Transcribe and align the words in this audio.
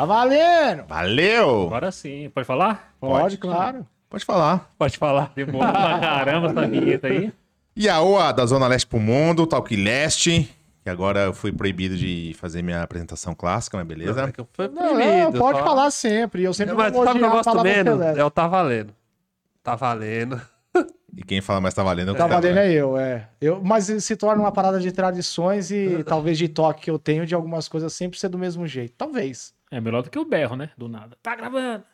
Tá 0.00 0.06
valendo! 0.06 0.84
Valeu! 0.88 1.66
Agora 1.66 1.92
sim. 1.92 2.30
Pode 2.30 2.46
falar? 2.46 2.94
Pode, 2.98 3.36
claro. 3.36 3.86
Pode 4.08 4.24
falar. 4.24 4.72
Pode 4.78 4.96
falar. 4.96 5.30
Demorou 5.36 5.70
pra 5.70 5.98
caramba 6.00 6.48
essa 6.48 6.66
vinheta 6.66 7.06
aí. 7.08 7.30
E 7.76 7.86
a 7.86 8.00
OA 8.00 8.32
da 8.32 8.46
Zona 8.46 8.66
Leste 8.66 8.86
pro 8.86 8.98
Mundo, 8.98 9.46
Talk 9.46 9.76
Leste. 9.76 10.48
Que 10.82 10.88
agora 10.88 11.20
eu 11.24 11.34
fui 11.34 11.52
proibido 11.52 11.98
de 11.98 12.34
fazer 12.38 12.62
minha 12.62 12.82
apresentação 12.82 13.34
clássica, 13.34 13.76
mas 13.76 13.86
beleza? 13.86 14.22
É 14.24 14.32
que 14.32 14.42
Foi 14.54 14.68
Não, 14.68 14.94
proibido. 14.94 15.38
pode 15.38 15.58
só- 15.58 15.64
falar 15.66 15.90
sempre. 15.90 16.44
Eu 16.44 16.54
sempre 16.54 16.74
Mas 16.74 16.94
vou 16.94 17.04
sabe 17.04 17.18
o 17.18 17.20
que 17.20 17.26
eu 17.26 17.30
gosto 17.32 17.62
menos? 17.62 18.00
É 18.00 18.24
o 18.24 18.30
tá 18.30 18.48
valendo. 18.48 18.94
Tá 19.62 19.76
valendo. 19.76 20.40
E 21.14 21.22
quem 21.22 21.42
fala 21.42 21.60
mais 21.60 21.74
tá 21.74 21.82
valendo 21.82 22.08
é 22.08 22.12
o 22.12 22.14
Tá 22.14 22.24
Gustavo, 22.24 22.40
valendo 22.42 22.54
né? 22.54 22.68
é 22.68 22.72
eu, 22.72 22.96
é. 22.96 23.28
Eu, 23.38 23.60
mas 23.62 23.84
se 23.84 24.16
torna 24.16 24.42
uma 24.42 24.52
parada 24.52 24.80
de 24.80 24.90
tradições 24.92 25.70
e 25.70 26.02
talvez 26.08 26.38
de 26.38 26.48
toque 26.48 26.84
que 26.84 26.90
eu 26.90 26.98
tenho 26.98 27.26
de 27.26 27.34
algumas 27.34 27.68
coisas 27.68 27.92
sempre 27.92 28.18
ser 28.18 28.30
do 28.30 28.38
mesmo 28.38 28.66
jeito. 28.66 28.94
Talvez. 28.96 29.52
É 29.70 29.80
melhor 29.80 30.02
do 30.02 30.10
que 30.10 30.18
o 30.18 30.24
berro, 30.24 30.56
né? 30.56 30.70
Do 30.76 30.88
nada. 30.88 31.16
Tá 31.22 31.34
gravando. 31.36 31.84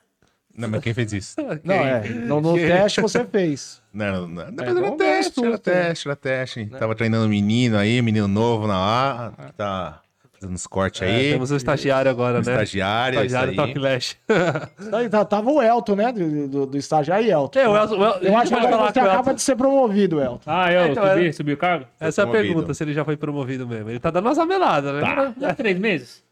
Não, 0.57 0.69
mas 0.71 0.81
quem 0.83 0.95
fez 0.95 1.13
isso? 1.13 1.37
Não, 1.63 1.75
é. 1.75 2.09
No, 2.09 2.41
no 2.41 2.55
teste 2.55 3.01
você 3.03 3.25
fez. 3.27 3.83
Não, 3.93 4.27
não, 4.27 4.29
não. 4.29 4.43
É, 4.43 4.53
Depois 4.53 4.77
era 4.77 4.93
teste, 4.97 5.45
era 5.45 5.59
teste, 5.59 6.09
era 6.09 6.17
teste. 6.17 6.67
Tava 6.67 6.95
treinando 6.95 7.25
um 7.27 7.29
menino 7.31 7.77
aí, 7.79 8.01
menino 8.03 8.29
novo 8.29 8.67
na 8.67 8.77
ar, 8.77 9.33
que 9.47 9.53
tá 9.55 10.03
fazendo 10.35 10.53
uns 10.55 10.67
cortes 10.67 11.01
É, 11.01 11.07
aí. 11.07 11.33
temos 11.33 11.51
um 11.51 11.57
estagiário 11.57 12.11
agora, 12.11 12.33
um 12.41 12.43
né? 12.43 12.53
estagiário, 12.53 13.19
é 13.21 13.25
isso 13.25 13.35
Estagiário 13.35 13.51
aí. 13.53 13.57
Talk 13.75 13.79
Lash. 13.79 14.17
Aí 14.93 15.09
tá- 15.09 15.25
Tava 15.25 15.51
o 15.51 15.63
Elton, 15.63 15.97
né? 15.97 16.13
Do, 16.13 16.47
do, 16.49 16.67
do 16.67 16.77
estágio. 16.77 17.15
Aí, 17.15 17.31
Elton. 17.31 17.59
É, 17.59 17.67
o 17.69 17.75
Elton- 17.75 17.97
o 17.99 18.05
Elton- 18.05 18.19
Eu 18.27 18.37
acho 18.37 18.55
que 18.55 18.61
você 18.61 18.99
acaba 19.01 19.17
Elton. 19.19 19.35
de 19.35 19.43
ser 19.43 19.57
promovido, 19.57 20.21
Elton. 20.21 20.41
Ah, 20.47 20.71
eu 20.71 20.93
Então, 20.93 21.07
subi, 21.09 21.27
é- 21.29 21.33
subi 21.33 21.53
o 21.55 21.57
cargo? 21.57 21.87
Essa 21.99 22.21
é 22.21 22.25
a 22.25 22.29
pergunta, 22.29 22.75
se 22.75 22.85
ele 22.85 22.93
já 22.93 23.05
foi 23.05 23.17
promovido 23.17 23.67
mesmo. 23.67 23.89
Ele 23.89 23.99
tá 23.99 24.11
dando 24.11 24.27
umas 24.27 24.39
ameladas, 24.39 24.93
né? 24.95 25.01
Tá. 25.01 25.35
Já 25.41 25.55
três 25.55 25.79
meses? 25.79 26.23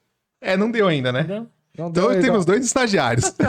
É, 0.45 0.57
não 0.57 0.71
deu 0.71 0.87
ainda, 0.87 1.11
né? 1.11 1.21
Entendeu? 1.21 1.47
Não 1.77 1.89
Então 1.89 1.91
deu, 1.91 2.21
temos 2.21 2.39
não. 2.47 2.55
dois 2.55 2.65
estagiários. 2.65 3.33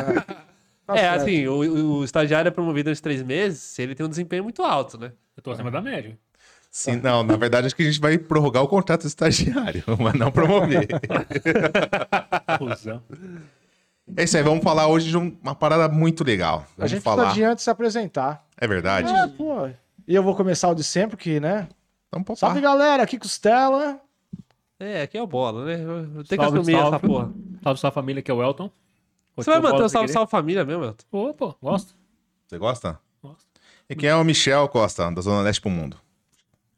Tá 0.88 0.96
é, 0.96 1.00
certo. 1.00 1.22
assim, 1.24 1.48
o, 1.48 1.98
o 1.98 2.04
estagiário 2.04 2.48
é 2.48 2.52
promovido 2.52 2.92
aos 2.92 3.02
três 3.02 3.24
meses 3.24 3.60
se 3.60 3.82
ele 3.82 3.96
tem 3.96 4.06
um 4.06 4.10
desempenho 4.10 4.44
muito 4.44 4.62
alto, 4.62 5.00
né? 5.00 5.14
Eu 5.36 5.42
tô 5.42 5.50
acima 5.50 5.72
da 5.72 5.82
média. 5.82 6.16
Sim, 6.70 6.98
não, 6.98 7.24
na 7.24 7.36
verdade 7.38 7.66
acho 7.66 7.76
que 7.76 7.82
a 7.82 7.86
gente 7.88 8.00
vai 8.00 8.20
prorrogar 8.20 8.62
o 8.62 8.68
contrato 8.68 9.02
do 9.02 9.08
estagiário, 9.08 9.84
mas 10.00 10.14
não 10.14 10.32
promover. 10.32 10.88
É 14.16 14.24
isso 14.24 14.38
aí, 14.38 14.44
vamos 14.44 14.64
falar 14.64 14.88
hoje 14.88 15.10
de 15.10 15.18
um- 15.18 15.36
uma 15.42 15.56
parada 15.56 15.90
muito 15.90 16.24
legal. 16.24 16.60
A 16.60 16.72
Vamos 16.78 16.92
gente 16.92 17.02
falar. 17.02 17.36
antes 17.40 17.64
se 17.64 17.70
apresentar. 17.72 18.46
É 18.56 18.68
verdade? 18.68 19.12
É, 19.12 19.28
pô. 19.28 19.68
E 20.08 20.14
eu 20.14 20.22
vou 20.22 20.36
começar 20.36 20.70
o 20.70 20.76
de 20.76 20.84
sempre, 20.84 21.18
que, 21.18 21.40
né? 21.40 21.68
Então, 22.08 22.22
pode 22.24 22.40
Salve, 22.40 22.62
galera. 22.62 23.02
Aqui 23.02 23.18
Costela. 23.18 24.00
É, 24.80 25.04
aqui 25.04 25.18
é 25.18 25.22
o 25.22 25.28
bola, 25.28 25.66
né? 25.66 25.76
Eu 25.76 25.90
eu 26.00 26.06
tenho 26.08 26.26
que 26.26 26.36
Salve, 26.36 26.60
assumir 26.60 26.74
salve. 26.78 26.88
essa 26.98 27.00
porra. 27.08 27.34
Salve 27.64 27.80
sua 27.80 27.92
família, 27.92 28.22
que 28.22 28.30
é 28.30 28.34
o 28.34 28.44
Elton. 28.44 28.70
Você 29.38 29.50
vai 29.50 29.60
manter 29.60 29.84
o 29.84 29.90
salve, 29.90 30.08
salve 30.10 30.30
família 30.32 30.64
mesmo, 30.66 30.84
Elton? 30.86 31.34
pô, 31.34 31.56
gosto. 31.62 31.96
Você 32.48 32.58
gosta? 32.58 33.00
Gosto. 33.22 33.46
E 33.90 33.96
quem 33.96 34.10
é 34.10 34.16
o 34.16 34.24
Michel 34.24 34.68
Costa, 34.70 35.10
da 35.12 35.22
Zona 35.22 35.42
Leste 35.42 35.62
pro 35.62 35.70
Mundo? 35.70 35.98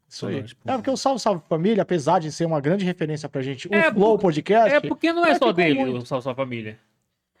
Isso 0.08 0.26
aí. 0.26 0.44
É 0.66 0.72
porque 0.76 0.90
o 0.90 0.96
Salve 0.96 1.20
Salve 1.20 1.42
Família, 1.48 1.82
apesar 1.82 2.18
de 2.18 2.32
ser 2.32 2.46
uma 2.46 2.60
grande 2.60 2.84
referência 2.84 3.28
pra 3.28 3.42
gente, 3.42 3.68
o 3.68 3.74
É, 3.74 3.92
Flow 3.92 4.18
Podcast, 4.18 4.74
É 4.74 4.80
porque 4.80 5.12
não 5.12 5.24
é, 5.26 5.32
É, 5.32 5.34
só 5.38 5.52
dele, 5.52 5.78
muito. 5.80 5.98
o 5.98 6.06
Salve 6.06 6.22
Sua 6.22 6.34
Família. 6.34 6.78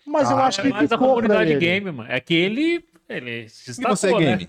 mas 0.06 0.30
eu 0.30 0.36
Ah, 0.36 0.46
acho 0.46 0.60
que 0.60 0.68
É 0.68 0.70
mais 0.70 0.92
a 0.92 0.98
comunidade 0.98 1.56
game, 1.56 1.90
mano. 1.90 2.10
É 2.10 2.20
que 2.20 2.34
ele. 2.34 2.84
Ele 3.08 3.48
se 3.48 3.62
E 3.62 3.66
destacou, 3.72 3.96
você, 3.96 4.12
né? 4.12 4.18
Game? 4.36 4.48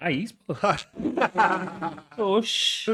Aí, 0.00 0.26
pô. 0.46 0.54
Oxi. 2.36 2.90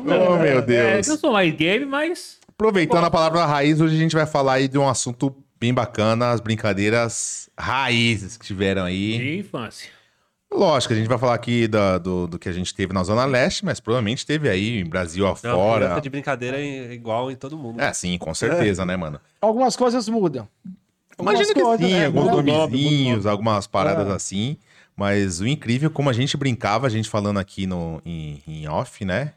Oh, 0.00 0.36
meu 0.38 0.58
É, 0.58 0.62
Deus. 0.62 1.06
que 1.06 1.12
eu 1.12 1.16
sou 1.18 1.32
mais 1.32 1.54
game, 1.54 1.84
mas. 1.84 2.38
Aproveitando 2.48 3.04
a 3.04 3.10
palavra 3.10 3.44
raiz, 3.46 3.80
hoje 3.80 3.96
a 3.96 3.98
gente 3.98 4.14
vai 4.14 4.26
falar 4.26 4.54
aí 4.54 4.68
de 4.68 4.78
um 4.78 4.88
assunto 4.88 5.34
bem 5.58 5.72
bacana, 5.72 6.30
as 6.30 6.40
brincadeiras 6.40 7.48
raízes 7.58 8.36
que 8.36 8.44
tiveram 8.46 8.84
aí. 8.84 9.18
De 9.18 9.38
infância. 9.38 9.90
Lógico, 10.52 10.92
a 10.92 10.96
gente 10.96 11.08
vai 11.08 11.16
falar 11.18 11.34
aqui 11.34 11.66
da- 11.66 11.96
do, 11.96 12.26
do 12.26 12.38
que 12.38 12.46
a 12.48 12.52
gente 12.52 12.74
teve 12.74 12.92
na 12.92 13.02
Zona 13.02 13.24
Leste, 13.24 13.64
mas 13.64 13.80
provavelmente 13.80 14.26
teve 14.26 14.50
aí 14.50 14.80
em 14.80 14.84
Brasil 14.84 15.24
Não, 15.24 15.30
afora. 15.32 15.84
criança 15.86 16.00
de 16.02 16.10
brincadeira 16.10 16.58
é 16.60 16.92
igual 16.92 17.30
em 17.30 17.36
todo 17.36 17.56
mundo. 17.56 17.80
É, 17.80 17.90
sim, 17.94 18.18
com 18.18 18.34
certeza, 18.34 18.84
né, 18.84 18.94
mano? 18.96 19.18
Algumas 19.40 19.76
coisas 19.76 20.06
mudam. 20.10 20.46
Imagina 21.18 21.48
Algumas 21.48 21.52
que 21.54 21.60
coisas, 21.60 21.86
sim, 21.86 21.94
né? 21.94 22.06
alguns 22.06 22.26
nomezinhos, 22.26 23.24
algumas 23.26 23.66
paradas 23.66 24.08
É. 24.08 24.12
assim. 24.12 24.56
Mas 24.96 25.40
o 25.40 25.46
incrível 25.46 25.88
é 25.90 25.92
como 25.92 26.10
a 26.10 26.12
gente 26.12 26.36
brincava, 26.36 26.86
a 26.86 26.90
gente 26.90 27.08
falando 27.08 27.38
aqui 27.38 27.66
no, 27.66 28.00
em, 28.04 28.42
em 28.46 28.68
off, 28.68 29.04
né? 29.04 29.32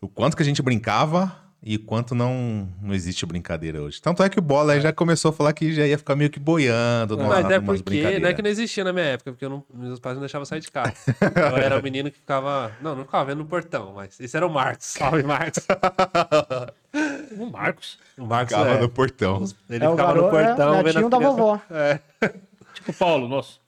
O 0.00 0.08
quanto 0.08 0.36
que 0.36 0.42
a 0.42 0.46
gente 0.46 0.62
brincava 0.62 1.36
e 1.62 1.76
o 1.76 1.80
quanto 1.84 2.14
não, 2.14 2.66
não 2.80 2.94
existe 2.94 3.26
brincadeira 3.26 3.82
hoje. 3.82 4.00
Tanto 4.00 4.22
é 4.22 4.30
que 4.30 4.38
o 4.38 4.42
Bola 4.42 4.72
aí 4.72 4.80
já 4.80 4.94
começou 4.94 5.28
a 5.28 5.32
falar 5.32 5.52
que 5.52 5.74
já 5.74 5.86
ia 5.86 5.98
ficar 5.98 6.16
meio 6.16 6.30
que 6.30 6.40
boiando. 6.40 7.18
numa- 7.18 7.28
Mas 7.34 7.50
é 7.50 7.60
porque 7.60 8.18
não 8.18 8.28
é 8.30 8.32
que 8.32 8.40
não 8.40 8.48
existia 8.48 8.82
na 8.82 8.94
minha 8.94 9.04
época, 9.04 9.32
porque 9.32 9.44
eu 9.44 9.50
não- 9.50 9.64
meus 9.74 10.00
pais 10.00 10.14
não 10.14 10.20
deixavam 10.22 10.46
sair 10.46 10.60
de 10.60 10.70
casa. 10.70 10.94
Eu 11.36 11.56
era 11.58 11.78
o 11.78 11.82
menino 11.82 12.10
que 12.10 12.16
ficava. 12.16 12.72
Não, 12.80 12.94
não 12.96 13.04
ficava 13.04 13.26
vendo 13.26 13.38
no 13.38 13.44
portão, 13.44 13.92
mas 13.94 14.18
esse 14.18 14.34
era 14.34 14.46
o 14.46 14.50
Marcos. 14.50 14.86
Salve, 14.86 15.22
Marcos. 15.22 15.66
O 17.38 17.46
Marcos. 17.46 17.98
O 18.18 18.26
Marcos 18.26 18.54
Ficava 18.56 18.76
é, 18.76 18.80
no 18.80 18.88
portão. 18.88 19.44
Ele 19.68 19.84
é 19.84 19.90
ficava 19.90 19.96
garoto, 19.96 20.24
no 20.24 20.30
portão 20.30 20.74
é, 20.74 20.82
vendo 20.82 20.98
as 21.04 21.08
da 21.10 21.18
vovó. 21.18 21.60
Tipo 22.74 22.90
o 22.90 22.94
Paulo, 22.94 23.28
nosso. 23.28 23.59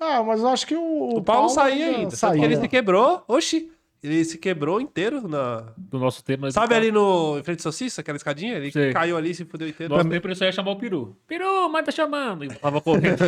Ah, 0.00 0.22
mas 0.22 0.40
eu 0.40 0.48
acho 0.48 0.66
que 0.66 0.74
o... 0.74 1.16
O 1.16 1.22
Paulo 1.22 1.48
saía 1.48 1.86
ainda. 1.86 2.02
Tanto 2.02 2.16
Saía. 2.16 2.38
que 2.40 2.44
ele 2.44 2.56
se 2.56 2.68
quebrou. 2.68 3.22
Oxi. 3.26 3.70
Ele 4.00 4.24
se 4.24 4.38
quebrou 4.38 4.80
inteiro 4.80 5.26
na. 5.26 5.72
Do 5.76 5.98
nosso 5.98 6.22
tema. 6.22 6.48
Sabe 6.52 6.72
ali 6.72 6.92
no 6.92 7.36
em 7.36 7.42
frente 7.42 7.56
de 7.56 7.62
Saucissa, 7.64 8.00
aquela 8.00 8.16
escadinha? 8.16 8.54
Ele 8.56 8.70
Sei. 8.70 8.92
caiu 8.92 9.16
ali 9.16 9.30
e 9.30 9.34
se 9.34 9.44
fudeu 9.44 9.66
inteiro. 9.66 9.92
Nosso 9.92 10.08
tempo 10.08 10.24
ele 10.28 10.36
só 10.36 10.44
ia 10.44 10.52
chamar 10.52 10.70
o 10.70 10.76
Peru. 10.76 11.16
Peru, 11.26 11.68
mas 11.68 11.84
tá 11.84 11.90
chamando. 11.90 12.44
E 12.44 12.48
tava 12.48 12.78
correndo. 12.80 13.18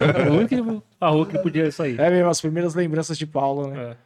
Era 0.00 0.32
o 0.32 0.36
único 0.38 0.82
a 0.98 1.08
rua 1.10 1.26
que 1.26 1.38
podia 1.38 1.70
sair. 1.70 2.00
É 2.00 2.08
mesmo, 2.08 2.30
as 2.30 2.40
primeiras 2.40 2.74
lembranças 2.74 3.18
de 3.18 3.26
Paulo, 3.26 3.68
né? 3.68 3.90
É. 3.90 3.96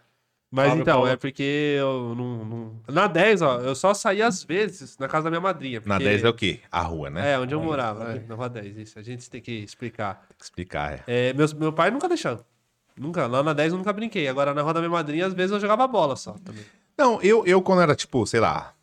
Mas 0.50 0.72
então, 0.74 0.94
Paulo. 0.96 1.08
é 1.08 1.16
porque 1.16 1.76
eu 1.78 2.12
não, 2.16 2.44
não- 2.44 2.80
Na 2.88 3.06
10, 3.06 3.40
ó, 3.40 3.60
eu 3.60 3.74
só 3.74 3.94
saía 3.94 4.26
às 4.26 4.42
vezes 4.42 4.98
na 4.98 5.06
casa 5.06 5.24
da 5.24 5.30
minha 5.30 5.40
madrinha. 5.40 5.80
Na 5.86 5.94
porque- 5.94 6.04
10 6.04 6.24
é 6.24 6.28
o 6.28 6.34
quê? 6.34 6.58
A 6.72 6.82
rua, 6.82 7.08
né? 7.08 7.32
É, 7.34 7.38
onde 7.38 7.54
eu 7.54 7.62
morava, 7.62 8.14
é, 8.16 8.20
na 8.26 8.34
rua 8.34 8.48
10, 8.48 8.76
isso. 8.76 8.98
A 8.98 9.02
gente 9.02 9.30
tem 9.30 9.40
que 9.40 9.52
explicar. 9.52 10.26
Tem 10.28 10.36
que 10.36 10.44
explicar, 10.44 11.04
é. 11.06 11.28
É, 11.28 11.32
meus, 11.32 11.52
meu 11.52 11.72
pai 11.72 11.90
nunca 11.92 12.08
deixou. 12.08 12.44
Nunca, 12.98 13.26
lá 13.28 13.42
na 13.44 13.52
10 13.52 13.72
eu 13.72 13.78
nunca 13.78 13.92
brinquei. 13.92 14.26
Agora 14.26 14.52
na 14.52 14.60
rua 14.62 14.74
da 14.74 14.80
minha 14.80 14.90
madrinha, 14.90 15.26
às 15.26 15.32
vezes 15.34 15.52
eu 15.52 15.60
jogava 15.60 15.86
bola 15.86 16.16
só 16.16 16.32
também. 16.44 16.64
Não, 16.98 17.22
eu, 17.22 17.46
eu 17.46 17.62
quando 17.62 17.82
era, 17.82 17.94
tipo, 17.94 18.26
sei 18.26 18.40
lá... 18.40 18.74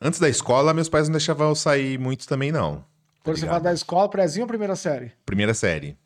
Antes 0.00 0.20
da 0.20 0.28
escola, 0.28 0.72
meus 0.72 0.88
pais 0.88 1.08
não 1.08 1.12
deixavam 1.14 1.48
eu 1.48 1.54
sair 1.56 1.98
muito 1.98 2.28
também, 2.28 2.52
não. 2.52 2.84
Quando 3.24 3.36
você 3.36 3.42
ligado? 3.42 3.54
fala 3.56 3.64
da 3.64 3.72
escola, 3.72 4.08
prezinho 4.08 4.44
ou 4.44 4.48
primeira 4.48 4.76
série? 4.76 5.10
Primeira 5.26 5.52
série. 5.54 5.96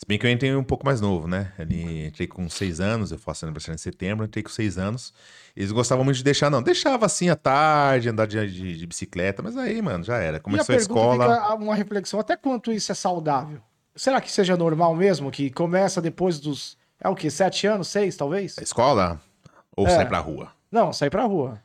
Se 0.00 0.06
bem 0.08 0.18
que 0.18 0.26
eu 0.26 0.30
entrei 0.30 0.56
um 0.56 0.64
pouco 0.64 0.86
mais 0.86 0.98
novo, 0.98 1.28
né? 1.28 1.52
Ali, 1.58 2.06
entrei 2.06 2.26
com 2.26 2.48
seis 2.48 2.80
anos, 2.80 3.12
eu 3.12 3.18
faço 3.18 3.44
aniversário 3.44 3.74
em 3.74 3.78
setembro, 3.78 4.24
entrei 4.24 4.42
com 4.42 4.48
seis 4.48 4.78
anos. 4.78 5.12
Eles 5.54 5.70
gostavam 5.70 6.02
muito 6.02 6.16
de 6.16 6.24
deixar, 6.24 6.48
não. 6.48 6.62
Deixava 6.62 7.04
assim 7.04 7.28
à 7.28 7.36
tarde, 7.36 8.08
andar 8.08 8.26
de, 8.26 8.50
de- 8.50 8.78
de 8.78 8.86
bicicleta, 8.86 9.42
mas 9.42 9.58
aí, 9.58 9.82
mano, 9.82 10.02
já 10.02 10.16
era. 10.16 10.40
Começou 10.40 10.72
a, 10.74 10.78
a 10.78 10.80
escola. 10.80 11.54
uma 11.54 11.74
reflexão, 11.74 12.18
até 12.18 12.34
quanto 12.34 12.72
isso 12.72 12.90
é 12.90 12.94
saudável? 12.94 13.60
Será 13.94 14.22
que 14.22 14.32
seja 14.32 14.56
normal 14.56 14.96
mesmo, 14.96 15.30
que 15.30 15.50
começa 15.50 16.00
depois 16.00 16.40
dos, 16.40 16.78
é 16.98 17.06
o 17.06 17.14
quê, 17.14 17.28
sete 17.30 17.66
anos, 17.66 17.88
seis, 17.88 18.16
talvez? 18.16 18.56
A 18.58 18.62
escola? 18.62 19.20
Ou 19.76 19.86
É. 19.86 19.90
sai 19.90 20.08
pra 20.08 20.18
rua? 20.18 20.50
Não, 20.72 20.94
sair 20.94 21.10
pra 21.10 21.24
rua. 21.24 21.60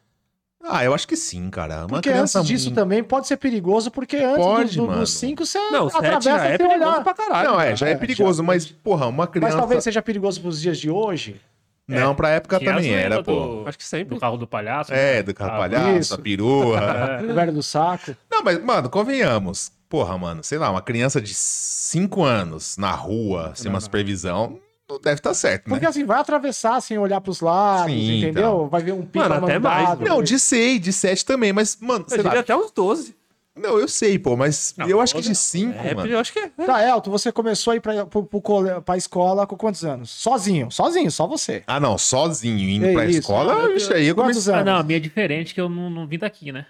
Ah, 0.67 0.83
eu 0.83 0.93
acho 0.93 1.07
que 1.07 1.15
sim, 1.15 1.49
cara. 1.49 1.79
Uma 1.81 1.87
Porque 1.87 2.09
criança. 2.09 2.39
antes 2.39 2.47
disso 2.49 2.71
também 2.71 3.03
pode 3.03 3.27
ser 3.27 3.37
perigoso, 3.37 3.91
porque 3.91 4.17
antes 4.17 4.37
Pode, 4.45 4.77
do- 4.77 4.87
do- 4.87 4.99
dos 4.99 5.11
cinco 5.13 5.45
você 5.45 5.59
Não, 5.71 5.89
7 5.89 5.97
atravessa 6.05 6.29
já 6.39 6.45
é 6.45 6.57
perigoso 6.57 6.89
olhar. 6.91 7.03
pra 7.03 7.13
caralho. 7.13 7.49
Não, 7.49 7.61
é, 7.61 7.75
já 7.75 7.87
é 7.87 7.91
É, 7.91 7.95
perigoso, 7.95 8.37
já- 8.37 8.43
mas, 8.43 8.65
porra, 8.65 9.05
uma 9.07 9.23
Mas 9.25 9.29
criança. 9.31 9.57
talvez 9.57 9.83
seja 9.83 10.01
perigoso 10.01 10.41
pros 10.41 10.59
dias 10.61 10.77
de 10.77 10.89
hoje. 10.89 11.39
Não, 11.87 12.15
pra 12.15 12.29
época 12.29 12.57
a 12.57 12.59
também 12.59 12.91
era, 12.93 13.21
pô. 13.23 13.61
do, 13.61 13.67
Acho 13.69 13.77
que 13.77 13.83
sempre. 13.83 14.15
do 14.15 14.19
carro 14.19 14.37
do 14.37 14.47
palhaço. 14.47 14.91
É, 14.91 15.17
né? 15.17 15.23
do 15.23 15.33
carro 15.35 15.51
Ah, 15.53 15.57
palhaço, 15.59 15.99
isso. 15.99 16.13
a 16.15 16.17
perua. 16.17 16.79
É. 16.79 17.21
O 17.31 17.33
velho 17.35 17.53
do 17.53 17.61
saco. 17.61 18.15
Não, 18.31 18.41
mas, 18.43 18.59
mano, 18.63 18.89
convenhamos. 18.89 19.71
Porra, 19.87 20.17
mano, 20.17 20.43
sei 20.43 20.57
lá, 20.57 20.71
uma 20.71 20.81
criança 20.81 21.21
de 21.21 21.31
5 21.35 22.23
anos 22.23 22.75
na 22.75 22.89
rua, 22.91 23.51
sem 23.53 23.69
uma 23.69 23.79
supervisão, 23.79 24.49
não 24.49 24.59
deve 25.01 25.15
estar 25.19 25.33
certo, 25.33 25.67
né? 25.67 25.69
Porque 25.75 25.85
assim, 25.85 26.05
vai 26.05 26.19
atravessar 26.19 26.79
sem 26.81 26.97
olhar 26.97 27.19
pros 27.21 27.41
lados, 27.41 27.91
Sim, 27.93 28.17
entendeu? 28.19 28.43
então. 28.43 28.69
Vai 28.69 28.83
ver 28.83 28.91
um 28.93 29.01
pipa 29.05 29.27
Mano, 29.29 29.45
até 29.47 29.57
mais. 29.59 29.99
Não, 29.99 30.21
de 30.21 30.37
6, 30.39 30.79
de 30.79 30.93
7 30.93 31.25
também, 31.25 31.51
mas, 31.51 31.77
mano, 31.81 32.05
Eu 32.07 32.15
sei 32.15 32.23
lá. 32.23 32.39
até 32.39 32.55
uns 32.55 32.71
12. 32.71 33.15
Não, 33.57 33.79
eu 33.79 33.87
sei, 33.87 34.19
pô, 34.19 34.35
mas 34.35 34.73
Não, 34.77 34.85
eu 34.87 34.99
acho 34.99 35.15
que 35.15 35.21
de 35.21 35.29
não. 35.29 35.35
5, 35.35 35.73
É, 35.79 35.95
mano. 35.95 36.09
eu 36.11 36.19
acho 36.19 36.33
que 36.33 36.39
é. 36.39 36.49
Tá, 36.49 36.85
Elton, 36.85 37.09
você 37.09 37.31
começou 37.31 37.71
a 37.71 37.75
ir 37.77 37.79
pra, 37.79 38.05
pro, 38.05 38.23
pro 38.25 38.41
cole- 38.41 38.81
pra 38.81 38.97
escola 38.97 39.47
com 39.47 39.55
quantos 39.55 39.85
anos? 39.85 40.09
Sozinho, 40.11 40.69
sozinho, 40.69 41.09
só 41.09 41.25
você. 41.25 41.63
Ah, 41.65 41.79
não, 41.79 41.97
sozinho, 41.97 42.67
indo 42.69 42.85
É 42.85 42.91
pra 42.93 43.05
isso. 43.05 43.19
escola, 43.19 43.53
Ah, 43.65 43.67
bicho, 43.69 43.93
aí 43.93 44.07
eu 44.07 44.13
Quantos 44.13 44.33
comecei. 44.43 44.53
Ah, 44.53 44.57
anos? 44.57 44.65
não, 44.73 44.79
a 44.79 44.83
minha 44.83 44.97
é 44.97 44.99
diferente 44.99 45.53
que 45.53 45.61
eu 45.61 45.69
não, 45.69 45.89
não 45.89 46.05
vim 46.05 46.17
daqui, 46.19 46.51
né? 46.51 46.65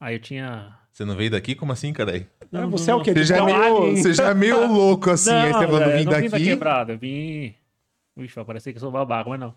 Aí 0.00 0.14
eu 0.14 0.20
tinha. 0.20 0.72
Você 0.98 1.04
não 1.04 1.14
veio 1.14 1.30
daqui? 1.30 1.54
Como 1.54 1.70
assim, 1.70 1.92
cara? 1.92 2.10
aí? 2.10 2.26
É, 2.40 2.46
Não, 2.50 2.68
você 2.70 2.90
é 2.90 2.94
o 2.96 3.00
quê? 3.00 3.12
Você 3.12 3.22
já, 3.22 3.36
é 3.36 3.44
meio, 3.44 3.96
você 3.96 4.12
já 4.12 4.30
é 4.30 4.34
meio 4.34 4.66
louco 4.66 5.10
assim, 5.10 5.30
aí 5.30 5.52
você 5.52 5.64
falando 5.64 5.82
é, 5.82 5.96
vim 5.96 6.00
eu 6.00 6.04
não 6.10 6.12
vim 6.20 6.28
da 6.28 6.28
daqui. 6.30 6.44
quebrada, 6.44 6.92
eu 6.94 6.98
vim. 6.98 7.54
Ixi, 8.16 8.34
vai 8.34 8.44
parecer 8.44 8.72
que 8.72 8.78
eu 8.78 8.80
sou 8.80 8.90
babaca, 8.90 9.30
mas 9.30 9.38
não. 9.38 9.54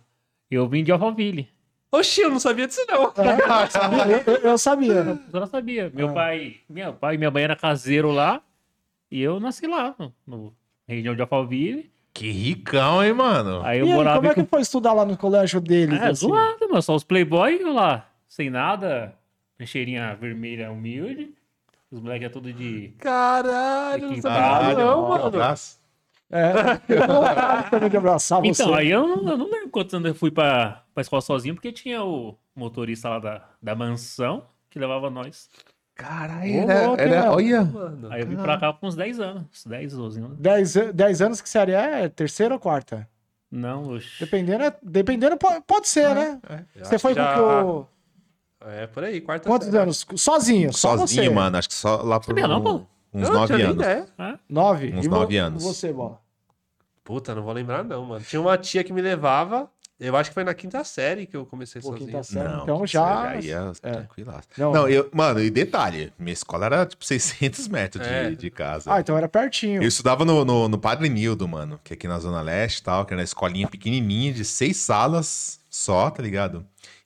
Eu 0.52 0.70
vim 0.70 0.84
de 0.84 0.92
Alphaville. 0.92 1.50
Oxi, 1.92 2.22
eu 2.22 2.30
não 2.30 2.40
sabia 2.40 2.68
disso 2.68 2.86
não. 2.88 3.06
É, 3.06 3.66
sabia? 3.72 4.24
Eu, 4.28 4.36
eu 4.52 4.58
sabia. 4.60 5.20
Eu 5.34 5.40
não 5.40 5.48
sabia. 5.48 5.92
Meu 5.92 6.10
Ah. 6.10 6.14
pai, 6.14 6.58
meu 6.70 6.94
pai 6.94 7.16
e 7.16 7.18
minha 7.18 7.32
mãe 7.32 7.42
era 7.42 7.56
caseiro 7.56 8.12
lá. 8.12 8.40
E 9.10 9.20
eu 9.20 9.40
nasci 9.40 9.66
lá, 9.66 9.96
no, 9.98 10.14
no 10.28 10.54
região 10.88 11.16
de 11.16 11.24
Alphaville. 11.24 11.90
Que 12.14 12.30
ricão, 12.30 13.04
hein, 13.04 13.14
mano? 13.14 13.64
Aí 13.64 13.80
eu 13.80 13.88
e 13.88 13.90
aí, 13.90 13.96
morava 13.96 14.18
como 14.20 14.32
é 14.32 14.36
com... 14.36 14.44
que 14.44 14.48
foi 14.48 14.62
estudar 14.62 14.94
lá 14.94 15.06
no 15.06 15.18
colégio 15.18 15.60
deles? 15.60 16.00
É, 16.00 16.10
assim? 16.10 16.28
zoado, 16.28 16.70
mano. 16.70 16.84
Só 16.84 16.94
os 16.94 17.04
playboy 17.04 17.64
lá, 17.64 18.08
sem 18.28 18.52
nada. 18.52 19.16
Cheirinha 19.66 20.16
vermelha 20.16 20.72
humilde. 20.72 21.34
Os 21.92 22.00
moleques 22.00 22.28
é 22.28 22.30
tudo 22.30 22.52
de... 22.54 22.94
Caralho, 23.00 24.08
não 24.08 24.14
Que 24.14 24.22
sabia 24.22 24.40
caralho, 24.40 24.76
disso 24.76 24.80
não, 24.88 25.06
um 25.06 25.10
mano. 25.10 25.26
abraço. 25.26 25.82
É, 26.34 26.54
eu 27.84 27.90
de 27.90 27.98
abraçar 27.98 28.40
você. 28.42 28.64
Então, 28.64 28.74
aí 28.74 28.90
eu 28.90 29.06
não, 29.06 29.30
eu 29.32 29.38
não 29.38 29.50
lembro 29.52 29.70
quantos 29.70 29.94
anos 29.94 30.08
eu 30.08 30.16
fui 30.16 30.32
pra, 30.32 30.84
pra 30.94 31.02
escola 31.02 31.22
sozinho, 31.22 31.54
porque 31.56 31.74
tinha 31.74 32.02
o 32.04 32.38
motorista 32.56 33.10
lá 33.10 33.20
da, 33.20 33.46
da 33.62 33.76
mansão 33.76 34.46
que 34.70 34.80
levava 34.80 35.10
nós. 35.10 35.50
Caralho, 35.94 36.54
era, 36.62 36.88
louco, 36.88 37.02
era- 37.02 37.16
hein, 37.18 37.28
olha. 37.28 37.64
Mano. 37.66 38.08
Aí 38.14 38.22
eu 38.22 38.28
vim 38.28 38.38
pra 38.38 38.58
cá 38.58 38.72
com 38.72 38.88
uns 38.88 38.96
10 38.96 39.20
anos. 39.20 39.44
Uns 39.54 39.66
10, 39.66 39.94
12 39.94 40.20
anos. 40.22 40.38
10, 40.40 40.78
an- 40.78 40.92
10 40.94 41.22
anos 41.22 41.42
que 41.42 41.50
série 41.50 41.74
é? 41.74 42.08
Terceira 42.08 42.54
ou 42.54 42.60
quarta? 42.60 43.06
Não, 43.52 43.90
oxe. 43.90 44.18
Dependendo, 44.18 44.64
é- 44.64 44.74
dependendo 44.82 45.36
pode, 45.36 45.62
pode 45.68 45.90
ser, 45.90 46.16
né? 46.16 46.40
Eu 46.74 46.86
Você 46.86 46.98
foi 46.98 47.14
já- 47.14 47.34
que 47.34 47.40
o... 47.42 47.86
É, 48.66 48.88
por 48.88 49.04
aí, 49.04 49.20
quarta 49.22 49.50
Quantos 49.50 49.68
série. 49.68 49.80
anos? 49.80 50.06
Sozinho, 50.16 50.72
só 50.74 50.98
Sozinho, 50.98 51.24
você. 51.26 51.30
mano. 51.30 51.58
Acho 51.58 51.68
que 51.70 51.74
só 51.76 52.02
lá 52.02 52.20
por 52.20 52.28
Sabia 52.28 52.48
não, 52.48 52.62
pô? 52.62 52.82
uns 53.14 53.28
Eu 53.28 53.34
nove 53.34 53.54
anos. 53.62 53.76
ideia. 53.76 54.06
Ah, 54.18 54.38
Nove? 54.50 54.94
Uns 54.94 55.06
E 55.06 55.08
vo- 55.10 55.16
nove 55.16 55.38
anos. 55.38 55.64
Você, 55.64 55.92
Bola? 55.92 56.20
Puta, 57.04 57.34
não 57.36 57.42
vou 57.44 57.54
lembrar 57.54 57.84
não, 57.84 58.06
mano. 58.06 58.24
Tinha 58.24 58.40
uma 58.42 58.58
tia 58.58 58.84
que 58.84 58.94
me 58.94 59.02
levava, 59.02 59.70
eu 60.00 60.16
acho 60.16 60.30
que 60.30 60.34
foi 60.36 60.44
na 60.44 60.54
quinta 60.54 60.84
série 60.84 61.26
que 61.26 61.36
eu 61.36 61.46
comecei 61.46 61.82
Pô, 61.82 61.90
sozinho. 61.90 62.08
quinta 62.08 62.24
série. 62.24 62.48
Não, 62.48 62.64
então 62.64 62.88
já... 62.88 63.34
você 63.42 63.48
ia 63.48 63.72
é. 63.82 63.92
tranquilaço. 63.92 64.48
Não. 64.58 64.72
Não, 64.72 64.88
eu, 64.88 65.10
mano, 65.12 65.42
e 65.42 65.50
detalhe, 65.50 66.14
minha 66.18 66.32
escola 66.34 66.68
era 66.68 66.86
tipo 66.86 67.04
600 67.06 67.68
metros 67.68 68.06
de, 68.08 68.14
É. 68.14 68.30
de 68.32 68.50
casa. 68.52 68.94
Ah, 68.94 69.00
então 69.02 69.18
era 69.18 69.28
pertinho. 69.28 69.82
Eu 69.82 69.88
estudava 69.88 70.24
no, 70.24 70.46
no, 70.46 70.70
no 70.70 70.78
Padre 70.78 71.10
Nildo, 71.10 71.48
mano, 71.48 71.80
que 71.84 71.94
é 71.94 71.96
aqui 71.96 72.08
na 72.08 72.20
Zona 72.20 72.42
Leste 72.42 72.80
e 72.80 72.84
tal, 72.84 73.06
que 73.06 73.14
era 73.14 73.20
uma 73.20 73.26
escolinha 73.26 73.68
pequenininha 73.68 74.32
de 74.32 74.46
seis 74.46 74.78
salas 74.78 75.60
só, 75.70 76.10
tá 76.12 76.22
ligado? 76.22 76.66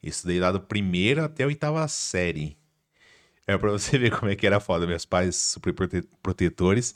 Estudei 0.10 0.40
lá 0.40 0.52
do 0.52 0.60
primeiro 0.62 1.24
até 1.24 1.44
a 1.44 1.48
oitava 1.48 1.88
série. 1.88 2.58
É 3.48 3.58
pra 3.58 3.72
você 3.72 3.98
ver 4.00 4.12
como 4.18 4.32
é 4.32 4.36
que 4.36 4.46
era 4.48 4.60
foda. 4.60 4.88
Meus 4.88 5.06
pais 5.06 5.36
super 5.36 5.74
prote- 5.74 6.08
protetores. 6.22 6.96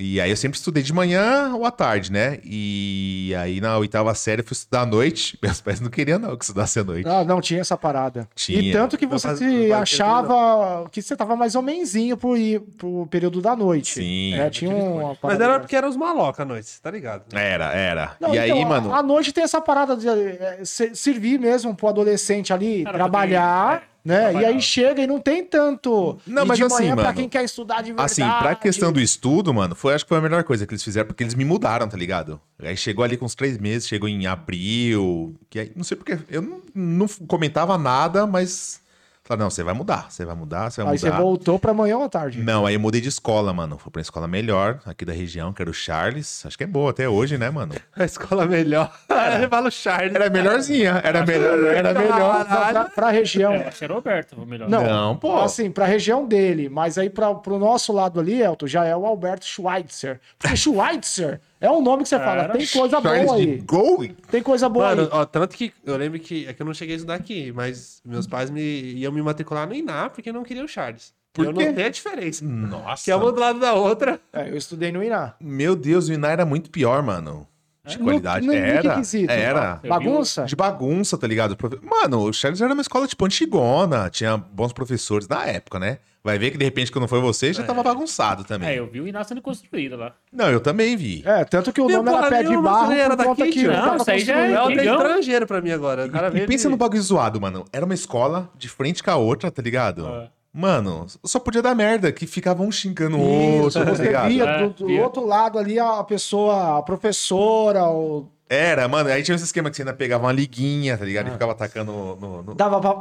E 0.00 0.20
aí 0.20 0.30
eu 0.30 0.36
sempre 0.36 0.56
estudei 0.56 0.80
de 0.82 0.92
manhã 0.92 1.52
ou 1.56 1.64
à 1.64 1.72
tarde, 1.72 2.12
né? 2.12 2.38
E 2.44 3.34
aí 3.36 3.60
na 3.60 3.76
oitava 3.78 4.14
série 4.14 4.42
eu 4.42 4.46
fui 4.46 4.54
estudar 4.54 4.82
à 4.82 4.86
noite. 4.86 5.36
Meus 5.42 5.60
pais 5.60 5.80
não 5.80 5.90
queriam 5.90 6.20
não 6.20 6.36
que 6.36 6.44
estudasse 6.44 6.78
à 6.78 6.84
noite. 6.84 7.08
Ah, 7.08 7.24
não, 7.24 7.40
tinha 7.40 7.60
essa 7.60 7.76
parada. 7.76 8.28
Tinha. 8.34 8.60
E 8.60 8.72
tanto 8.72 8.96
que 8.96 9.06
você 9.06 9.36
se 9.36 9.44
não 9.44 9.76
achava 9.76 10.88
que 10.90 11.02
você 11.02 11.16
tava 11.16 11.34
mais 11.34 11.54
ou 11.56 11.62
menzinho 11.62 12.16
pro, 12.16 12.36
ir- 12.36 12.60
pro 12.76 13.06
período 13.10 13.40
da 13.40 13.56
noite. 13.56 13.94
Sim. 13.94 14.34
É, 14.34 14.48
tinha 14.50 14.70
uma 14.72 15.08
Mas 15.08 15.18
parada 15.18 15.42
era 15.44 15.52
dessa. 15.54 15.60
porque 15.60 15.76
eram 15.76 15.88
os 15.88 15.96
maloca 15.96 16.42
à 16.42 16.46
noite, 16.46 16.80
tá 16.80 16.90
ligado? 16.90 17.24
Era, 17.36 17.72
era. 17.72 18.16
Não, 18.20 18.32
e 18.34 18.38
aí, 18.38 18.50
então, 18.50 18.68
mano. 18.68 18.94
À 18.94 19.02
noite 19.02 19.32
tem 19.32 19.42
essa 19.42 19.60
parada 19.60 19.96
de 19.96 20.08
é, 20.08 20.60
se- 20.64 20.94
servir 20.94 21.40
mesmo 21.40 21.74
pro 21.74 21.88
adolescente 21.88 22.52
ali, 22.52 22.84
Cara, 22.84 22.96
trabalhar, 22.96 23.80
porque- 23.80 23.88
né? 24.08 24.32
E 24.32 24.44
aí 24.46 24.60
chega 24.62 25.02
e 25.02 25.06
não 25.06 25.20
tem 25.20 25.44
tanto. 25.44 26.18
Não, 26.26 26.44
e 26.44 26.46
mas 26.46 26.56
de 26.56 26.64
assim, 26.64 26.74
manhã 26.74 26.94
pra 26.94 27.04
mano, 27.04 27.16
quem 27.16 27.28
quer 27.28 27.44
estudar 27.44 27.82
de 27.82 27.92
verdade. 27.92 28.10
Assim, 28.10 28.22
pra 28.22 28.54
questão 28.54 28.90
do 28.90 28.98
estudo, 28.98 29.52
mano, 29.52 29.74
foi, 29.74 29.92
acho 29.92 30.06
que 30.06 30.08
foi 30.08 30.16
a 30.16 30.22
melhor 30.22 30.42
coisa 30.44 30.66
que 30.66 30.72
eles 30.72 30.82
fizeram, 30.82 31.06
porque 31.06 31.22
eles 31.22 31.34
me 31.34 31.44
mudaram, 31.44 31.86
tá 31.86 31.96
ligado? 31.96 32.40
Aí 32.58 32.74
chegou 32.74 33.04
ali 33.04 33.18
com 33.18 33.26
uns 33.26 33.34
três 33.34 33.58
meses, 33.58 33.86
chegou 33.86 34.08
em 34.08 34.26
abril, 34.26 35.36
que 35.50 35.60
aí, 35.60 35.72
não 35.76 35.84
sei 35.84 35.94
porque, 35.94 36.18
eu 36.30 36.40
não, 36.40 36.62
não 36.74 37.06
comentava 37.26 37.76
nada, 37.76 38.26
mas... 38.26 38.80
Falaram, 39.28 39.44
não, 39.44 39.50
você 39.50 39.62
vai 39.62 39.74
mudar, 39.74 40.06
você 40.10 40.24
vai 40.24 40.34
mudar, 40.34 40.70
você 40.70 40.82
vai 40.82 40.92
Aí 40.94 40.98
você 40.98 41.10
mudar. 41.10 41.20
voltou 41.20 41.58
pra 41.58 41.74
manhã 41.74 41.98
ou 41.98 42.04
à 42.04 42.08
tarde? 42.08 42.42
Não, 42.42 42.64
aí 42.64 42.72
eu 42.72 42.80
mudei 42.80 42.98
de 42.98 43.10
escola, 43.10 43.52
mano. 43.52 43.76
Fui 43.76 43.92
pra 43.92 43.98
uma 43.98 44.02
escola 44.02 44.26
melhor, 44.26 44.80
aqui 44.86 45.04
da 45.04 45.12
região, 45.12 45.52
que 45.52 45.60
era 45.60 45.70
o 45.70 45.74
Charles. 45.74 46.46
Acho 46.46 46.56
que 46.56 46.64
é 46.64 46.66
boa 46.66 46.92
até 46.92 47.06
hoje, 47.06 47.36
né, 47.36 47.50
mano? 47.50 47.74
A 47.94 48.04
escola 48.06 48.46
melhor. 48.46 48.90
Ele 49.36 49.46
fala 49.48 49.68
o 49.68 49.70
Charles. 49.70 50.14
Era 50.14 50.30
melhorzinha, 50.30 51.00
era 51.04 51.26
melhor, 51.26 51.62
era 51.66 51.92
melhor. 51.92 52.44
Pra, 52.46 52.84
pra 52.86 53.10
região. 53.10 53.52
é, 53.52 53.68
acho 53.68 53.78
que 53.78 53.84
era 53.84 53.92
o 53.92 53.96
Roberto, 53.96 54.40
o 54.40 54.46
melhor. 54.46 54.66
Não, 54.66 54.82
Não, 54.82 55.16
pô. 55.16 55.38
Assim, 55.40 55.70
pra 55.70 55.84
região 55.84 56.26
dele. 56.26 56.70
Mas 56.70 56.96
aí 56.96 57.10
pra, 57.10 57.34
pro 57.34 57.58
nosso 57.58 57.92
lado 57.92 58.18
ali, 58.18 58.40
Elton, 58.40 58.66
já 58.66 58.86
é 58.86 58.96
o 58.96 59.04
Alberto 59.04 59.44
Schweitzer. 59.44 60.20
Porque 60.38 60.56
Schweitzer 60.56 61.38
é 61.60 61.70
um 61.70 61.82
nome 61.82 62.02
que 62.02 62.08
você 62.08 62.18
fala. 62.18 62.48
Tem 62.48 62.66
coisa 62.66 63.00
boa 63.00 63.34
aí. 63.36 63.58
Gol? 63.58 64.06
Tem 64.30 64.42
coisa 64.42 64.68
boa 64.68 64.88
Mano, 64.88 65.02
aí. 65.02 65.08
ó, 65.12 65.24
tanto 65.24 65.56
que 65.56 65.72
eu 65.84 65.96
lembro 65.96 66.18
que. 66.18 66.46
É 66.46 66.52
que 66.52 66.62
eu 66.62 66.66
não 66.66 66.74
cheguei 66.74 66.94
a 66.94 66.96
estudar 66.96 67.14
aqui, 67.14 67.52
mas 67.52 68.00
meus 68.04 68.26
pais 68.26 68.50
me, 68.50 68.60
iam 68.94 69.12
me 69.12 69.22
matricular 69.22 69.66
no 69.66 69.74
Iná 69.74 70.08
porque 70.08 70.32
não 70.32 70.42
queriam 70.44 70.64
o 70.64 70.68
Charles. 70.68 71.12
Por 71.32 71.44
eu 71.46 71.52
quê? 71.54 71.66
não 71.66 71.74
sei 71.74 71.84
a 71.84 71.88
diferença. 71.88 72.44
Nossa. 72.44 73.04
Que 73.04 73.10
é 73.10 73.16
uma 73.16 73.30
do 73.30 73.40
lado 73.40 73.60
da 73.60 73.74
outra. 73.74 74.20
É, 74.32 74.48
eu 74.50 74.56
estudei 74.56 74.90
no 74.90 75.02
Iná. 75.04 75.34
Meu 75.40 75.76
Deus, 75.76 76.08
o 76.08 76.12
Iná 76.12 76.30
era 76.30 76.44
muito 76.44 76.70
pior, 76.70 77.02
mano. 77.02 77.46
De 77.86 77.98
No- 77.98 78.04
qualidade. 78.04 78.46
no- 78.46 78.52
que 78.52 78.58
era. 78.58 79.02
Era. 79.28 79.80
Bagunça? 79.88 80.44
De 80.44 80.54
bagunça, 80.54 81.16
tá 81.16 81.26
ligado? 81.26 81.56
Mano, 81.82 82.20
o 82.24 82.32
Charles 82.32 82.60
era 82.60 82.72
uma 82.74 82.82
escola 82.82 83.06
tipo 83.06 83.24
antigona, 83.24 84.10
tinha 84.10 84.36
bons 84.36 84.72
professores 84.74 85.26
na 85.26 85.46
época, 85.46 85.78
né? 85.78 85.98
Vai 86.22 86.38
ver 86.38 86.50
que 86.50 86.58
de 86.58 86.64
repente 86.64 86.90
quando 86.92 87.06
foi 87.08 87.20
você 87.20 87.52
já 87.52 87.62
tava 87.62 87.82
bagunçado 87.82 88.44
também. 88.44 88.68
É, 88.68 88.78
eu 88.78 88.86
vi 88.86 89.00
o 89.00 89.06
Inácio 89.08 89.28
sendo 89.30 89.40
construído 89.40 89.96
lá. 89.96 90.12
Não, 90.32 90.50
eu 90.50 90.60
também 90.60 90.96
vi. 90.96 91.22
É, 91.24 91.44
tanto 91.44 91.72
que 91.72 91.80
o 91.80 91.86
Meu 91.86 92.02
nome 92.02 92.18
era 92.18 92.28
pé 92.28 92.42
de 92.42 92.56
barro 92.56 92.92
era 92.92 93.16
daqui, 93.16 93.50
que 93.50 93.62
Não, 93.66 93.96
isso 93.96 94.10
aí 94.10 94.20
já 94.20 94.36
é. 94.38 94.52
É 94.52 94.84
estrangeiro 94.84 95.46
pra 95.46 95.60
mim 95.60 95.70
agora. 95.70 96.06
O 96.06 96.10
cara 96.10 96.28
E 96.28 96.30
veio 96.30 96.46
pensa 96.48 96.64
de- 96.64 96.70
no 96.70 96.76
bagulho 96.76 97.00
zoado, 97.02 97.40
mano. 97.40 97.64
Era 97.72 97.84
uma 97.84 97.94
escola 97.94 98.50
de 98.58 98.68
frente 98.68 99.02
com 99.02 99.10
a 99.10 99.16
outra, 99.16 99.50
tá 99.50 99.62
ligado? 99.62 100.06
É. 100.06 100.28
Mano, 100.52 101.06
só 101.24 101.38
podia 101.38 101.62
dar 101.62 101.74
merda, 101.74 102.10
que 102.10 102.26
ficava 102.26 102.62
um 102.62 102.72
xingando 102.72 103.16
o 103.16 103.62
outro, 103.62 103.84
tá 103.84 103.90
você 103.94 104.02
ligado? 104.02 104.28
via 104.28 104.44
É, 104.44 104.62
do, 104.66 104.70
do 104.70 104.86
via. 104.86 105.02
outro 105.02 105.24
lado 105.24 105.58
ali 105.58 105.78
a 105.78 106.02
pessoa, 106.02 106.78
a 106.78 106.82
professora, 106.82 107.84
o... 107.84 108.26
Era, 108.50 108.88
mano. 108.88 109.10
Aí 109.10 109.22
tinha 109.22 109.34
esse 109.34 109.44
esquema 109.44 109.68
que 109.68 109.76
você 109.76 109.82
ainda 109.82 109.92
pegava 109.92 110.24
uma 110.24 110.32
liguinha, 110.32 110.96
tá 110.96 111.04
ligado? 111.04 111.28
E 111.28 111.30
ficava 111.32 111.52
atacando 111.52 111.92
no. 111.92 112.42
no- 112.42 112.54
dava 112.54 112.80
pra, 112.80 112.94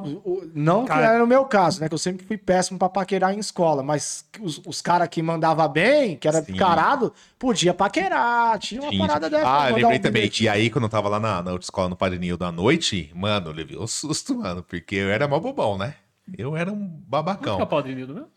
não 0.54 0.82
que 0.84 0.90
Cara- 0.90 1.14
era 1.14 1.24
o 1.24 1.28
meu 1.28 1.46
caso, 1.46 1.80
né? 1.80 1.88
Que 1.88 1.94
eu 1.94 1.98
sempre 1.98 2.26
fui 2.26 2.38
péssimo 2.38 2.78
pra 2.78 2.90
paquerar 2.90 3.34
em 3.34 3.40
escola, 3.40 3.82
mas 3.82 4.26
os, 4.42 4.62
os 4.66 4.82
caras 4.82 5.08
que 5.08 5.22
mandava 5.22 5.66
bem, 5.68 6.18
que 6.18 6.28
era 6.28 6.42
Sim. 6.44 6.56
carado, 6.56 7.14
podia 7.40 7.74
paquerar, 7.74 8.60
tinha 8.60 8.82
uma 8.82 8.90
Tinha- 8.92 9.08
parada 9.08 9.30
dessa. 9.30 9.48
Ah, 9.48 9.68
lembrei 9.68 9.86
um 9.86 10.02
também. 10.02 10.12
bilhete. 10.24 10.44
E 10.44 10.50
aí, 10.50 10.70
quando 10.70 10.84
eu 10.84 10.90
tava 10.90 11.08
lá 11.08 11.20
na, 11.20 11.42
na 11.42 11.52
outra 11.52 11.64
escola, 11.66 11.88
no 11.88 11.96
Padrinho 11.96 12.36
da 12.38 12.52
noite, 12.52 13.10
mano, 13.16 13.48
eu 13.50 13.54
levei 13.54 13.78
um 13.78 13.88
susto, 13.88 14.36
mano, 14.36 14.62
porque 14.64 14.96
eu 14.96 15.10
era 15.10 15.28
mó 15.30 15.40
bobão, 15.40 15.78
né? 15.78 15.96
Eu 16.38 16.58
era 16.58 16.70
um 16.70 16.76
Onde 16.76 16.88
que 16.90 16.94
é 16.94 16.98
o 16.98 17.10
babacão. 17.10 17.82
de 17.84 17.96
Nildo 17.96 18.14
mesmo? 18.14 18.28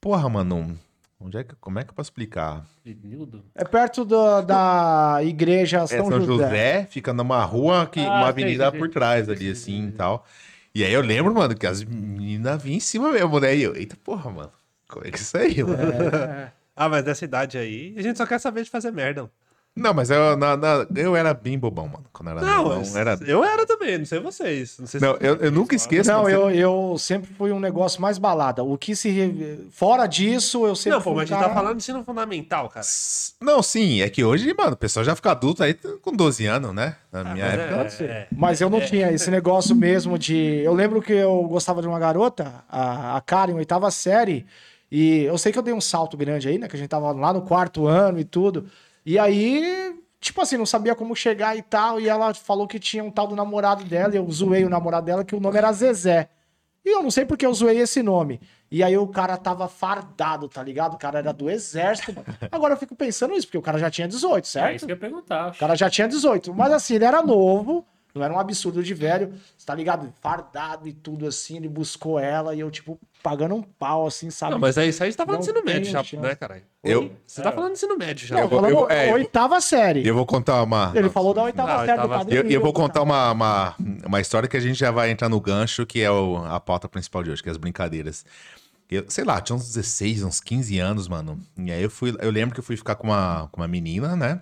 Porra, 0.00 0.28
mano, 0.28 0.76
onde 1.24 1.38
é 1.38 1.44
que, 1.44 1.54
como 1.56 1.78
é 1.78 1.84
que 1.84 1.90
eu 1.90 1.94
posso 1.94 2.08
explicar? 2.08 2.64
É 3.54 3.64
perto 3.64 4.04
do- 4.04 4.42
da 4.42 5.18
igreja 5.22 5.78
É 5.78 5.86
São, 5.86 6.06
São 6.06 6.20
José. 6.20 6.44
José, 6.44 6.86
fica 6.90 7.12
numa 7.12 7.42
rua, 7.44 7.86
que, 7.86 8.00
Ah, 8.00 8.08
uma 8.10 8.18
sei, 8.20 8.28
avenida 8.28 8.64
sei, 8.64 8.70
sei. 8.72 8.80
por 8.80 8.88
trás 8.92 9.28
ali, 9.28 9.50
assim, 9.50 9.88
e 9.88 9.92
tal. 9.92 10.26
E 10.74 10.84
aí 10.84 10.92
eu 10.92 11.00
lembro, 11.00 11.32
mano, 11.34 11.54
que 11.54 11.66
as 11.66 11.82
meninas 11.84 12.62
vinham 12.62 12.76
em 12.76 12.80
cima 12.80 13.10
mesmo, 13.12 13.38
né? 13.40 13.56
E 13.56 13.62
eu, 13.62 13.76
eita 13.76 13.96
porra, 14.02 14.30
mano, 14.30 14.52
como 14.88 15.06
é 15.06 15.10
que 15.10 15.18
isso 15.18 15.36
aí, 15.36 15.62
mano? 15.62 15.78
Ah, 16.76 16.88
mas 16.88 17.04
dessa 17.04 17.24
idade 17.24 17.56
aí, 17.56 17.94
a 17.96 18.02
gente 18.02 18.16
só 18.18 18.26
quer 18.26 18.40
saber 18.40 18.64
de 18.64 18.70
fazer 18.70 18.90
merda. 18.90 19.30
Não, 19.76 19.92
mas 19.92 20.08
eu, 20.08 20.36
na- 20.36 20.56
na- 20.56 20.86
eu 20.94 21.16
era 21.16 21.34
bem 21.34 21.58
bobão, 21.58 21.88
mano, 21.88 22.04
quando 22.12 22.28
eu 22.30 22.38
era 22.38 22.46
Não, 22.46 22.96
era... 22.96 23.18
eu 23.26 23.42
era 23.42 23.66
também, 23.66 23.98
não 23.98 24.04
sei 24.04 24.20
vocês. 24.20 24.76
Não 24.78 24.86
sei 24.86 25.00
se 25.00 25.04
Não, 25.04 25.16
eu, 25.16 25.34
eu 25.36 25.50
nunca 25.50 25.74
esqueço. 25.74 26.08
Não, 26.08 26.28
eu, 26.28 26.48
eu 26.50 26.96
sempre 26.96 27.28
fui 27.36 27.50
um 27.50 27.58
negócio 27.58 28.00
mais 28.00 28.16
balada. 28.16 28.62
O 28.62 28.78
que 28.78 28.94
se. 28.94 29.10
re- 29.10 29.66
Fora 29.72 30.06
disso, 30.06 30.64
eu 30.64 30.76
sempre 30.76 30.92
Não, 30.98 31.02
pô, 31.02 31.10
fui 31.10 31.14
mas 31.14 31.22
a 31.22 31.26
gente 31.34 31.38
cara... 31.40 31.48
tá 31.48 31.54
falando 31.54 31.72
de 31.72 31.82
ensino 31.82 32.04
fundamental, 32.04 32.68
cara. 32.68 32.86
Não, 33.40 33.60
sim, 33.64 34.00
é 34.00 34.08
que 34.08 34.22
hoje, 34.22 34.54
mano, 34.56 34.74
o 34.74 34.76
pessoal 34.76 35.02
já 35.04 35.16
fica 35.16 35.32
adulto 35.32 35.64
aí 35.64 35.74
com 35.74 36.12
12 36.14 36.46
anos, 36.46 36.72
né? 36.72 36.94
Na 37.10 37.24
minha 37.24 37.44
mas 37.44 37.54
época. 37.58 37.80
é- 37.80 37.88
ser. 37.88 38.10
é. 38.10 38.28
Mas 38.30 38.60
eu 38.60 38.70
não 38.70 38.80
tinha 38.80 39.10
esse 39.10 39.28
negócio 39.28 39.74
mesmo 39.74 40.16
de. 40.16 40.60
Eu 40.62 40.72
lembro 40.72 41.02
que 41.02 41.12
eu 41.12 41.42
gostava 41.48 41.82
de 41.82 41.88
uma 41.88 41.98
garota, 41.98 42.62
a, 42.68 43.16
a 43.16 43.20
Karen, 43.20 43.54
oitava 43.54 43.90
série. 43.90 44.46
E 44.88 45.22
eu 45.24 45.36
sei 45.36 45.50
que 45.50 45.58
eu 45.58 45.62
dei 45.62 45.74
um 45.74 45.80
salto 45.80 46.16
grande 46.16 46.46
aí, 46.46 46.58
né? 46.58 46.68
Que 46.68 46.76
a 46.76 46.78
gente 46.78 46.88
tava 46.88 47.10
lá 47.10 47.32
no 47.32 47.42
quarto 47.42 47.88
ano 47.88 48.20
e 48.20 48.24
tudo. 48.24 48.66
E 49.04 49.18
aí, 49.18 49.98
tipo 50.20 50.40
assim, 50.40 50.56
não 50.56 50.66
sabia 50.66 50.94
como 50.94 51.14
chegar 51.14 51.56
e 51.56 51.62
tal. 51.62 52.00
E 52.00 52.08
ela 52.08 52.32
falou 52.34 52.66
que 52.66 52.78
tinha 52.78 53.04
um 53.04 53.10
tal 53.10 53.26
do 53.26 53.36
namorado 53.36 53.84
dela. 53.84 54.14
E 54.14 54.16
eu 54.16 54.30
zoei 54.30 54.64
o 54.64 54.70
namorado 54.70 55.06
dela, 55.06 55.24
que 55.24 55.34
o 55.34 55.40
nome 55.40 55.58
era 55.58 55.72
Zezé. 55.72 56.28
E 56.84 56.88
eu 56.94 57.02
não 57.02 57.10
sei 57.10 57.24
porque 57.24 57.46
eu 57.46 57.54
zoei 57.54 57.78
esse 57.78 58.02
nome. 58.02 58.40
E 58.70 58.82
aí 58.82 58.96
o 58.98 59.06
cara 59.06 59.36
tava 59.36 59.68
fardado, 59.68 60.48
tá 60.48 60.62
ligado? 60.62 60.94
O 60.94 60.98
cara 60.98 61.18
era 61.18 61.32
do 61.32 61.48
exército. 61.48 62.14
Agora 62.52 62.74
eu 62.74 62.76
fico 62.76 62.94
pensando 62.94 63.34
isso, 63.34 63.46
porque 63.46 63.56
o 63.56 63.62
cara 63.62 63.78
já 63.78 63.90
tinha 63.90 64.06
18, 64.06 64.46
certo? 64.46 64.66
É 64.66 64.76
isso 64.76 64.84
que 64.86 64.92
eu 64.92 64.96
ia 64.96 65.00
perguntar. 65.00 65.52
O 65.52 65.58
cara 65.58 65.74
já 65.74 65.88
tinha 65.88 66.06
18. 66.06 66.52
Mas 66.52 66.72
assim, 66.72 66.96
ele 66.96 67.04
era 67.04 67.22
novo, 67.22 67.86
Não 68.14 68.22
era 68.22 68.32
um 68.32 68.38
absurdo 68.38 68.80
de 68.80 68.94
velho, 68.94 69.32
você 69.58 69.66
tá 69.66 69.74
ligado? 69.74 70.12
Fardado 70.20 70.86
e 70.86 70.92
tudo 70.92 71.26
assim, 71.26 71.56
ele 71.56 71.68
buscou 71.68 72.16
ela 72.16 72.54
e 72.54 72.60
eu, 72.60 72.70
tipo, 72.70 72.96
pagando 73.20 73.56
um 73.56 73.62
pau, 73.62 74.06
assim, 74.06 74.30
sabe? 74.30 74.52
Não, 74.52 74.58
mas 74.60 74.78
aí 74.78 74.90
isso 74.90 75.02
aí 75.02 75.10
você 75.10 75.18
tá 75.18 75.26
falando 75.26 75.40
de 75.42 75.48
Não 75.52 75.58
ensino 75.60 75.66
médio 75.74 75.90
já, 75.90 76.04
chance. 76.04 76.16
né, 76.22 76.34
caralho? 76.36 76.62
Eu- 76.84 77.10
Você 77.26 77.42
tá 77.42 77.50
falando 77.50 77.70
de 77.72 77.78
ensino 77.78 77.96
médio 77.98 78.24
já. 78.28 78.36
Não, 78.36 78.42
eu 78.42 78.48
vou- 78.48 78.60
falando 78.60 78.72
eu- 78.78 78.88
é, 78.88 79.12
oitava 79.12 79.60
série. 79.60 80.06
Eu 80.06 80.14
vou 80.14 80.24
contar 80.24 80.62
uma. 80.62 80.92
Ele 80.94 81.08
falou 81.10 81.34
da 81.34 81.42
oitava 81.42 81.68
Não, 81.72 81.78
série 81.86 81.86
do 81.96 82.02
oitava- 82.02 82.18
Padre 82.18 82.36
Eu, 82.36 82.42
eu 82.48 82.60
vou 82.60 82.72
contar 82.72 83.02
uma, 83.02 83.32
uma, 83.32 83.74
uma 84.06 84.20
história 84.20 84.48
que 84.48 84.56
a 84.56 84.60
gente 84.60 84.78
já 84.78 84.92
vai 84.92 85.10
entrar 85.10 85.28
no 85.28 85.40
gancho, 85.40 85.84
que 85.84 86.00
é 86.00 86.08
o- 86.10 86.36
a 86.44 86.60
pauta 86.60 86.88
principal 86.88 87.24
de 87.24 87.32
hoje, 87.32 87.42
que 87.42 87.48
é 87.48 87.52
as 87.52 87.58
brincadeiras. 87.58 88.24
Eu, 88.88 89.04
sei 89.08 89.24
lá, 89.24 89.40
tinha 89.40 89.56
uns 89.56 89.66
16, 89.66 90.22
uns 90.22 90.38
15 90.40 90.78
anos, 90.78 91.08
mano. 91.08 91.40
E 91.58 91.72
aí 91.72 91.82
eu 91.82 91.90
fui. 91.90 92.14
Eu 92.20 92.30
lembro 92.30 92.54
que 92.54 92.60
eu 92.60 92.64
fui 92.64 92.76
ficar 92.76 92.94
com 92.94 93.08
uma, 93.08 93.48
com 93.50 93.60
uma 93.60 93.66
menina, 93.66 94.14
né? 94.14 94.40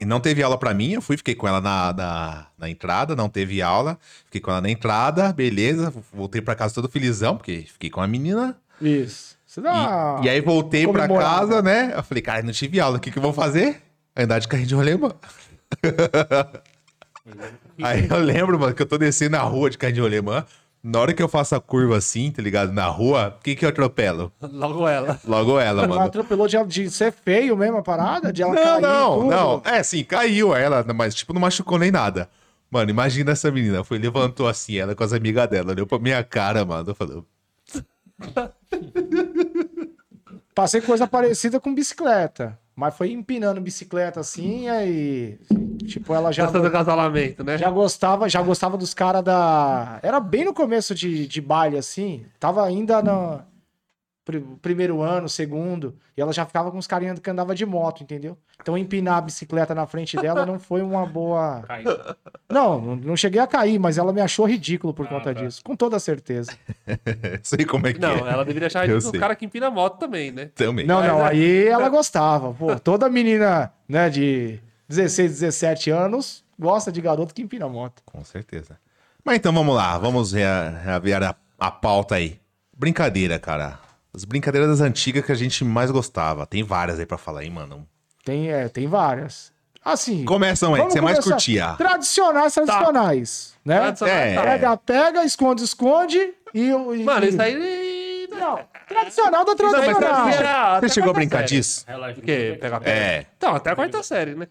E 0.00 0.04
não 0.04 0.18
teve 0.20 0.42
aula 0.42 0.58
pra 0.58 0.74
mim, 0.74 0.92
eu 0.94 1.02
fui, 1.02 1.16
fiquei 1.16 1.34
com 1.34 1.46
ela 1.46 1.60
na, 1.60 1.92
na, 1.92 2.46
na 2.58 2.68
entrada, 2.70 3.14
não 3.14 3.28
teve 3.28 3.62
aula. 3.62 3.98
Fiquei 4.24 4.40
com 4.40 4.50
ela 4.50 4.60
na 4.60 4.70
entrada, 4.70 5.32
beleza. 5.32 5.92
Voltei 6.12 6.40
pra 6.40 6.54
casa 6.54 6.74
todo 6.74 6.88
felizão, 6.88 7.36
porque 7.36 7.66
fiquei 7.72 7.88
com 7.90 8.00
a 8.00 8.06
menina. 8.08 8.56
Isso. 8.80 9.36
Você 9.46 9.60
E, 9.60 9.62
dá 9.62 10.20
e 10.24 10.28
aí 10.28 10.40
voltei 10.40 10.88
pra 10.88 11.02
comemorada. 11.06 11.36
casa, 11.40 11.62
né? 11.62 11.92
Eu 11.94 12.02
falei, 12.02 12.22
cara, 12.22 12.42
não 12.42 12.52
tive 12.52 12.80
aula, 12.80 12.96
o 12.96 13.00
que, 13.00 13.10
que 13.10 13.18
eu 13.18 13.22
vou 13.22 13.32
fazer? 13.32 13.80
Andar 14.16 14.38
de 14.40 14.48
carrinho 14.48 14.68
de 14.68 14.74
rolemã. 14.74 15.12
aí 17.82 18.08
eu 18.08 18.18
lembro, 18.18 18.58
mano, 18.58 18.74
que 18.74 18.82
eu 18.82 18.86
tô 18.86 18.98
descendo 18.98 19.32
na 19.36 19.42
rua 19.42 19.70
de 19.70 19.78
carrinho 19.78 19.96
de 19.96 20.00
rolemã. 20.02 20.44
Na 20.84 20.98
hora 20.98 21.12
que 21.14 21.22
eu 21.22 21.28
faço 21.28 21.54
a 21.54 21.60
curva 21.60 21.96
assim, 21.96 22.30
tá 22.32 22.42
ligado? 22.42 22.72
Na 22.72 22.86
rua, 22.86 23.36
o 23.38 23.42
que 23.42 23.54
que 23.54 23.64
eu 23.64 23.68
atropelo? 23.68 24.32
Logo 24.42 24.88
ela. 24.88 25.20
Logo 25.24 25.58
ela, 25.60 25.84
Ela 25.84 25.88
mano. 25.88 26.00
atropelou 26.02 26.48
de, 26.48 26.62
de 26.64 26.90
ser 26.90 27.12
feio 27.12 27.56
mesmo 27.56 27.76
a 27.78 27.82
parada? 27.82 28.32
De 28.32 28.42
ela 28.42 28.52
Não, 28.52 28.62
cair 28.64 28.80
não, 28.82 29.14
tudo? 29.18 29.30
não. 29.30 29.62
É, 29.64 29.82
sim, 29.84 30.02
caiu 30.02 30.54
ela, 30.54 30.84
mas 30.92 31.14
tipo, 31.14 31.32
não 31.32 31.40
machucou 31.40 31.78
nem 31.78 31.90
nada. 31.92 32.28
Mano, 32.68 32.90
imagina 32.90 33.30
essa 33.32 33.50
menina. 33.50 33.84
Foi, 33.84 33.96
levantou 33.98 34.48
assim, 34.48 34.76
ela 34.76 34.94
com 34.94 35.04
as 35.04 35.12
amigas 35.12 35.48
dela, 35.48 35.70
olhou 35.70 35.86
pra 35.86 35.98
minha 36.00 36.24
cara, 36.24 36.64
mano. 36.64 36.90
Eu 36.90 36.94
falei, 36.96 37.22
Passei 40.54 40.80
coisa 40.80 41.06
parecida 41.06 41.58
com 41.60 41.74
bicicleta. 41.74 42.58
Mas 42.74 42.96
foi 42.96 43.12
empinando 43.12 43.60
bicicleta 43.60 44.20
assim, 44.20 44.68
aí. 44.68 45.38
Tipo, 45.86 46.14
ela 46.14 46.32
já. 46.32 46.46
Já 46.46 46.58
do 46.58 46.70
casalamento, 46.70 47.44
né? 47.44 47.58
Já 47.58 47.70
gostava, 47.70 48.28
já 48.28 48.40
gostava 48.40 48.78
dos 48.78 48.94
caras 48.94 49.22
da. 49.22 49.98
Era 50.02 50.18
bem 50.20 50.44
no 50.44 50.54
começo 50.54 50.94
de, 50.94 51.26
de 51.26 51.40
baile, 51.40 51.76
assim. 51.76 52.24
Tava 52.40 52.64
ainda 52.64 53.02
no 53.02 53.40
pri- 54.24 54.40
primeiro 54.62 55.02
ano, 55.02 55.28
segundo. 55.28 55.96
E 56.16 56.20
ela 56.20 56.32
já 56.32 56.46
ficava 56.46 56.70
com 56.70 56.78
os 56.78 56.86
carinhas 56.86 57.18
que 57.18 57.28
andava 57.30 57.54
de 57.54 57.66
moto, 57.66 58.02
entendeu? 58.02 58.38
Então 58.62 58.78
empinar 58.78 59.18
a 59.18 59.20
bicicleta 59.20 59.74
na 59.74 59.86
frente 59.86 60.16
dela 60.16 60.46
não 60.46 60.58
foi 60.58 60.80
uma 60.82 61.04
boa. 61.04 61.62
Caiu. 61.68 61.90
Não, 62.48 62.96
não- 62.96 63.16
cheguei 63.16 63.40
a 63.40 63.46
cair, 63.46 63.78
mas 63.78 63.98
ela 63.98 64.12
me 64.12 64.20
achou 64.20 64.46
ridículo 64.46 64.94
por 64.94 65.06
Ah, 65.06 65.08
conta 65.10 65.34
tá. 65.34 65.40
disso. 65.42 65.60
Com 65.64 65.74
toda 65.76 65.98
certeza. 65.98 66.52
sei 67.42 67.64
como 67.64 67.86
é 67.86 67.92
que 67.92 68.00
Não, 68.00 68.26
é. 68.26 68.30
ela 68.32 68.44
deveria 68.44 68.68
achar 68.68 68.88
Eu 68.88 68.98
o 68.98 69.12
cara 69.18 69.34
que 69.36 69.44
empina 69.44 69.70
moto 69.70 69.98
também, 69.98 70.30
né? 70.30 70.50
Também. 70.54 70.86
Não, 70.86 71.02
não, 71.02 71.18
Mas, 71.20 71.26
é- 71.26 71.30
aí 71.32 71.66
ela 71.66 71.88
gostava. 71.88 72.52
Pô, 72.54 72.78
toda 72.78 73.08
menina, 73.08 73.72
né, 73.88 74.08
de 74.08 74.58
16, 74.88 75.40
17 75.40 75.90
anos 75.90 76.44
gosta 76.58 76.92
de 76.92 77.00
garoto 77.00 77.34
que 77.34 77.42
empina 77.42 77.68
moto. 77.68 78.02
Com 78.06 78.24
certeza. 78.24 78.78
Mas 79.24 79.36
então 79.36 79.52
vamos 79.52 79.74
lá, 79.74 79.98
vamos 79.98 80.32
rea- 80.32 80.80
reaver 80.84 81.22
a, 81.22 81.34
a 81.58 81.70
pauta 81.70 82.14
aí. 82.16 82.38
Brincadeira, 82.76 83.38
cara. 83.38 83.78
As 84.14 84.24
brincadeiras 84.24 84.68
das 84.68 84.80
antigas 84.80 85.24
que 85.24 85.32
a 85.32 85.34
gente 85.34 85.64
mais 85.64 85.90
gostava. 85.90 86.46
Tem 86.46 86.62
várias 86.62 86.98
aí 87.00 87.06
pra 87.06 87.16
falar, 87.16 87.44
hein, 87.44 87.50
mano. 87.50 87.86
Tem, 88.24 88.50
é, 88.50 88.68
tem 88.68 88.86
várias. 88.86 89.50
Assim. 89.84 90.24
Começam 90.24 90.74
aí, 90.74 90.82
que 90.84 90.92
você 90.92 91.00
mais 91.00 91.18
começar. 91.18 91.30
curtia. 91.32 91.74
Tradicionais, 91.76 92.54
tradicionais. 92.54 93.54
Né? 93.64 93.78
Tradicional, 93.80 94.14
É. 94.16 94.34
tá. 94.34 94.42
Pega, 94.42 94.76
pega, 94.76 95.24
esconde, 95.24 95.64
esconde 95.64 96.34
e. 96.54 96.72
o- 96.72 96.94
e- 96.94 97.02
Mano, 97.02 97.26
isso 97.26 97.42
aí. 97.42 98.28
Não, 98.30 98.60
tradicional 98.88 99.44
da 99.44 99.54
Não, 99.54 99.70
mas 99.72 99.84
tradicional. 99.84 100.28
era 100.28 100.80
Você 100.80 100.88
chegou 100.88 101.10
a 101.10 101.14
brincar 101.14 101.38
série. 101.38 101.48
disso? 101.48 101.84
Relógio. 101.86 102.22
O 102.22 102.24
quê? 102.24 102.56
Pegar 102.60 102.80
pega? 102.80 102.96
É. 102.96 103.26
Então, 103.36 103.54
até 103.56 103.70
a 103.70 103.74
quarta 103.76 104.02
série, 104.02 104.34
né? 104.34 104.46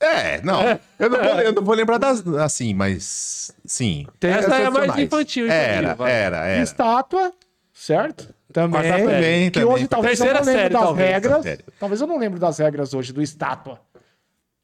É, 0.00 0.40
não. 0.42 0.60
Eu 0.98 1.08
não 1.10 1.18
vou, 1.22 1.26
eu 1.40 1.52
não 1.52 1.62
vou 1.62 1.74
lembrar 1.74 1.98
das 1.98 2.26
assim, 2.38 2.74
mas. 2.74 3.54
Sim. 3.64 4.06
Tem 4.18 4.30
Essa 4.32 4.40
é 4.40 4.46
a 4.46 4.48
mais 4.48 4.72
tradicionais. 4.72 5.02
infantil, 5.04 5.46
isso 5.46 5.54
Era, 5.54 5.96
era, 6.08 6.36
era. 6.46 6.62
estátua, 6.62 7.32
certo? 7.72 8.34
Também. 8.52 8.70
Quarta 8.80 8.88
série. 8.98 9.02
Também, 9.12 9.50
Que 9.50 9.60
também. 9.60 9.74
hoje 9.74 9.88
talvez 9.88 10.20
eu 10.20 10.26
não 10.26 10.32
Terceira 10.32 10.38
lembre 10.50 10.62
série, 10.62 10.72
das 10.74 10.82
talvez. 10.82 11.10
regras. 11.10 11.42
Sério. 11.42 11.64
Talvez 11.80 12.00
eu 12.00 12.06
não 12.06 12.18
lembre 12.18 12.38
das 12.40 12.58
regras 12.58 12.94
hoje 12.94 13.12
do 13.12 13.22
estátua. 13.22 13.80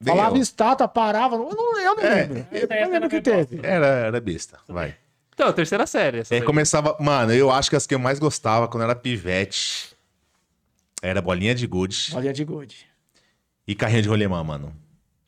Nem 0.01 0.15
Falava 0.15 0.37
eu. 0.37 0.43
estátua, 0.43 0.87
parava. 0.87 1.35
Eu 1.37 1.49
não, 1.51 1.81
eu 1.81 1.95
não 1.97 2.03
É, 2.05 2.15
lembro. 2.15 2.47
Essa 2.53 2.75
aí 2.75 2.83
Eu 2.83 2.91
lembro 2.91 3.09
que 3.09 3.21
teve. 3.21 3.61
Era, 3.63 3.87
era 3.87 4.21
besta. 4.21 4.59
Vai. 4.69 4.95
Então, 5.35 5.53
terceira 5.53 5.87
série. 5.87 6.19
Essa 6.19 6.35
E 6.35 6.37
aí 6.37 6.41
daí. 6.41 6.47
começava. 6.47 6.97
Mano, 7.01 7.33
eu 7.33 7.51
acho 7.51 7.69
que 7.71 7.77
as 7.77 7.87
que 7.87 7.95
eu 7.95 7.99
mais 7.99 8.19
gostava 8.19 8.69
quando 8.69 8.83
era 8.85 8.95
pivete 8.95 9.97
era 11.03 11.21
bolinha 11.23 11.55
de 11.55 11.67
gude 11.67 12.11
Bolinha 12.13 12.33
de 12.33 12.45
gude. 12.45 12.87
e 13.67 13.75
carrinho 13.75 14.03
de 14.03 14.09
rolemã, 14.09 14.43
mano. 14.43 14.73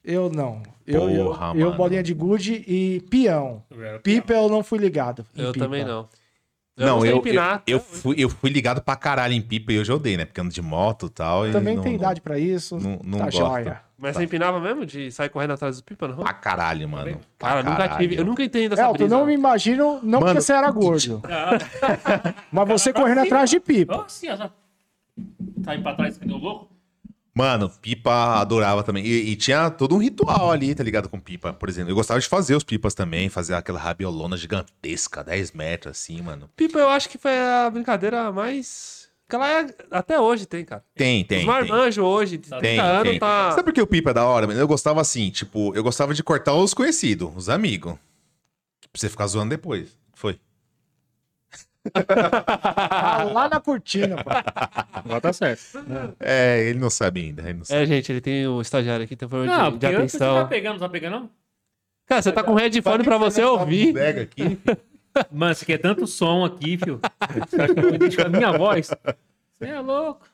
Eu 0.05 0.31
não. 0.31 0.63
Eu, 0.87 1.09
eu, 1.11 1.25
Porra, 1.27 1.53
eu 1.55 1.67
mano. 1.67 1.77
bolinha 1.77 2.03
de 2.03 2.15
gude 2.15 2.65
e 2.67 3.01
peão. 3.11 3.63
Pipa 4.03 4.33
eu 4.33 4.49
não 4.49 4.65
fui 4.65 4.79
ligado. 4.79 5.25
em 5.37 5.43
Eu 5.43 5.53
pipa. 5.53 5.65
também 5.65 5.85
não. 5.85 6.09
Não, 6.77 7.05
eu, 7.05 7.17
empinar, 7.19 7.63
eu, 7.67 7.77
eu, 7.77 7.79
até 7.79 7.91
hoje. 7.91 8.01
fui, 8.01 8.15
eu 8.19 8.29
fui 8.31 8.51
ligado 8.51 8.81
pra 8.83 8.97
caralho 8.97 9.35
em 9.35 9.43
pipa 9.43 9.73
e 9.73 9.77
eu 9.77 9.85
já 9.85 9.95
odeio, 9.95 10.17
né? 10.19 10.25
Porque 10.25 10.41
ando 10.41 10.51
de 10.51 10.63
moto 10.63 11.07
e 11.07 11.11
tal. 11.11 11.47
e 11.47 11.53
Também 11.53 11.77
não- 11.77 11.83
tem 11.83 11.93
não- 11.93 11.99
idade 11.99 12.21
pra 12.21 12.39
isso. 12.39 12.79
não- 12.79 12.99
não 13.05 13.19
tá 13.19 13.25
gosto. 13.27 13.39
joia. 13.39 13.81
Mas 13.99 14.17
você 14.17 14.25
empinava 14.25 14.59
mesmo 14.59 14.87
de 14.87 15.13
sair 15.13 15.29
correndo 15.29 15.53
atrás 15.53 15.75
dos 15.77 15.83
pipa, 15.83 16.09
não? 16.09 16.17
Pra 16.17 16.33
caralho, 16.33 16.89
mano. 16.89 17.19
Pra 17.39 17.49
Cara, 17.51 17.63
nunca 17.63 17.77
caralho. 17.77 17.99
tive. 18.01 18.17
Eu 18.19 18.25
nunca 18.25 18.43
entendi 18.43 18.73
essa 18.73 18.83
É, 18.83 18.87
tu 18.87 18.93
brisa. 18.95 19.15
não 19.15 19.27
me 19.27 19.35
imagino, 19.35 20.01
não 20.03 20.21
Mano, 20.21 20.25
porque 20.33 20.41
você 20.41 20.53
era 20.55 20.71
gordo, 20.71 21.21
mas 22.51 22.69
você 22.69 22.93
correndo 22.95 23.19
atrás 23.21 23.51
de 23.51 23.61
pipa. 23.61 24.07
Só- 24.09 24.51
Tá 25.63 25.75
indo 25.75 25.83
pra 25.83 25.95
trás, 25.95 26.17
que 26.17 26.27
deu 26.27 26.39
louco? 26.39 26.70
Mano, 27.41 27.71
pipa 27.81 28.41
adorava 28.41 28.83
também. 28.83 29.05
E, 29.05 29.31
e 29.31 29.37
tinha 29.37 29.71
todo 29.71 29.95
um 29.95 29.99
ritual 29.99 30.51
ali, 30.51 30.75
tá 30.75 30.85
ligado? 30.85 31.09
Com 31.09 31.19
pipa, 31.19 31.53
por 31.53 31.69
exemplo. 31.69 31.91
Eu 31.91 31.95
gostava 31.95 32.21
de 32.21 32.29
fazer 32.29 32.55
os 32.55 32.63
pipas 32.63 32.93
também, 32.95 33.29
fazer 33.29 33.55
aquela 33.55 33.79
rabiolona 33.79 34.37
gigantesca, 34.37 35.25
10 35.25 35.53
metros, 35.53 35.99
assim, 35.99 36.21
mano. 36.21 36.51
Pipa 36.55 36.79
eu 36.79 36.91
acho 36.91 37.09
que 37.09 37.17
foi 37.19 37.33
a 37.33 37.71
brincadeira 37.71 38.31
mais. 38.31 39.09
Que 39.29 39.37
ela 39.37 39.49
é... 39.49 39.67
até 39.91 40.21
hoje 40.21 40.45
tem, 40.45 40.65
cara. 40.65 40.85
Tem, 40.95 41.25
tem. 41.25 41.41
Os 41.41 41.45
marmanjos 41.47 42.05
hoje, 42.05 42.37
de 42.37 42.49
30 42.49 42.61
Tem, 42.61 42.79
anos, 42.79 43.11
tem. 43.11 43.19
tá. 43.19 43.53
Sabe 43.53 43.63
por 43.63 43.73
que 43.73 43.81
o 43.81 43.87
pipa 43.87 44.11
é 44.11 44.15
da 44.15 44.25
hora? 44.27 44.47
mano? 44.47 44.59
Eu 44.59 44.69
gostava 44.69 45.01
assim, 45.01 45.31
tipo, 45.31 45.75
eu 45.75 45.83
gostava 45.83 46.13
de 46.13 46.23
cortar 46.23 46.55
os 46.55 46.75
conhecidos, 46.75 47.31
os 47.35 47.49
amigos. 47.49 47.95
Pra 48.93 49.01
você 49.01 49.09
ficar 49.09 49.27
zoando 49.29 49.51
depois. 49.51 49.97
Foi. 50.15 50.39
Ah, 51.95 53.25
lá 53.33 53.49
na 53.49 53.61
cortina, 53.61 54.17
pô. 54.23 54.31
Agora 54.93 55.21
tá 55.21 55.33
certo. 55.33 55.63
É, 56.21 56.63
ele 56.69 56.79
não 56.79 56.91
sabe 56.91 57.21
ainda. 57.23 57.43
Ele 57.43 57.59
não 57.59 57.65
sabe. 57.65 57.83
É, 57.83 57.87
gente, 57.87 58.13
ele 58.13 58.21
tem 58.21 58.47
o 58.47 58.61
estagiário 58.61 59.05
aqui, 59.05 59.17
tem 59.17 59.29
problema 59.29 59.57
Não, 59.57 59.73
de, 59.73 59.79
de 59.79 59.87
antes 59.87 60.13
você 60.13 60.19
tá 60.19 60.25
atenção. 60.31 60.49
pegando, 60.49 60.73
não 60.75 60.81
tá 60.81 60.89
pegando, 60.89 61.13
não? 61.21 61.31
Cara, 62.07 62.23
você 62.23 62.33
tá 62.33 62.43
com 62.43 62.55
headphone 62.55 63.05
pra 63.05 63.17
você 63.19 63.43
ouvir. 63.43 63.93
Pega 63.95 64.23
aqui. 64.23 64.59
Mano, 65.31 65.55
você 65.55 65.65
quer 65.65 65.79
tanto 65.79 66.07
som 66.07 66.45
aqui, 66.45 66.77
fio. 66.79 67.01
Você 67.49 67.61
acha 67.63 67.75
que 67.75 67.81
eu 67.81 67.85
vou 67.85 67.95
identificar 67.95 68.27
a 68.27 68.29
minha 68.31 68.53
voz? 68.53 68.89
Você 69.59 69.69
é 69.69 69.81
louco. 69.81 70.27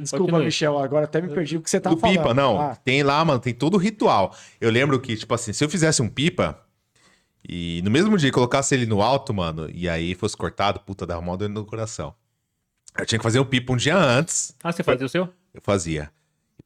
Desculpa, 0.00 0.24
Continue. 0.24 0.44
Michel, 0.46 0.78
agora 0.78 1.04
até 1.04 1.20
me 1.20 1.28
perdi 1.28 1.56
o 1.56 1.62
que 1.62 1.70
você 1.70 1.78
tá 1.78 1.90
do 1.90 1.96
falando. 1.96 2.16
pipa, 2.16 2.34
não. 2.34 2.60
Ah, 2.60 2.74
Tem 2.74 3.02
lá, 3.02 3.24
mano, 3.24 3.38
tem 3.38 3.54
todo 3.54 3.74
o 3.74 3.78
ritual. 3.78 4.34
Eu 4.60 4.70
lembro 4.70 4.98
que, 4.98 5.16
tipo 5.16 5.32
assim, 5.32 5.52
se 5.52 5.62
eu 5.64 5.68
fizesse 5.68 6.02
um 6.02 6.08
pipa 6.08 6.58
e 7.48 7.80
no 7.84 7.90
mesmo 7.90 8.16
dia 8.16 8.30
colocasse 8.32 8.74
ele 8.74 8.86
no 8.86 9.02
alto, 9.02 9.32
mano, 9.34 9.68
e 9.72 9.88
aí 9.88 10.14
fosse 10.14 10.36
cortado, 10.36 10.80
puta, 10.80 11.06
dava 11.06 11.20
mal 11.22 11.36
dentro 11.36 11.54
do 11.54 11.64
coração. 11.64 12.14
Eu 12.98 13.04
tinha 13.06 13.18
que 13.18 13.22
fazer 13.22 13.38
o 13.40 13.44
pipa 13.46 13.72
um 13.72 13.76
dia 13.76 13.96
antes, 13.96 14.54
Ah, 14.62 14.70
você 14.72 14.82
fazia 14.82 15.06
o 15.06 15.08
seu? 15.08 15.28
eu 15.52 15.60
fazia. 15.62 16.10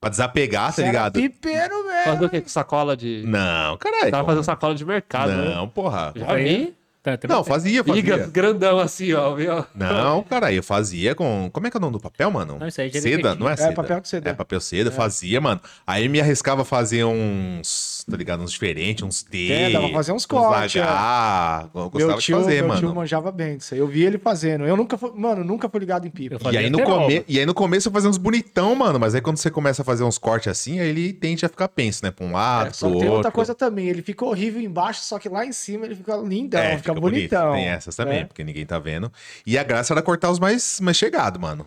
Pra 0.00 0.10
desapegar, 0.10 0.72
você 0.72 0.82
tá 0.82 0.88
era 0.88 0.90
ligado? 1.08 1.12
pipeiro 1.14 1.84
mesmo. 1.86 2.04
Fazer 2.04 2.24
o 2.26 2.30
quê? 2.30 2.40
Com 2.40 2.48
sacola 2.48 2.96
de. 2.96 3.24
Não, 3.26 3.76
caralho. 3.78 4.10
Tava 4.12 4.24
fazendo 4.26 4.44
sacola 4.44 4.72
de 4.74 4.84
mercado, 4.84 5.32
né? 5.32 5.54
Não, 5.56 5.68
porra. 5.68 6.12
Já 6.14 6.34
vi. 6.36 6.76
Tá, 7.02 7.16
tá- 7.16 7.28
Não, 7.28 7.44
fazia, 7.44 7.82
Liga 7.86 8.16
fazia. 8.16 8.26
grandão 8.30 8.78
assim, 8.78 9.12
ó, 9.12 9.32
viu? 9.34 9.64
Não, 9.74 10.22
cara, 10.24 10.52
eu 10.52 10.62
fazia 10.62 11.14
com. 11.14 11.48
Como 11.52 11.66
é 11.66 11.70
que 11.70 11.76
é 11.76 11.78
o 11.78 11.80
nome 11.80 11.92
do 11.92 12.00
papel, 12.00 12.30
mano? 12.30 12.58
Não, 12.58 12.66
isso 12.66 12.80
aí 12.80 12.90
é 12.92 13.00
seda, 13.00 13.34
não 13.36 13.48
é 13.48 13.52
É, 13.52 13.56
seda? 13.56 13.72
papel 13.72 14.00
de 14.00 14.08
seda. 14.08 14.30
É 14.30 14.34
papel 14.34 14.60
seda, 14.60 14.90
fazia, 14.90 15.40
mano. 15.40 15.60
Aí 15.86 16.08
me 16.08 16.20
arriscava 16.20 16.62
a 16.62 16.64
fazer 16.64 17.04
uns, 17.04 18.04
tá 18.10 18.16
ligado? 18.16 18.42
Uns 18.42 18.52
diferentes, 18.52 19.02
uns 19.04 19.22
T. 19.22 19.50
É, 19.52 19.70
dava 19.70 19.86
pra 19.86 19.94
fazer 19.96 20.12
uns 20.12 20.26
cortes, 20.26 20.76
é. 20.76 20.82
H. 20.84 21.68
Eu 21.74 21.90
gostava 21.90 22.12
Meu 22.12 22.20
tio, 22.20 22.36
de 22.38 22.42
fazer, 22.44 22.54
meu 22.56 22.68
mano. 22.68 22.80
tio 22.80 22.94
manjava 22.94 23.30
bem 23.32 23.56
disso 23.56 23.74
aí. 23.74 23.80
Eu 23.80 23.86
vi 23.86 24.02
ele 24.04 24.18
fazendo. 24.18 24.64
Eu 24.66 24.76
nunca 24.76 24.98
fui, 24.98 25.12
mano, 25.14 25.44
nunca 25.44 25.68
fui 25.68 25.80
ligado 25.80 26.06
em 26.06 26.10
pipa. 26.10 26.36
Eu 26.44 26.52
E 26.52 26.58
aí, 26.58 26.68
no 26.70 26.82
come... 26.82 27.24
e 27.28 27.38
aí 27.38 27.46
no 27.46 27.54
começo 27.54 27.88
eu 27.88 27.92
fazia 27.92 28.10
uns 28.10 28.18
bonitão, 28.18 28.74
mano. 28.74 28.98
Mas 28.98 29.14
aí 29.14 29.20
quando 29.20 29.36
você 29.36 29.50
começa 29.50 29.82
a 29.82 29.84
fazer 29.84 30.04
uns 30.04 30.18
cortes 30.18 30.48
assim, 30.50 30.80
aí 30.80 30.88
ele 30.88 31.12
tende 31.12 31.44
a 31.46 31.48
ficar 31.48 31.68
penso, 31.68 32.04
né? 32.04 32.10
Pra 32.10 32.26
um 32.26 32.32
lado, 32.32 32.68
É, 32.68 32.72
só 32.72 32.88
pro 32.88 32.98
tem 32.98 33.04
outro. 33.06 33.16
outra 33.18 33.30
coisa 33.32 33.54
também. 33.54 33.88
Ele 33.88 34.02
fica 34.02 34.24
horrível 34.24 34.60
embaixo, 34.60 35.02
só 35.02 35.18
que 35.18 35.28
lá 35.28 35.46
em 35.46 35.52
cima 35.52 35.86
ele 35.86 35.94
fica 35.94 36.16
lindão, 36.16 36.60
É, 36.60 36.76
fica, 36.94 37.00
bonito. 37.00 37.30
bonitão. 37.30 37.52
Tem 37.54 37.68
essas 37.68 37.94
também, 37.96 38.20
né? 38.20 38.24
porque 38.24 38.44
ninguém 38.44 38.64
tá 38.66 38.78
vendo. 38.78 39.12
E 39.46 39.56
a 39.58 39.62
graça 39.64 39.92
era 39.94 40.02
cortar 40.02 40.30
os 40.30 40.38
mais, 40.38 40.80
mais 40.80 40.96
chegados, 40.96 41.40
mano. 41.40 41.66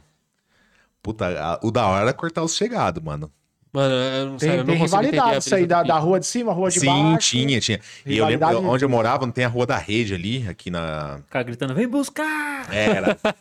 Puta, 1.01 1.27
a- 1.27 1.59
o 1.63 1.71
da 1.71 1.87
hora 1.87 2.01
era 2.03 2.13
cortar 2.13 2.43
os 2.43 2.55
chegados, 2.55 3.03
mano. 3.03 3.31
Mano, 3.73 3.93
eu 3.93 4.25
não, 4.25 4.37
Tem, 4.37 4.49
sério, 4.49 4.61
eu 4.61 4.65
tem 4.65 4.75
não 4.75 4.81
rivalidade 4.83 5.37
isso 5.37 5.55
aí 5.55 5.65
da, 5.65 5.81
do 5.81 5.87
da 5.87 5.97
rua 5.97 6.19
de 6.19 6.25
cima, 6.25 6.51
rua 6.51 6.69
de 6.69 6.81
Sim, 6.81 6.85
baixo. 6.87 7.29
tinha, 7.29 7.59
tinha. 7.61 7.79
E 8.05 8.17
eu 8.17 8.25
lembro 8.27 8.47
onde 8.69 8.83
eu 8.83 8.89
morava, 8.89 9.25
não 9.25 9.31
tem 9.31 9.45
a 9.45 9.47
Rua 9.47 9.65
da 9.65 9.77
Rede 9.77 10.13
ali, 10.13 10.45
aqui 10.49 10.69
na. 10.69 11.19
Ficar 11.25 11.43
gritando, 11.43 11.73
vem 11.73 11.87
buscar! 11.87 12.67
Era. 12.73 13.17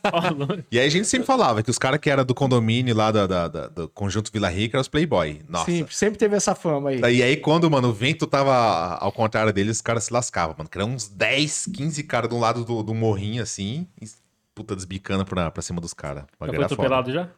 E 0.70 0.78
aí 0.78 0.86
a 0.86 0.90
gente 0.90 1.06
sempre 1.08 1.26
falava 1.26 1.62
que 1.62 1.70
os 1.70 1.78
caras 1.78 1.98
que 1.98 2.08
eram 2.08 2.24
do 2.24 2.34
condomínio 2.34 2.94
lá 2.94 3.10
da, 3.10 3.26
da- 3.26 3.48
da- 3.48 3.66
do 3.68 3.88
conjunto 3.88 4.30
Vila 4.32 4.48
Rica 4.48 4.76
eram 4.76 4.82
os 4.82 4.88
Playboy. 4.88 5.40
Nossa. 5.48 5.64
Sim, 5.66 5.84
sempre 5.90 6.18
teve 6.18 6.36
essa 6.36 6.54
fama 6.54 6.90
aí. 6.90 7.00
E 7.00 7.22
aí, 7.22 7.36
quando, 7.36 7.68
mano, 7.70 7.88
o 7.88 7.92
vento 7.92 8.26
tava 8.26 8.54
ao 9.00 9.10
contrário 9.10 9.52
deles, 9.52 9.76
os 9.76 9.82
caras 9.82 10.04
se 10.04 10.12
lascavam, 10.12 10.54
mano. 10.56 10.70
Que 10.70 10.78
eram 10.78 10.90
uns 10.90 11.08
10, 11.08 11.66
15 11.74 12.02
caras 12.04 12.28
de 12.30 12.34
um 12.36 12.40
lado 12.40 12.64
do, 12.64 12.82
do 12.82 12.94
morrinho, 12.94 13.42
assim, 13.42 13.86
e 14.00 14.06
puta 14.54 14.76
desbicando 14.76 15.24
pra, 15.24 15.50
pra 15.50 15.62
cima 15.62 15.80
dos 15.80 15.92
caras. 15.94 16.24
Já 16.40 16.52
foi 16.54 16.64
atropelado 16.64 17.12
já? 17.12 17.28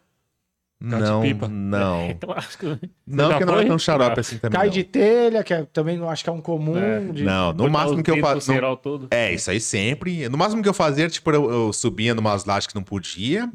Não, 0.85 1.23
não. 1.49 2.01
É 2.11 2.15
clássico. 2.15 2.67
Não, 3.07 3.29
porque 3.31 3.45
não 3.45 3.59
é 3.61 3.65
tão 3.67 3.79
xarope 3.79 4.19
assim 4.21 4.39
também. 4.39 4.59
Cai 4.59 4.67
não. 4.67 4.73
de 4.73 4.85
telha, 4.85 5.45
que 5.45 5.55
é, 5.55 5.62
também 5.73 5.97
não 5.97 6.11
acho 6.11 6.25
que 6.25 6.31
é 6.31 6.33
um 6.33 6.41
comum. 6.41 6.77
É. 6.77 7.01
de- 7.01 7.23
Não, 7.23 7.49
no 7.49 7.55
Botar 7.55 7.71
máximo 7.71 8.03
que 8.03 8.11
eu 8.11 8.15
dedos 8.17 8.29
no 8.31 8.35
faço. 8.35 8.53
cerol 8.53 8.77
todo. 8.77 9.09
É, 9.11 9.33
isso 9.33 9.51
aí 9.51 9.61
sempre. 9.61 10.29
No 10.29 10.37
máximo 10.37 10.62
que 10.62 10.69
eu 10.69 10.75
fazia, 10.75 11.09
tipo, 11.09 11.31
eu, 11.31 11.51
eu 11.51 11.73
subia 11.73 12.15
numas 12.15 12.45
lajes 12.45 12.67
que 12.67 12.75
não 12.75 12.83
podia. 12.83 13.49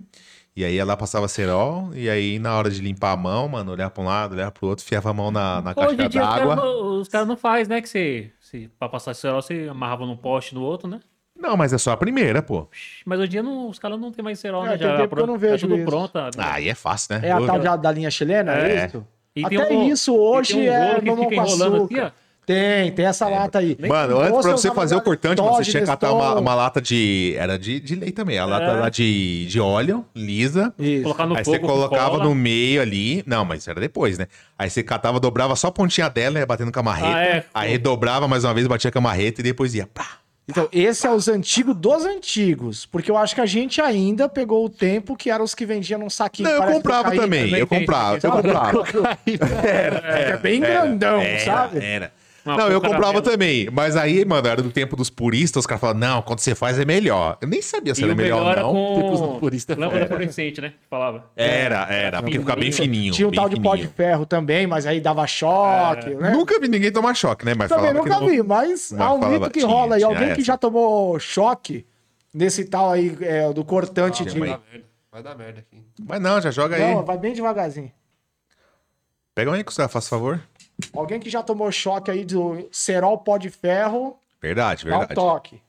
E 0.56 0.64
aí 0.66 0.78
ela 0.78 0.96
passava 0.98 1.28
cerol. 1.28 1.92
E 1.94 2.10
aí, 2.10 2.40
na 2.40 2.56
hora 2.58 2.70
de 2.72 2.82
limpar 2.82 3.12
a 3.12 3.18
mão, 3.18 3.48
mano, 3.48 3.74
olhar 3.74 3.90
pra 3.92 4.02
um 4.02 4.06
lado, 4.08 4.34
olhar 4.34 4.50
pro 4.50 4.68
outro, 4.70 4.84
fiava 4.86 5.10
a 5.12 5.14
mão 5.14 5.30
na, 5.30 5.62
na 5.62 5.70
Hoje 5.78 5.96
caixa 5.98 6.10
dia 6.10 6.22
os 6.22 6.28
caras 6.28 6.48
d'água. 6.48 6.56
não, 6.56 7.00
os 7.02 7.08
caras 7.08 7.28
não 7.28 7.38
fazem, 7.38 7.68
né? 7.68 7.82
Que 7.82 7.88
você, 7.90 8.32
você, 8.40 8.70
pra 8.80 8.90
passar 8.90 9.14
cerol, 9.14 9.42
você 9.42 9.68
amarrava 9.70 10.06
num 10.06 10.18
poste 10.18 10.56
no 10.56 10.62
outro, 10.62 10.88
né? 10.88 11.00
Não, 11.40 11.56
mas 11.58 11.72
é 11.74 11.78
só 11.78 11.92
a 11.92 11.98
primeira, 11.98 12.42
pô. 12.42 12.68
Mas 13.06 13.20
hoje 13.20 13.28
em 13.28 13.32
dia 13.32 13.44
não, 13.44 13.70
os 13.70 13.80
caras 13.80 14.00
não 14.00 14.12
tem 14.12 14.24
mais 14.24 14.40
cerol, 14.40 14.66
É, 14.66 14.70
né? 14.72 14.78
tem 14.78 14.98
tempo 14.98 15.16
que 15.16 15.22
eu 15.22 15.28
não 15.28 15.38
pronto- 15.38 15.40
vejo 15.40 15.54
é 15.54 15.58
tudo 15.70 15.76
isso. 15.78 15.86
pronto. 15.86 16.16
né? 16.18 16.30
Ah, 16.38 16.54
aí 16.54 16.70
é 16.70 16.76
fácil, 16.76 17.16
né? 17.16 17.28
É 17.28 17.32
a 17.32 17.42
tal 17.46 17.60
da, 17.60 17.76
da 17.76 17.92
linha 17.92 18.10
chilena, 18.12 18.54
é, 18.54 18.76
É. 18.76 18.86
isso? 18.88 19.06
E 19.36 19.46
Até 19.46 19.70
um- 19.72 19.88
isso 19.88 20.12
e 20.14 20.18
hoje 20.18 20.54
tem 20.54 20.70
um 20.70 20.74
é 20.74 20.96
que 21.00 21.16
fica 21.16 21.36
enrolando 21.36 21.84
assim, 21.86 22.00
ó. 22.00 22.10
Tem, 22.44 22.90
tem 22.94 23.06
essa 23.06 23.28
lata 23.28 23.60
aí. 23.60 23.78
Mano, 23.90 24.22
antes 24.22 24.42
pra 24.42 24.52
você 24.54 24.72
fazer 24.74 24.96
o 24.96 25.02
cortante, 25.02 25.42
mano, 25.42 25.54
você 25.58 25.70
tinha 25.70 25.82
que 25.82 25.86
catar 25.88 26.14
uma, 26.14 26.34
uma 26.36 26.56
lata 26.56 26.82
de. 26.82 27.36
Era 27.38 27.60
de, 27.60 27.78
de 27.78 27.94
lei 27.94 28.10
também. 28.14 28.40
A 28.40 28.46
lata 28.46 28.64
É. 28.64 28.72
lá 28.80 28.88
de, 28.90 29.46
de 29.48 29.60
óleo, 29.60 30.06
lisa. 30.16 30.74
Isso. 30.80 31.04
Colocar 31.04 31.26
no 31.26 31.36
Aí 31.38 31.44
fogo 31.44 31.58
você 31.58 31.62
colocava 31.62 32.12
cola. 32.12 32.24
no 32.24 32.34
meio 32.34 32.82
ali. 32.82 33.22
Não, 33.28 33.44
mas 33.44 33.68
era 33.68 33.82
depois, 33.82 34.18
né? 34.18 34.28
Aí 34.58 34.70
você 34.70 34.82
catava, 34.82 35.20
dobrava 35.20 35.58
só 35.58 35.68
a 35.68 35.72
pontinha 35.74 36.10
dela, 36.10 36.40
ia 36.40 36.46
batendo 36.46 36.72
com 36.72 36.80
a 36.80 36.84
marreta. 36.84 37.18
Ah, 37.18 37.22
é. 37.22 37.44
Aí 37.54 37.70
redobrava 37.72 38.30
mais 38.30 38.46
uma 38.46 38.54
vez, 38.54 38.66
batia 38.66 38.90
com 38.94 39.00
a 39.00 39.02
marreta 39.02 39.42
e 39.42 39.44
depois 39.44 39.76
ia. 39.76 39.86
Pá. 39.86 40.08
Então, 40.50 40.70
esse 40.72 41.06
é 41.06 41.12
os 41.12 41.28
antigos 41.28 41.76
dos 41.76 42.06
antigos. 42.06 42.86
Porque 42.86 43.12
eu 43.12 43.18
acho 43.18 43.36
que 43.36 43.42
a 43.42 43.46
gente 43.46 43.82
ainda 43.82 44.30
pegou 44.30 44.66
o 44.66 44.70
tempo 44.70 45.16
que 45.16 45.30
eram 45.30 45.44
os 45.44 45.54
que 45.54 45.66
vendiam 45.66 46.00
num 46.00 46.10
saquinho. 46.10 46.50
Não, 46.50 46.64
eu 46.64 46.74
comprava 46.74 47.04
cocaína. 47.04 47.24
também. 47.24 47.46
também 47.46 47.60
Eu 47.60 47.68
comprava, 47.68 48.20
eu 48.22 48.32
comprava. 48.32 48.84
É, 50.08 50.32
é 50.32 50.38
bem 50.38 50.62
grandão, 50.62 51.20
Era, 51.20 51.40
sabe? 51.40 51.84
Era. 51.84 52.14
Uma 52.48 52.58
não, 52.58 52.70
eu 52.70 52.80
comprava 52.82 53.22
também. 53.22 53.70
Mas 53.72 53.96
aí, 53.96 54.24
mano, 54.24 54.48
era 54.48 54.62
do 54.62 54.72
tempo 54.72 54.96
dos 54.96 55.10
puristas, 55.10 55.62
os 55.62 55.68
caras 55.68 55.82
falavam, 55.82 56.00
não, 56.00 56.22
quando 56.22 56.40
você 56.40 56.56
faz 56.56 56.80
é 56.80 56.86
melhor. 56.86 57.38
Eu 57.42 57.48
nem 57.48 57.62
sabia 57.62 57.94
se 57.94 58.02
E 58.02 58.04
era 58.06 58.14
o 58.14 58.16
melhor 58.16 58.40
melhor 58.56 58.74
não. 58.74 58.96
Tipos 59.02 59.20
com 59.20 59.40
purista 59.40 59.74
é 59.74 59.76
lâmpada 59.76 60.08
fluorescente, 60.08 60.62
né? 60.62 60.70
Que 60.70 60.88
falava. 60.90 61.26
Era, 61.36 61.86
era, 61.92 62.22
porque 62.22 62.40
ficava 62.40 62.60
bem 62.60 62.72
fininho. 62.72 63.14
Tinha 63.14 63.28
um 63.28 63.32
tal 63.32 63.50
de 63.50 63.60
pó 63.60 63.76
de 63.76 63.88
ferro 63.88 64.26
também, 64.26 64.66
mas 64.66 64.86
aí 64.86 65.02
dava 65.02 65.28
choque, 65.28 66.10
né? 66.12 66.32
Nunca 66.32 66.60
vi 66.60 66.68
ninguém 66.68 66.92
tomar 66.92 67.14
choque, 67.14 67.46
né? 67.46 67.54
Mas 67.54 67.70
Também 67.70 67.94
nunca 67.94 68.10
não- 68.20 68.28
vi, 68.28 68.42
mas 68.42 68.94
há 68.94 69.14
um 69.14 69.30
mito 69.30 69.50
que 69.52 69.60
tinha, 69.60 69.72
rola 69.72 69.96
aí. 69.96 70.04
Alguém 70.04 70.34
que 70.34 70.42
já 70.44 70.58
tomou 70.58 71.20
choque 71.20 71.86
nesse 72.34 72.66
tal 72.66 72.92
aí 72.92 73.18
é, 73.22 73.52
do 73.52 73.66
cortante 73.66 74.24
de. 74.24 74.40
mãe. 74.40 74.50
Vai 74.50 74.58
dar 74.58 74.64
merda. 74.72 74.88
Vai 75.12 75.24
dar 75.24 75.36
merda 75.36 75.60
aqui. 75.60 75.84
Mas 76.08 76.22
não, 76.22 76.40
já 76.42 76.52
joga 76.52 76.76
aí. 76.76 76.94
Não, 76.94 77.04
vai 77.04 77.18
bem 77.18 77.34
devagarzinho. 77.34 77.92
Pega 79.34 79.52
um 79.52 79.54
aí, 79.54 79.64
Gustavo, 79.64 79.90
faz 79.90 80.08
favor. 80.08 80.42
Alguém 80.94 81.20
que 81.20 81.30
já 81.30 81.42
tomou 81.42 81.72
choque 81.72 82.12
aí 82.12 82.24
do 82.26 82.68
cerol 82.72 83.18
pó 83.18 83.38
de 83.38 83.50
ferro, 83.50 84.18
Verdade, 84.42 84.86
dá 84.86 84.96
um 84.96 85.00
verdade. 85.00 85.16
toque. 85.16 85.62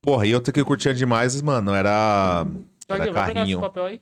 Porra, 0.00 0.26
e 0.26 0.34
outra 0.34 0.52
que 0.52 0.60
eu 0.60 0.66
curtia 0.66 0.92
demais, 0.94 1.40
mano, 1.40 1.72
era. 1.74 2.46
Era 2.88 3.12
carrinho. 3.12 3.60
papel 3.60 3.84
aí. 3.86 4.00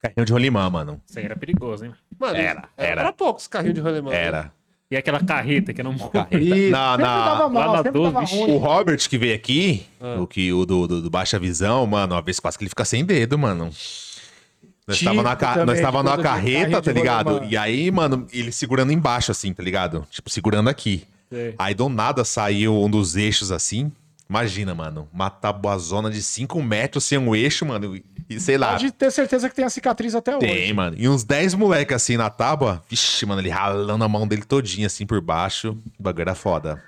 Carrinho 0.00 0.24
de 0.24 0.32
rolimã, 0.32 0.68
mano. 0.70 1.00
Isso 1.06 1.18
aí 1.18 1.24
era 1.24 1.36
perigoso, 1.36 1.84
hein? 1.86 1.94
Mano, 2.18 2.36
Era, 2.36 2.68
era. 2.76 3.00
Era 3.02 3.12
poucos 3.12 3.46
carrinhos 3.46 3.74
de 3.74 3.80
rolemã. 3.80 4.12
Era. 4.12 4.52
E 4.90 4.96
aquela 4.96 5.22
carreta 5.24 5.72
que 5.72 5.80
era 5.80 5.88
um 5.88 5.94
Isso, 5.94 6.10
Na- 6.14 6.90
sempre 6.92 7.04
na- 7.04 7.24
dava 7.24 7.48
mal, 7.48 7.66
lá 7.66 7.76
na 7.78 7.82
sempre 7.82 7.92
12, 7.92 8.12
dava 8.12 8.20
bicho. 8.26 8.44
O. 8.44 8.58
Robert 8.58 9.08
que 9.08 9.18
veio 9.18 9.34
aqui, 9.34 9.86
Ah. 10.00 10.20
o, 10.20 10.26
que, 10.26 10.52
o 10.52 10.64
do, 10.66 10.86
do, 10.86 11.02
do 11.02 11.10
Baixa 11.10 11.38
Visão, 11.38 11.86
mano, 11.86 12.14
uma 12.14 12.22
vez 12.22 12.38
quase 12.38 12.56
que 12.58 12.64
ele 12.64 12.68
fica 12.70 12.84
sem 12.84 13.04
dedo, 13.04 13.38
mano. 13.38 13.70
Nós 14.86 14.98
Tico 14.98 15.10
tava, 15.10 15.22
na, 15.22 15.36
ca- 15.36 15.64
nós 15.64 15.80
tava 15.80 16.02
de 16.02 16.22
carreta, 16.22 16.60
carrinho 16.60 16.82
tá 16.82 16.92
ligado? 16.92 17.44
E 17.48 17.56
aí, 17.56 17.90
mano, 17.90 18.26
ele 18.32 18.52
segurando 18.52 18.92
embaixo, 18.92 19.30
assim, 19.32 19.52
tá 19.52 19.62
ligado? 19.62 20.06
Tipo, 20.10 20.28
segurando 20.28 20.68
aqui. 20.68 21.04
Sei. 21.30 21.54
Aí 21.58 21.74
do 21.74 21.88
nada 21.88 22.22
saiu 22.24 22.74
um 22.82 22.90
dos 22.90 23.16
eixos 23.16 23.50
assim. 23.50 23.90
Imagina, 24.28 24.74
mano, 24.74 25.08
uma 25.12 25.28
tabuazona 25.30 26.10
de 26.10 26.22
5 26.22 26.62
metros 26.62 27.04
sem 27.04 27.18
um 27.18 27.34
eixo, 27.34 27.64
mano. 27.64 27.98
E 28.28 28.40
sei 28.40 28.56
lá. 28.58 28.72
Pode 28.72 28.90
ter 28.90 29.10
certeza 29.10 29.48
que 29.48 29.54
tem 29.56 29.64
a 29.64 29.70
cicatriz 29.70 30.14
até 30.14 30.36
hoje. 30.36 30.46
Tem, 30.46 30.72
mano. 30.72 30.96
E 30.98 31.08
uns 31.08 31.24
10 31.24 31.54
moleques 31.54 31.94
assim 31.94 32.16
na 32.16 32.28
tábua. 32.30 32.82
Vixe, 32.88 33.24
mano, 33.26 33.40
ele 33.40 33.50
ralando 33.50 34.02
a 34.04 34.08
mão 34.08 34.26
dele 34.26 34.42
todinha 34.42 34.86
assim 34.86 35.06
por 35.06 35.20
baixo. 35.20 35.76
O 35.98 36.02
bagulho 36.02 36.22
era 36.22 36.34
foda. 36.34 36.82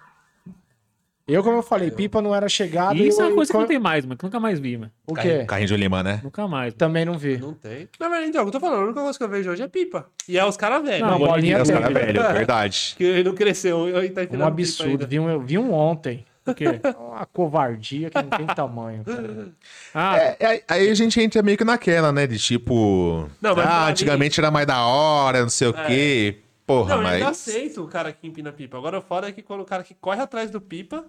Eu, 1.28 1.42
como 1.42 1.56
eu 1.56 1.62
falei, 1.62 1.90
pipa 1.90 2.22
não 2.22 2.32
era 2.32 2.48
chegada. 2.48 2.94
E 2.94 3.08
isso 3.08 3.20
é 3.20 3.24
eu- 3.24 3.28
uma 3.30 3.34
coisa 3.34 3.50
que 3.52 3.58
não 3.58 3.66
tem 3.66 3.80
mais, 3.80 4.04
mano. 4.06 4.16
Que 4.16 4.24
nunca 4.24 4.38
mais 4.38 4.60
vi, 4.60 4.76
mano. 4.78 4.92
O 5.06 5.12
quê? 5.14 5.44
Carrinho 5.44 5.66
de 5.66 5.74
Olimã, 5.74 6.00
né? 6.02 6.20
Nunca 6.22 6.42
mais. 6.46 6.66
mano. 6.72 6.78
Também 6.78 7.04
não 7.04 7.18
vi. 7.18 7.36
Não 7.36 7.52
tem. 7.52 7.88
Na 7.98 8.08
verdade, 8.08 8.28
então, 8.30 8.44
eu 8.44 8.50
tô 8.52 8.60
falando, 8.60 8.78
a 8.78 8.84
única 8.84 9.00
coisa 9.02 9.18
que 9.18 9.24
eu 9.24 9.28
vejo 9.28 9.50
hoje 9.50 9.62
é 9.62 9.66
pipa. 9.68 10.06
E 10.28 10.38
é 10.38 10.44
os 10.44 10.56
caras 10.56 10.84
velhos. 10.84 11.00
Não, 11.00 11.18
Não, 11.18 11.26
bolinha 11.26 11.56
É 11.58 11.62
os 11.62 11.70
caras 11.70 11.92
velhos, 11.92 12.22
verdade. 12.32 12.94
Que 12.98 13.02
ele 13.04 13.24
não 13.24 13.34
cresceu. 13.34 14.04
e 14.04 14.08
tá 14.10 14.20
Um 14.32 14.44
absurdo. 14.46 15.04
Vi 15.06 15.18
um, 15.18 15.28
eu 15.28 15.40
vi 15.40 15.58
um 15.58 15.72
ontem. 15.72 16.24
Por 16.44 16.54
quê? 16.54 16.64
Uma 16.96 17.26
covardia 17.26 18.08
que 18.08 18.22
não 18.22 18.28
tem 18.28 18.46
tamanho. 18.46 19.02
cara. 19.04 19.48
Ah, 19.92 20.16
É, 20.16 20.36
é, 20.38 20.62
aí 20.68 20.88
a 20.88 20.94
gente 20.94 21.20
entra 21.20 21.42
meio 21.42 21.58
que 21.58 21.64
naquela, 21.64 22.12
né? 22.12 22.24
De 22.24 22.38
tipo. 22.38 23.28
Não, 23.42 23.56
mas 23.56 23.66
ah, 23.66 23.84
mim- 23.86 23.90
antigamente 23.90 24.38
era 24.38 24.48
mais 24.48 24.64
da 24.64 24.86
hora, 24.86 25.42
não 25.42 25.48
sei 25.48 25.66
o 25.66 25.72
quê. 25.72 26.36
Porra, 26.66 26.96
Não, 26.96 27.02
eu 27.02 27.08
ainda 27.08 27.24
mas. 27.26 27.48
aceito 27.48 27.82
o 27.82 27.88
cara 27.88 28.12
que 28.12 28.26
empina 28.26 28.52
pipa. 28.52 28.76
Agora 28.76 28.98
o 28.98 29.02
foda 29.02 29.28
é 29.28 29.32
que 29.32 29.42
quando 29.42 29.60
o 29.60 29.64
cara 29.64 29.84
que 29.84 29.94
corre 29.94 30.20
atrás 30.20 30.50
do 30.50 30.60
pipa 30.60 31.04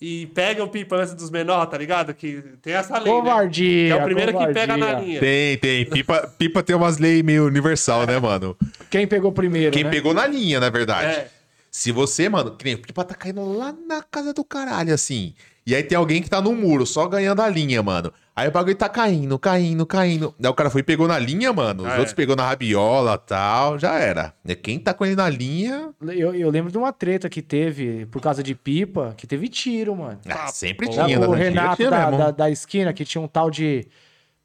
e 0.00 0.26
pega 0.28 0.62
o 0.62 0.68
pipa 0.68 0.96
antes 0.96 1.14
dos 1.14 1.30
menores, 1.30 1.68
tá 1.68 1.76
ligado? 1.76 2.14
Que 2.14 2.42
tem 2.62 2.72
essa 2.74 2.96
lei. 2.98 3.12
né? 3.12 3.18
Covardia. 3.18 3.86
Que 3.86 3.92
é 3.92 3.96
o 3.96 4.04
primeiro 4.04 4.38
que 4.38 4.46
pega 4.52 4.76
na 4.76 4.86
covardia. 4.86 5.06
linha. 5.06 5.20
Tem, 5.20 5.58
tem. 5.58 5.84
Pipa, 5.84 6.32
pipa 6.38 6.62
tem 6.62 6.76
umas 6.76 6.98
leis 6.98 7.22
meio 7.22 7.46
universal, 7.46 8.06
né, 8.06 8.18
mano? 8.18 8.56
Quem 8.88 9.06
pegou 9.06 9.32
primeiro? 9.32 9.72
Quem 9.72 9.84
né? 9.84 9.90
pegou 9.90 10.14
na 10.14 10.26
linha, 10.26 10.60
na 10.60 10.70
verdade. 10.70 11.12
É. 11.12 11.30
Se 11.70 11.92
você, 11.92 12.28
mano, 12.28 12.56
que 12.56 12.64
nem 12.64 12.74
o 12.74 12.78
Pipa 12.78 13.04
tá 13.04 13.14
caindo 13.14 13.44
lá 13.56 13.72
na 13.86 14.02
casa 14.02 14.32
do 14.34 14.42
caralho, 14.44 14.92
assim. 14.92 15.34
E 15.64 15.74
aí 15.74 15.84
tem 15.84 15.96
alguém 15.96 16.20
que 16.20 16.28
tá 16.28 16.40
no 16.40 16.52
muro, 16.52 16.84
só 16.84 17.06
ganhando 17.06 17.42
a 17.42 17.48
linha, 17.48 17.80
mano. 17.80 18.12
Aí 18.40 18.48
o 18.48 18.50
bagulho 18.50 18.74
tá 18.74 18.88
caindo, 18.88 19.38
caindo, 19.38 19.84
caindo. 19.84 20.34
Aí 20.42 20.48
o 20.48 20.54
cara 20.54 20.70
foi 20.70 20.80
e 20.80 20.84
pegou 20.84 21.06
na 21.06 21.18
linha, 21.18 21.52
mano. 21.52 21.82
Os 21.82 21.88
Ah, 21.90 21.94
outros 21.96 22.12
é. 22.12 22.16
pegou 22.16 22.34
na 22.34 22.48
rabiola 22.48 23.18
tal, 23.18 23.78
já 23.78 23.98
era. 23.98 24.32
É 24.46 24.54
quem 24.54 24.78
tá 24.78 24.94
com 24.94 25.04
ele 25.04 25.14
na 25.14 25.28
linha. 25.28 25.90
Eu, 26.02 26.34
eu 26.34 26.48
lembro 26.50 26.72
de 26.72 26.78
uma 26.78 26.92
treta 26.92 27.28
que 27.28 27.42
teve 27.42 28.06
por 28.06 28.22
causa 28.22 28.42
de 28.42 28.54
pipa, 28.54 29.12
que 29.16 29.26
teve 29.26 29.48
tiro, 29.48 29.94
mano. 29.94 30.18
Ah, 30.28 30.46
sempre 30.48 30.86
pô. 30.86 30.92
tinha, 30.92 31.04
o 31.18 31.20
né? 31.20 31.26
Na 31.26 31.26
antiga 31.26 31.36
Renato 31.44 31.76
tinha 31.76 31.90
da, 31.90 32.10
da, 32.10 32.30
da 32.30 32.50
esquina, 32.50 32.92
que 32.92 33.04
tinha 33.04 33.20
um 33.20 33.28
tal 33.28 33.50
de. 33.50 33.86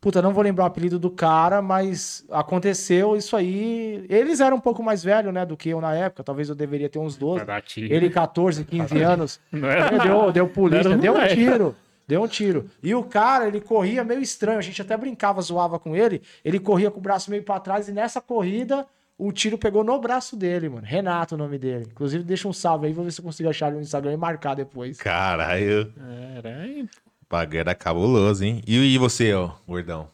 Puta, 0.01 0.21
não 0.21 0.33
vou 0.33 0.43
lembrar 0.43 0.65
o 0.65 0.67
apelido 0.67 0.99
do 0.99 1.09
cara, 1.09 1.63
mas 1.63 2.23
aconteceu 2.29 3.15
isso 3.15 3.35
aí. 3.35 4.05
Eles 4.07 4.39
eram 4.39 4.57
um 4.57 4.59
pouco 4.59 4.83
mais 4.83 5.03
velhos, 5.03 5.33
né, 5.33 5.45
do 5.45 5.57
que 5.57 5.69
eu 5.69 5.81
na 5.81 5.95
época. 5.95 6.23
Talvez 6.23 6.47
eu 6.47 6.53
deveria 6.53 6.87
ter 6.87 6.99
uns 6.99 7.15
12. 7.17 7.37
vai 7.37 7.55
dar 7.55 7.61
tiro. 7.63 7.91
Ele, 7.91 8.09
14, 8.11 8.63
15 8.65 9.01
anos. 9.01 9.39
Não 9.51 9.67
era- 9.67 9.97
deu, 9.97 10.31
deu 10.31 10.47
polícia, 10.47 10.83
Não 10.83 10.91
era 10.91 11.01
deu 11.01 11.13
um 11.15 11.27
tiro. 11.27 11.75
Deu 12.07 12.21
um 12.23 12.27
tiro. 12.27 12.69
E 12.83 12.93
o 12.93 13.03
cara, 13.03 13.47
ele 13.47 13.59
corria 13.59 14.03
meio 14.03 14.21
estranho. 14.21 14.59
A 14.59 14.61
gente 14.61 14.81
até 14.81 14.95
brincava, 14.95 15.41
zoava 15.41 15.79
com 15.79 15.95
ele. 15.95 16.21
Ele 16.43 16.59
corria 16.59 16.91
com 16.91 16.99
o 16.99 17.01
braço 17.01 17.31
meio 17.31 17.41
pra 17.43 17.59
trás 17.59 17.87
e 17.87 17.91
nessa 17.91 18.21
corrida 18.21 18.85
o 19.17 19.31
tiro 19.31 19.57
pegou 19.57 19.83
no 19.83 19.99
braço 19.99 20.35
dele, 20.35 20.67
mano. 20.69 20.85
Renato 20.85 21.35
o 21.35 21.37
nome 21.37 21.57
dele. 21.57 21.85
Inclusive, 21.89 22.23
deixa 22.23 22.47
um 22.47 22.53
salve 22.53 22.87
aí, 22.87 22.93
vou 22.93 23.05
ver 23.05 23.11
se 23.11 23.21
eu 23.21 23.25
consigo 23.25 23.49
achar 23.49 23.67
ele 23.67 23.77
no 23.77 23.81
Instagram 23.81 24.13
e 24.13 24.17
marcar 24.17 24.53
depois. 24.55 24.97
Caralho. 24.97 25.91
O 27.21 27.25
bagulho 27.29 27.59
era 27.59 27.73
cabuloso, 27.73 28.43
hein? 28.43 28.61
E, 28.67 28.75
e 28.93 28.97
você, 28.97 29.33
ó, 29.33 29.51
gordão? 29.67 30.09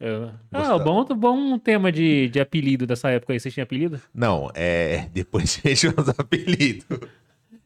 Eu- 0.00 0.30
Gostava. 0.52 0.74
Ah, 0.74 0.78
bom, 0.84 1.04
bom 1.04 1.58
tema 1.58 1.90
de, 1.90 2.28
de 2.28 2.38
apelido 2.40 2.86
dessa 2.86 3.10
época 3.10 3.32
aí. 3.32 3.40
Vocês 3.40 3.52
tinham 3.54 3.64
apelido? 3.64 4.00
Não, 4.14 4.50
é. 4.54 5.08
Depois 5.12 5.56
veja 5.62 5.92
os 5.96 6.08
apelidos. 6.10 6.84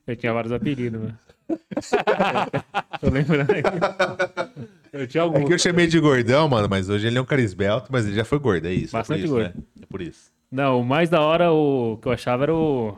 Eu 0.07 0.17
tinha 0.17 0.33
vários 0.33 0.53
apelidos, 0.53 1.01
mano. 1.01 1.19
Tô 3.01 3.09
lembrando 3.11 3.51
aqui. 3.51 4.67
Eu 4.93 5.07
tinha 5.07 5.23
É 5.23 5.25
algum. 5.25 5.45
que 5.45 5.53
eu 5.53 5.59
chamei 5.59 5.87
de 5.87 5.99
gordão, 6.01 6.49
mano, 6.49 6.69
mas 6.69 6.89
hoje 6.89 7.07
ele 7.07 7.19
é 7.19 7.21
um 7.21 7.25
cara 7.25 7.41
esbelto, 7.41 7.91
mas 7.91 8.07
ele 8.07 8.15
já 8.15 8.25
foi 8.25 8.39
gordo, 8.39 8.67
é 8.67 8.73
isso. 8.73 8.93
Bastante 8.93 9.21
é 9.21 9.25
isso, 9.25 9.33
gordo. 9.33 9.55
Né? 9.57 9.63
É 9.83 9.87
por 9.87 10.01
isso. 10.03 10.31
Não, 10.51 10.81
o 10.81 10.85
mais 10.85 11.09
da 11.09 11.21
hora 11.21 11.51
o 11.53 11.99
que 12.01 12.09
eu 12.09 12.13
achava 12.13 12.43
era 12.45 12.55
o. 12.55 12.97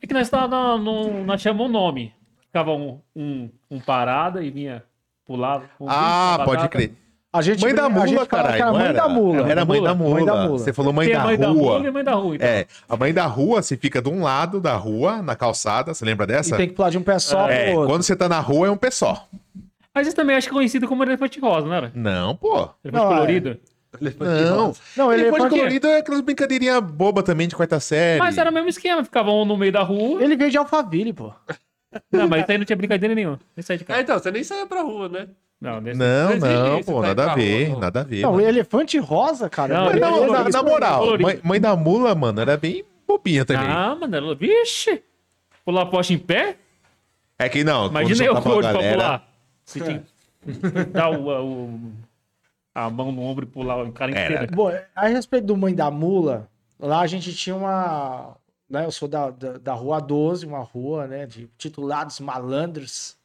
É 0.00 0.06
que 0.06 0.14
nós, 0.14 0.28
tava, 0.30 0.76
no, 0.78 1.24
nós 1.24 1.40
chamamos 1.40 1.68
um 1.68 1.72
nome. 1.72 2.12
Ficava 2.46 2.72
um, 2.72 3.00
um, 3.16 3.48
um 3.70 3.80
parada 3.80 4.42
e 4.44 4.50
vinha, 4.50 4.84
pulava. 5.24 5.64
um 5.80 5.86
Ah, 5.88 6.42
pode 6.44 6.68
crer. 6.68 6.92
A 7.34 7.40
gente 7.40 7.62
Mãe 7.62 7.74
da 7.74 7.86
a 7.86 7.88
mula, 7.88 8.06
gente 8.06 8.26
caralho. 8.26 8.54
era 8.56 8.66
não 8.66 8.72
mãe 8.78 8.92
da 8.92 9.08
mula. 9.08 9.50
Era 9.50 9.64
mãe 9.64 9.82
da 9.82 9.94
mula. 9.94 10.14
Mãe 10.16 10.24
da 10.26 10.34
mula. 10.46 10.58
Você 10.58 10.70
falou 10.72 10.92
mãe 10.92 11.10
da 11.10 11.20
mãe 11.24 11.38
da 11.38 11.48
rua. 11.48 11.78
mula 11.78 11.88
e 11.88 11.90
mãe 11.90 12.04
da 12.04 12.12
rua. 12.14 12.34
Então. 12.36 12.46
É, 12.46 12.66
a 12.86 12.96
mãe 12.96 13.14
da 13.14 13.24
rua, 13.24 13.62
você 13.62 13.74
fica 13.74 14.02
de 14.02 14.10
um 14.10 14.22
lado 14.22 14.60
da 14.60 14.74
rua, 14.76 15.22
na 15.22 15.34
calçada, 15.34 15.94
você 15.94 16.04
lembra 16.04 16.24
E 16.24 16.26
dessa? 16.28 16.56
tem 16.58 16.68
que 16.68 16.74
pular 16.74 16.90
de 16.90 16.98
um 16.98 17.02
pé 17.02 17.18
só 17.18 17.48
É, 17.48 17.64
pro 17.70 17.72
outro. 17.80 17.88
quando 17.94 18.02
você 18.02 18.14
tá 18.14 18.28
na 18.28 18.38
rua 18.38 18.66
é 18.66 18.70
um 18.70 18.76
pé 18.76 18.90
só. 18.90 19.26
Mas 19.94 20.06
isso 20.08 20.16
também 20.16 20.36
acho 20.36 20.50
conhecido 20.50 20.86
como 20.86 21.02
elefante 21.04 21.40
rosa, 21.40 21.66
não 21.66 21.74
era? 21.74 21.90
Não, 21.94 22.36
pô. 22.36 22.68
Elefante 22.84 22.92
Não, 22.92 23.10
é. 23.12 23.14
colorido. 23.14 23.58
Não. 24.20 24.74
Não, 24.96 25.12
ele 25.12 25.22
Elefante 25.22 25.48
colorido 25.50 25.86
é 25.86 25.98
aquelas 25.98 26.20
brincadeirinhas 26.20 26.80
bobas 26.82 27.24
também 27.24 27.48
de 27.48 27.56
quarta 27.56 27.80
série. 27.80 28.18
Mas 28.18 28.36
era 28.36 28.50
o 28.50 28.52
mesmo 28.52 28.68
esquema, 28.68 29.02
ficavam 29.04 29.40
um 29.40 29.44
no 29.46 29.56
meio 29.56 29.72
da 29.72 29.82
rua. 29.82 30.22
Ele 30.22 30.36
veio 30.36 30.50
de 30.50 30.58
Alphaville, 30.58 31.12
pô. 31.14 31.32
Não, 32.10 32.28
mas 32.28 32.42
isso 32.42 32.52
aí 32.52 32.58
não 32.58 32.64
tinha 32.66 32.76
brincadeira 32.76 33.14
nenhuma. 33.14 33.38
Nem 33.56 33.62
sai 33.62 33.76
de 33.78 33.84
Ah, 33.84 33.86
casa. 33.86 34.00
então, 34.02 34.18
você 34.18 34.30
nem 34.30 34.44
saia 34.44 34.66
pra 34.66 34.82
rua, 34.82 35.08
né? 35.08 35.28
Não. 35.62 35.80
Não, 35.80 35.94
Não 35.94 36.68
não, 36.74 36.82
pô, 36.82 37.00
tá 37.00 37.06
nada 37.08 37.22
a 37.22 37.26
pra 37.26 37.34
ver, 37.36 37.64
rua, 37.66 37.74
não. 37.74 37.80
nada 37.80 38.00
a 38.00 38.04
ver. 38.04 38.20
Não, 38.22 38.32
mano. 38.32 38.42
o 38.42 38.46
elefante 38.48 38.98
rosa, 38.98 39.48
cara. 39.48 39.74
Não, 39.74 39.84
Mas 39.86 40.00
na, 40.00 40.10
ele- 40.10 40.30
na- 40.32 40.48
na 40.48 40.62
moral, 40.62 41.18
mãe, 41.20 41.40
mãe 41.44 41.60
da 41.60 41.76
mula, 41.76 42.14
mano, 42.16 42.40
era 42.40 42.56
bem 42.56 42.84
bobinha 43.06 43.44
também. 43.44 43.66
Ah, 43.68 43.94
mano, 43.94 44.16
ela... 44.16 44.34
vixe! 44.34 45.02
Pular 45.64 45.86
poste 45.86 46.14
em 46.14 46.18
pé? 46.18 46.56
É 47.38 47.48
que 47.48 47.62
não, 47.62 47.86
Imagina 47.86 48.24
eu 48.24 48.34
gordo 48.40 48.60
pra 48.60 48.72
galera- 48.72 48.92
pular. 48.96 49.28
Você 49.64 49.80
tinha 49.80 50.02
que 50.44 50.84
dar 50.90 51.10
o, 51.10 51.28
o- 51.28 51.92
a 52.74 52.90
mão 52.90 53.12
no 53.12 53.22
ombro 53.22 53.44
e 53.44 53.48
pular 53.48 53.76
o 53.84 53.92
cara 53.92 54.10
Era. 54.12 54.34
inteiro. 54.34 54.56
Bom, 54.56 54.72
a 54.96 55.06
respeito 55.06 55.46
do 55.46 55.56
Mãe 55.56 55.74
da 55.74 55.90
Mula, 55.90 56.48
lá 56.80 57.00
a 57.02 57.06
gente 57.06 57.32
tinha 57.34 57.54
uma. 57.54 58.34
Né, 58.68 58.84
eu 58.86 58.90
sou 58.90 59.06
da, 59.06 59.30
da, 59.30 59.58
da 59.58 59.72
Rua 59.74 60.00
12, 60.00 60.46
uma 60.46 60.60
rua 60.60 61.06
né, 61.06 61.26
de 61.26 61.48
titulados 61.58 62.18
malandros. 62.18 63.16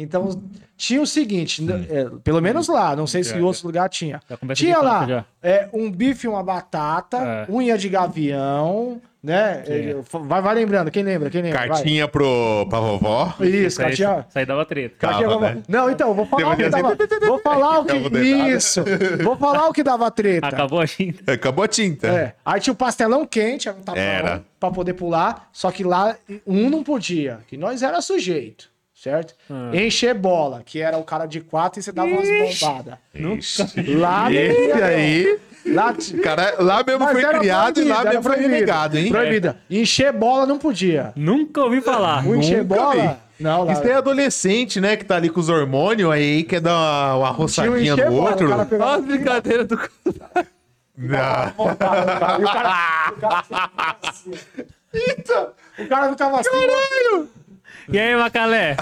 Então, 0.00 0.40
tinha 0.76 1.02
o 1.02 1.06
seguinte, 1.06 1.62
né, 1.62 1.84
é, 1.90 2.04
pelo 2.22 2.40
menos 2.40 2.68
lá, 2.68 2.94
não 2.94 3.06
sei 3.06 3.24
se 3.24 3.34
em 3.34 3.38
Já, 3.40 3.44
outros 3.44 3.62
lugares 3.64 3.96
tinha. 3.96 4.20
Tinha 4.54 4.78
lá 4.80 5.26
é, 5.42 5.68
um 5.72 5.90
bife 5.90 6.26
e 6.26 6.30
uma 6.30 6.42
batata, 6.42 7.16
É. 7.16 7.46
unha 7.52 7.76
de 7.76 7.88
gavião, 7.88 9.00
né? 9.20 9.64
É, 9.66 9.96
Vai, 10.24 10.40
vai 10.40 10.54
lembrando, 10.54 10.90
quem 10.90 11.02
lembra? 11.02 11.28
Quem 11.30 11.42
lembra? 11.42 11.58
Vai. 11.58 11.68
Cartinha 11.68 12.06
pro, 12.06 12.64
pra 12.70 12.78
vovó. 12.78 13.34
Isso, 13.40 13.78
cartinha. 13.80 14.24
isso 14.28 14.38
aí 14.38 14.46
dava 14.46 14.64
treta. 14.64 14.94
Cartinha 14.98 15.28
vovó. 15.28 15.40
né? 15.40 15.62
Não, 15.68 15.90
então, 15.90 16.14
vou 16.14 16.24
falar 16.26 16.52
o 16.52 16.56
que 16.56 16.68
dava. 16.68 16.96
Vou 17.26 17.40
falar 17.40 17.80
o 17.80 17.84
que. 17.84 18.18
Isso! 18.20 18.84
Vou 19.24 19.36
falar 19.36 19.68
o 19.68 19.72
que 19.72 19.82
dava 19.82 20.08
treta. 20.12 20.46
Acabou 20.46 20.80
a 20.80 20.86
tinta. 20.86 21.32
Acabou 21.32 21.64
a 21.64 21.68
tinta. 21.68 22.06
É. 22.06 22.34
Aí 22.44 22.60
tinha 22.60 22.72
o 22.72 22.76
pastelão 22.76 23.26
quente, 23.26 23.68
era 23.68 23.76
um 23.76 23.82
tapão 23.82 24.00
Era. 24.00 24.44
pra 24.60 24.70
poder 24.70 24.94
pular, 24.94 25.48
só 25.52 25.72
que 25.72 25.82
lá 25.82 26.16
um 26.46 26.70
não 26.70 26.84
podia, 26.84 27.40
que 27.48 27.56
nós 27.56 27.82
era 27.82 28.00
sujeito, 28.00 28.70
certo? 29.02 29.34
Ah. 29.50 29.70
Encher 29.74 30.14
bola, 30.14 30.62
que 30.64 30.80
era 30.80 30.96
o 30.98 31.04
cara 31.04 31.26
de 31.26 31.40
quatro 31.40 31.80
e 31.80 31.82
você 31.82 31.92
dava 31.92 32.08
umas 32.08 32.28
bombadas. 32.28 32.94
Lá 33.96 34.32
Esse 34.32 34.68
não. 34.68 34.84
aí, 34.84 35.38
Lá 35.66 35.92
t- 35.92 36.16
cara, 36.18 36.54
lá 36.60 36.82
mesmo 36.86 37.04
mas 37.04 37.12
foi 37.12 37.38
criado 37.38 37.80
e 37.80 37.84
lá 37.84 38.04
mesmo 38.04 38.22
foi 38.22 38.32
proibido. 38.32 38.54
renegado, 38.54 38.96
hein? 38.98 39.10
Proibida. 39.10 39.56
Encher 39.68 40.12
bola 40.12 40.46
não 40.46 40.58
podia. 40.58 41.12
Nunca 41.16 41.62
ouvi 41.62 41.80
falar. 41.80 42.24
O 42.26 42.34
encher 42.36 42.62
Nunca 42.64 42.74
bola. 42.76 42.94
vi. 42.94 43.44
Não, 43.44 43.64
lá. 43.64 43.72
Isso 43.72 43.82
é 43.86 43.94
adolescente, 43.94 44.80
né? 44.80 44.96
Que 44.96 45.04
tá 45.04 45.16
ali 45.16 45.28
com 45.28 45.38
os 45.40 45.48
hormônios, 45.48 46.10
aí 46.10 46.42
quer 46.42 46.60
dar 46.60 46.74
uma, 46.74 47.14
uma 47.16 47.30
o 47.30 47.32
roçadinha 47.34 47.96
bola, 47.96 48.30
outro. 48.30 48.46
o 48.46 48.50
cara 48.50 48.68
Olha 48.72 48.94
as 48.96 49.04
brincadeiras 49.04 49.66
do. 49.68 49.76
Não. 50.96 51.14
E 51.16 51.52
o 51.56 51.76
cara, 51.76 52.38
o 52.38 52.42
cara 52.42 53.98
assim. 54.02 54.30
O 55.78 55.88
cara 55.88 56.06
assim. 56.40 57.28
E 57.90 57.98
aí, 57.98 58.14
Macalé? 58.16 58.76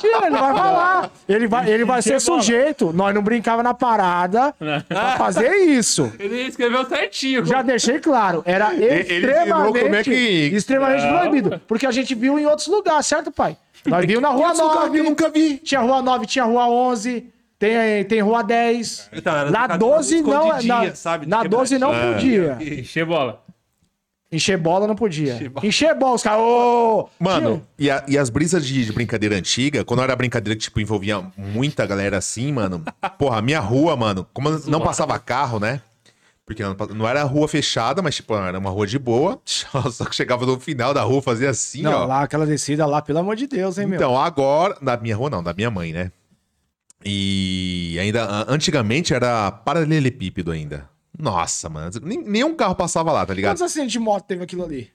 Tira, 0.00 0.26
ele 0.26 0.36
vai 0.38 0.54
falar. 0.54 1.10
Ele 1.28 1.48
vai, 1.48 1.70
ele 1.70 1.84
vai 1.84 2.02
ser 2.02 2.20
sujeito. 2.20 2.92
Nós 2.92 3.14
não 3.14 3.22
brincava 3.22 3.62
na 3.62 3.74
parada 3.74 4.54
pra 4.88 5.16
fazer 5.16 5.50
isso. 5.66 6.12
Ele 6.18 6.42
escreveu 6.42 6.84
certinho. 6.86 7.44
Já 7.44 7.62
deixei 7.62 7.98
claro. 7.98 8.42
Era 8.46 8.72
extremamente, 8.74 9.80
como 9.80 9.94
é 9.94 10.02
que- 10.04 10.50
extremamente 10.54 11.04
Não. 11.04 11.18
proibido. 11.18 11.60
Porque 11.66 11.86
a 11.86 11.90
gente 11.90 12.14
viu 12.14 12.38
em 12.38 12.46
outros 12.46 12.68
lugares, 12.68 13.06
certo, 13.06 13.30
pai? 13.32 13.56
Nós 13.86 14.04
vimos 14.06 14.22
na 14.22 14.28
Rua 14.28 14.52
Esse 14.52 14.60
lugar 14.62 14.76
que 14.82 14.86
9. 14.88 14.98
eu 14.98 15.04
nunca 15.04 15.28
vi. 15.30 15.56
Tinha 15.56 15.80
Rua 15.80 16.02
9, 16.02 16.26
tinha 16.26 16.44
Rua 16.44 16.68
11. 16.68 17.26
Tem, 17.58 18.04
tem 18.04 18.20
Rua 18.20 18.42
10. 18.42 19.10
Então, 19.12 19.32
era 19.36 19.50
na 19.50 19.66
brincadeira 19.66 19.78
12 19.78 20.22
não. 20.22 20.30
escondidinha, 20.46 20.84
Na, 20.90 20.94
sabe? 20.94 21.24
De 21.26 21.30
na 21.30 21.42
12 21.42 21.78
não 21.78 21.90
podia. 21.92 22.56
Encher 22.60 23.04
bola. 23.04 23.42
Encher 24.32 24.56
bola 24.56 24.86
não 24.86 24.94
podia. 24.94 25.34
Encher 25.34 25.48
bola. 25.50 25.66
Encher 25.66 25.94
bola, 25.98 26.14
os 26.14 26.22
caras. 26.22 26.40
ô, 26.40 27.08
Mano, 27.18 27.66
e, 27.78 27.90
a- 27.90 28.04
e 28.06 28.16
as 28.16 28.30
brisas 28.30 28.64
de, 28.64 28.84
de 28.84 28.92
brincadeira 28.92 29.34
antiga, 29.34 29.84
quando 29.84 30.02
era 30.02 30.14
brincadeira 30.14 30.56
que, 30.56 30.62
tipo, 30.62 30.80
envolvia 30.80 31.20
muita 31.36 31.84
galera 31.84 32.18
assim, 32.18 32.52
mano. 32.52 32.84
Porra, 33.18 33.38
a 33.38 33.42
minha 33.42 33.58
rua, 33.60 33.96
mano, 33.96 34.24
como 34.32 34.50
não 34.68 34.80
passava 34.80 35.18
carro, 35.18 35.58
né? 35.58 35.82
Porque 36.46 36.62
não, 36.64 36.76
não 36.96 37.06
era 37.08 37.22
rua 37.24 37.46
fechada, 37.48 38.02
mas, 38.02 38.16
tipo, 38.16 38.34
era 38.34 38.58
uma 38.58 38.70
rua 38.70 38.86
de 38.86 38.98
boa. 38.98 39.40
Só 39.44 40.04
que 40.04 40.14
chegava 40.14 40.44
no 40.46 40.58
final 40.60 40.92
da 40.94 41.02
rua, 41.02 41.20
fazia 41.22 41.50
assim, 41.50 41.82
Não, 41.82 41.92
ó. 42.02 42.06
lá, 42.06 42.22
aquela 42.22 42.46
descida 42.46 42.86
lá, 42.86 43.00
pelo 43.02 43.18
amor 43.20 43.34
de 43.36 43.46
Deus, 43.48 43.78
hein, 43.78 43.86
meu? 43.86 43.96
Então, 43.96 44.16
agora. 44.20 44.76
Na 44.80 44.96
minha 44.96 45.16
rua 45.16 45.30
não, 45.30 45.42
da 45.42 45.52
minha 45.52 45.70
mãe, 45.70 45.92
né? 45.92 46.10
E 47.04 47.96
ainda. 48.00 48.24
a- 48.24 48.46
Antigamente 48.52 49.14
era 49.14 49.50
paralelepípedo 49.50 50.50
ainda. 50.50 50.88
Nossa, 51.20 51.68
mano. 51.68 51.90
nem- 52.02 52.22
Nenhum 52.22 52.54
carro 52.54 52.74
passava 52.74 53.12
lá, 53.12 53.24
tá 53.26 53.34
ligado? 53.34 53.52
Quantos 53.52 53.62
acidentes 53.62 53.92
de 53.92 53.98
moto 53.98 54.24
teve 54.26 54.42
aquilo 54.44 54.64
ali? 54.64 54.90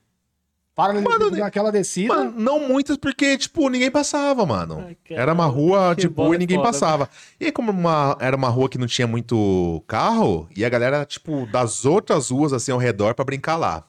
Para 0.76 0.92
Mano, 1.00 1.32
naquela 1.32 1.72
descida. 1.72 2.14
Mano, 2.14 2.34
não 2.38 2.68
muitas, 2.68 2.98
porque, 2.98 3.38
tipo, 3.38 3.70
ninguém 3.70 3.90
passava, 3.90 4.46
mano. 4.46 4.84
Ai, 4.86 4.98
era 5.10 5.32
uma 5.32 5.46
rua 5.46 5.96
Que 5.96 6.02
de 6.02 6.10
boa 6.10 6.26
bola 6.28 6.36
e 6.36 6.40
ninguém 6.40 6.58
foda, 6.58 6.68
passava. 6.70 7.10
E 7.40 7.46
aí, 7.46 7.52
como 7.54 7.72
uma, 7.72 8.18
era 8.20 8.36
uma 8.36 8.50
rua 8.50 8.68
que 8.68 8.78
não 8.78 8.86
tinha 8.86 9.08
muito 9.08 9.82
carro, 9.88 10.50
e 10.54 10.66
a 10.66 10.70
galera, 10.70 11.06
tipo, 11.06 11.46
das 11.50 11.86
outras 11.86 12.30
ruas, 12.30 12.52
assim, 12.52 12.74
ao 12.74 12.78
redor 12.78 13.16
pra 13.16 13.24
brincar 13.24 13.56
lá. 13.56 13.86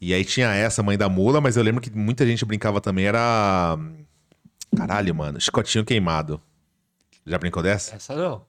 E 0.00 0.12
aí 0.12 0.24
tinha 0.24 0.52
essa, 0.52 0.82
Mãe 0.82 0.98
da 0.98 1.08
Mula, 1.08 1.40
mas 1.40 1.56
eu 1.56 1.62
lembro 1.62 1.80
que 1.80 1.90
muita 1.96 2.26
gente 2.26 2.44
brincava 2.44 2.80
também, 2.80 3.04
era... 3.06 3.78
Caralho, 4.76 5.14
mano, 5.14 5.40
Chicotinho 5.40 5.84
Queimado. 5.84 6.40
Já 7.24 7.38
brincou 7.38 7.62
dessa? 7.62 7.94
Essa 7.94 8.16
não. 8.16 8.42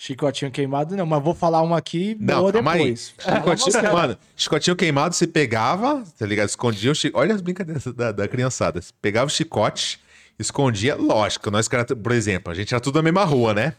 Chicotinho 0.00 0.50
queimado, 0.52 0.96
não, 0.96 1.04
mas 1.04 1.20
vou 1.20 1.34
falar 1.34 1.60
uma 1.60 1.76
aqui 1.76 2.16
Não, 2.20 2.38
boa 2.38 2.52
calma 2.52 2.70
aí. 2.72 2.78
depois. 2.78 3.14
Chicotinho, 3.58 3.92
mano, 3.92 4.16
chicotinho 4.36 4.76
queimado, 4.76 5.12
você 5.12 5.26
pegava, 5.26 6.04
tá 6.16 6.24
ligado? 6.24 6.48
Escondia 6.48 6.92
o 6.92 6.94
chi... 6.94 7.10
Olha 7.12 7.34
as 7.34 7.40
brincadeiras 7.40 7.84
da, 7.86 8.12
da 8.12 8.28
criançada. 8.28 8.80
Você 8.80 8.92
pegava 9.02 9.26
o 9.26 9.30
chicote, 9.30 9.98
escondia. 10.38 10.94
Lógico, 10.94 11.50
nós, 11.50 11.66
que 11.66 11.74
era- 11.74 11.84
por 11.84 12.12
exemplo, 12.12 12.52
a 12.52 12.54
gente 12.54 12.72
era 12.72 12.80
tudo 12.80 12.94
da 12.94 13.02
mesma 13.02 13.24
rua, 13.24 13.52
né? 13.52 13.74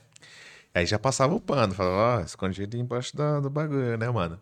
Aí 0.75 0.85
já 0.85 0.99
passava 0.99 1.33
o 1.33 1.39
pano, 1.39 1.73
falava, 1.73 2.19
ó, 2.19 2.23
escondia 2.25 2.65
ali 2.65 2.77
embaixo 2.79 3.15
da- 3.15 3.39
do 3.39 3.49
bagulho, 3.49 3.97
né, 3.97 4.09
mano? 4.09 4.37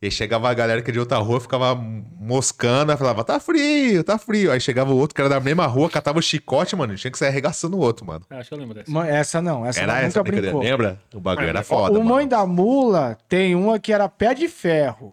E 0.00 0.06
aí 0.06 0.10
chegava 0.12 0.48
a 0.48 0.54
galera 0.54 0.80
que 0.80 0.90
é 0.90 0.92
de 0.92 1.00
outra 1.00 1.18
rua, 1.18 1.40
ficava 1.40 1.74
moscando, 1.74 2.96
falava, 2.96 3.24
tá 3.24 3.40
frio, 3.40 4.04
tá 4.04 4.16
frio. 4.16 4.52
Aí 4.52 4.60
chegava 4.60 4.92
o 4.92 4.96
outro 4.96 5.12
que 5.14 5.20
era 5.20 5.28
da 5.28 5.40
mesma 5.40 5.66
rua, 5.66 5.90
catava 5.90 6.20
o 6.20 6.22
chicote, 6.22 6.76
mano, 6.76 6.94
tinha 6.94 7.10
que 7.10 7.18
sair 7.18 7.28
arregaçando 7.30 7.76
o 7.76 7.80
outro, 7.80 8.06
mano. 8.06 8.24
Acho 8.30 8.48
que 8.48 8.54
eu 8.54 8.58
lembro 8.58 8.74
dessa. 8.74 8.90
Mãe, 8.90 9.10
Essa 9.10 9.42
não, 9.42 9.66
essa 9.66 9.80
Era 9.80 9.92
não, 9.94 9.98
essa 9.98 10.06
nunca 10.06 10.22
brincadeira, 10.22 10.56
brincou. 10.56 10.70
lembra? 10.70 11.00
O 11.12 11.18
bagulho 11.20 11.48
era 11.48 11.60
Ó, 11.60 11.64
foda, 11.64 11.98
o 11.98 12.04
Mãe 12.04 12.26
mano. 12.26 12.28
da 12.28 12.46
Mula 12.46 13.18
tem 13.28 13.56
uma 13.56 13.78
que 13.80 13.92
era 13.92 14.08
pé 14.08 14.34
de 14.34 14.46
ferro. 14.46 15.12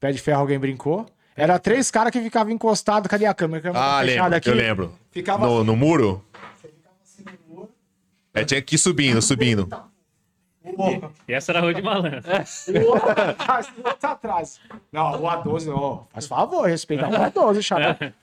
Pé 0.00 0.12
de 0.12 0.18
ferro, 0.18 0.40
alguém 0.40 0.58
brincou? 0.58 1.04
Era 1.36 1.58
três 1.58 1.90
caras 1.90 2.10
que 2.10 2.20
ficavam 2.22 2.52
encostados. 2.52 3.06
Cadê 3.08 3.26
a 3.26 3.34
câmera? 3.34 3.58
A 3.60 3.62
câmera 3.62 3.84
Ah, 3.84 4.00
lembro, 4.00 4.34
aqui. 4.36 4.48
eu 4.48 4.54
lembro. 4.54 4.94
Ficava 5.10 5.46
No, 5.46 5.56
assim. 5.58 5.66
no 5.66 5.76
muro? 5.76 6.24
É, 8.32 8.44
tinha 8.44 8.62
que 8.62 8.76
ir 8.76 8.78
subindo, 8.78 9.20
subindo. 9.20 9.68
E 11.28 11.32
essa 11.32 11.52
era 11.52 11.58
a 11.58 11.62
rua 11.62 11.74
de 11.74 11.82
malandro. 11.82 12.20
O 12.68 12.88
outro 12.92 13.10
atrás, 13.10 13.68
o 13.68 13.88
outro 13.88 14.08
atrás. 14.08 14.60
Não, 14.92 15.06
a 15.06 15.16
Rua 15.16 15.36
12, 15.36 15.68
não. 15.68 16.06
Faz 16.10 16.26
favor, 16.26 16.68
respeita 16.68 17.06
a 17.06 17.08
Rua 17.08 17.30
12, 17.30 17.62
chapa. 17.62 18.14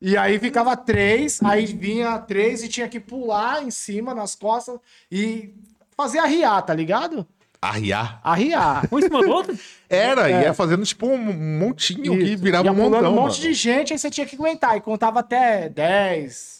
E 0.00 0.16
aí 0.16 0.38
ficava 0.38 0.76
três, 0.76 1.42
aí 1.42 1.66
vinha 1.66 2.18
três 2.18 2.62
e 2.62 2.68
tinha 2.68 2.88
que 2.88 2.98
pular 2.98 3.62
em 3.62 3.70
cima, 3.70 4.14
nas 4.14 4.34
costas, 4.34 4.78
e 5.12 5.54
fazer 5.96 6.18
arriar, 6.18 6.62
tá 6.62 6.72
ligado? 6.72 7.26
Arriar. 7.60 8.18
Arriar. 8.24 8.88
Um 8.90 8.98
em 8.98 9.02
cima 9.02 9.20
do 9.20 9.30
outro? 9.30 9.58
Era, 9.88 10.30
ia 10.30 10.54
fazendo 10.54 10.82
tipo 10.86 11.06
um 11.06 11.18
montinho 11.58 12.16
que 12.16 12.24
Isso. 12.24 12.42
virava 12.42 12.64
Ia 12.64 12.72
um 12.72 12.74
montão, 12.74 13.12
um 13.12 13.14
monte 13.14 13.38
mano. 13.40 13.48
de 13.48 13.52
gente, 13.52 13.92
aí 13.92 13.98
você 13.98 14.08
tinha 14.08 14.26
que 14.26 14.34
aguentar. 14.34 14.76
E 14.76 14.80
contava 14.80 15.20
até 15.20 15.68
10. 15.68 16.59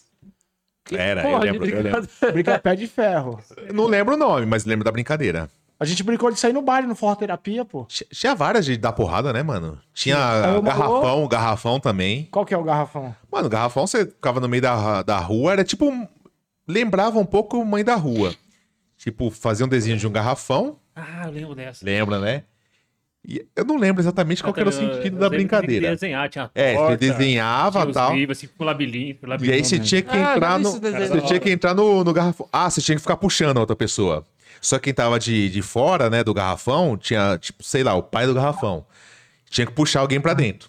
Era, 0.96 1.22
eu 1.22 1.30
Porra, 1.30 1.44
lembro, 1.44 1.66
eu 1.66 1.82
lembro. 1.82 2.00
brincadeira. 2.02 2.32
Brinca 2.32 2.58
pé 2.58 2.76
de 2.76 2.86
ferro. 2.86 3.40
Eu 3.56 3.74
não 3.74 3.86
lembro 3.86 4.14
o 4.14 4.18
nome, 4.18 4.46
mas 4.46 4.64
lembro 4.64 4.84
da 4.84 4.92
brincadeira. 4.92 5.48
A 5.78 5.84
gente 5.86 6.02
brincou 6.02 6.30
de 6.30 6.38
sair 6.38 6.52
no 6.52 6.60
baile, 6.60 6.86
no 6.86 6.94
Forró 6.94 7.14
Terapia, 7.14 7.64
pô. 7.64 7.86
Tinha- 7.86 8.34
várias 8.34 8.66
de 8.66 8.76
dar 8.76 8.92
porrada, 8.92 9.32
né, 9.32 9.42
mano? 9.42 9.78
Tinha 9.94 10.16
Aí 10.44 10.50
uma- 10.58 10.60
garrafão, 10.60 11.26
garrafão 11.28 11.80
também. 11.80 12.28
Qual 12.30 12.44
que 12.44 12.52
é 12.52 12.58
o 12.58 12.62
garrafão? 12.62 13.14
Mano, 13.32 13.48
garrafão 13.48 13.86
você 13.86 14.04
ficava 14.04 14.40
no 14.40 14.48
meio 14.48 14.62
da, 14.62 15.02
da 15.02 15.18
rua, 15.18 15.52
era 15.52 15.64
tipo. 15.64 15.90
Lembrava 16.68 17.18
um 17.18 17.24
pouco 17.24 17.64
Mãe 17.64 17.82
da 17.84 17.94
Rua. 17.96 18.34
Tipo, 18.96 19.30
fazia 19.30 19.64
um 19.64 19.68
desenho 19.68 19.96
de 19.96 20.06
um 20.06 20.12
garrafão, 20.12 20.76
Ah, 20.94 21.22
eu 21.24 21.30
lembro 21.32 21.54
dessa. 21.54 21.84
lembra, 21.84 22.18
né? 22.20 22.44
E 23.26 23.44
eu 23.54 23.64
não 23.64 23.76
lembro 23.76 24.00
exatamente 24.02 24.42
qual 24.42 24.52
que 24.52 24.60
era 24.60 24.70
o 24.70 24.72
Eu- 24.72 24.80
eu 24.80 24.94
sentido 24.94 25.18
da 25.18 25.26
que 25.26 25.30
que 25.30 25.36
brincadeira. 25.36 25.90
Desenhar, 25.90 26.28
tinha 26.28 26.50
É, 26.54 26.72
você 26.72 26.78
porta, 26.78 26.96
desenhava 26.96 27.80
tinha 27.80 27.90
e 27.90 27.94
tal. 27.94 28.14
livros, 28.16 28.38
assim, 28.38 28.48
com 28.56 28.64
labirinto, 28.64 29.26
E 29.42 29.52
aí 29.52 29.64
você 29.64 29.78
tinha 29.78 30.02
que 30.02 30.16
Ah, 30.16 30.34
entrar 30.36 30.56
vi 30.56 30.62
no. 30.64 30.70
Você 30.70 31.20
tinha 31.26 31.38
que 31.40 31.50
entrar 31.50 31.74
no, 31.74 32.02
no 32.02 32.12
garrafão. 32.12 32.48
Ah, 32.52 32.70
você 32.70 32.80
tinha 32.80 32.96
que 32.96 33.02
ficar 33.02 33.16
puxando 33.16 33.58
a 33.58 33.60
outra 33.60 33.76
pessoa. 33.76 34.24
Só 34.60 34.78
quem 34.78 34.92
tava 34.92 35.18
de, 35.18 35.48
de 35.50 35.62
fora, 35.62 36.08
né, 36.10 36.24
do 36.24 36.34
garrafão, 36.34 36.96
tinha, 36.96 37.38
tipo, 37.38 37.62
sei 37.62 37.82
lá, 37.82 37.94
o 37.94 38.02
pai 38.02 38.26
do 38.26 38.34
garrafão. 38.34 38.84
Tinha 39.48 39.66
que 39.66 39.72
puxar 39.72 40.00
alguém 40.00 40.20
pra 40.20 40.32
dentro. 40.34 40.68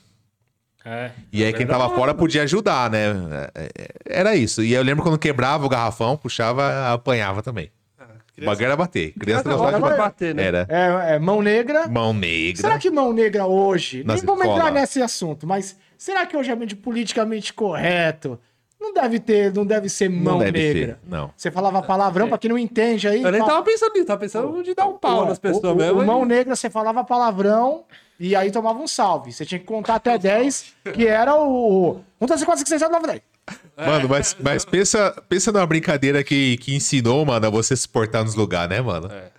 É. 0.83 1.11
E 1.31 1.43
aí 1.43 1.53
quem 1.53 1.65
tava 1.67 1.89
fora 1.89 2.13
podia 2.13 2.43
ajudar, 2.43 2.89
né? 2.89 3.11
É, 3.55 3.69
é, 3.77 3.87
Era 4.19 4.35
isso. 4.35 4.63
E 4.63 4.73
eu 4.73 4.81
lembro 4.83 5.03
quando 5.03 5.17
quebrava 5.17 5.65
o 5.65 5.69
garrafão, 5.69 6.17
puxava, 6.17 6.91
apanhava 6.91 7.41
também. 7.41 7.69
O 8.39 8.45
bagulho 8.45 8.65
era 8.65 8.75
bater. 8.75 9.13
Criança 9.13 9.43
Criança 9.43 9.49
gostava 9.63 9.71
de 9.71 9.75
de 9.75 9.81
bater. 9.81 9.97
bater, 9.97 10.35
né? 10.35 10.43
Era. 10.43 10.67
É, 10.69 11.15
é 11.15 11.19
mão 11.19 11.41
negra. 11.41 11.87
Mão 11.87 12.13
negra. 12.13 12.61
Será 12.61 12.77
que 12.79 12.89
mão 12.89 13.11
negra 13.13 13.45
hoje. 13.45 14.03
Nas 14.03 14.17
nem 14.17 14.25
vamos 14.25 14.41
escolas. 14.41 14.67
entrar 14.67 14.79
nesse 14.79 15.01
assunto, 15.01 15.45
mas 15.45 15.77
será 15.97 16.25
que 16.25 16.35
hoje 16.35 16.51
é 16.51 16.55
de 16.55 16.75
politicamente 16.75 17.53
correto? 17.53 18.39
Não 18.79 18.93
deve 18.93 19.19
ter, 19.19 19.53
não 19.53 19.63
deve 19.63 19.87
ser 19.89 20.09
mão 20.09 20.33
Não 20.33 20.39
deve 20.39 20.57
negra. 20.57 20.99
ser, 21.03 21.09
não. 21.09 21.31
Você 21.37 21.51
falava 21.51 21.83
palavrão, 21.83 22.27
pra 22.27 22.37
quem 22.39 22.49
não 22.49 22.57
entende 22.57 23.07
aí. 23.07 23.21
Eu 23.21 23.31
nem 23.31 23.45
tava 23.45 23.61
pensando 23.61 23.93
nisso, 23.93 24.05
tava 24.07 24.19
pensando 24.19 24.63
de 24.63 24.73
dar 24.73 24.87
um 24.87 24.97
pau 24.97 25.25
nas 25.27 25.37
pessoas 25.37 25.73
o, 25.73 25.75
mesmo. 25.75 26.01
o 26.01 26.05
mão 26.05 26.25
negra, 26.25 26.55
você 26.55 26.67
falava 26.67 27.03
palavrão 27.03 27.83
e 28.19 28.35
aí 28.35 28.49
tomava 28.49 28.79
um 28.79 28.87
salve. 28.87 29.31
Você 29.31 29.45
tinha 29.45 29.59
que 29.59 29.65
contar 29.65 29.95
até 29.95 30.17
10, 30.17 30.73
que 30.95 31.05
era 31.05 31.35
o. 31.35 32.01
1, 32.19 32.25
2, 32.25 32.41
3, 32.41 32.43
4, 32.43 32.57
5, 32.59 32.69
6, 32.69 32.81
7, 32.81 32.91
9, 32.91 33.05
10. 33.07 33.21
Mano, 33.77 34.07
mas, 34.07 34.35
mas 34.39 34.63
pensa, 34.63 35.11
pensa 35.27 35.51
numa 35.51 35.65
brincadeira 35.65 36.23
que, 36.23 36.57
que 36.57 36.75
ensinou, 36.75 37.25
mano, 37.25 37.47
a 37.47 37.49
você 37.49 37.75
se 37.75 37.87
portar 37.89 38.23
nos 38.23 38.35
lugares, 38.35 38.69
né, 38.69 38.81
mano? 38.81 39.11
É. 39.11 39.31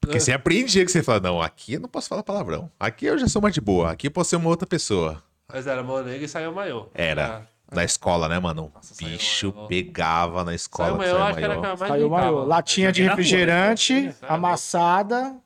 Porque 0.00 0.18
você 0.18 0.32
aprendia 0.32 0.84
que 0.84 0.90
você 0.90 1.02
fala, 1.02 1.20
não, 1.20 1.42
aqui 1.42 1.74
eu 1.74 1.80
não 1.80 1.88
posso 1.88 2.08
falar 2.08 2.22
palavrão. 2.22 2.70
Aqui 2.80 3.04
eu 3.04 3.18
já 3.18 3.28
sou 3.28 3.42
mais 3.42 3.52
de 3.52 3.60
boa. 3.60 3.90
Aqui 3.90 4.06
eu 4.06 4.10
posso 4.10 4.30
ser 4.30 4.36
uma 4.36 4.48
outra 4.48 4.66
pessoa. 4.66 5.22
Mas 5.52 5.66
era 5.66 5.82
mão 5.82 6.02
negra 6.02 6.24
e 6.24 6.28
saiu 6.28 6.52
maiô. 6.52 6.86
Era. 6.94 7.46
Na 7.70 7.84
escola, 7.84 8.26
né, 8.28 8.38
mano? 8.38 8.72
O 8.74 8.78
saiu 8.82 9.10
bicho 9.10 9.52
maior. 9.54 9.68
pegava 9.68 10.42
na 10.44 10.54
escola. 10.54 10.88
Saiu 10.88 10.98
que 10.98 11.04
maiô, 11.04 11.12
saiu 11.14 11.24
acho 11.26 11.38
que 11.38 11.44
era 11.44 11.52
a 11.52 11.56
que 11.56 11.62
maior. 11.62 11.78
mais 11.78 11.90
Saiu 11.92 12.08
brincava. 12.08 12.44
latinha 12.44 12.92
de 12.92 13.02
rua, 13.02 13.10
refrigerante, 13.10 14.00
né? 14.00 14.14
amassada. 14.26 15.36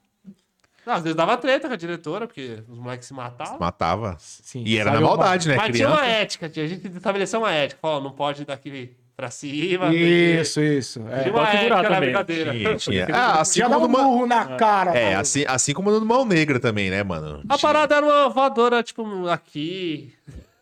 Não, 0.87 0.95
às 0.95 1.03
vezes 1.03 1.17
dava 1.17 1.37
treta 1.37 1.67
com 1.69 1.75
a 1.75 1.77
diretora, 1.77 2.27
porque 2.27 2.63
os 2.69 2.79
moleques 2.79 3.09
se 3.09 3.15
matavam. 3.15 3.59
Matava. 3.59 4.17
Sim, 4.19 4.63
E 4.67 4.77
era 4.79 4.91
na 4.91 4.97
saiu 4.97 5.07
uma- 5.07 5.17
maldade, 5.17 5.49
né? 5.49 5.57
Mas 5.57 5.65
tinha 5.67 5.73
Criança. 5.87 5.95
uma 5.95 6.07
ética, 6.07 6.49
tinha- 6.49 6.65
a 6.65 6.69
gente 6.69 6.87
estabeleceu 6.89 7.41
uma 7.41 7.53
ética. 7.53 7.79
Falou, 7.81 8.03
não 8.03 8.11
pode 8.13 8.43
ir 8.43 8.45
daqui 8.45 8.91
pra 9.17 9.31
cima. 9.31 9.87
tem 9.91 9.99
que- 9.99 10.41
Isso, 10.41 10.61
isso. 10.61 11.01
É. 11.09 11.23
Tinha 11.23 11.35
uma 11.35 11.49
ética 11.49 11.77
na 11.77 11.83
também. 11.85 12.01
brincadeira. 12.01 12.53
Tinha, 12.53 12.77
tinha. 12.77 13.07
Ah, 13.13 13.41
assim 13.41 13.61
Já 13.61 13.69
como 13.69 13.87
um 13.87 13.89
burro 13.89 14.27
na 14.27 14.57
cara. 14.57 14.91
É, 14.97 15.07
mano. 15.11 15.21
assim, 15.21 15.45
assim 15.47 15.73
como 15.73 15.91
no 15.91 16.05
Mão 16.05 16.25
Negra 16.25 16.59
também, 16.61 16.91
né, 16.91 17.03
mano? 17.03 17.41
A 17.49 17.57
Tinha- 17.57 17.59
parada 17.59 17.95
era 17.97 18.05
uma 18.05 18.29
voadora, 18.29 18.83
tipo, 18.83 19.29
aqui. 19.29 20.13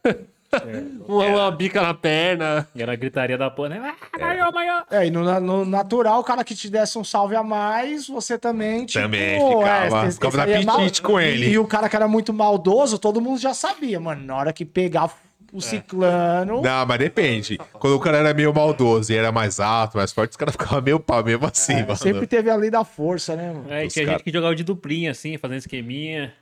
uma, 1.09 1.27
uma 1.27 1.51
bica 1.51 1.81
na 1.81 1.95
perna. 1.95 2.67
E 2.75 2.83
era 2.83 2.93
a 2.93 2.97
gritaria 2.97 3.39
da 3.39 3.51
porra, 3.51 3.71
né? 3.71 3.95
Ah, 4.13 4.19
maior, 4.19 4.53
maior. 4.53 4.85
É, 4.91 5.07
e 5.07 5.11
no, 5.11 5.41
no 5.41 5.65
natural, 5.65 6.21
o 6.21 6.25
cara 6.25 6.45
que 6.45 6.55
te 6.55 6.69
desse 6.71 6.99
um 6.99 7.05
salve 7.05 7.35
a 7.37 7.43
mais, 7.43 8.07
você 8.07 8.39
também, 8.39 8.85
tipo... 8.85 9.03
Também 9.03 9.39
ficava- 9.41 10.07
esse- 10.07 10.15
ficava 10.17 10.37
na 10.39 10.53
é 10.53 10.63
apetite 10.63 11.03
com 11.03 11.21
e- 11.21 11.25
ele. 11.25 11.49
E, 11.51 11.59
o 11.59 11.67
cara 11.67 11.89
que 11.89 11.97
era 11.97 12.07
muito 12.09 12.33
maldoso, 12.33 12.99
todo 12.99 13.21
mundo 13.21 13.41
já 13.41 13.55
sabia, 13.55 13.99
mano. 13.99 14.25
Na 14.25 14.37
hora 14.37 14.53
que 14.53 14.65
pegar 14.65 15.11
o 15.53 15.61
ciclano... 15.61 16.63
Não, 16.63 16.87
mas 16.87 16.99
depende. 16.99 17.59
Quando 17.75 17.95
o 17.95 18.01
cara 18.01 18.19
era 18.19 18.33
meio 18.35 18.55
maldoso 18.55 19.13
e 19.13 19.17
era 19.17 19.31
mais 19.31 19.61
alto, 19.61 19.97
mais 19.99 20.11
forte, 20.13 20.31
os 20.31 20.37
caras 20.37 20.53
ficavam 20.53 20.81
meio 20.81 20.99
pau 20.99 21.23
mesmo 21.23 21.47
assim, 21.47 21.75
é, 21.75 21.83
mano. 21.83 21.97
sempre 21.97 22.27
teve 22.27 22.49
a 22.51 22.57
lei 22.57 22.71
da 22.71 22.85
força, 22.85 23.37
né, 23.37 23.53
mano? 23.53 23.67
É, 23.71 23.85
e 23.85 23.89
tinha 23.89 24.05
cara- 24.07 24.17
gente 24.19 24.25
que 24.25 24.33
jogava 24.33 24.55
de 24.55 24.65
duplinha, 24.65 25.11
assim, 25.11 25.37
fazendo 25.37 25.59
esqueminha. 25.59 26.33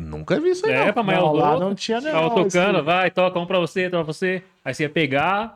Nunca 0.00 0.40
vi 0.40 0.50
isso 0.50 0.64
aí, 0.66 0.72
É, 0.72 0.86
não. 0.86 0.92
pra 0.92 1.02
maior 1.02 1.26
Não, 1.26 1.32
lá 1.34 1.58
não 1.58 1.74
tinha, 1.74 2.00
não, 2.00 2.10
Tava 2.10 2.30
tocando, 2.30 2.76
esse- 2.76 2.82
vai, 2.84 3.10
toca 3.10 3.38
um 3.38 3.46
pra 3.46 3.58
você, 3.58 3.84
outro 3.84 3.98
pra 4.04 4.12
você. 4.12 4.42
Aí 4.64 4.72
você 4.74 4.84
ia 4.84 4.90
pegar, 4.90 5.54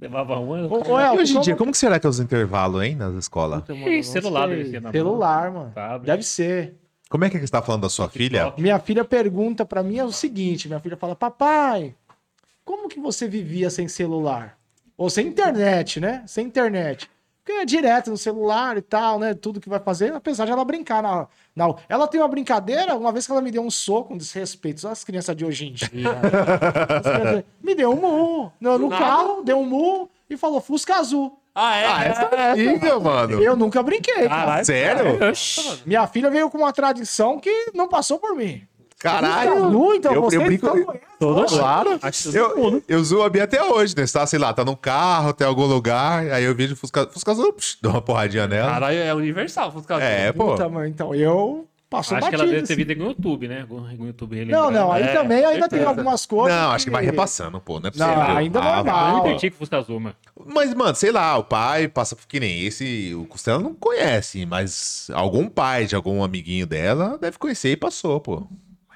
levava 0.00 0.36
uma. 0.38 0.66
Ô, 0.66 0.74
ô, 0.92 0.98
E 1.00 1.04
Elton, 1.04 1.20
hoje 1.20 1.36
em 1.36 1.40
dia, 1.40 1.56
como- 1.56 1.70
que 1.72 1.78
será 1.78 2.00
que 2.00 2.06
é 2.06 2.10
os 2.10 2.18
intervalos, 2.18 2.82
hein, 2.82 2.94
nas 2.96 3.14
escolas? 3.14 3.62
Ih, 3.68 4.02
celular 4.02 4.48
deve 4.48 4.64
ser 4.64 4.74
na 4.80 4.80
mão. 4.82 4.92
Celular, 4.92 5.50
mano. 5.52 5.72
Tablet. 5.74 6.06
Deve 6.06 6.22
ser. 6.22 6.74
Como 7.10 7.24
é 7.26 7.30
que 7.30 7.38
você 7.38 7.52
tá 7.52 7.60
falando 7.60 7.82
da 7.82 7.90
sua 7.90 8.08
filha? 8.08 8.54
Minha 8.56 8.78
filha 8.78 9.04
pergunta 9.04 9.66
pra 9.66 9.82
mim 9.82 9.98
é 9.98 10.04
o 10.04 10.10
seguinte: 10.12 10.66
minha 10.68 10.80
filha 10.80 10.96
fala, 10.96 11.14
papai, 11.14 11.94
como 12.64 12.88
que 12.88 12.98
você 12.98 13.28
vivia 13.28 13.68
sem 13.68 13.86
celular? 13.88 14.56
Ou 14.96 15.10
sem 15.10 15.26
internet, 15.26 16.00
né? 16.00 16.22
Sem 16.26 16.46
internet. 16.46 17.10
Porque 17.44 17.60
é 17.60 17.64
direto 17.64 18.08
no 18.08 18.16
celular 18.16 18.76
e 18.76 18.82
tal, 18.82 19.18
né? 19.18 19.34
Tudo 19.34 19.60
que 19.60 19.68
vai 19.68 19.80
fazer, 19.80 20.12
apesar 20.12 20.44
de 20.44 20.52
ela 20.52 20.64
brincar 20.64 21.02
na, 21.02 21.26
na. 21.56 21.74
Ela 21.88 22.06
tem 22.06 22.20
uma 22.20 22.28
brincadeira, 22.28 22.94
uma 22.94 23.10
vez 23.10 23.26
que 23.26 23.32
ela 23.32 23.42
me 23.42 23.50
deu 23.50 23.62
um 23.62 23.70
soco, 23.70 24.14
um 24.14 24.16
desrespeito, 24.16 24.86
as 24.86 25.02
crianças 25.02 25.34
de 25.34 25.44
hoje 25.44 25.66
em 25.66 25.72
dia. 25.72 25.88
Me 27.60 27.74
deu 27.74 27.90
um 27.90 27.96
murro 27.96 28.52
no, 28.60 28.78
no 28.78 28.88
nada. 28.88 29.04
carro, 29.04 29.42
deu 29.42 29.58
um 29.58 29.64
murro 29.64 30.08
e 30.30 30.36
falou 30.36 30.60
Fusca 30.60 30.96
Azul. 30.96 31.36
Ah, 31.54 31.76
é? 31.76 31.86
Ah, 31.86 32.04
essa 32.04 32.22
é 32.32 32.54
filha, 32.54 32.98
mano. 32.98 33.42
Eu 33.42 33.54
nunca 33.56 33.82
brinquei. 33.82 34.28
cara. 34.28 34.64
Sério? 34.64 35.18
Minha 35.84 36.06
filha 36.06 36.30
veio 36.30 36.48
com 36.48 36.58
uma 36.58 36.72
tradição 36.72 37.38
que 37.38 37.72
não 37.74 37.88
passou 37.88 38.18
por 38.18 38.34
mim. 38.34 38.66
Caralho. 39.02 39.64
Azul, 39.66 39.94
então 39.94 40.12
eu, 40.14 40.22
você 40.22 40.36
eu 40.36 40.44
brinco... 40.44 40.66
então 40.66 40.84
conhece. 40.84 41.04
Todos. 41.18 41.52
Claro. 41.52 41.98
Acho 42.02 42.30
que 42.30 42.36
Eu, 42.36 42.48
todo 42.50 42.58
mundo. 42.58 42.82
eu 42.88 43.04
zoo 43.04 43.22
a 43.22 43.28
Bia 43.28 43.44
até 43.44 43.62
hoje, 43.62 43.94
né? 43.96 44.06
Você 44.06 44.12
tá, 44.18 44.26
sei 44.26 44.38
lá, 44.38 44.52
tá 44.52 44.64
num 44.64 44.74
carro, 44.74 45.32
tem 45.32 45.46
algum 45.46 45.66
lugar, 45.66 46.24
aí 46.32 46.44
eu 46.44 46.54
vejo 46.54 46.74
Fusca, 46.76 47.06
Fusca 47.10 47.30
Azul, 47.32 47.52
psh, 47.52 47.78
dou 47.80 47.92
uma 47.92 48.02
porradinha 48.02 48.46
nela. 48.46 48.70
Caralho, 48.70 48.98
é 48.98 49.14
universal. 49.14 49.70
Fusca 49.72 49.94
Azul. 49.96 50.06
É, 50.06 50.32
pô. 50.32 50.46
Puta, 50.52 50.68
mano, 50.68 50.86
então 50.86 51.14
eu 51.14 51.66
passo 51.88 52.14
Acho 52.14 52.28
que 52.28 52.34
ela 52.34 52.44
batido. 52.44 52.52
deve 52.62 52.66
ter 52.66 52.72
assim. 52.72 52.84
vindo 52.84 52.98
no 53.04 53.10
YouTube, 53.10 53.48
né? 53.48 53.60
Algum 53.60 54.06
YouTube 54.06 54.44
Não, 54.46 54.70
não, 54.70 54.90
aí 54.90 55.02
É, 55.02 55.12
também 55.12 55.44
ainda 55.44 55.68
tem 55.68 55.78
certeza. 55.78 55.88
algumas 55.88 56.24
coisas. 56.26 56.58
Não, 56.58 56.70
acho 56.72 56.84
que 56.86 56.90
vai 56.90 57.04
repassando, 57.04 57.60
pô. 57.60 57.78
Não 57.78 57.88
é 57.90 57.92
Não, 57.94 58.14
possível. 58.14 58.36
ainda 58.36 58.60
Ah, 58.60 58.76
normal. 58.76 59.12
Eu 59.12 59.18
entendi 59.32 59.50
que 59.50 59.56
Fusca 59.56 59.76
Azul, 59.76 60.00
mano. 60.00 60.16
Mas, 60.46 60.72
mano, 60.74 60.94
sei 60.94 61.12
lá, 61.12 61.36
o 61.36 61.44
pai 61.44 61.86
passa 61.88 62.16
que 62.26 62.40
nem 62.40 62.64
esse. 62.66 63.14
O 63.14 63.26
Costela 63.26 63.58
não 63.60 63.74
conhece, 63.74 64.44
mas 64.46 65.08
algum 65.12 65.48
pai 65.48 65.84
de 65.86 65.94
algum 65.94 66.24
amiguinho 66.24 66.66
dela 66.66 67.18
deve 67.20 67.36
conhecer 67.38 67.72
e 67.72 67.76
passou, 67.76 68.18
pô. 68.20 68.42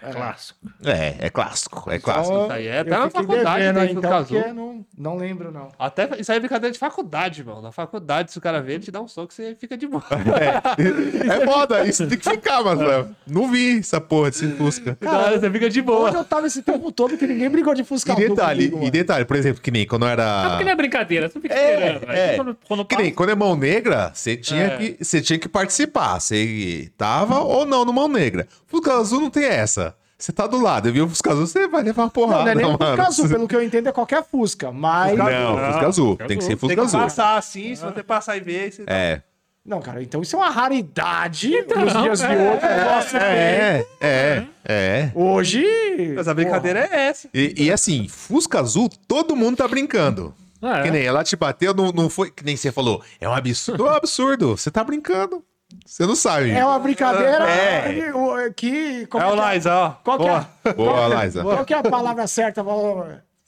É 0.08 0.12
clássico. 0.12 0.58
É, 0.84 1.14
é 1.26 1.30
clássico, 1.30 1.90
é 1.90 1.98
clássico. 1.98 2.32
Então, 2.34 2.44
Isso 2.46 2.52
aí 2.52 2.66
é 2.68 2.78
até 2.80 2.90
na 2.90 3.10
faculdade 3.10 3.64
devendo 3.64 3.98
então, 3.98 4.24
porque 4.24 4.52
não, 4.52 4.86
não 4.96 5.16
lembro, 5.16 5.50
não. 5.50 5.68
Até, 5.78 6.08
isso 6.18 6.30
aí 6.30 6.36
é 6.36 6.40
brincadeira 6.40 6.72
de 6.72 6.78
faculdade, 6.78 7.40
irmão. 7.40 7.60
Na 7.60 7.72
faculdade, 7.72 8.30
se 8.32 8.38
o 8.38 8.40
cara 8.40 8.60
vê, 8.62 8.74
ele 8.74 8.84
te 8.84 8.90
dá 8.90 9.00
um 9.00 9.08
soco, 9.08 9.32
você 9.32 9.54
fica 9.54 9.76
de 9.76 9.86
boa. 9.86 10.02
É 11.28 11.44
moda, 11.44 11.84
isso 11.84 12.06
tem 12.06 12.18
que 12.18 12.28
ficar, 12.28 12.62
mas 12.62 12.78
Léo, 12.78 13.08
não 13.26 13.50
vi 13.50 13.78
essa 13.78 14.00
porra 14.00 14.30
desse 14.30 14.48
Fusca. 14.52 14.96
Cara, 15.00 15.38
você 15.38 15.50
fica 15.50 15.68
de 15.68 15.82
boa. 15.82 16.08
Onde 16.08 16.16
eu 16.16 16.24
tava 16.24 16.46
esse 16.46 16.62
tempo 16.62 16.90
todo 16.92 17.16
que 17.16 17.26
ninguém 17.26 17.50
brigou 17.50 17.74
de 17.74 17.84
Fusca 17.84 18.12
E 18.12 18.16
detalhe, 18.28 18.64
comigo, 18.66 18.76
e 18.76 18.80
mano. 18.80 18.90
detalhe, 18.92 19.24
por 19.24 19.36
exemplo, 19.36 19.60
que 19.62 19.70
nem 19.70 19.86
quando 19.86 20.02
eu 20.04 20.08
Ah, 20.08 20.12
era. 20.12 20.48
porque 20.50 20.64
não 20.64 20.72
é 20.72 20.76
brincadeira, 20.76 21.28
você 21.28 21.40
fica 21.40 21.54
É, 21.54 22.00
é. 22.06 22.36
quando, 22.36 22.56
quando 22.66 22.84
Que 22.84 22.96
nem 22.96 23.06
passa- 23.06 23.16
quando 23.16 23.30
é 23.30 23.34
mão 23.34 23.56
negra, 23.56 24.10
você 24.14 24.36
tinha, 24.36 24.64
É. 24.64 24.76
que, 24.76 25.04
você 25.04 25.20
tinha 25.20 25.38
que 25.38 25.48
participar. 25.48 26.20
Você 26.20 26.90
tava 26.96 27.40
ou 27.40 27.64
não 27.66 27.84
no 27.84 27.92
mão 27.92 28.08
negra. 28.08 28.46
Fusca 28.66 28.92
azul 28.94 29.20
não 29.20 29.30
tem 29.30 29.44
essa. 29.44 29.94
Você 30.18 30.32
tá 30.32 30.46
do 30.46 30.58
lado, 30.60 30.90
viu? 30.90 31.06
Fusca 31.08 31.32
azul, 31.32 31.46
você 31.46 31.68
vai 31.68 31.82
levar 31.82 32.02
uma 32.02 32.06
Não, 32.06 32.10
porrada, 32.10 32.44
não 32.44 32.50
é 32.50 32.54
nem 32.54 32.64
mano. 32.64 32.78
Fusca 32.78 33.02
Azul, 33.02 33.28
pelo 33.28 33.48
que 33.48 33.54
eu 33.56 33.62
entendo 33.62 33.88
é 33.88 33.92
qualquer 33.92 34.24
Fusca, 34.24 34.72
mas... 34.72 35.16
Não, 35.16 35.26
Não, 35.30 35.72
Fusca 35.72 35.86
azul. 35.86 36.08
Fusca 36.12 36.26
Tem 36.26 36.38
que 36.38 36.44
azul. 36.44 36.50
ser 36.50 36.56
Tem 36.56 36.56
Fusca 36.56 36.74
que 36.74 36.80
azul. 36.80 37.00
passar 37.00 37.36
assim, 37.36 37.74
se 37.74 37.82
você 37.82 38.02
passar 38.02 38.36
e 38.36 38.40
ver, 38.40 38.72
você... 38.72 38.84
É. 38.86 39.20
Não, 39.64 39.80
cara, 39.82 40.02
então 40.02 40.22
isso 40.22 40.36
é 40.36 40.38
uma 40.38 40.48
raridade 40.48 41.50
nos 41.50 41.92
dias 41.92 42.20
de 42.20 42.26
hoje. 42.26 42.34
o 42.34 42.68
negócio 42.68 43.18
tem. 43.18 43.28
É, 43.28 43.86
é, 44.00 44.46
é. 44.64 45.10
Hoje... 45.14 45.66
Mas 46.14 46.28
a 46.28 46.32
brincadeira 46.34 46.88
é 46.90 47.08
essa. 47.08 47.28
E, 47.34 47.64
e 47.64 47.72
assim, 47.72 48.06
Fusca 48.08 48.60
azul, 48.60 48.88
todo 49.08 49.36
mundo 49.36 49.56
tá 49.56 49.68
brincando. 49.68 50.32
Ah, 50.62 50.78
é. 50.78 50.82
Que 50.84 50.90
nem 50.90 51.04
ela 51.04 51.22
te 51.22 51.36
bateu, 51.36 51.74
não, 51.74 51.92
não 51.92 52.08
foi. 52.08 52.30
Que 52.30 52.44
nem 52.44 52.56
você 52.56 52.72
falou. 52.72 53.02
É 53.20 53.28
um 53.28 53.32
absurdo. 53.32 53.86
É 53.86 53.90
um 53.90 53.94
absurdo. 53.94 54.56
Você 54.56 54.70
tá 54.70 54.82
brincando. 54.82 55.44
Você 55.84 56.06
não 56.06 56.14
sabe. 56.16 56.50
É 56.50 56.64
uma 56.64 56.78
brincadeira 56.78 57.48
É. 57.48 58.50
que... 58.54 59.06
como 59.06 59.24
É 59.24 59.26
o 59.26 59.30
que 59.32 59.36
Lais, 59.36 59.66
ó. 59.66 60.00
Qual 60.04 60.18
que, 60.18 60.24
Boa. 60.24 60.48
é, 60.64 60.72
Boa, 60.72 61.24
Liza. 61.24 61.42
qual 61.42 61.64
que 61.64 61.74
é 61.74 61.78
a 61.78 61.82
palavra 61.82 62.26
certa 62.26 62.62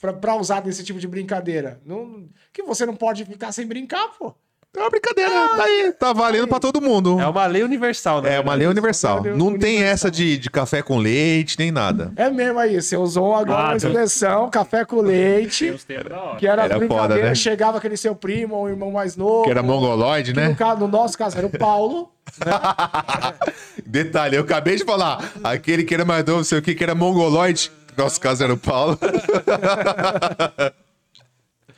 pra, 0.01 0.13
pra 0.13 0.35
usar 0.37 0.65
nesse 0.65 0.85
tipo 0.85 0.99
de 0.99 1.07
brincadeira? 1.09 1.81
Não, 1.85 2.29
que 2.53 2.63
você 2.63 2.85
não 2.87 2.95
pode 2.97 3.25
ficar 3.25 3.53
sem 3.53 3.67
brincar, 3.67 4.09
pô. 4.19 4.35
É 4.77 4.81
uma 4.81 4.91
brincadeira. 4.91 5.31
Tá 5.31 5.65
aí. 5.65 5.93
Tá 5.99 6.13
valendo 6.13 6.47
pra 6.47 6.61
todo 6.61 6.81
mundo. 6.81 7.19
É 7.21 7.27
uma 7.27 7.47
lei 7.47 7.63
universal, 7.63 8.21
né? 8.23 8.35
É 8.35 8.41
uma 8.41 8.53
lei 8.55 8.67
universal. 8.67 9.23
lei 9.23 9.33
Não 9.33 9.59
tem 9.59 9.77
universal. 9.77 9.93
essa 9.95 10.11
de, 10.11 10.37
de 10.37 10.51
café 10.51 10.83
com 10.83 10.99
leite, 10.99 11.59
nem 11.59 11.71
nada. 11.73 12.13
É 12.15 12.29
mesmo 12.31 12.59
aí, 12.59 12.81
você 12.81 12.97
usou 12.97 13.35
agora 13.35 13.59
Ah, 13.59 13.63
uma 13.65 13.71
Deus. 13.71 13.85
expressão, 13.85 14.51
café 14.51 14.85
com 14.85 15.01
leite, 15.01 15.75
que 16.39 16.47
era, 16.47 16.65
Era 16.65 16.79
brincadeira, 16.79 17.15
foda, 17.15 17.29
né? 17.31 17.35
chegava 17.35 17.79
aquele 17.79 17.97
seu 17.97 18.15
primo 18.15 18.55
ou 18.57 18.69
irmão 18.69 18.93
mais 18.93 19.17
novo. 19.17 19.45
Que 19.45 19.51
era 19.51 19.63
mongoloide, 19.63 20.33
que 20.33 20.39
né? 20.39 20.49
No, 20.49 20.55
caso, 20.57 20.81
no 20.81 20.87
nosso 20.89 21.17
caso 21.17 21.39
era 21.39 21.47
o 21.47 21.51
Paulo. 21.59 22.13
Detalhe, 23.85 24.37
eu 24.37 24.43
acabei 24.43 24.77
de 24.77 24.85
falar. 24.85 25.33
Aquele 25.43 25.83
que 25.83 25.95
era 25.95 26.05
mais 26.05 26.25
novo, 26.25 26.39
não 26.39 26.45
sei 26.45 26.59
o 26.59 26.63
que, 26.63 26.75
que 26.75 26.85
era 26.85 26.95
mongoloide. 26.95 27.73
Nosso 27.97 28.21
caso 28.21 28.45
era 28.45 28.53
o 28.53 28.59
Paulo. 28.59 28.99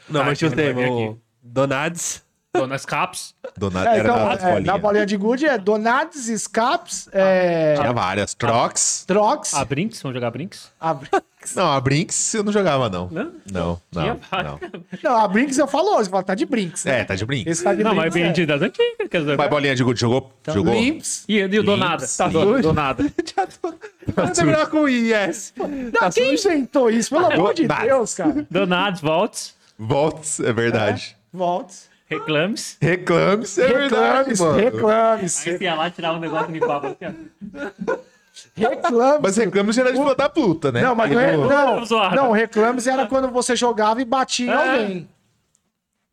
Não, 0.09 0.25
mas 0.25 0.37
tinha 0.39 0.51
o 0.51 0.53
Ah, 0.53 0.55
aqui, 0.55 0.63
tema. 0.75 0.81
aqui. 0.83 0.91
o 0.91 1.19
Donades. 1.43 2.23
Donas 2.53 2.85
Caps. 2.85 3.33
Dona, 3.57 3.85
É, 3.89 3.99
era 3.99 4.09
então, 4.09 4.17
na 4.27 4.33
é, 4.33 4.37
bolinha. 4.39 4.61
na 4.73 4.79
bolinha 4.79 5.07
de 5.07 5.17
gude 5.17 5.47
é 5.47 5.57
Donades, 5.57 6.27
Scaps, 6.43 7.09
é, 7.13 7.75
Tinha 7.77 7.93
várias. 7.93 8.35
Trox. 8.35 9.05
Trox, 9.07 9.55
A 9.55 9.65
Brinks, 9.65 10.03
vamos 10.03 10.15
jogar 10.17 10.31
Brinks? 10.33 10.71
abre- 10.81 11.09
Brinks. 11.11 11.55
Não, 11.55 11.73
a 11.73 11.81
Brinks 11.81 12.35
eu 12.35 12.43
não 12.43 12.53
jogava, 12.53 12.89
não. 12.89 13.09
Não? 13.11 13.33
Não, 13.51 13.81
não, 13.93 14.05
não. 14.43 14.61
Não, 15.03 15.17
a 15.17 15.29
Brinks 15.29 15.59
eu 15.59 15.67
falo 15.69 15.97
hoje, 15.97 16.11
fala, 16.11 16.23
tá 16.25 16.35
de 16.35 16.45
Brinks. 16.45 16.85
né? 16.85 17.01
É, 17.01 17.05
tá 17.05 17.15
de 17.15 17.25
Brinks. 17.25 17.53
Esse 17.53 17.63
tá 17.65 17.73
de 17.73 17.85
Não, 17.85 17.95
mas 17.95 18.13
Brinks, 18.13 18.15
vem 18.15 18.31
é. 18.31 18.33
de 18.33 18.47
das 18.47 18.63
antigas, 18.63 19.09
quer 19.09 19.21
dizer. 19.21 19.39
Mas 19.39 19.49
bolinha 19.51 19.75
de 19.77 19.85
gude 19.85 20.01
jogou? 20.01 20.33
Então, 20.43 20.55
jogou? 20.55 20.75
Limps. 20.75 21.25
E, 21.29 21.37
e 21.39 21.59
o 21.59 21.63
do 21.63 21.77
nada? 21.77 22.03
Limps, 22.03 22.17
Tá 22.17 22.29
do, 22.29 22.61
do 22.63 22.73
nada. 22.73 23.05
Já 23.37 23.47
tô. 23.47 23.75
Vai 24.13 24.33
terminar 24.33 24.67
com 24.67 24.89
IS. 24.89 25.55
Não, 25.57 26.11
quem 26.11 26.35
inventou 26.35 26.91
isso? 26.91 27.11
Pelo 27.11 27.27
amor 27.33 27.55
de. 27.55 27.69
Deus, 27.69 28.15
cara. 28.15 28.45
Do 28.51 28.67
nada, 28.67 28.99
volts, 29.01 29.55
Volts, 29.79 30.41
é 30.41 30.53
verdade. 30.53 31.17
Voltes. 31.33 31.89
Reclames. 32.11 32.77
Reclames, 32.81 33.59
é 33.59 33.67
verdade, 33.69 34.31
Reclames, 34.31 34.41
mano. 34.41 34.59
reclames. 34.59 35.47
Aí 35.47 35.59
você 35.59 35.65
ia 35.65 35.75
lá 35.75 35.91
tirar 35.91 36.13
um 36.15 36.19
negócio 36.21 36.51
e 36.51 36.53
limpava. 36.59 36.89
assim. 37.01 37.15
Reclames. 38.57 39.21
Mas 39.23 39.37
reclames 39.37 39.79
era 39.79 39.93
de 39.93 39.99
filha 39.99 40.15
da 40.15 40.29
puta, 40.29 40.71
né? 40.73 40.83
Não, 40.83 40.95
mas 40.95 41.11
não, 41.11 41.21
é- 41.21 41.37
não, 41.37 41.81
não, 42.15 42.33
reclames 42.33 42.87
era 42.87 43.07
quando 43.07 43.29
você 43.31 43.55
jogava 43.57 44.01
e 44.01 44.05
batia 44.05 44.47
em 44.47 44.51
É. 44.51 44.55
alguém. 44.83 45.09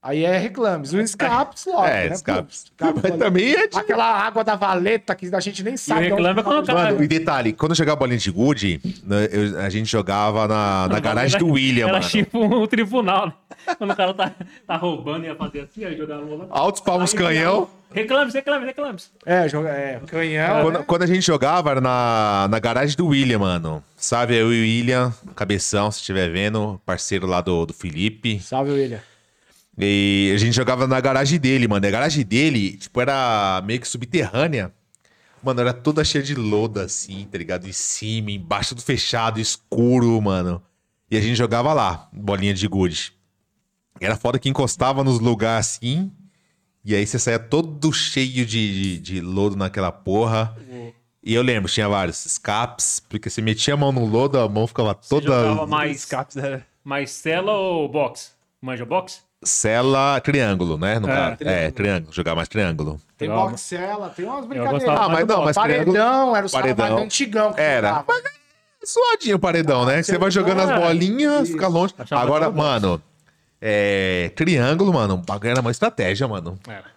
Aí 0.02 0.24
é 0.24 0.38
reclames. 0.38 0.94
O 0.94 1.00
escapes, 1.02 1.66
logo. 1.68 1.86
É, 1.86 2.10
né? 2.10 2.16
escapes. 2.16 2.66
Mas 2.80 3.18
também 3.18 3.54
é 3.54 3.68
de... 3.68 3.78
Aquela 3.78 4.06
água 4.06 4.44
da 4.44 4.56
valeta 4.56 5.16
que 5.16 5.34
a 5.34 5.40
gente 5.40 5.64
nem 5.64 5.76
sabe. 5.76 6.02
de 6.02 6.14
onde 6.14 6.14
reclame 6.16 6.40
é 6.40 6.44
quando 6.44 6.60
o 6.60 6.64
tá. 6.66 6.74
cara- 6.74 6.92
Mano, 6.92 7.04
e 7.04 7.08
detalhe, 7.08 7.54
quando 7.54 7.72
eu 7.72 7.76
jogava 7.76 7.98
bolinha 7.98 8.18
de 8.18 8.32
gude, 8.32 8.80
né, 9.04 9.28
eu- 9.32 9.60
a 9.60 9.70
gente 9.70 9.90
jogava 9.90 10.48
na, 10.48 10.88
na 10.88 11.00
garagem 11.02 11.40
do 11.40 11.48
William, 11.48 11.86
Era 11.88 11.94
mano. 12.00 12.10
tipo 12.10 12.40
um 12.40 12.68
tribunal, 12.68 13.28
né? 13.28 13.34
Quando 13.78 13.92
o 13.92 13.96
cara 13.96 14.14
tá, 14.14 14.32
tá 14.66 14.78
roubando 14.78 15.26
e 15.26 15.28
ia 15.28 15.36
fazer 15.36 15.62
assim, 15.62 15.84
aí 15.84 15.98
jogava 15.98 16.24
bola. 16.24 16.48
Altos 16.52 16.82
palmos 16.82 17.12
Aí, 17.14 17.18
canhão. 17.20 17.68
Reclames, 17.92 18.34
reclames, 18.34 18.66
reclames. 18.68 19.12
É, 19.26 19.50
joga, 19.50 19.70
é, 19.70 20.00
canhão. 20.06 20.62
Quando, 20.62 20.80
né? 20.80 20.86
quando 20.88 21.04
a 21.04 21.08
gente 21.08 21.22
jogava 21.26 21.72
era 21.72 21.82
na, 21.82 22.48
na 22.50 22.60
garagem 22.60 22.96
do 22.96 23.08
William, 23.08 23.40
mano. 23.40 23.84
Sabe, 23.96 24.36
eu 24.36 24.54
e 24.54 24.60
o 24.60 24.62
William, 24.62 25.14
cabeção, 25.36 25.90
se 25.92 26.00
estiver 26.00 26.30
vendo, 26.30 26.80
parceiro 26.86 27.26
lá 27.26 27.42
do, 27.42 27.66
do 27.66 27.74
Felipe. 27.74 28.40
Salve, 28.40 28.72
William. 28.72 29.00
E 29.78 30.32
a 30.34 30.38
gente 30.38 30.54
jogava 30.56 30.88
na 30.88 31.00
garagem 31.00 31.40
dele, 31.40 31.68
mano. 31.68 31.86
E 31.86 31.88
a 31.90 31.92
garagem 31.92 32.26
dele, 32.26 32.78
tipo, 32.78 33.00
era 33.00 33.62
meio 33.66 33.80
que 33.80 33.88
subterrânea. 33.88 34.74
Mano, 35.44 35.62
era 35.62 35.72
toda 35.72 36.04
cheia 36.04 36.24
de 36.24 36.34
loda, 36.34 36.84
assim, 36.86 37.28
tá 37.32 37.38
ligado? 37.38 37.68
Em 37.68 37.72
cima, 37.72 38.32
embaixo 38.32 38.74
do 38.74 38.82
fechado, 38.82 39.40
escuro, 39.40 40.20
mano. 40.20 40.62
E 41.12 41.16
a 41.16 41.22
gente 41.22 41.36
jogava 41.36 41.74
lá, 41.74 42.10
bolinha 42.12 42.54
de 42.54 42.68
gude. 42.68 43.14
Era 44.02 44.16
foda 44.18 44.40
que 44.40 44.50
encostava 44.50 45.04
nos 45.04 45.20
lugares 45.20 45.68
assim. 45.78 46.12
E 46.84 46.96
aí 46.96 47.06
você 47.06 47.20
saía 47.20 47.40
todo 47.40 47.94
cheio 47.94 48.46
de, 48.46 48.98
de, 48.98 49.00
de 49.00 49.22
lodo 49.22 49.56
naquela 49.56 49.92
porra. 49.92 50.56
E 51.24 51.34
eu 51.34 51.42
lembro, 51.44 51.70
tinha 51.72 51.88
vários 51.88 52.26
escapes, 52.26 53.00
porque 53.08 53.30
você 53.30 53.42
metia 53.42 53.74
a 53.74 53.78
mão 53.78 53.92
no 53.92 54.06
lodo, 54.06 54.40
a 54.40 54.48
mão 54.50 54.66
ficava 54.66 54.96
toda. 54.96 55.26
jogava 55.28 55.68
mais- 55.68 55.98
Escapes, 55.98 56.36
né? 56.36 56.64
Mais 56.84 57.12
cela 57.12 57.52
ou 57.54 57.88
box? 57.90 58.32
Manja 58.62 58.86
box? 58.86 59.22
Cela, 59.44 60.20
triângulo, 60.20 60.78
né? 60.78 61.00
No 61.00 61.08
É, 61.10 61.14
caso. 61.16 61.38
É, 61.42 61.72
triângulo. 61.72 62.12
Jogar 62.14 62.34
mais 62.36 62.48
triângulo. 62.48 63.00
Tem 63.18 63.28
Jogava. 63.28 63.50
boxela, 63.52 64.10
tem 64.10 64.26
umas 64.26 64.46
brincadeiras. 64.46 64.98
Ah, 65.00 65.10
mas 65.10 65.28
não, 65.28 65.44
mas 65.44 65.56
triângulo. 65.56 65.94
Paredão, 65.96 66.36
era 66.36 66.46
os 66.46 66.52
caras 66.52 66.74
Paredão. 66.76 66.98
antigão 67.04 67.54
que 67.54 67.62
Era. 67.62 68.04
Mas 68.08 68.24
é 68.26 68.86
suadinho 68.86 69.36
o 69.36 69.40
paredão, 69.40 69.86
né? 69.86 69.98
Que 69.98 70.04
você 70.04 70.18
vai 70.18 70.32
jogando 70.32 70.62
as 70.62 70.70
É, 70.72 70.80
bolinhas, 70.80 71.50
fica 71.50 71.68
longe. 71.68 71.94
Achava 71.98 72.22
Agora, 72.24 72.50
mano, 72.50 73.02
é, 73.62 74.32
triângulo, 74.36 74.92
mano, 74.94 75.16
o 75.16 75.18
bagulho 75.18 75.52
era 75.52 75.62
uma 75.62 75.72
estratégia, 75.72 76.28
mano. 76.28 76.58
Era. 76.68 76.97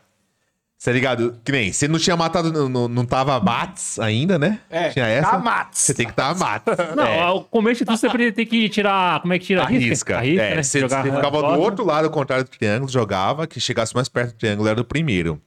Tá 0.83 0.93
ligado? 0.93 1.39
Que 1.45 1.53
nem, 1.53 1.71
você 1.71 1.87
não 1.87 1.99
tinha 1.99 2.17
matado, 2.17 2.51
não, 2.51 2.89
não, 2.89 3.05
tava 3.05 3.39
mates 3.39 3.99
ainda, 3.99 4.39
né? 4.39 4.61
É, 4.71 4.89
tinha 4.89 5.05
essa. 5.07 5.33
tá 5.33 5.39
mates. 5.39 5.79
Você 5.79 5.93
tem 5.93 6.07
que 6.07 6.13
estar 6.13 6.35
mates. 6.35 6.75
Não, 6.97 7.05
é. 7.05 7.21
ao 7.21 7.45
começo 7.45 7.81
de 7.81 7.85
tudo 7.85 7.99
você 7.99 8.33
tem 8.33 8.47
que 8.47 8.67
tirar. 8.71 9.21
Como 9.21 9.35
é 9.35 9.39
que 9.39 9.45
tira? 9.45 9.63
A 9.63 9.67
risca. 9.67 10.17
A 10.17 10.21
risca, 10.21 10.43
é, 10.43 10.57
né? 10.57 10.63
você, 10.63 10.81
Jogar 10.81 11.03
você 11.03 11.13
ficava 11.13 11.43
do 11.43 11.61
outro 11.61 11.85
lado, 11.85 12.07
ao 12.07 12.11
contrário 12.11 12.45
do 12.47 12.51
triângulo, 12.51 12.91
jogava, 12.91 13.47
que 13.47 13.61
chegasse 13.61 13.95
mais 13.95 14.09
perto 14.09 14.33
do 14.33 14.39
triângulo 14.39 14.69
era 14.71 14.81
o 14.81 14.85
primeiro. 14.85 15.39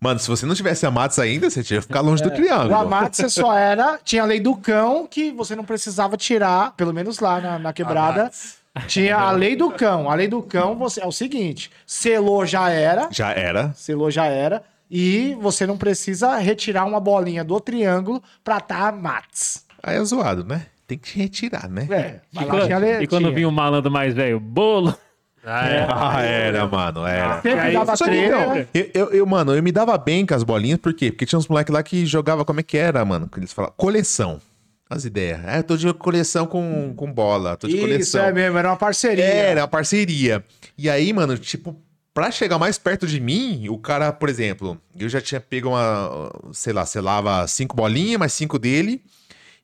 Mano, 0.00 0.18
se 0.18 0.26
você 0.26 0.44
não 0.44 0.56
tivesse 0.56 0.84
a 0.84 0.90
mates 0.90 1.18
ainda, 1.20 1.48
você 1.48 1.62
tinha 1.62 1.78
que 1.78 1.86
ficar 1.86 2.00
longe 2.00 2.20
do 2.20 2.30
O 2.30 2.32
triângulo. 2.32 2.74
Amate 2.74 3.16
você 3.16 3.28
só 3.28 3.56
era. 3.56 4.00
Tinha 4.02 4.24
a 4.24 4.26
lei 4.26 4.40
do 4.40 4.56
cão 4.56 5.06
que 5.06 5.30
você 5.30 5.54
não 5.54 5.62
precisava 5.62 6.16
tirar, 6.16 6.72
pelo 6.72 6.92
menos 6.92 7.20
lá 7.20 7.40
na, 7.40 7.58
na 7.60 7.72
quebrada. 7.72 8.28
Tinha 8.86 9.16
a 9.16 9.30
lei 9.32 9.56
do 9.56 9.70
cão. 9.70 10.08
A 10.10 10.14
lei 10.14 10.28
do 10.28 10.40
cão 10.42 10.76
você, 10.76 11.02
é 11.02 11.06
o 11.06 11.12
seguinte: 11.12 11.70
selou 11.86 12.46
já 12.46 12.70
era. 12.70 13.08
Já 13.10 13.32
era. 13.32 13.72
Selou 13.74 14.10
já 14.10 14.26
era. 14.26 14.62
E 14.90 15.36
você 15.40 15.66
não 15.66 15.76
precisa 15.78 16.36
retirar 16.38 16.84
uma 16.84 16.98
bolinha 17.00 17.44
do 17.44 17.60
triângulo 17.60 18.22
pra 18.42 18.60
tá 18.60 18.90
mates. 18.90 19.64
Aí 19.82 19.96
é 19.96 20.04
zoado, 20.04 20.44
né? 20.44 20.66
Tem 20.86 20.98
que 20.98 21.16
retirar, 21.18 21.68
né? 21.68 21.86
É, 21.90 22.20
E 22.32 22.38
tinha 22.38 22.46
quando, 22.50 22.78
lei- 22.80 23.00
e 23.02 23.06
quando 23.06 23.22
tinha. 23.24 23.34
vinha 23.34 23.48
o 23.48 23.52
malandro 23.52 23.90
mais 23.90 24.12
velho, 24.14 24.40
bolo. 24.40 24.94
Ah, 25.44 25.68
é. 25.68 25.86
Ah, 25.90 26.20
era, 26.22 26.66
mano, 26.66 27.06
era. 27.06 27.40
Sempre 27.40 27.60
Aí- 27.60 27.72
dava 27.72 27.96
treta. 27.96 28.26
então, 28.26 28.66
eu, 28.74 28.90
eu, 28.92 29.10
eu, 29.12 29.26
mano, 29.26 29.54
eu 29.54 29.62
me 29.62 29.70
dava 29.72 29.96
bem 29.96 30.26
com 30.26 30.34
as 30.34 30.42
bolinhas, 30.42 30.78
por 30.80 30.92
quê? 30.92 31.10
Porque 31.12 31.24
tinha 31.24 31.38
uns 31.38 31.46
moleques 31.48 31.72
lá 31.72 31.82
que 31.82 32.04
jogava, 32.04 32.44
como 32.44 32.58
é 32.60 32.62
que 32.64 32.76
era, 32.76 33.04
mano? 33.04 33.28
Que 33.28 33.38
eles 33.38 33.52
falavam, 33.52 33.74
coleção. 33.76 34.40
As 34.90 35.04
ideias. 35.04 35.40
É, 35.46 35.58
eu 35.58 35.62
tô 35.62 35.76
de 35.76 35.94
coleção 35.94 36.46
com, 36.46 36.92
com 36.96 37.12
bola, 37.12 37.56
tô 37.56 37.68
de 37.68 37.74
Isso, 37.76 37.82
coleção. 37.82 38.24
é 38.24 38.32
mesmo, 38.32 38.58
era 38.58 38.68
uma 38.70 38.76
parceria. 38.76 39.24
Era 39.24 39.60
uma 39.62 39.68
parceria. 39.68 40.44
E 40.76 40.90
aí, 40.90 41.12
mano, 41.12 41.38
tipo, 41.38 41.80
pra 42.12 42.30
chegar 42.32 42.58
mais 42.58 42.76
perto 42.76 43.06
de 43.06 43.20
mim, 43.20 43.68
o 43.68 43.78
cara, 43.78 44.12
por 44.12 44.28
exemplo, 44.28 44.80
eu 44.98 45.08
já 45.08 45.20
tinha 45.20 45.40
pego 45.40 45.68
uma, 45.68 46.28
sei 46.52 46.72
lá, 46.72 46.84
selava 46.84 47.46
cinco 47.46 47.76
bolinhas, 47.76 48.18
mais 48.18 48.32
cinco 48.32 48.58
dele. 48.58 49.00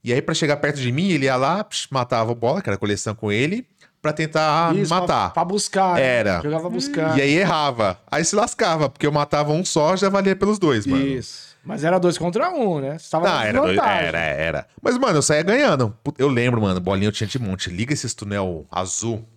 E 0.04 0.12
aí, 0.12 0.22
pra 0.22 0.32
chegar 0.32 0.58
perto 0.58 0.76
de 0.80 0.92
mim, 0.92 1.08
ele 1.10 1.24
ia 1.24 1.34
lá, 1.34 1.64
psh, 1.64 1.88
matava 1.90 2.30
a 2.30 2.34
bola, 2.34 2.62
que 2.62 2.70
era 2.70 2.78
coleção 2.78 3.12
com 3.12 3.32
ele, 3.32 3.66
pra 4.00 4.12
tentar 4.12 4.72
Isso, 4.76 4.88
pra- 4.88 5.00
matar. 5.00 5.32
Pra, 5.32 5.44
buscar. 5.44 5.94
né? 5.96 6.02
Era. 6.06 6.40
Jogava 6.40 6.70
buscar. 6.70 7.18
E 7.18 7.22
aí 7.22 7.34
errava. 7.34 7.98
Aí 8.08 8.24
se 8.24 8.36
lascava, 8.36 8.88
porque 8.88 9.04
eu 9.04 9.10
matava 9.10 9.52
um 9.52 9.64
só, 9.64 9.96
já 9.96 10.08
valia 10.08 10.36
pelos 10.36 10.60
dois, 10.60 10.86
mano. 10.86 11.04
Isso. 11.04 11.55
Mas 11.66 11.82
era 11.84 11.98
dois 11.98 12.16
contra 12.16 12.48
um, 12.50 12.80
né? 12.80 12.96
Você 12.96 13.10
tava 13.10 13.28
Ah, 13.28 13.40
com 13.42 13.46
era, 13.48 13.60
dois, 13.60 13.78
era, 13.78 14.18
era. 14.18 14.66
Mas, 14.80 14.96
mano, 14.96 15.18
eu 15.18 15.22
saía 15.22 15.42
ganhando. 15.42 15.94
Eu 16.16 16.28
lembro, 16.28 16.60
mano, 16.62 16.80
bolinha 16.80 17.08
eu 17.08 17.12
tinha 17.12 17.26
de 17.26 17.38
monte. 17.40 17.68
Liga 17.68 17.92
esses 17.92 18.14
túnel 18.14 18.64
azul, 18.70 19.28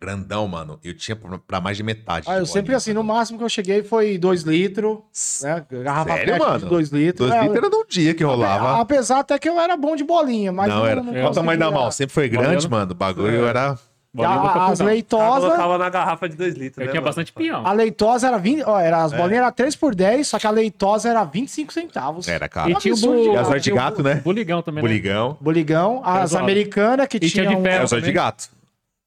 grandão, 0.00 0.46
mano. 0.48 0.78
Eu 0.82 0.94
tinha 0.96 1.16
pra 1.46 1.60
mais 1.60 1.76
de 1.76 1.82
metade. 1.82 2.26
Ah, 2.28 2.34
de 2.34 2.40
eu 2.40 2.46
sempre 2.46 2.62
bolinha, 2.62 2.76
assim, 2.78 2.92
no 2.92 3.02
mano. 3.04 3.18
máximo 3.18 3.38
que 3.38 3.44
eu 3.44 3.48
cheguei 3.48 3.82
foi 3.82 4.18
dois 4.18 4.42
litros, 4.42 4.98
né? 5.42 5.64
Garrafa 5.84 6.10
Sério, 6.14 6.32
PET 6.34 6.38
mano? 6.44 6.58
de 6.58 6.66
dois 6.66 6.88
litros. 6.90 7.28
Dois 7.28 7.40
É, 7.40 7.42
litros 7.46 7.64
era 7.64 7.70
num 7.70 7.86
dia 7.88 8.12
que 8.14 8.24
rolava. 8.24 8.80
Apesar 8.80 9.20
até 9.20 9.38
que 9.38 9.48
eu 9.48 9.58
era 9.60 9.76
bom 9.76 9.94
de 9.96 10.04
bolinha, 10.04 10.50
mas 10.52 10.68
não, 10.68 10.84
era. 10.84 11.00
Qual 11.02 11.30
o 11.30 11.34
tamanho 11.34 11.58
da 11.58 11.70
mão? 11.70 11.90
Sempre 11.90 12.12
foi 12.14 12.28
grande, 12.28 12.48
Bolinha- 12.66 12.68
mano. 12.70 12.92
O 12.92 12.94
bagulho 12.94 13.46
era. 13.46 13.78
A, 14.24 14.66
as 14.68 14.80
leitosas, 14.80 15.42
colocava 15.50 15.78
na 15.78 15.88
garrafa 15.90 16.28
de 16.28 16.36
2 16.36 16.54
litros, 16.54 16.78
Eu 16.78 16.84
né, 16.86 16.90
tinha 16.90 17.00
mano? 17.00 17.04
bastante 17.06 17.32
peão. 17.32 17.66
a 17.66 17.72
leitosa 17.72 18.28
era 18.28 18.38
20, 18.38 18.62
ó, 18.64 18.78
era, 18.80 19.02
as 19.04 19.12
É. 19.12 19.16
bolinhas 19.16 19.42
eram 19.42 19.52
3 19.52 19.76
por 19.76 19.94
10, 19.94 20.26
só 20.28 20.38
que 20.38 20.46
a 20.46 20.50
leitosa 20.50 21.08
era 21.08 21.24
25 21.24 21.72
centavos. 21.72 22.28
Era, 22.28 22.48
cara. 22.48 22.70
E 22.70 22.74
tinha 22.76 22.94
o 22.94 22.98
bu-. 22.98 23.32
E 23.32 23.36
as 23.36 23.62
de 23.62 23.70
gato, 23.72 24.02
né? 24.02 24.16
Buligão 24.24 24.62
também, 24.62 24.82
né? 24.82 24.88
Buligão. 24.88 25.36
Boligão, 25.40 26.02
as 26.04 26.34
americanas 26.34 27.06
que 27.08 27.16
E 27.16 27.20
tinha 27.20 27.30
tinham... 27.44 27.54
de 27.54 27.56
um- 27.60 27.62
ferro. 27.62 27.88
Só 27.88 27.98
de 27.98 28.12
gato. 28.12 28.48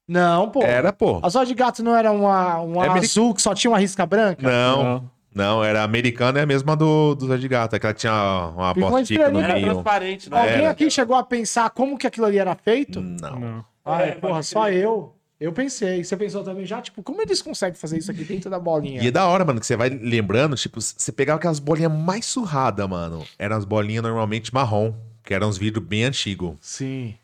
Não, 0.08 0.48
pô. 0.50 0.62
Era, 0.62 0.92
pô. 0.92 1.20
A 1.22 1.28
zóia 1.28 1.46
de 1.46 1.54
gato 1.54 1.84
não 1.84 1.96
era 1.96 2.10
uma, 2.10 2.58
uma 2.58 2.84
É 2.86 2.88
azul 2.98 3.32
que 3.32 3.40
só 3.40 3.54
tinha 3.54 3.70
uma 3.70 3.78
risca 3.78 4.04
branca? 4.04 4.42
Não. 4.42 4.82
Não. 4.82 5.10
Não, 5.32 5.62
era 5.62 5.84
americana 5.84 6.40
é 6.40 6.42
a 6.42 6.46
mesma 6.46 6.74
do, 6.74 7.14
do 7.14 7.28
Zé 7.28 7.36
de 7.36 7.46
Gato. 7.46 7.76
É 7.76 7.78
que 7.78 7.86
ela 7.86 7.94
tinha 7.94 8.50
uma 8.56 8.74
bostica 8.74 9.30
no 9.30 9.38
estranho, 9.38 9.44
Era 9.44 9.54
meio. 9.54 9.66
transparente, 9.74 10.28
né? 10.28 10.36
Alguém 10.40 10.54
Era. 10.56 10.70
aqui 10.70 10.90
chegou 10.90 11.14
a 11.14 11.22
pensar 11.22 11.70
como 11.70 11.96
que 11.96 12.04
aquilo 12.04 12.26
ali 12.26 12.36
era 12.38 12.56
feito? 12.56 13.00
Não. 13.00 13.38
Não. 13.38 13.64
Ah, 13.84 14.02
É, 14.02 14.12
porra, 14.12 14.34
pode 14.34 14.46
só 14.46 14.70
eu. 14.70 15.14
Eu 15.38 15.52
pensei. 15.52 16.04
Você 16.04 16.16
pensou 16.16 16.44
também 16.44 16.66
já? 16.66 16.82
Tipo, 16.82 17.02
como 17.02 17.22
eles 17.22 17.40
conseguem 17.40 17.74
fazer 17.74 17.96
isso 17.96 18.10
aqui 18.10 18.24
dentro 18.24 18.50
da 18.50 18.58
bolinha? 18.58 19.02
E 19.02 19.06
é 19.06 19.10
da 19.10 19.26
hora, 19.26 19.42
mano, 19.44 19.58
que 19.58 19.66
você 19.66 19.74
vai 19.74 19.88
lembrando, 19.88 20.54
tipo, 20.54 20.80
você 20.80 21.10
pegava 21.10 21.38
aquelas 21.38 21.58
bolinhas 21.58 21.90
mais 21.90 22.26
surradas, 22.26 22.86
mano. 22.86 23.26
Eram 23.38 23.56
as 23.56 23.64
bolinhas 23.64 24.02
normalmente 24.02 24.52
marrom, 24.52 24.92
que 25.24 25.32
eram 25.32 25.48
uns 25.48 25.56
vidros 25.56 25.82
bem 25.86 26.04
antigos. 26.04 26.56
Sim. 26.60 27.14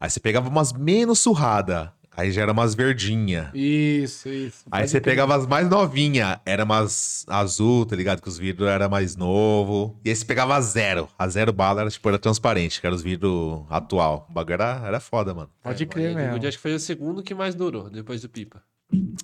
Aí 0.00 0.08
você 0.08 0.18
pegava 0.18 0.48
umas 0.48 0.72
menos 0.72 1.18
surradas, 1.20 1.88
aí 2.16 2.30
já 2.32 2.42
eram 2.42 2.52
umas 2.52 2.74
verdinhas. 2.74 3.48
Isso, 3.54 4.28
isso. 4.28 4.64
Aí 4.70 4.86
você 4.86 5.00
crer. 5.00 5.12
pegava 5.12 5.34
as 5.36 5.46
mais 5.46 5.68
novinhas, 5.68 6.38
era 6.44 6.64
umas 6.64 7.24
azul, 7.28 7.86
tá 7.86 7.96
ligado? 7.96 8.20
Que 8.22 8.28
os 8.28 8.38
vidros 8.38 8.68
eram 8.68 8.88
mais 8.88 9.16
novo. 9.16 9.98
E 10.04 10.10
aí 10.10 10.16
você 10.16 10.24
pegava 10.24 10.54
a 10.56 10.60
zero. 10.60 11.08
A 11.18 11.28
zero 11.28 11.52
bala 11.52 11.80
era, 11.82 11.90
tipo, 11.90 12.08
era 12.08 12.18
transparente, 12.18 12.80
que 12.80 12.86
era 12.86 12.94
os 12.94 13.02
vidros 13.02 13.64
atual. 13.70 14.26
O 14.28 14.32
bagulho 14.32 14.54
era, 14.54 14.82
era 14.86 15.00
foda, 15.00 15.32
mano. 15.34 15.50
Pode 15.62 15.82
É, 15.82 15.86
crer. 15.86 16.30
Good 16.30 16.46
acho 16.46 16.56
que 16.58 16.62
foi 16.62 16.74
o 16.74 16.78
segundo 16.80 17.22
que 17.22 17.34
mais 17.34 17.54
durou, 17.54 17.88
depois 17.90 18.20
do 18.22 18.28
Pipa. 18.28 18.62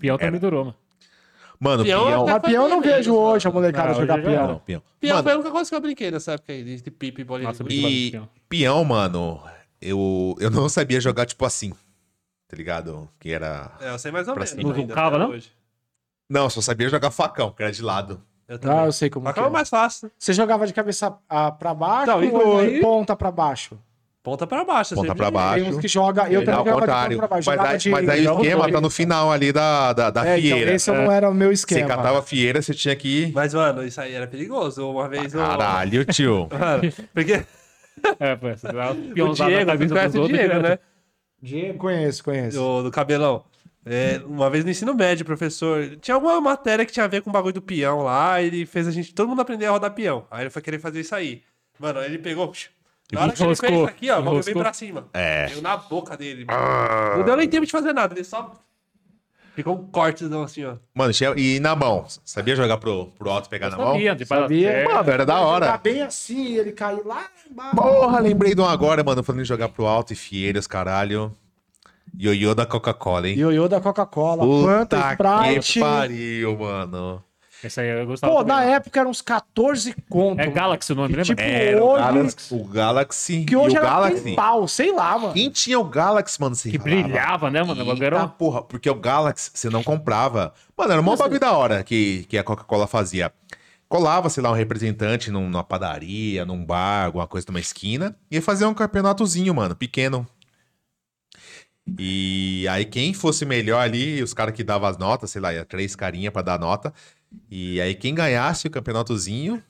Peão 0.01 0.17
também 0.17 0.41
durou, 0.41 0.65
mano. 0.67 0.77
Mano, 1.61 1.83
Peão 1.85 2.07
peão... 2.07 2.23
até 2.23 2.33
Mas 2.33 2.43
peão 2.43 2.63
eu 2.65 2.69
não 2.69 2.81
foi 2.83 2.93
vejo 2.93 3.15
hoje 3.15 3.49
a 3.49 3.51
molecada 3.51 3.89
Não, 3.89 3.95
jogar 4.01 4.23
peão. 4.23 4.47
Não, 4.47 4.59
peão. 4.61 4.83
Peão 5.01 5.17
Mano, 5.17 5.23
foi 5.25 5.33
a 5.33 5.35
única 5.35 5.51
coisa 5.51 5.69
que 5.69 5.75
eu 5.77 5.81
brinquei 5.81 6.11
nessa 6.11 6.33
época 6.33 6.53
aí, 6.53 6.63
de 6.77 6.91
pipa 6.91 7.21
e 7.21 7.25
bolinha 7.25 7.49
Nossa, 7.49 7.65
E 7.69 8.13
peão, 8.49 8.85
mano, 8.85 9.43
eu, 9.83 10.37
eu 10.39 10.51
não 10.51 10.69
sabia 10.69 11.01
jogar, 11.01 11.27
tipo 11.27 11.45
assim, 11.45 11.73
tá 12.49 12.57
ligado? 12.57 13.09
Que 13.21 13.31
era... 13.33 13.71
É, 13.81 13.91
eu 13.91 13.99
sei 13.99 14.11
mais 14.11 14.27
ou 14.27 14.35
menos. 14.35 14.55
Não 14.55 14.73
vulcava, 14.73 15.19
não? 15.19 15.31
hoje. 15.31 15.53
Não, 16.29 16.51
só 16.51 16.61
sabia 16.61 16.89
jogar 16.89 17.11
facão, 17.11 17.51
que 17.53 17.63
era 17.63 17.71
de 17.73 17.83
lado. 17.83 18.21
Eu 18.49 18.59
Ah, 18.65 18.87
eu 18.87 18.93
sei 18.93 19.11
como 19.11 19.31
que 19.33 19.39
é 19.39 19.43
é. 19.43 19.49
mais 19.51 19.69
fácil. 19.69 20.11
Você 20.19 20.33
jogava 20.33 20.67
de 20.67 20.73
cabeça 20.73 21.15
ah, 21.29 21.51
pra 21.53 21.75
baixo 21.75 22.07
Não, 22.11 22.25
e 22.25 22.31
ou 22.31 22.67
de 22.67 22.81
ponta 22.81 23.15
pra 23.15 23.31
baixo? 23.31 23.79
Ponta 24.23 24.47
pra 24.47 24.65
baixo. 24.65 24.95
Ponta 24.95 25.07
sempre 25.09 25.17
pra 25.19 25.27
de- 25.27 25.33
baixo. 25.33 25.65
Tem 25.65 25.73
uns 25.75 25.81
que 25.81 25.89
joga. 25.89 26.23
Eu 26.31 26.41
É 26.43 26.45
também 26.45 26.59
jogava 26.59 26.77
de 26.77 26.81
contrário. 26.81 27.17
ponta 27.17 27.29
pra 27.29 27.37
baixo. 27.37 27.51
Mas 27.51 27.61
aí, 27.61 27.79
de- 27.79 27.91
mas 27.91 28.09
aí 28.09 28.29
o 28.29 28.33
esquema 28.41 28.73
tá 28.73 28.81
no 28.81 28.91
final 28.91 29.31
ali 29.33 29.53
da, 29.53 29.93
da, 29.93 30.11
da 30.11 30.27
É, 30.27 30.39
então, 30.39 30.57
fieira. 30.57 30.75
esse 30.75 30.91
não 30.91 31.11
era 31.13 31.31
o 31.31 31.35
meu 31.35 31.49
Você 31.49 31.55
esquema. 31.55 31.89
catava 31.89 32.19
a 32.19 32.23
fieira, 32.23 32.61
você 32.61 32.75
tinha 32.75 32.97
que 32.97 33.09
ir. 33.25 33.33
Mas, 33.33 33.55
mano, 33.55 33.83
isso 33.85 34.01
aí 34.01 34.13
era 34.15 34.27
perigoso. 34.27 34.91
Uma 34.91 35.09
vez 35.09 35.33
eu... 35.35 35.41
Caralho, 35.41 36.05
tio. 36.07 36.49
Mano, 36.53 36.83
porque 37.15 37.45
É, 38.21 38.37
pô, 38.37 38.49
você 38.49 38.69
o 38.69 39.33
Diego, 39.35 39.67
cabeça 39.67 39.89
você 39.89 39.95
conhece 39.95 40.19
o 40.19 40.27
Diego, 40.29 40.43
direto. 40.43 40.63
né? 40.63 40.79
Diego, 41.41 41.79
conheço, 41.79 42.25
conheço. 42.25 42.59
Do, 42.59 42.85
do 42.85 42.91
cabelão. 42.91 43.45
É, 43.87 44.21
uma 44.27 44.51
vez 44.51 44.65
no 44.65 44.71
ensino 44.71 44.95
médio, 44.95 45.25
professor, 45.25 45.97
tinha 46.01 46.15
alguma 46.15 46.41
matéria 46.41 46.85
que 46.85 46.93
tinha 46.93 47.05
a 47.05 47.09
ver 47.09 47.23
com 47.23 47.31
o 47.31 47.33
bagulho 47.33 47.55
do 47.55 47.63
peão 47.63 48.03
lá, 48.03 48.43
ele 48.43 48.67
fez 48.67 48.87
a 48.87 48.91
gente, 48.91 49.15
todo 49.15 49.29
mundo 49.29 49.41
aprender 49.41 49.67
a 49.67 49.71
rodar 49.71 49.95
peão. 49.95 50.27
Aí 50.31 50.43
ele 50.43 50.51
foi 50.51 50.61
querer 50.61 50.79
fazer 50.79 51.01
isso 51.01 51.15
aí. 51.15 51.43
Mano, 51.79 52.01
aí 52.01 52.07
ele 52.07 52.19
pegou, 52.19 52.53
na 53.13 53.23
hora 53.23 53.33
que 53.33 53.43
ele 53.43 53.55
fez 53.57 53.73
isso 53.73 53.85
aqui, 53.85 54.11
ó, 54.11 54.19
o 54.19 54.23
bagulho 54.23 54.43
veio 54.43 54.59
pra 54.59 54.73
cima. 54.73 55.09
É. 55.15 55.47
Veio 55.47 55.63
na 55.63 55.77
boca 55.77 56.17
dele, 56.17 56.45
mano. 56.45 57.19
Não 57.19 57.25
deu 57.25 57.37
nem 57.37 57.49
tempo 57.49 57.65
de 57.65 57.73
fazer 57.73 57.95
nada, 57.95 58.15
ele 58.15 58.25
só 58.25 58.53
ficou 59.59 59.75
um 59.75 59.87
cortezão 59.87 60.43
assim, 60.43 60.65
ó. 60.65 60.77
Mano, 60.95 61.13
tinha- 61.13 61.35
e 61.37 61.59
na 61.61 61.75
mão? 61.75 62.05
Sabia 62.25 62.55
jogar 62.57 62.79
pro, 62.79 63.07
pro 63.19 63.29
alto 63.31 63.47
e 63.47 63.51
pegar 63.51 63.69
na 63.71 63.77
mão? 63.77 63.93
Sabia, 63.93 64.15
de 64.15 64.25
Sabia? 64.25 64.73
sabia. 64.73 64.85
Mano, 64.95 65.11
era 65.11 65.27
da 65.27 65.35
Tá 65.35 65.41
hora. 65.41 65.77
bem 65.79 66.03
assim, 66.03 66.57
ele 66.57 66.73
caiu 66.73 67.03
lá 67.07 67.27
embaixo. 67.51 67.77
Porra, 67.77 68.21
lembrei 68.21 68.55
de 68.55 68.61
um 68.61 68.67
agora, 68.67 69.03
mano, 69.03 69.23
falando 69.23 69.43
em 69.43 69.45
jogar 69.45 69.69
pro 69.69 69.87
alto 69.87 70.13
e 70.13 70.17
fieiras, 70.17 70.67
caralho. 70.67 71.35
Ioiô 72.19 72.55
da 72.55 72.65
Coca-Cola, 72.65 73.29
hein? 73.29 73.37
Ioiô 73.39 73.69
da 73.69 73.81
Coca-Cola, 73.81 74.43
que 74.89 74.97
Sprite. 75.61 75.81
pariu, 75.81 76.59
mano. 76.59 77.23
Esse 77.65 77.81
aí 77.81 77.89
eu 77.89 78.07
gostava. 78.07 78.33
Pô, 78.33 78.39
também. 78.45 78.55
na 78.57 78.63
época 78.73 79.01
eram 79.01 79.11
uns 79.11 79.21
14 79.21 79.95
conto. 80.09 80.41
É 80.41 80.47
Galaxy 80.49 80.93
o 80.93 80.95
nome, 80.95 81.09
lembra? 81.09 81.25
Tipo, 81.25 81.41
Era 81.41 81.83
o 81.85 81.89
hoje, 81.89 82.03
Galaxy, 82.05 82.55
o 82.55 82.65
Galaxy 82.65 83.45
que 83.45 83.57
hoje 83.57 83.75
e 83.75 83.79
o 83.79 83.81
era 83.81 83.89
Galaxy. 83.91 84.23
100 84.23 84.37
pau, 84.37 84.69
sei 84.69 84.93
lá, 84.93 85.19
mano. 85.19 85.35
Quem 85.35 85.51
tinha 85.51 85.79
o 85.81 85.85
Galaxy, 85.85 86.41
mano? 86.41 86.55
Que 86.55 86.79
falava, 86.79 87.03
brilhava, 87.03 87.51
né, 87.51 87.63
mano? 87.63 87.85
O 87.85 87.91
era 88.03 88.17
Eita 88.17 88.25
um- 88.25 88.29
porra, 88.29 88.63
porque 88.63 88.89
o 88.89 88.95
Galaxy 88.95 89.51
você 89.53 89.69
não 89.69 89.83
comprava. 89.83 90.55
Mano, 90.77 90.93
era 90.93 91.01
um 91.03 91.17
bagulho 91.17 91.41
da 91.41 91.53
hora 91.53 91.83
que, 91.83 92.25
que 92.29 92.39
a 92.39 92.45
Coca-Cola 92.45 92.87
fazia. 92.87 93.33
Colava, 93.89 94.29
sei 94.29 94.43
lá, 94.43 94.51
um 94.51 94.55
representante 94.55 95.31
num- 95.31 95.49
numa 95.49 95.65
padaria, 95.65 96.45
num 96.45 96.65
bar, 96.65 97.07
alguma 97.07 97.27
coisa 97.27 97.47
numa 97.49 97.59
esquina, 97.59 98.15
e 98.31 98.37
ia 98.37 98.43
fazer 98.43 98.67
um 98.67 98.75
campeonatozinho, 98.75 99.55
mano, 99.55 99.75
pequeno. 99.75 100.27
E 101.99 102.67
aí 102.69 102.85
quem 102.85 103.15
fosse 103.15 103.47
melhor 103.47 103.81
ali, 103.81 104.23
os 104.23 104.35
caras 104.35 104.55
que 104.55 104.63
davam 104.63 104.89
as 104.89 104.99
notas, 104.99 105.31
sei 105.31 105.41
lá, 105.41 105.55
ia 105.55 105.65
três 105.65 105.97
carinha 105.97 106.31
pra 106.31 106.43
dar 106.43 106.59
nota. 106.59 106.93
E 107.51 107.81
aí 107.81 107.95
quem 107.95 108.15
ganhasse 108.15 108.67
o 108.67 108.71
campeonatozinho, 108.71 109.63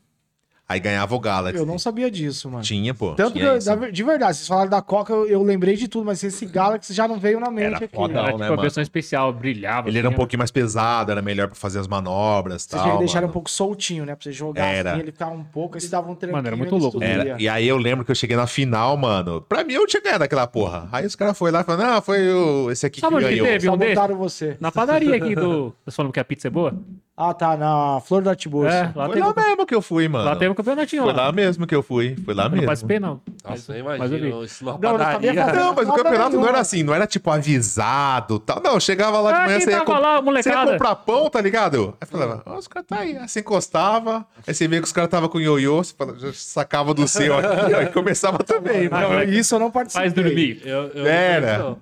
aí 0.68 0.78
ganhava 0.78 1.14
o 1.14 1.18
Galaxy. 1.20 1.56
Eu 1.58 1.64
não 1.66 1.78
sabia 1.78 2.10
disso, 2.10 2.50
mano. 2.50 2.62
Tinha, 2.62 2.92
pô. 2.94 3.14
Tanto 3.14 3.32
que, 3.32 3.38
tinha 3.38 3.52
eu- 3.52 3.56
isso. 3.56 3.66
da 3.66 3.74
ver- 3.74 3.90
de 3.90 4.02
verdade, 4.04 4.36
vocês 4.36 4.46
falaram 4.46 4.68
da 4.68 4.82
Coca, 4.82 5.12
eu, 5.12 5.26
eu 5.26 5.42
lembrei 5.42 5.74
de 5.76 5.88
tudo, 5.88 6.04
mas 6.04 6.22
esse 6.22 6.44
Galaxy 6.46 6.92
já 6.92 7.08
não 7.08 7.18
veio 7.18 7.40
na 7.40 7.50
mente 7.50 7.64
Era 7.66 7.76
aqui. 7.78 7.88
foda, 7.96 8.14
né? 8.14 8.20
Era 8.20 8.22
Não, 8.22 8.32
tipo 8.32 8.38
né, 8.40 8.46
a 8.46 8.50
mano? 8.50 8.62
versão 8.62 8.82
especial, 8.82 9.32
brilhava. 9.32 9.88
Ele 9.88 9.98
era 9.98 10.08
um 10.08 10.12
pouquinho 10.12 10.38
mais 10.38 10.50
pesado, 10.50 11.10
era 11.10 11.22
melhor 11.22 11.46
pra 11.48 11.56
fazer 11.56 11.78
as 11.78 11.88
manobras 11.88 12.64
e 12.64 12.68
tal. 12.68 12.82
tinha 12.82 12.92
que 12.92 12.98
deixar 12.98 13.18
ele 13.18 13.22
mano. 13.22 13.30
um 13.30 13.32
pouco 13.32 13.50
soltinho, 13.50 14.04
né? 14.04 14.14
Pra 14.14 14.22
você 14.24 14.32
jogar 14.32 14.66
Era. 14.66 14.92
assim, 14.92 15.00
ele 15.00 15.12
ficava 15.12 15.32
um 15.32 15.44
pouco, 15.44 15.76
aí 15.76 15.80
você 15.80 15.88
dava 15.88 16.10
um. 16.10 16.16
Mano, 16.30 16.46
era 16.46 16.56
muito 16.56 16.76
louco. 16.76 17.02
Era, 17.02 17.40
e 17.40 17.48
aí 17.48 17.66
eu 17.66 17.76
lembro 17.78 18.04
que 18.04 18.10
eu 18.10 18.14
cheguei 18.16 18.36
na 18.36 18.46
final, 18.46 18.96
mano. 18.96 19.40
Pra 19.40 19.64
mim 19.64 19.72
eu 19.72 19.86
tinha 19.86 20.02
ganhado 20.02 20.22
aquela 20.24 20.46
porra. 20.46 20.88
Aí 20.92 21.06
os 21.06 21.16
caras 21.16 21.36
foram 21.38 21.54
lá 21.54 21.60
e 21.62 21.64
falaram, 21.64 21.94
não, 21.94 22.02
foi 22.02 22.28
o, 22.30 22.70
esse 22.70 22.84
aqui 22.86 23.00
Sabe 23.00 23.12
que 23.12 23.16
onde 23.16 23.24
que 23.28 23.30
ganhou. 23.40 23.46
teve? 23.46 23.66
Só 23.66 23.72
um 23.74 23.76
desse? 23.78 23.94
botaram 23.94 24.16
você. 24.18 24.56
Na 24.60 24.70
padaria 24.70 25.16
aqui 25.16 25.34
do. 25.34 25.74
Vocês 25.84 25.96
falam 25.96 26.12
que 26.12 26.20
a 26.20 26.24
pizza 26.24 26.48
é 26.48 26.50
boa? 26.50 26.74
Ah, 27.20 27.34
tá, 27.34 27.56
na 27.56 28.00
Flor 28.00 28.22
da 28.22 28.32
Tiburcio. 28.36 28.70
É, 28.72 28.92
lá 28.94 29.06
Foi 29.06 29.16
teve, 29.16 29.26
lá 29.26 29.34
mesmo 29.34 29.66
que 29.66 29.74
eu 29.74 29.82
fui, 29.82 30.06
mano. 30.06 30.24
lá 30.24 30.36
teve 30.36 30.52
um 30.52 30.54
campeonatinho 30.54 31.02
Foi 31.02 31.12
lá. 31.12 31.26
lá 31.26 31.32
mesmo 31.32 31.66
que 31.66 31.74
eu 31.74 31.82
fui. 31.82 32.14
Foi 32.24 32.32
lá 32.32 32.44
Eu 32.44 32.48
não 32.50 32.52
mesmo. 32.54 32.66
participei, 32.66 33.00
não. 33.00 33.20
Nossa, 33.50 33.76
eu 33.76 33.84
mas 33.84 34.00
eu 34.00 34.08
vi. 34.08 34.16
imagino 34.16 34.44
isso 34.44 34.64
numa 34.64 34.78
Não, 34.78 34.90
eu 34.92 34.98
não 34.98 35.04
padaria. 35.04 35.44
mas 35.76 35.88
o 35.88 35.92
campeonato 35.92 36.36
não 36.36 36.46
era 36.48 36.58
assim, 36.60 36.82
não 36.82 36.94
era 36.94 37.06
tipo 37.06 37.30
avisado 37.30 38.38
tal. 38.38 38.60
Não, 38.62 38.78
chegava 38.80 39.20
lá 39.20 39.32
de 39.32 39.38
Ah, 39.38 39.44
manhã, 39.46 39.60
você 39.60 39.70
ia, 39.70 39.80
comp- 39.84 40.00
lá, 40.00 40.20
você 40.20 40.50
ia 40.50 40.66
comprar 40.66 40.94
pão, 40.96 41.30
tá 41.30 41.40
ligado? 41.40 41.96
Aí 42.00 42.06
falava, 42.08 42.42
ó, 42.46 42.56
os 42.58 42.68
caras 42.68 42.86
tá 42.86 42.98
aí. 43.00 43.16
Aí 43.16 43.28
você 43.28 43.40
encostava, 43.40 44.26
aí 44.46 44.54
você 44.54 44.68
via 44.68 44.78
que 44.80 44.86
os 44.86 44.92
caras 44.92 45.10
tava 45.10 45.28
com 45.28 45.40
ioiô, 45.40 45.82
você 45.82 45.94
sacava 46.32 46.92
do 46.94 47.06
seu 47.08 47.36
aqui, 47.36 47.74
ó, 47.74 47.82
e 47.82 47.86
começava 47.88 48.38
também, 48.44 48.88
Ah. 48.90 49.00
Não, 49.00 49.22
isso 49.24 49.54
eu 49.54 49.58
não 49.58 49.70
participei. 49.70 50.10
Faz 50.10 50.12
dormir. 50.12 50.62
Eu, 50.64 50.88
eu 50.88 51.06
Era. 51.06 51.76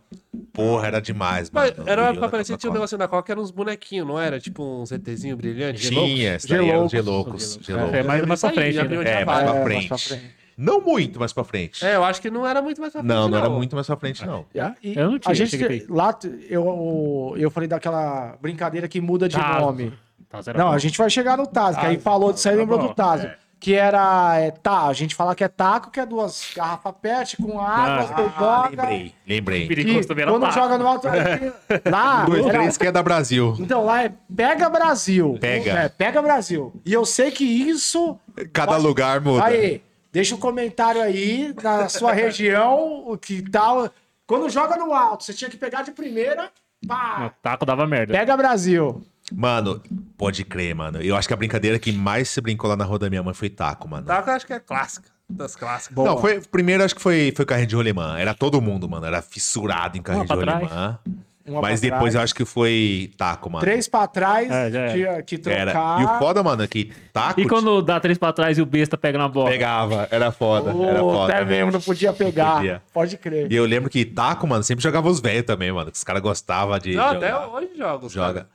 Porra, 0.52 0.88
era 0.88 1.00
demais, 1.00 1.50
mano. 1.50 1.72
Mas 1.78 1.86
era 1.88 2.02
uma 2.02 2.08
O 2.08 2.12
época 2.12 2.28
parecida, 2.28 2.58
tinha 2.58 2.70
um 2.70 2.74
negocinho 2.74 2.98
da 2.98 3.08
Coca, 3.08 3.32
era 3.32 3.40
uns 3.40 3.50
bonequinhos, 3.50 4.06
não 4.06 4.20
era? 4.20 4.38
Tipo 4.38 4.62
um 4.62 4.84
ZTzinho 4.84 5.34
brilhante. 5.36 5.88
Tinha, 5.88 6.38
Geloucos. 6.38 6.90
Geloucos. 6.92 7.58
Geloucos. 7.62 7.94
É, 7.94 8.02
mais, 8.02 8.26
mais 8.26 8.40
pra 8.40 8.50
Isso 8.50 8.60
aí, 8.60 8.72
frente. 8.74 9.08
É, 9.08 9.24
mais 9.24 9.50
pra 9.50 9.56
É, 9.58 9.62
frente. 9.64 10.20
Não 10.56 10.80
muito 10.80 11.18
mais 11.20 11.32
pra 11.32 11.44
frente. 11.44 11.84
É, 11.84 11.96
eu 11.96 12.04
acho 12.04 12.20
que 12.22 12.30
não 12.30 12.46
era 12.46 12.62
muito 12.62 12.80
mais 12.80 12.92
pra 12.92 13.02
frente, 13.02 13.12
Não, 13.14 13.28
não 13.28 13.36
era 13.38 13.50
muito 13.50 13.74
mais 13.74 13.86
pra 13.86 13.96
frente, 13.96 14.24
não. 14.26 14.46
É, 14.54 14.72
e 14.82 14.96
Eu 14.96 15.10
não 15.10 15.18
tinha, 15.18 15.32
a 15.32 15.34
gente 15.34 15.50
cheguei 15.50 15.86
lá 15.88 16.16
eu, 16.48 17.34
eu 17.36 17.50
falei 17.50 17.68
daquela 17.68 18.36
brincadeira 18.40 18.88
que 18.88 19.00
muda 19.00 19.28
de 19.28 19.36
Tazo. 19.36 19.60
nome. 19.60 19.92
Tazo 20.30 20.50
era 20.50 20.58
Não, 20.58 20.68
bom. 20.68 20.72
a 20.72 20.78
gente 20.78 20.96
vai 20.98 21.10
chegar 21.10 21.36
no 21.36 21.46
Tazo, 21.46 21.78
que 21.78 21.86
aí 21.86 21.92
Tazo, 21.96 22.04
falou 22.04 22.32
disso 22.32 22.48
aí, 22.48 22.54
Tazo 22.54 22.60
lembrou 22.62 22.78
era 22.78 22.88
do 22.88 22.88
bom, 22.88 22.94
Tazo. 22.94 23.26
é. 23.26 23.36
Que 23.58 23.72
era, 23.74 24.38
é, 24.38 24.50
tá, 24.50 24.82
a 24.86 24.92
gente 24.92 25.14
fala 25.14 25.34
que 25.34 25.42
é 25.42 25.48
taco, 25.48 25.90
que 25.90 25.98
é 25.98 26.04
duas 26.04 26.52
garrafas 26.54 26.92
pet 27.00 27.38
com 27.38 27.58
água, 27.58 28.06
Ah, 28.14 28.30
Ah, 28.36 28.68
joga. 28.68 28.82
lembrei, 28.82 29.14
lembrei. 29.26 29.66
Que 29.68 30.06
também 30.06 30.22
era 30.24 30.30
quando 30.30 30.42
taco. 30.42 30.54
joga 30.54 30.76
no 30.78 30.86
alto. 30.86 31.08
lá, 31.90 32.24
Dois, 32.26 32.44
era- 32.46 32.58
três 32.58 32.76
que 32.76 32.86
é 32.86 32.92
da 32.92 33.02
Brasil. 33.02 33.56
então 33.58 33.82
lá 33.82 34.04
é 34.04 34.12
Pega 34.36 34.68
Brasil. 34.68 35.38
Pega. 35.40 35.70
É, 35.72 35.88
pega 35.88 36.20
Brasil. 36.20 36.70
E 36.84 36.92
eu 36.92 37.06
sei 37.06 37.30
que 37.30 37.44
isso. 37.44 38.18
Cada 38.52 38.72
Pode- 38.72 38.84
lugar 38.86 39.20
muda. 39.22 39.44
Aí, 39.46 39.80
deixa 40.16 40.34
um 40.34 40.38
comentário 40.38 41.02
aí 41.02 41.54
na 41.62 41.90
sua 41.90 42.10
região, 42.10 43.04
o 43.06 43.18
que 43.18 43.42
tal. 43.50 43.90
Quando 44.26 44.48
joga 44.48 44.74
no 44.76 44.94
alto, 44.94 45.24
você 45.24 45.34
tinha 45.34 45.50
que 45.50 45.58
pegar 45.58 45.82
de 45.82 45.90
primeira. 45.90 46.50
O 46.82 46.88
Pá, 46.88 47.30
taco 47.42 47.66
dava 47.66 47.86
merda. 47.86 48.14
pega 48.14 48.34
Brasil. 48.34 49.04
Mano, 49.30 49.82
pode 50.16 50.42
crer, 50.42 50.74
mano. 50.74 51.02
Eu 51.02 51.16
acho 51.16 51.28
que 51.28 51.34
a 51.34 51.36
brincadeira 51.36 51.78
que 51.78 51.92
mais 51.92 52.30
se 52.30 52.40
brincou 52.40 52.70
lá 52.70 52.76
na 52.76 52.84
rua 52.84 52.98
da 52.98 53.10
minha 53.10 53.22
mãe 53.22 53.34
foi 53.34 53.50
taco, 53.50 53.88
mano. 53.88 54.06
Taco 54.06 54.30
eu 54.30 54.34
acho 54.34 54.46
que 54.46 54.54
é 54.54 54.60
clássica. 54.60 55.10
Das 55.28 55.54
clássicas. 55.54 55.94
Boa. 55.94 56.08
Não, 56.10 56.18
foi, 56.18 56.40
primeiro 56.40 56.82
acho 56.82 56.94
que 56.94 57.02
foi, 57.02 57.32
foi 57.36 57.44
carrinho 57.44 57.66
de 57.66 57.74
rolemã. 57.74 58.16
Era 58.16 58.32
todo 58.32 58.60
mundo, 58.62 58.88
mano. 58.88 59.04
Era 59.04 59.20
fissurado 59.20 59.98
em 59.98 60.02
carrinho 60.02 60.24
de 60.24 60.32
rolemã. 60.32 60.98
Uma 61.46 61.60
Mas 61.60 61.80
depois 61.80 62.00
trás. 62.00 62.14
eu 62.16 62.20
acho 62.22 62.34
que 62.34 62.44
foi 62.44 63.10
taco, 63.16 63.48
mano. 63.48 63.60
Três 63.64 63.86
pra 63.88 64.06
trás, 64.06 64.50
É, 64.50 64.70
já 64.70 64.80
era. 64.80 65.22
que, 65.22 65.38
que 65.38 65.48
Era. 65.50 65.70
trocar. 65.70 66.00
E 66.00 66.04
o 66.04 66.18
foda, 66.18 66.42
mano, 66.42 66.62
é 66.62 66.66
que 66.66 66.92
taco 67.12 67.40
E 67.40 67.46
quando 67.48 67.80
dá 67.82 68.00
três 68.00 68.18
pra 68.18 68.32
trás 68.32 68.58
e 68.58 68.62
o 68.62 68.66
besta 68.66 68.96
pega 68.98 69.16
na 69.18 69.28
bola? 69.28 69.50
pegava. 69.50 70.08
Era 70.10 70.32
foda. 70.32 70.70
Era 70.70 71.02
Ô, 71.04 71.12
foda. 71.12 71.32
Até 71.34 71.44
mesmo, 71.44 71.70
não 71.72 71.80
podia 71.80 72.12
pegar. 72.12 72.56
podia. 72.56 72.82
Pode 72.92 73.16
crer. 73.16 73.50
E 73.50 73.54
eu 73.54 73.64
lembro 73.64 73.88
que 73.88 74.04
taco, 74.04 74.46
mano, 74.46 74.62
sempre 74.64 74.82
jogava 74.82 75.08
os 75.08 75.20
velhos 75.20 75.44
também, 75.44 75.70
mano. 75.70 75.90
que 75.90 75.96
Os 75.96 76.04
caras 76.04 76.20
gostavam 76.22 76.78
de. 76.78 76.94
Não, 76.94 77.14
jogar. 77.14 77.26
até 77.34 77.46
hoje 77.46 77.68
joga. 77.78 78.06
os 78.06 78.12
Joga. 78.12 78.32
caras. 78.34 78.46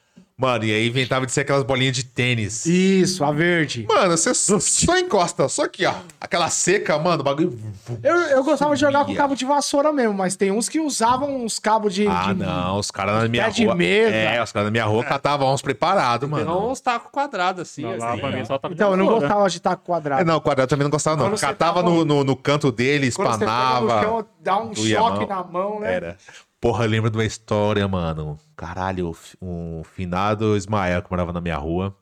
Mano, 0.41 0.63
e 0.65 0.73
aí 0.73 0.87
inventava 0.87 1.23
de 1.27 1.31
ser 1.31 1.41
aquelas 1.41 1.61
bolinhas 1.61 1.95
de 1.95 2.03
tênis. 2.03 2.65
Isso, 2.65 3.23
a 3.23 3.31
verde. 3.31 3.85
Mano, 3.87 4.17
você 4.17 4.33
só, 4.33 4.97
encosta, 4.97 5.47
só 5.47 5.65
aqui, 5.65 5.85
ó. 5.85 5.93
Aquela 6.19 6.49
seca, 6.49 6.97
mano, 6.97 7.21
o 7.21 7.23
bagulho. 7.23 7.59
Eu, 8.03 8.15
eu 8.15 8.43
gostava 8.43 8.73
de 8.73 8.81
jogar 8.81 9.05
com 9.05 9.13
cabo 9.13 9.35
de 9.35 9.45
vassoura 9.45 9.93
mesmo, 9.93 10.15
mas 10.15 10.35
tem 10.35 10.49
uns 10.51 10.67
que 10.67 10.79
usavam 10.79 11.43
uns 11.45 11.59
cabos 11.59 11.93
de. 11.93 12.07
Ah, 12.07 12.33
de- 12.33 12.39
não, 12.39 12.79
os 12.79 12.89
caras 12.89 13.21
na 13.21 13.27
minha 13.27 13.43
pé 13.45 13.51
de 13.51 13.65
rua. 13.65 13.75
mesa. 13.75 14.15
É, 14.15 14.41
os 14.43 14.51
caras 14.51 14.65
na 14.65 14.71
minha 14.71 14.85
rua 14.85 15.03
catavam 15.03 15.53
uns 15.53 15.61
preparados, 15.61 16.27
Tem 16.27 16.39
mano. 16.45 16.71
uns 16.71 16.81
tacos 16.81 17.11
quadrados 17.11 17.61
assim. 17.61 17.83
Não, 17.83 17.91
assim, 17.93 18.21
mim 18.35 18.43
só 18.45 18.57
taco 18.57 18.73
de 18.73 18.79
Então, 18.81 18.91
eu 18.91 18.97
não 18.97 19.05
vassoura. 19.05 19.27
gostava 19.27 19.49
de 19.49 19.59
taco 19.61 19.85
quadrado. 19.85 20.21
É, 20.21 20.25
não, 20.25 20.37
o 20.37 20.41
quadrado 20.41 20.67
também 20.69 20.83
não 20.85 20.91
gostava, 20.91 21.17
não. 21.17 21.25
Quando 21.29 21.39
Catava 21.39 21.81
tava- 21.81 21.83
no, 21.83 22.03
no, 22.03 22.23
no 22.23 22.35
canto 22.35 22.71
dele, 22.71 23.11
Quando 23.11 23.27
você 23.33 23.39
pega 23.39 23.51
no 23.51 23.57
espanava. 23.87 24.01
chão, 24.01 24.25
dá 24.41 24.57
um 24.63 24.73
choque 24.75 25.19
mão. 25.19 25.27
na 25.27 25.43
mão, 25.43 25.79
né? 25.81 25.93
Era. 25.93 26.17
Porra, 26.61 26.85
eu 26.85 26.89
lembro 26.91 27.09
de 27.09 27.17
uma 27.17 27.25
história, 27.25 27.87
mano. 27.87 28.39
Caralho, 28.55 29.17
um 29.41 29.83
finado 29.83 30.55
Ismael 30.55 31.01
que 31.01 31.09
morava 31.09 31.33
na 31.33 31.41
minha 31.41 31.57
rua. 31.57 31.97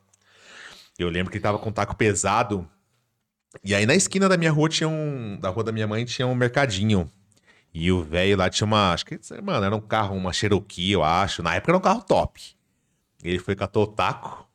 Eu 0.98 1.08
lembro 1.08 1.32
que 1.32 1.38
ele 1.38 1.44
tava 1.44 1.58
com 1.58 1.70
um 1.70 1.72
taco 1.72 1.96
pesado. 1.96 2.70
E 3.64 3.74
aí 3.74 3.86
na 3.86 3.96
esquina 3.96 4.28
da 4.28 4.36
minha 4.36 4.52
rua 4.52 4.68
tinha 4.68 4.90
um. 4.90 5.40
Da 5.40 5.48
rua 5.48 5.64
da 5.64 5.72
minha 5.72 5.88
mãe 5.88 6.04
tinha 6.04 6.28
um 6.28 6.36
mercadinho. 6.36 7.10
E 7.74 7.90
o 7.90 8.04
velho 8.04 8.36
lá 8.38 8.50
tinha 8.50 8.68
uma. 8.68 8.92
Acho 8.92 9.06
que, 9.06 9.18
mano, 9.42 9.66
era 9.66 9.74
um 9.74 9.80
carro, 9.80 10.18
uma 10.18 10.34
Cherokee, 10.34 10.92
eu 10.92 11.04
acho. 11.06 11.42
Na 11.42 11.56
época 11.56 11.72
era 11.72 11.78
um 11.78 11.82
carro 11.82 12.04
top. 12.04 12.42
Ele 13.24 13.40
foi 13.40 13.56
catou 13.56 13.84
o 13.84 13.88
taco. 13.88 14.46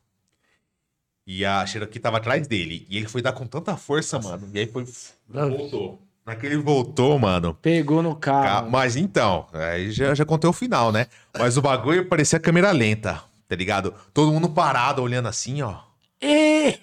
E 1.25 1.43
a 1.43 1.65
Cherokee 1.65 1.99
tava 1.99 2.17
atrás 2.17 2.47
dele. 2.47 2.85
E 2.91 2.97
ele 2.97 3.07
foi 3.07 3.23
dar 3.23 3.33
com 3.33 3.47
tanta 3.47 3.75
força, 3.75 4.19
mano. 4.19 4.47
E 4.53 4.59
aí 4.59 4.67
foi. 4.67 4.85
Voltou. 5.27 6.04
Naquele 6.25 6.57
voltou, 6.57 7.19
mano. 7.19 7.53
Pegou 7.61 8.01
no 8.01 8.15
Ca- 8.15 8.41
carro. 8.41 8.69
Mas 8.71 8.95
então, 8.95 9.47
aí 9.53 9.91
já, 9.91 10.13
já 10.15 10.25
contei 10.25 10.49
o 10.49 10.53
final, 10.53 10.91
né? 10.91 11.05
Mas 11.37 11.55
o 11.55 11.61
bagulho 11.61 12.07
parecia 12.07 12.39
câmera 12.39 12.71
lenta, 12.71 13.21
tá 13.47 13.55
ligado? 13.55 13.93
Todo 14.13 14.31
mundo 14.31 14.49
parado, 14.49 15.01
olhando 15.03 15.27
assim, 15.27 15.61
ó. 15.61 15.75
E... 16.21 16.79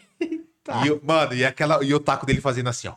E, 0.84 0.90
o- 0.92 1.00
mano, 1.02 1.34
e, 1.34 1.44
aquela, 1.44 1.82
e 1.82 1.92
o 1.92 1.98
taco 1.98 2.24
dele 2.24 2.40
fazendo 2.40 2.68
assim, 2.68 2.86
ó. 2.86 2.94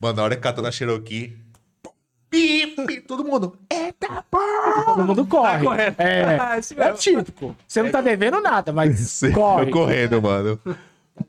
Mano, 0.00 0.16
na 0.16 0.22
hora 0.22 0.36
que 0.36 0.42
catou 0.42 0.64
na 0.64 0.70
Cherokee. 0.72 1.36
Pipi, 2.30 3.00
todo 3.02 3.24
mundo. 3.24 3.56
Eita 3.70 4.22
porra! 4.30 4.84
Todo 4.86 5.04
mundo 5.04 5.26
corre. 5.26 5.64
correndo. 5.64 5.94
É, 6.00 6.36
é 6.36 6.56
mesmo. 6.56 6.98
típico. 6.98 7.56
Você 7.68 7.82
não 7.82 7.90
tá 7.90 8.00
devendo 8.00 8.40
nada, 8.40 8.72
mas 8.72 8.98
Você 9.08 9.30
corre. 9.30 9.64
foi 9.64 9.72
correndo, 9.72 10.20
mano. 10.22 10.58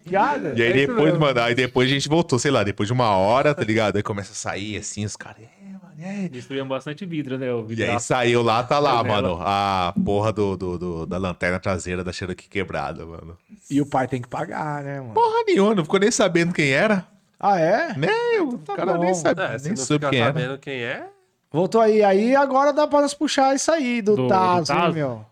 Ligado? 0.05 0.57
E 0.57 0.61
aí 0.63 0.69
É 0.69 0.73
depois, 0.73 1.03
mesmo. 1.05 1.19
mano, 1.19 1.41
aí 1.41 1.53
depois 1.55 1.89
a 1.89 1.93
gente 1.93 2.07
voltou, 2.09 2.37
sei 2.39 2.51
lá, 2.51 2.63
depois 2.63 2.87
de 2.87 2.93
uma 2.93 3.09
hora, 3.15 3.53
tá 3.53 3.63
ligado? 3.63 3.97
Aí 3.97 4.03
começa 4.03 4.31
a 4.31 4.35
sair 4.35 4.77
assim, 4.77 5.03
os 5.05 5.15
caras. 5.15 5.41
É, 5.43 5.71
mano, 5.71 5.93
é. 5.99 6.29
Destruíam 6.29 6.67
bastante 6.67 7.05
vidro, 7.05 7.37
né? 7.37 7.51
O 7.53 7.61
E 7.61 7.75
vidro 7.75 7.91
aí 7.91 7.99
saiu 7.99 8.41
lá, 8.41 8.63
tá 8.63 8.79
lá, 8.79 8.97
Janela. 8.97 9.21
mano, 9.21 9.39
a 9.41 9.93
porra 10.05 10.31
do, 10.31 10.55
do, 10.57 10.77
do- 10.77 11.05
da 11.05 11.17
lanterna 11.17 11.59
traseira 11.59 12.03
da 12.03 12.11
Cherokee 12.13 12.47
quebrada, 12.47 13.05
mano. 13.05 13.37
E 13.69 13.81
o 13.81 13.85
pai 13.85 14.07
tem 14.07 14.21
que 14.21 14.27
pagar, 14.27 14.83
né, 14.83 14.99
mano? 15.01 15.13
Porra 15.13 15.43
nenhuma, 15.45 15.75
não 15.75 15.83
ficou 15.83 15.99
nem 15.99 16.11
sabendo 16.11 16.53
quem 16.53 16.71
era. 16.71 17.05
Ah, 17.39 17.59
é? 17.59 17.93
Nem, 17.95 18.39
o 18.41 18.57
cara 18.59 18.93
bom. 18.93 19.03
nem 19.03 19.13
sabe, 19.13 19.41
É, 19.41 19.57
nem 19.63 19.75
soube 19.75 20.09
quem 20.09 20.19
era. 20.19 20.33
sabendo 20.33 20.57
quem 20.57 20.81
é. 20.81 21.05
Voltou 21.51 21.79
aí. 21.79 22.03
Aí 22.03 22.35
agora 22.35 22.73
dá 22.73 22.87
pra 22.87 23.01
nós 23.01 23.13
puxar 23.13 23.55
isso 23.55 23.71
aí 23.71 24.01
do, 24.01 24.15
Do- 24.15 24.23
do 24.23 24.27
Tazo, 24.27 24.73
hein, 24.73 24.79
Tazo? 24.79 24.93
meu? 24.93 25.25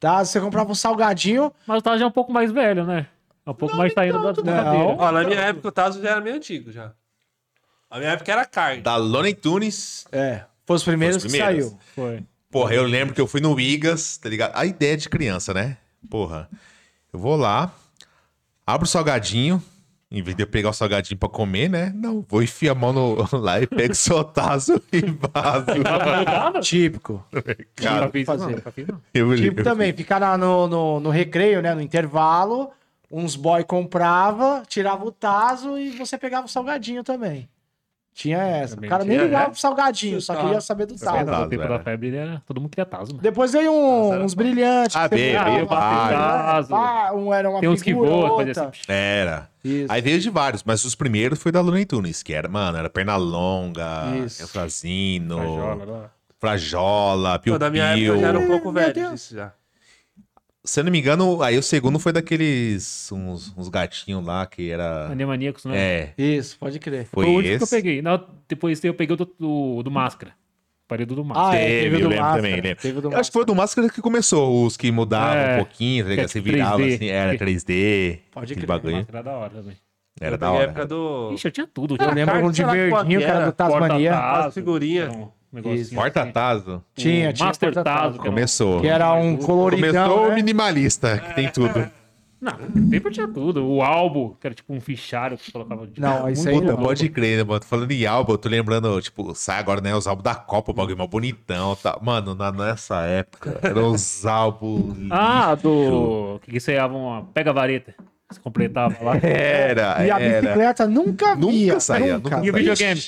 Tazo, 0.00 0.30
você 0.32 0.40
comprava 0.40 0.70
um 0.70 0.74
salgadinho. 0.74 1.52
Mas 1.66 1.78
o 1.78 1.82
Tazo 1.82 1.98
já 1.98 2.04
é 2.04 2.08
um 2.08 2.10
pouco 2.12 2.32
mais 2.32 2.50
velho, 2.52 2.84
né? 2.84 3.06
É 3.46 3.50
um 3.50 3.54
pouco 3.54 3.76
mais 3.76 3.92
saindo 3.92 4.18
da 4.18 4.24
não. 4.24 4.32
brincadeira. 4.32 4.96
Ó, 4.98 5.12
na 5.12 5.24
minha 5.24 5.40
época 5.40 5.68
o 5.68 5.72
Tazo 5.72 6.00
já 6.02 6.10
era 6.12 6.20
meio 6.20 6.36
antigo 6.36 6.72
já. 6.72 6.92
A 7.90 7.98
minha 7.98 8.12
época 8.12 8.32
era 8.32 8.44
carne. 8.44 8.82
Da 8.82 8.96
Looney 8.96 9.34
Tunes. 9.34 10.06
É. 10.10 10.44
Foi 10.66 10.76
os 10.76 10.82
primeiros, 10.84 11.16
Foi 11.22 11.26
os 11.26 11.32
que 11.32 11.38
primeiros. 11.38 11.66
saiu. 11.70 11.78
Foi. 11.94 12.24
Porra, 12.50 12.74
eu 12.74 12.84
lembro 12.84 13.14
que 13.14 13.20
eu 13.20 13.26
fui 13.26 13.40
no 13.40 13.58
Igas, 13.60 14.16
tá 14.16 14.28
ligado? 14.28 14.52
A 14.56 14.64
ideia 14.64 14.96
de 14.96 15.08
criança, 15.08 15.52
né? 15.52 15.76
Porra, 16.08 16.48
eu 17.12 17.18
vou 17.18 17.36
lá, 17.36 17.72
abro 18.66 18.84
o 18.86 18.88
salgadinho, 18.88 19.62
em 20.10 20.22
vez 20.22 20.36
de 20.36 20.42
eu 20.44 20.46
pegar 20.46 20.70
o 20.70 20.72
salgadinho 20.72 21.18
pra 21.18 21.28
comer, 21.28 21.68
né? 21.68 21.92
Não, 21.94 22.24
vou 22.28 22.42
enfiar 22.42 22.72
a 22.72 22.74
mão 22.74 22.92
no, 22.92 23.16
lá 23.38 23.60
e 23.60 23.66
pego 23.66 23.92
o 23.92 23.96
sotaço 23.96 24.80
e 24.92 25.00
vazo. 25.02 25.66
Típico. 26.62 27.24
Cara, 27.76 28.08
fiz, 28.10 28.24
fazer. 28.26 28.62
não, 28.86 29.00
não. 29.30 29.36
Tipo 29.36 29.60
eu- 29.60 29.64
também, 29.64 29.92
ficar 29.92 30.38
no, 30.38 30.66
no, 30.68 31.00
no 31.00 31.10
recreio, 31.10 31.60
né? 31.60 31.74
No 31.74 31.80
intervalo. 31.80 32.70
Uns 33.16 33.36
boy 33.36 33.62
comprava, 33.62 34.62
tirava 34.66 35.04
o 35.04 35.12
taso 35.12 35.78
e 35.78 35.90
você 35.90 36.18
pegava 36.18 36.46
o 36.46 36.48
salgadinho 36.48 37.04
também. 37.04 37.48
Tinha 38.12 38.38
essa. 38.38 38.74
Também 38.76 38.88
o 38.88 38.90
cara 38.90 39.04
nem 39.04 39.12
tinha, 39.16 39.24
ligava 39.24 39.44
né? 39.44 39.50
pro 39.50 39.60
salgadinho, 39.60 40.20
só 40.20 40.34
Tá. 40.34 40.40
queria 40.42 40.60
saber 40.60 40.86
do 40.86 40.94
Tazo, 40.96 41.24
taso. 41.26 41.42
No 41.42 41.48
tempo 41.48 41.68
da 41.68 41.78
febre, 41.80 42.06
ele 42.08 42.16
era... 42.16 42.42
todo 42.46 42.60
mundo 42.60 42.70
queria 42.70 42.84
Tazo, 42.86 43.10
mano. 43.12 43.22
Depois 43.22 43.52
veio 43.52 43.72
um- 43.72 44.22
uns 44.24 44.34
brilhantes. 44.34 44.94
Ah, 44.96 45.06
veio, 45.08 45.42
veio 45.44 45.66
vários. 45.66 46.18
Tazo. 46.20 46.74
ah, 46.74 47.12
um 47.14 47.32
era 47.34 47.50
uma 47.50 47.58
Tem 47.60 47.68
uns 47.68 47.82
que 47.82 47.92
voam, 47.94 48.30
outra. 48.30 48.50
assim. 48.68 48.80
Era. 48.88 49.48
Isso. 49.64 49.92
Aí 49.92 50.00
veio 50.00 50.20
de 50.20 50.30
vários, 50.30 50.62
mas 50.64 50.84
os 50.84 50.94
primeiros 50.94 51.40
foi 51.40 51.50
da 51.52 51.60
Looney 51.60 51.84
Tunes, 51.84 52.22
que 52.22 52.32
era, 52.34 52.48
mano, 52.48 52.78
era 52.78 52.88
Pernalonga. 52.90 54.04
Eufrazino, 54.40 55.36
Frajola, 55.38 55.84
lá. 55.84 56.10
Frajola, 56.38 57.38
Piu 57.38 57.54
Pô, 57.54 57.58
da 57.58 57.70
minha 57.70 57.96
época 57.96 58.18
já 58.20 58.28
era 58.28 58.38
um 58.38 58.46
pouco 58.46 58.70
velho 58.72 58.92
disso 59.10 59.34
já. 59.34 59.52
Se 60.64 60.80
eu 60.80 60.84
não 60.84 60.90
me 60.90 60.98
engano, 60.98 61.42
aí 61.42 61.58
o 61.58 61.62
segundo 61.62 61.98
foi 61.98 62.10
daqueles, 62.12 63.10
uns, 63.12 63.52
uns 63.56 63.68
gatinhos 63.68 64.24
lá, 64.24 64.46
que 64.46 64.70
era... 64.70 65.08
Animaníacos, 65.08 65.66
né? 65.66 65.76
É, 65.76 66.14
Isso, 66.16 66.56
pode 66.58 66.78
crer. 66.78 67.04
foi, 67.06 67.24
Foi 67.26 67.32
o 67.32 67.36
último 67.36 67.58
que 67.58 67.64
eu 67.64 67.68
peguei. 67.68 68.00
Não, 68.00 68.26
depois 68.48 68.82
eu 68.82 68.94
peguei 68.94 69.12
o 69.12 69.16
do, 69.16 69.30
do, 69.38 69.82
do 69.82 69.90
Máscara. 69.90 70.32
Parei 70.88 71.04
do 71.04 71.14
do 71.14 71.24
Máscara. 71.24 71.48
Ah, 71.50 71.56
é, 71.56 71.80
Teve, 71.82 71.96
eu 71.96 72.00
do 72.00 72.08
lembro 72.08 72.24
Máscara, 72.24 72.42
também, 72.42 72.60
lembro. 72.60 72.82
teve 72.82 72.98
Eu 73.06 73.16
acho 73.18 73.30
que 73.30 73.32
foi 73.34 73.42
o 73.42 73.46
do 73.46 73.54
Máscara 73.54 73.88
que 73.90 74.00
começou, 74.00 74.66
os 74.66 74.76
que 74.76 74.90
mudavam 74.90 75.36
É, 75.36 75.54
um 75.54 75.58
pouquinho, 75.58 76.04
tá 76.04 76.28
Você 76.28 76.40
tipo 76.40 76.44
virava 76.50 76.78
3D. 76.78 76.94
assim, 76.94 77.06
era 77.08 77.34
3D. 77.38 78.18
Pode 78.30 78.54
crer. 78.54 78.66
bagulho. 78.66 79.06
Era 79.08 79.22
da 79.22 79.32
hora 79.32 79.50
também. 79.50 79.76
Era 80.20 80.34
eu 80.34 80.38
da 80.38 80.50
hora. 80.50 80.64
época 80.64 80.86
do... 80.86 81.32
Ixi, 81.34 81.46
eu 81.48 81.52
tinha 81.52 81.66
tudo. 81.66 81.94
Eu 81.94 81.98
Tinha 81.98 82.10
lembro 82.14 82.36
um 82.46 82.50
de 82.50 82.64
verdinho, 82.64 83.20
que 83.20 83.24
que 83.24 83.30
era 83.30 83.38
era. 83.40 83.46
do 83.46 83.52
Tasmania. 83.52 84.18
As 84.18 84.54
figurinhas. 84.54 85.12
Um 85.54 85.56
negocinho 85.56 85.82
assim. 85.82 85.94
Porta-tazo. 85.94 86.82
Tinha, 86.94 87.32
tinha 87.32 87.46
Master 87.46 87.72
porta-tazo. 87.72 88.02
Tazo. 88.06 88.18
que 88.20 88.24
Começou. 88.28 88.80
Que 88.80 88.86
era 88.88 89.12
um 89.14 89.36
coloridão, 89.36 89.90
Começou 90.08 90.26
o 90.26 90.28
né? 90.30 90.34
minimalista, 90.36 91.18
que 91.18 91.34
tem 91.34 91.48
tudo. 91.50 91.90
Não, 92.40 92.52
sempre 92.90 93.10
tinha 93.10 93.26
tudo. 93.26 93.66
O 93.66 93.80
álbum, 93.80 94.34
que 94.38 94.46
era 94.46 94.54
tipo 94.54 94.74
um 94.74 94.78
fichário 94.80 95.38
que 95.38 95.46
você 95.46 95.52
colocava 95.52 95.86
de 95.86 95.98
Não, 95.98 96.28
isso 96.28 96.46
aí 96.46 96.54
Puta, 96.56 96.72
não. 96.72 96.76
pode 96.76 97.08
crer, 97.08 97.38
né, 97.38 97.44
mano? 97.44 97.60
Tô 97.60 97.66
falando 97.66 97.90
em 97.90 98.04
álbum, 98.04 98.32
eu 98.32 98.38
tô 98.38 98.50
lembrando, 98.50 99.00
tipo, 99.00 99.34
sai 99.34 99.58
agora, 99.60 99.80
né? 99.80 99.94
Os 99.96 100.06
álbuns 100.06 100.24
da 100.24 100.34
Copa, 100.34 100.70
o 100.70 100.74
bagulho 100.74 100.98
mais 100.98 101.08
bonitão. 101.08 101.74
Tá. 101.76 101.98
Mano, 102.02 102.34
na, 102.34 102.52
nessa 102.52 103.00
época, 103.06 103.58
eram 103.62 103.92
os 103.92 104.26
álbuns. 104.26 104.94
Ah, 105.10 105.54
do. 105.54 106.38
Que 106.42 106.60
você 106.60 106.72
ia 106.74 106.86
uma. 106.86 107.22
Pega 107.32 107.48
a 107.48 107.54
vareta. 107.54 107.94
Você 108.30 108.40
completava 108.40 108.94
lá. 109.02 109.16
Era, 109.22 110.04
E 110.04 110.10
a 110.10 110.18
era. 110.20 110.40
bicicleta 110.42 110.86
nunca 110.86 111.36
Nunca 111.36 111.52
via. 111.52 111.80
saía, 111.80 112.14
nunca. 112.18 112.36
nunca 112.36 112.46
E 112.46 112.50
o 112.50 112.52
videogame? 112.54 113.00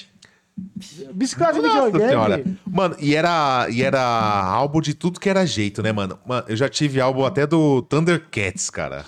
Bicicleta 1.13 1.55
de 1.55 1.61
videogame. 1.69 2.09
senhora. 2.09 2.45
Mano, 2.67 2.97
e 2.99 3.15
era, 3.15 3.67
e 3.71 3.83
era 3.83 4.01
álbum 4.01 4.81
de 4.81 4.95
tudo 4.95 5.21
que 5.21 5.29
era 5.29 5.45
jeito, 5.47 5.83
né, 5.83 5.93
mano? 5.93 6.19
Mano, 6.27 6.45
eu 6.49 6.57
já 6.57 6.69
tive 6.69 7.01
álbum 7.01 7.25
até 7.25 7.47
do 7.47 7.83
Thundercats, 7.83 8.71
cara. 8.71 9.05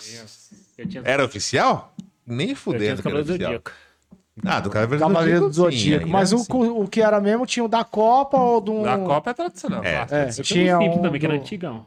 Tinha, 0.89 1.03
Era 1.05 1.25
oficial? 1.25 1.95
Nem 2.27 2.55
fudendo 2.55 3.01
que 3.03 3.09
era 3.09 3.23
do. 3.25 3.33
Zodíaco. 3.33 3.73
Ah, 4.45 4.61
do 4.61 4.71
Cavaleiro 4.71 5.01
Cavaleiro 5.01 5.49
do 5.49 5.53
Zodíaco. 5.53 6.05
sim, 6.05 6.11
Mas 6.13 6.33
aí 6.33 6.39
o, 6.39 6.83
o 6.83 6.87
que 6.89 7.01
era 7.03 7.21
mesmo 7.21 7.45
tinha 7.47 7.65
o 7.65 7.69
da 7.69 7.83
Copa 7.83 8.37
ou 8.39 8.61
do. 8.61 8.83
Da 8.83 8.99
Copa 8.99 9.31
é 9.31 9.35
tradicional. 9.35 9.83
É. 9.83 10.07
É, 10.11 10.27
tinha 10.27 10.79
um 10.79 10.99
um 10.99 11.03
também, 11.03 11.19
que 11.19 11.27
era 11.27 11.35
do- 11.35 11.41
antigão. 11.41 11.87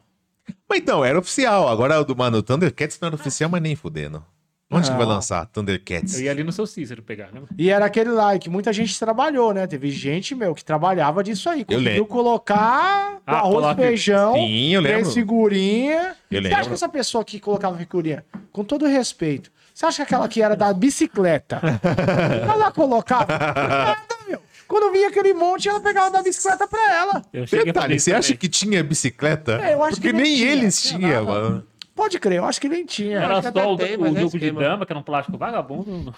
Mas 0.67 0.79
então, 0.79 1.05
era 1.05 1.17
oficial. 1.19 1.69
Agora, 1.69 2.01
o 2.01 2.03
do, 2.03 2.15
mano, 2.15 2.39
o 2.39 2.43
Thundercats 2.43 2.99
não 2.99 3.07
era 3.07 3.15
oficial, 3.15 3.49
mas 3.49 3.61
nem 3.61 3.75
fudendo. 3.75 4.25
Onde 4.71 4.89
que 4.89 4.95
vai 4.97 5.05
lançar 5.05 5.45
Thundercats? 5.47 6.15
Eu 6.15 6.21
ia 6.25 6.31
ali 6.31 6.43
no 6.43 6.51
seu 6.51 6.65
Cícero 6.65 7.03
pegar, 7.03 7.29
né? 7.31 7.41
E 7.57 7.69
era 7.69 7.85
aquele 7.85 8.09
lá 8.09 8.37
que 8.39 8.49
muita 8.49 8.71
gente 8.71 8.97
trabalhou, 8.97 9.53
né? 9.53 9.67
Teve 9.67 9.91
gente, 9.91 10.33
meu, 10.33 10.55
que 10.55 10.63
trabalhava 10.63 11.23
disso 11.23 11.49
aí. 11.49 11.65
Conseguiu 11.65 11.91
lembro. 11.91 12.05
colocar 12.05 13.17
Ah, 13.27 13.37
arroz, 13.39 13.55
coloca- 13.55 13.75
feijão, 13.81 14.33
Sim, 14.35 14.69
eu 14.75 14.81
lembro. 14.81 14.99
três 15.01 15.13
figurinha. 15.13 16.15
Eu 16.31 16.41
Você 16.41 16.47
acha 16.47 16.55
lembro. 16.55 16.67
que 16.69 16.73
essa 16.73 16.89
pessoa 16.89 17.25
que 17.25 17.39
colocava 17.39 17.77
figurinha, 17.77 18.23
com 18.51 18.63
todo 18.63 18.85
respeito, 18.87 19.51
você 19.73 19.85
acha 19.85 19.97
que 19.97 20.01
aquela 20.03 20.27
que 20.27 20.41
era 20.41 20.55
da 20.55 20.73
bicicleta, 20.73 21.59
ela 22.49 22.71
colocava? 22.71 23.25
Nada, 23.37 23.97
meu. 24.27 24.41
Quando 24.67 24.91
vinha 24.93 25.09
aquele 25.09 25.33
monte, 25.33 25.67
ela 25.67 25.81
pegava 25.81 26.09
da 26.11 26.23
bicicleta 26.23 26.65
pra 26.67 26.93
ela. 26.95 27.21
Eu 27.33 27.45
Detalhe, 27.45 27.99
você 27.99 28.13
acha 28.13 28.29
também. 28.29 28.37
que 28.37 28.47
tinha 28.47 28.81
bicicleta? 28.83 29.59
É, 29.61 29.73
eu 29.73 29.83
acho 29.83 29.95
Porque 29.97 30.07
que 30.07 30.13
nem 30.13 30.23
nem 30.23 30.35
tinha, 30.37 30.51
eles 30.51 30.81
tinha 30.81 30.99
tinham, 30.99 31.25
mano. 31.25 31.67
Pode 31.95 32.19
crer, 32.19 32.37
eu 32.37 32.45
acho 32.45 32.59
que 32.61 32.69
nem 32.69 32.85
tinha. 32.85 33.19
Era 33.19 33.41
só 33.41 33.49
o, 33.73 33.77
tem, 33.77 33.97
o 33.97 34.05
é 34.05 34.19
jogo 34.21 34.39
de 34.39 34.51
dama, 34.51 34.85
que 34.85 34.91
era 34.93 34.99
um 34.99 35.03
plástico 35.03 35.37
vagabundo. 35.37 36.15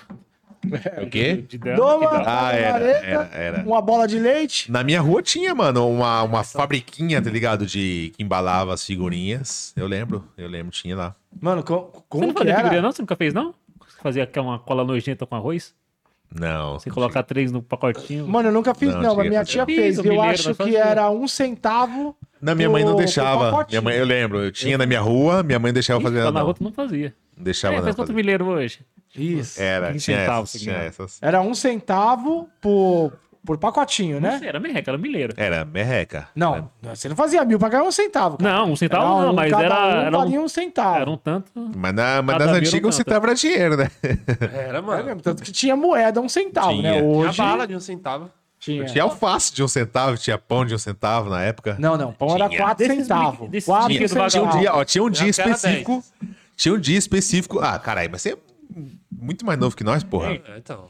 O 1.02 1.10
quê? 1.10 1.44
De 1.48 1.58
dama. 1.58 1.76
Doma. 1.76 2.24
Ah, 2.26 2.54
era, 2.54 2.80
era, 2.80 3.30
era. 3.34 3.64
uma 3.68 3.82
bola 3.82 4.08
de 4.08 4.18
leite. 4.18 4.72
Na 4.72 4.82
minha 4.84 5.02
rua 5.02 5.22
tinha, 5.22 5.54
mano, 5.54 5.90
uma, 5.90 6.24
uma 6.24 6.44
fabriquinha, 6.44 7.22
tá 7.22 7.30
ligado? 7.30 7.66
De 7.66 8.14
que 8.16 8.24
embalava 8.24 8.74
as 8.74 8.86
figurinhas. 8.86 9.74
Eu 9.76 9.88
lembro, 9.88 10.24
eu 10.38 10.48
lembro, 10.48 10.72
tinha 10.72 10.96
lá. 10.96 11.16
Mano, 11.42 11.64
co- 11.64 11.90
Você 11.94 12.04
como 12.08 12.28
não 12.28 12.34
que 12.34 12.40
fazia 12.40 12.56
figurinha, 12.56 12.82
não? 12.82 12.92
Você 12.94 13.02
nunca 13.02 13.16
fez, 13.18 13.34
não? 13.34 13.54
Você 13.86 14.02
fazia 14.02 14.24
aquela 14.24 14.48
uma 14.48 14.60
cola 14.60 14.86
nojenta 14.86 15.26
com 15.26 15.36
arroz? 15.36 15.74
Não. 16.40 16.80
Você 16.80 16.90
colocar 16.90 17.24
três 17.24 17.52
no 17.52 17.62
pacotinho? 17.62 18.28
Mano, 18.28 18.50
eu 18.50 18.54
nunca 18.54 18.74
fiz, 18.74 18.94
Não, 18.94 19.02
não, 19.02 19.16
mas 19.16 19.30
minha 19.30 19.44
tia 19.44 19.66
fez. 19.66 19.98
Eu 19.98 20.04
mineiro, 20.04 20.24
acho 20.24 20.56
que 20.56 20.76
era 20.76 21.10
um 21.10 21.28
centavo. 21.28 22.16
Na 22.42 22.54
minha 22.56 22.70
mãe 22.70 22.82
não 22.84 22.90
pro- 22.92 22.98
pro 22.98 23.06
deixava. 23.06 23.66
Minha 23.70 23.82
mãe, 23.82 23.96
eu 23.96 24.06
lembro, 24.06 24.44
eu 24.44 24.52
tinha 24.52 24.78
na 24.78 24.86
minha 24.86 25.00
rua, 25.02 25.44
minha 25.44 25.60
mãe 25.60 25.72
deixava 25.72 26.02
fazer. 26.02 26.24
lá 26.24 26.32
na 26.32 26.40
Não, 26.40 26.46
rua 26.46 26.54
tu 26.56 26.64
não 26.64 26.72
fazia. 26.74 27.14
não 27.38 27.44
deixava 27.44 27.76
É, 27.76 27.78
não. 27.78 27.84
faz 27.86 27.96
quanto 27.96 28.14
milheiro 28.14 28.46
hoje? 28.48 28.80
Isso. 29.16 29.62
Era, 29.62 29.92
15 29.92 30.06
tinha 30.06 30.18
centavos, 30.20 30.50
essas, 30.50 30.62
tinha 30.62 30.76
essas. 30.76 31.20
Era 31.22 31.40
um 31.42 31.54
centavo 31.54 32.50
por, 32.60 33.14
por 33.46 33.58
pacotinho, 33.58 34.20
né? 34.22 34.40
sei, 34.40 34.48
era 34.48 34.60
merreca, 34.60 34.92
era 34.92 34.98
milheiro. 34.98 35.34
Era 35.36 35.66
merreca. 35.66 36.30
Não, 36.36 36.70
você 36.82 37.10
não 37.10 37.16
fazia 37.16 37.44
mil 37.44 37.60
pra 37.60 37.70
ganhar 37.70 37.84
um 37.84 37.92
centavo. 37.92 38.38
cara. 38.38 38.54
Não, 38.58 38.72
um 38.72 38.76
centavo 38.76 39.04
Era 39.04 39.22
não, 39.26 39.32
um- 39.32 39.36
mas 39.36 39.52
cada 39.52 39.64
era, 39.64 39.76
um 39.76 40.02
era, 40.02 40.18
valia 40.18 40.40
um, 40.42 40.44
um 40.44 40.48
centavo. 40.48 40.98
era 41.02 41.10
um 41.10 41.18
tanto. 41.18 41.52
Mas, 41.76 41.94
na, 41.94 42.22
mas 42.22 42.38
nas 42.40 42.48
antigas 42.50 42.96
você 42.96 43.04
canta. 43.04 43.20
tava 43.22 43.36
dinheiro, 43.36 43.76
né? 43.78 43.92
Era, 44.54 44.78
É 44.78 44.82
mano. 44.82 45.04
mesmo, 45.04 45.22
tanto 45.22 45.44
que 45.44 45.52
tinha 45.52 45.76
moeda 45.76 46.22
um 46.22 46.30
centavo, 46.30 46.70
Tinha. 46.70 46.82
né? 46.84 47.02
Tinha 47.02 47.04
Hoje 47.04 47.38
bala 47.38 47.68
de 47.68 47.76
um 47.76 47.80
centavo. 47.80 48.30
tinha. 48.60 48.86
Tinha 48.86 49.04
alface 49.04 49.54
de 49.54 49.62
um 49.62 49.68
centavo, 49.68 50.18
tinha 50.18 50.38
pão 50.38 50.66
de 50.66 50.74
um 50.74 50.78
centavo 50.78 51.30
na 51.30 51.42
época. 51.44 51.76
Não, 51.78 51.98
não, 51.98 52.14
pão 52.14 52.34
era 52.36 52.48
Tinha. 52.48 52.62
quatro 52.62 52.88
Desses 52.88 53.04
centavos. 53.04 53.66
Quatro 53.66 53.86
brinquedos 53.88 54.12
centavos. 54.12 54.34
Tinha 54.34 54.44
um 54.46 54.60
dia, 54.60 54.74
ó, 54.74 54.84
tinha 54.86 55.04
um 55.04 55.10
dia 55.10 55.22
era 55.24 55.30
específico. 55.30 56.04
Tinha 56.56 56.74
um 56.76 56.80
dia 56.80 56.98
específico. 56.98 57.60
Ah, 57.60 57.78
caralho, 57.78 58.10
mas 58.12 58.22
você 58.22 58.34
é 58.34 58.38
muito 59.12 59.46
mais 59.46 59.60
novo 59.60 59.76
que 59.76 59.84
nós, 59.84 60.04
porra. 60.04 60.32
É, 60.34 60.42
então. 60.58 60.88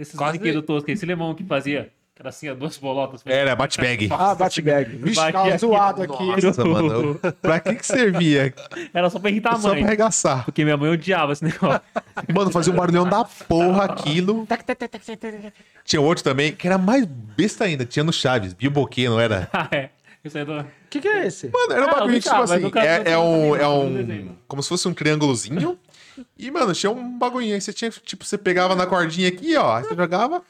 Desses 0.00 0.14
Quase- 0.14 0.38
brinquedos 0.38 0.64
toscos, 0.64 0.94
esse 0.94 1.04
lemão 1.04 1.34
que 1.34 1.44
fazia, 1.44 1.90
que 2.14 2.22
era 2.22 2.30
assim, 2.30 2.48
ó, 2.48 2.54
duas 2.54 2.78
bolotas. 2.78 3.20
Era 3.26 3.54
bate-bag. 3.54 4.08
Ah, 4.10 4.34
bate-bag. 4.34 4.96
Vixe, 4.96 5.16
tava 5.30 5.48
aqui. 5.50 5.58
zoado 5.58 6.02
aqui. 6.04 6.42
Nossa, 6.46 6.64
mano. 6.64 7.20
Pra 7.42 7.60
que 7.60 7.74
que 7.74 7.84
servia? 7.86 8.54
Era 8.94 9.10
só 9.10 9.18
pra 9.18 9.28
irritar 9.28 9.52
a 9.52 9.56
Só 9.56 9.68
pra 9.68 9.70
mãe. 9.72 9.84
arregaçar. 9.84 10.46
Porque 10.46 10.64
minha 10.64 10.78
mãe 10.78 10.88
odiava 10.90 11.34
esse 11.34 11.44
negócio. 11.44 11.82
Mano, 12.34 12.50
fazia 12.50 12.72
um 12.72 12.76
barulhão 12.76 13.06
da 13.06 13.24
porra 13.46 13.84
aquilo. 13.84 14.46
Tinha 15.84 16.00
outro 16.00 16.24
também, 16.24 16.52
que 16.52 16.66
era 16.66 16.78
mais 16.78 17.04
besta 17.04 17.64
ainda, 17.64 17.84
tinha 17.84 18.02
no 18.02 18.12
Chaves. 18.12 18.54
Bilboquê, 18.54 19.06
não 19.06 19.20
era? 19.20 19.48
ah, 19.52 19.68
é. 19.70 19.90
Isso 20.24 20.36
aí 20.38 20.44
do... 20.46 20.58
O 20.60 20.64
que, 20.88 21.00
que 21.00 21.08
é 21.08 21.26
esse? 21.26 21.50
Mano, 21.50 21.72
era 21.72 21.86
um 21.86 21.88
Ah, 21.88 21.94
bagulho 21.94 22.14
que, 22.14 22.20
tipo 22.28 22.34
assim, 22.42 22.70
é, 22.76 23.12
é 23.12 23.18
um, 23.18 23.56
é 23.56 23.68
um... 23.68 24.34
Como 24.48 24.62
se 24.62 24.68
fosse 24.68 24.86
um 24.88 24.92
triângulozinho. 24.94 25.78
E, 26.38 26.50
mano, 26.50 26.72
tinha 26.74 26.90
um 26.90 27.18
bagulhinho. 27.18 27.54
Aí 27.54 27.60
você 27.60 27.72
tinha, 27.72 27.90
tipo, 27.90 28.24
você 28.24 28.36
pegava 28.38 28.74
na 28.74 28.86
cordinha 28.86 29.28
aqui, 29.28 29.56
ó. 29.56 29.76
Aí 29.76 29.84
você 29.84 29.94
jogava, 29.94 30.42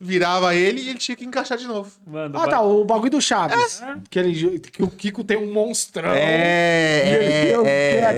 virava 0.00 0.54
ele 0.54 0.80
e 0.82 0.88
ele 0.90 0.98
tinha 0.98 1.16
que 1.16 1.24
encaixar 1.24 1.56
de 1.58 1.66
novo. 1.66 1.90
Mano, 2.06 2.38
Ah, 2.38 2.46
tá, 2.48 2.60
o 2.60 2.84
bagulho 2.84 3.10
do 3.10 3.20
Chaves. 3.20 3.82
Que, 4.10 4.18
ele, 4.18 4.58
que 4.60 4.82
o 4.82 4.88
Kiko 4.88 5.22
tem 5.24 5.36
um 5.36 5.52
monstrão. 5.52 6.14
E 6.14 6.18
ele 6.18 7.46
tem 7.46 7.56
o 7.58 7.62
que 7.62 7.68
é 7.68 8.12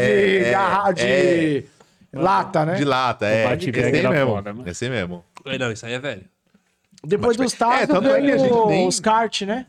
de, 0.44 0.50
garra- 0.50 0.92
de 0.92 1.64
Lata, 2.12 2.64
né? 2.64 2.74
De 2.74 2.84
lata, 2.84 3.26
é. 3.26 3.54
Esse 3.54 3.70
bag 3.70 3.84
aí 3.84 3.98
era 3.98 4.10
mesmo. 4.10 4.30
foda, 4.32 4.52
mano. 4.54 4.68
Esse 4.68 4.84
aí 4.86 4.90
mesmo. 4.90 5.24
Não, 5.58 5.70
isso 5.72 5.84
aí 5.86 5.92
é 5.92 5.98
velho. 5.98 6.24
Depois 7.04 7.36
dos 7.36 7.52
Tazos 7.52 7.82
é, 7.82 7.86
tanto 7.86 8.08
é 8.08 8.10
que 8.12 8.16
a 8.16 8.20
veio 8.36 8.38
gente 8.38 8.66
nem- 8.66 8.88
os 8.88 8.98
kart, 8.98 9.42
né? 9.42 9.66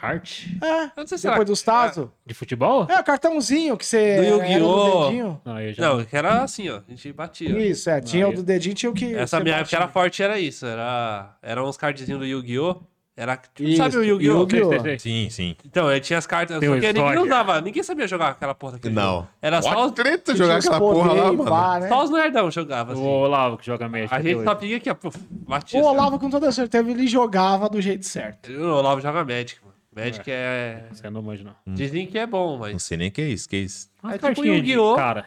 Kart? 0.00 0.46
É. 0.62 0.84
Eu 0.84 0.90
não 0.98 1.06
sei 1.06 1.18
se 1.18 1.22
Depois 1.24 1.36
era- 1.40 1.44
dos 1.44 1.62
Tazos. 1.62 2.08
De 2.24 2.32
futebol? 2.34 2.86
É, 2.88 3.00
o 3.00 3.04
cartãozinho 3.04 3.76
que 3.76 3.84
você. 3.84 4.16
Do 4.16 4.24
Yu-Gi-Oh! 4.42 5.04
dedinho. 5.06 5.40
Não, 5.44 5.60
eu 5.60 5.72
já... 5.74 5.88
Não, 5.88 6.04
que 6.04 6.16
era 6.16 6.42
assim, 6.42 6.68
ó. 6.68 6.76
A 6.76 6.82
gente 6.90 7.12
batia. 7.12 7.58
Isso, 7.58 7.90
é. 7.90 8.00
Tinha 8.00 8.26
Ah, 8.26 8.28
o 8.28 8.32
do 8.34 8.42
dedinho, 8.42 8.74
tinha 8.74 8.90
o 8.90 8.94
que. 8.94 9.14
Essa 9.14 9.38
você 9.38 9.42
minha 9.42 9.56
batia. 9.58 9.76
época 9.76 9.84
era 9.84 9.88
forte, 9.92 10.22
era 10.22 10.38
isso. 10.38 10.64
Era, 10.66 11.36
eram 11.42 11.68
uns 11.68 11.76
cardzinhos 11.76 12.20
do 12.20 12.26
Yu-Gi-Oh! 12.26 12.76
Era, 13.20 13.36
Isso, 13.58 13.76
sabe 13.78 13.96
o 13.96 14.04
Yu-Gi-Oh? 14.04 14.42
Yu-Gi-Oh! 14.42 14.68
Sei, 14.68 14.78
sei, 14.78 14.80
sei. 14.80 14.98
Sim, 15.00 15.30
sim. 15.30 15.56
Então, 15.66 15.88
aí 15.88 15.98
tinha 15.98 16.16
as 16.20 16.24
cartas. 16.24 16.60
Tem 16.60 16.68
Só 16.68 16.74
que 16.76 16.86
ninguém 16.86 17.02
estoque. 17.04 17.18
usava, 17.26 17.60
ninguém 17.60 17.82
sabia 17.82 18.06
jogar 18.06 18.28
aquela 18.28 18.54
porra 18.54 18.74
daquele 18.74 18.94
Não. 18.94 19.02
jogo. 19.16 19.28
Era 19.42 19.60
só, 19.60 19.86
os- 19.86 19.90
treta 19.90 20.32
Tinha 20.32 20.36
jogar 20.36 20.58
os 20.60 20.64
aquela 20.66 20.78
porra 20.78 21.12
lá, 21.14 21.24
mano. 21.32 21.44
pá, 21.44 21.80
né? 21.80 21.88
só 21.88 22.04
os 22.04 22.10
nerdão 22.10 22.48
jogavam 22.48 22.94
O 22.94 22.98
assim. 23.00 23.08
Olavo 23.08 23.56
que 23.58 23.66
joga 23.66 23.88
Magic. 23.88 24.14
A 24.14 24.18
até 24.18 24.22
gente 24.28 24.36
hoje. 24.36 24.44
só 24.44 24.54
pediu 24.54 24.76
aqui, 24.76 24.88
ó. 24.90 24.94
puf, 24.94 25.18
Batia. 25.30 25.80
O 25.80 25.82
assim, 25.82 25.88
ó. 25.88 25.92
Olavo, 25.92 26.18
com 26.20 26.30
toda 26.30 26.52
certeza, 26.52 26.88
ele 26.88 27.08
jogava 27.08 27.68
do 27.68 27.80
jeito 27.80 28.06
certo. 28.06 28.52
O 28.52 28.70
Olavo 28.76 29.00
joga 29.00 29.24
Magic, 29.24 29.56
mano. 29.62 29.67
Magic 30.04 30.30
é. 30.30 30.84
Você 30.92 31.10
não 31.10 31.22
manja, 31.22 31.44
não. 31.44 31.74
Dizem 31.74 32.06
que 32.06 32.18
é 32.18 32.26
bom, 32.26 32.52
Não 32.52 32.58
mas. 32.60 32.82
sei 32.82 32.96
nem 32.96 33.08
o 33.08 33.12
que 33.12 33.20
é 33.20 33.28
isso, 33.28 33.48
que 33.48 33.56
é 33.56 33.60
isso. 33.60 33.88
Umas 34.02 34.14
É 34.14 34.18
tipo 34.18 34.44
Yu-Gi-Oh! 34.44 34.94
Cara, 34.96 35.26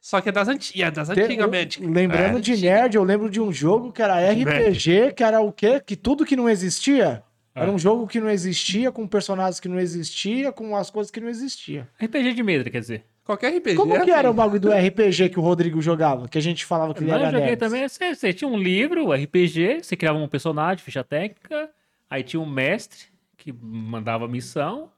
Só 0.00 0.20
que 0.20 0.28
é 0.30 0.32
das 0.32 0.48
antigas, 0.48 0.88
é 0.88 0.90
das 0.90 1.08
Tem- 1.10 1.24
antigas 1.24 1.50
Magic. 1.50 1.84
Lembrando 1.84 2.38
É. 2.38 2.40
de 2.40 2.56
nerd, 2.56 2.94
eu 2.96 3.04
lembro 3.04 3.28
de 3.28 3.40
um 3.40 3.52
jogo 3.52 3.92
que 3.92 4.00
era 4.00 4.14
RPG, 4.32 5.12
que 5.14 5.22
era 5.22 5.40
o 5.40 5.52
quê? 5.52 5.80
Que 5.84 5.94
tudo 5.96 6.24
que 6.24 6.34
não 6.36 6.48
existia. 6.48 7.22
Ah. 7.54 7.62
Era 7.62 7.70
um 7.70 7.78
jogo 7.78 8.06
que 8.06 8.18
não 8.20 8.30
existia, 8.30 8.90
com 8.92 9.06
personagens 9.06 9.60
que 9.60 9.68
não 9.68 9.78
existia, 9.78 10.52
com 10.52 10.74
as 10.76 10.88
coisas 10.88 11.10
que 11.10 11.20
não 11.20 11.28
existiam. 11.28 11.86
RPG 12.02 12.32
de 12.32 12.42
mesa, 12.42 12.70
quer 12.70 12.80
dizer. 12.80 13.04
Qualquer 13.24 13.54
RPG. 13.54 13.76
Como 13.76 13.94
é 13.94 14.02
que 14.04 14.10
era 14.10 14.28
o 14.28 14.30
assim. 14.30 14.36
bagulho 14.36 14.60
do 14.60 14.72
RPG 14.72 15.28
que 15.28 15.38
o 15.38 15.42
Rodrigo 15.42 15.82
jogava? 15.82 16.26
Que 16.28 16.38
a 16.38 16.40
gente 16.40 16.64
falava 16.64 16.94
que 16.94 17.00
ele 17.00 17.10
Não, 17.10 17.16
eu 17.18 17.22
era 17.22 17.30
joguei 17.32 17.46
nerd. 17.48 17.58
também. 17.58 17.86
Você, 17.88 18.14
você 18.14 18.32
tinha 18.32 18.48
um 18.48 18.56
livro, 18.56 19.12
RPG, 19.12 19.80
você 19.82 19.96
criava 19.96 20.18
um 20.18 20.26
personagem, 20.28 20.82
ficha 20.82 21.04
técnica. 21.04 21.68
Aí 22.08 22.22
tinha 22.22 22.40
um 22.40 22.46
mestre 22.48 23.00
que 23.40 23.52
mandava 23.52 24.28
missão. 24.28 24.90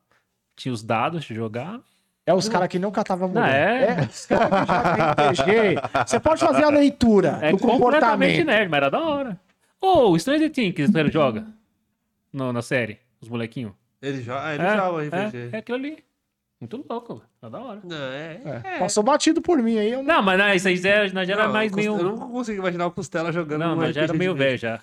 Tinha 0.56 0.72
os 0.72 0.82
dados 0.82 1.24
de 1.24 1.34
jogar. 1.34 1.80
É 2.26 2.34
os 2.34 2.48
caras 2.48 2.68
que 2.68 2.78
não 2.78 2.90
catavam 2.90 3.28
mulher. 3.28 3.98
é? 3.98 4.02
os 4.04 4.26
caras 4.26 4.48
que 4.48 4.66
jogam 4.66 5.30
RPG. 5.32 6.06
Você 6.06 6.20
pode 6.20 6.40
fazer 6.40 6.64
a 6.64 6.68
leitura 6.68 7.38
É 7.40 7.50
do 7.50 7.58
completamente 7.58 7.80
comportamento. 7.80 8.46
nerd, 8.46 8.68
mas 8.70 8.76
era 8.78 8.90
da 8.90 9.00
hora. 9.00 9.40
Ô, 9.80 10.10
o 10.10 10.18
Stranger 10.18 10.50
Things, 10.50 10.94
ele 10.94 11.10
joga 11.10 11.46
no, 12.32 12.52
na 12.52 12.62
série, 12.62 12.98
os 13.20 13.28
molequinhos. 13.28 13.72
Ele 14.00 14.22
joga, 14.22 14.44
ah, 14.46 14.54
ele 14.54 14.62
é, 14.62 14.76
joga 14.76 15.04
é, 15.04 15.26
RPG. 15.26 15.48
é 15.52 15.58
aquilo 15.58 15.78
ali. 15.78 16.04
Muito 16.60 16.86
louco, 16.88 17.14
velho. 17.16 17.26
Tá 17.40 17.48
da 17.48 17.58
hora. 17.60 17.80
Não, 17.82 17.96
é. 17.96 18.40
É, 18.64 18.78
Passou 18.78 19.02
batido 19.02 19.42
por 19.42 19.58
mim 19.60 19.78
aí. 19.78 19.90
Eu 19.90 19.98
não... 20.04 20.14
Não, 20.14 20.22
mas 20.22 20.38
não, 20.38 20.54
isso 20.54 20.68
aí 20.68 20.76
já, 20.76 20.88
era- 20.90 21.08
já 21.24 21.32
era 21.32 21.46
Não, 21.46 21.52
mais 21.52 21.72
eu 21.72 21.76
meio. 21.76 21.98
não 22.04 22.30
consigo 22.30 22.58
imaginar 22.60 22.86
o 22.86 22.92
Costela 22.92 23.32
jogando 23.32 23.62
Não, 23.62 23.74
mas 23.76 23.92
já 23.94 24.02
era 24.02 24.12
meio 24.12 24.32
velho 24.34 24.56
já. 24.58 24.80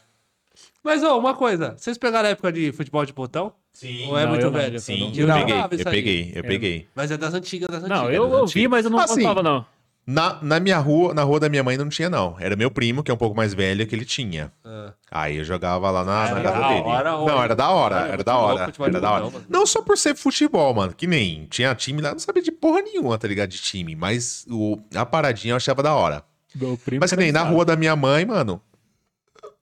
Mas, 0.83 1.03
ó, 1.03 1.17
uma 1.19 1.33
coisa. 1.33 1.75
Vocês 1.77 1.97
pegaram 1.97 2.27
a 2.27 2.31
época 2.31 2.51
de 2.51 2.71
futebol 2.71 3.05
de 3.05 3.11
botão? 3.13 3.51
Sim. 3.73 4.07
Ou 4.07 4.17
é 4.17 4.23
Não, 4.23 4.29
muito 4.29 4.45
eu 4.45 4.51
não. 4.51 4.59
velho? 4.59 4.79
Sim, 4.79 5.09
Eu 5.09 5.27
jogava 5.27 5.39
peguei, 5.69 5.81
eu 5.81 5.91
peguei, 5.91 6.31
eu 6.35 6.43
peguei. 6.43 6.87
Mas 6.95 7.11
é 7.11 7.17
das 7.17 7.33
antigas, 7.33 7.67
das 7.69 7.83
antigas. 7.83 7.99
Não, 8.01 8.09
eu, 8.11 8.31
eu 8.31 8.47
vi, 8.47 8.67
mas 8.67 8.85
eu 8.85 8.91
não 8.91 8.99
Assim, 8.99 9.15
gostava, 9.15 9.43
não. 9.43 9.65
Na, 10.07 10.39
na 10.41 10.59
minha 10.59 10.79
rua, 10.79 11.13
na 11.13 11.21
rua 11.21 11.39
da 11.39 11.47
minha 11.49 11.63
mãe 11.63 11.77
não 11.77 11.87
tinha, 11.87 12.09
não. 12.09 12.35
Era 12.39 12.55
meu 12.55 12.71
primo, 12.71 13.03
que 13.03 13.11
é 13.11 13.13
um 13.13 13.17
pouco 13.17 13.35
mais 13.37 13.53
velho, 13.53 13.85
que 13.85 13.93
ele 13.93 14.05
tinha. 14.05 14.51
Ah. 14.65 14.91
Aí 15.11 15.37
eu 15.37 15.43
jogava 15.43 15.91
lá 15.91 16.03
na, 16.03 16.13
na 16.23 16.29
Era 16.29 16.41
casa 16.41 16.59
da 16.61 16.67
dele. 16.69 16.81
hora, 16.81 17.11
não, 17.11 17.43
era 17.43 17.55
da 17.55 17.69
hora, 17.69 17.95
era 17.97 18.07
muito 18.07 18.23
da 18.23 18.37
hora. 18.37 18.65
futebol 18.65 18.87
Era 18.87 18.99
da 19.01 19.11
hora. 19.11 19.23
mano. 19.25 19.45
Não 19.47 19.65
só 19.67 19.83
por 19.83 19.97
ser 19.99 20.15
futebol, 20.15 20.73
mano. 20.73 20.93
Que 20.95 21.05
nem 21.05 21.45
tinha 21.45 21.75
time 21.75 22.01
lá, 22.01 22.11
não 22.11 22.19
sabia 22.19 22.41
de 22.41 22.51
porra 22.51 22.81
nenhuma, 22.81 23.17
tá 23.19 23.27
ligado? 23.27 23.49
De 23.49 23.59
time. 23.61 23.95
Mas 23.95 24.47
o, 24.49 24.79
a 24.95 25.05
paradinha 25.05 25.51
eu 25.51 25.57
achava 25.57 25.83
da 25.83 25.93
hora. 25.93 26.23
Meu 26.55 26.75
primo 26.83 27.01
Mas 27.01 27.11
que 27.11 27.17
nem 27.17 27.31
na 27.31 27.43
rua 27.43 27.63
da 27.63 27.75
minha 27.75 27.95
mãe, 27.95 28.25
mano. 28.25 28.59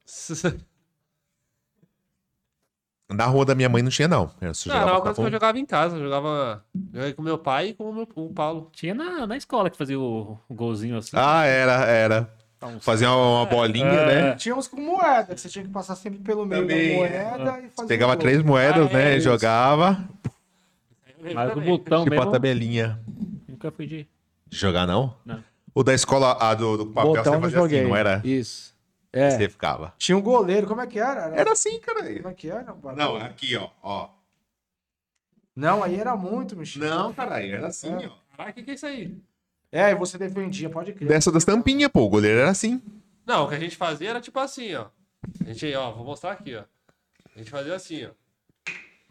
Na 3.10 3.26
rua 3.26 3.46
da 3.46 3.56
minha 3.56 3.70
mãe 3.70 3.82
não 3.82 3.90
tinha, 3.90 4.08
não. 4.08 4.30
Eu 4.42 4.54
só 4.54 4.68
Não, 4.70 4.76
era 4.76 4.86
jogava 4.86 4.98
uma 4.98 5.02
coisa 5.06 5.22
que 5.22 5.28
eu 5.28 5.32
jogava 5.32 5.60
em 5.60 5.66
casa. 5.66 5.96
Eu 5.96 6.04
jogava 6.04 6.64
joguei 6.94 7.14
com 7.14 7.22
meu 7.22 7.38
pai 7.38 7.68
e 7.70 7.74
com 7.74 7.86
o, 7.90 7.94
meu, 7.94 8.06
com 8.06 8.26
o 8.26 8.34
Paulo. 8.34 8.70
Tinha 8.74 8.94
na, 8.94 9.26
na 9.26 9.38
escola 9.38 9.70
que 9.70 9.78
fazia 9.78 9.98
o, 9.98 10.38
o 10.50 10.54
golzinho 10.54 10.98
assim. 10.98 11.12
Ah, 11.14 11.46
era, 11.46 11.86
era. 11.86 12.30
Uns- 12.62 12.84
Fazia 12.84 13.10
uma, 13.10 13.40
uma 13.42 13.46
bolinha, 13.46 13.86
É. 13.88 14.06
né? 14.32 14.36
Tinha 14.36 14.56
uns 14.56 14.68
com 14.68 14.82
moeda, 14.82 15.34
que 15.36 15.40
você 15.40 15.48
tinha 15.48 15.64
que 15.64 15.72
passar 15.72 15.96
sempre 15.96 16.20
pelo 16.20 16.46
meio 16.46 16.64
Também. 16.64 16.92
da 16.92 16.98
moeda 16.98 17.60
e 17.66 17.70
fazer 17.70 17.88
Pegava 17.88 18.18
três 18.18 18.42
moedas, 18.44 18.90
Ah, 18.90 18.94
né? 18.94 19.14
é 19.14 19.18
e 19.18 19.22
jogava. 19.22 19.98
Mas 21.34 21.56
o 21.56 21.62
botão 21.62 22.04
Tipo 22.04 22.16
a 22.16 22.18
mesmo, 22.20 22.32
tabelinha. 22.32 23.00
nunca 23.48 23.72
fui 23.72 23.88
de... 23.88 24.08
Jogar, 24.52 24.86
não? 24.86 25.14
Não. 25.26 25.44
O 25.74 25.84
da 25.84 25.94
escola, 25.94 26.36
a 26.40 26.54
do, 26.56 26.78
do 26.78 26.86
papel, 26.88 27.10
Botão 27.12 27.24
você 27.24 27.30
não 27.32 27.42
fazia 27.42 27.58
joguei. 27.60 27.80
assim, 27.80 27.88
não 27.90 27.96
era? 27.96 28.22
Isso. 28.24 28.74
É. 29.12 29.32
Você 29.32 29.50
ficava. 29.50 29.94
Tinha 29.98 30.18
um 30.18 30.22
goleiro, 30.22 30.68
como 30.68 30.82
é 30.82 30.88
que 30.88 31.00
era? 31.00 31.36
Era 31.36 31.52
assim, 31.52 31.80
cara. 31.80 32.04
Como 32.04 32.28
é 32.28 32.34
que 32.34 32.50
era? 32.50 32.76
Não, 32.96 33.16
aqui, 33.18 33.56
ó. 33.56 33.70
ó. 33.82 34.10
Não, 35.56 35.84
aí 35.84 36.00
era 36.00 36.16
muito, 36.16 36.56
Michel. 36.56 36.88
Não, 36.88 37.14
caralho, 37.14 37.56
era 37.56 37.68
assim, 37.68 37.94
ó. 37.94 38.12
Caralho, 38.36 38.52
o 38.52 38.54
que, 38.54 38.64
que 38.64 38.72
é 38.72 38.74
isso 38.76 38.86
aí? 38.86 39.18
É, 39.72 39.92
e 39.92 39.96
você 39.96 40.18
defendia, 40.18 40.70
pode 40.70 40.94
crer. 40.94 41.10
Dessa 41.10 41.32
das 41.32 41.44
tampinhas, 41.44 41.92
pô. 41.92 42.02
O 42.02 42.10
goleiro 42.10 42.40
era 42.40 42.50
assim. 42.50 42.82
Não, 43.26 43.46
o 43.46 43.50
que 43.50 43.56
a 43.56 43.60
gente 43.60 43.76
fazia 43.76 44.12
era 44.12 44.22
tipo 44.22 44.40
assim, 44.40 44.76
ó. 44.76 44.88
A 45.42 45.52
gente, 45.52 45.76
ó, 45.76 45.92
vou 45.92 46.06
mostrar 46.06 46.32
aqui, 46.32 46.56
ó. 46.56 46.64
A 47.36 47.40
gente 47.40 47.50
fazia 47.50 47.76
assim, 47.76 48.06
ó. 48.06 48.10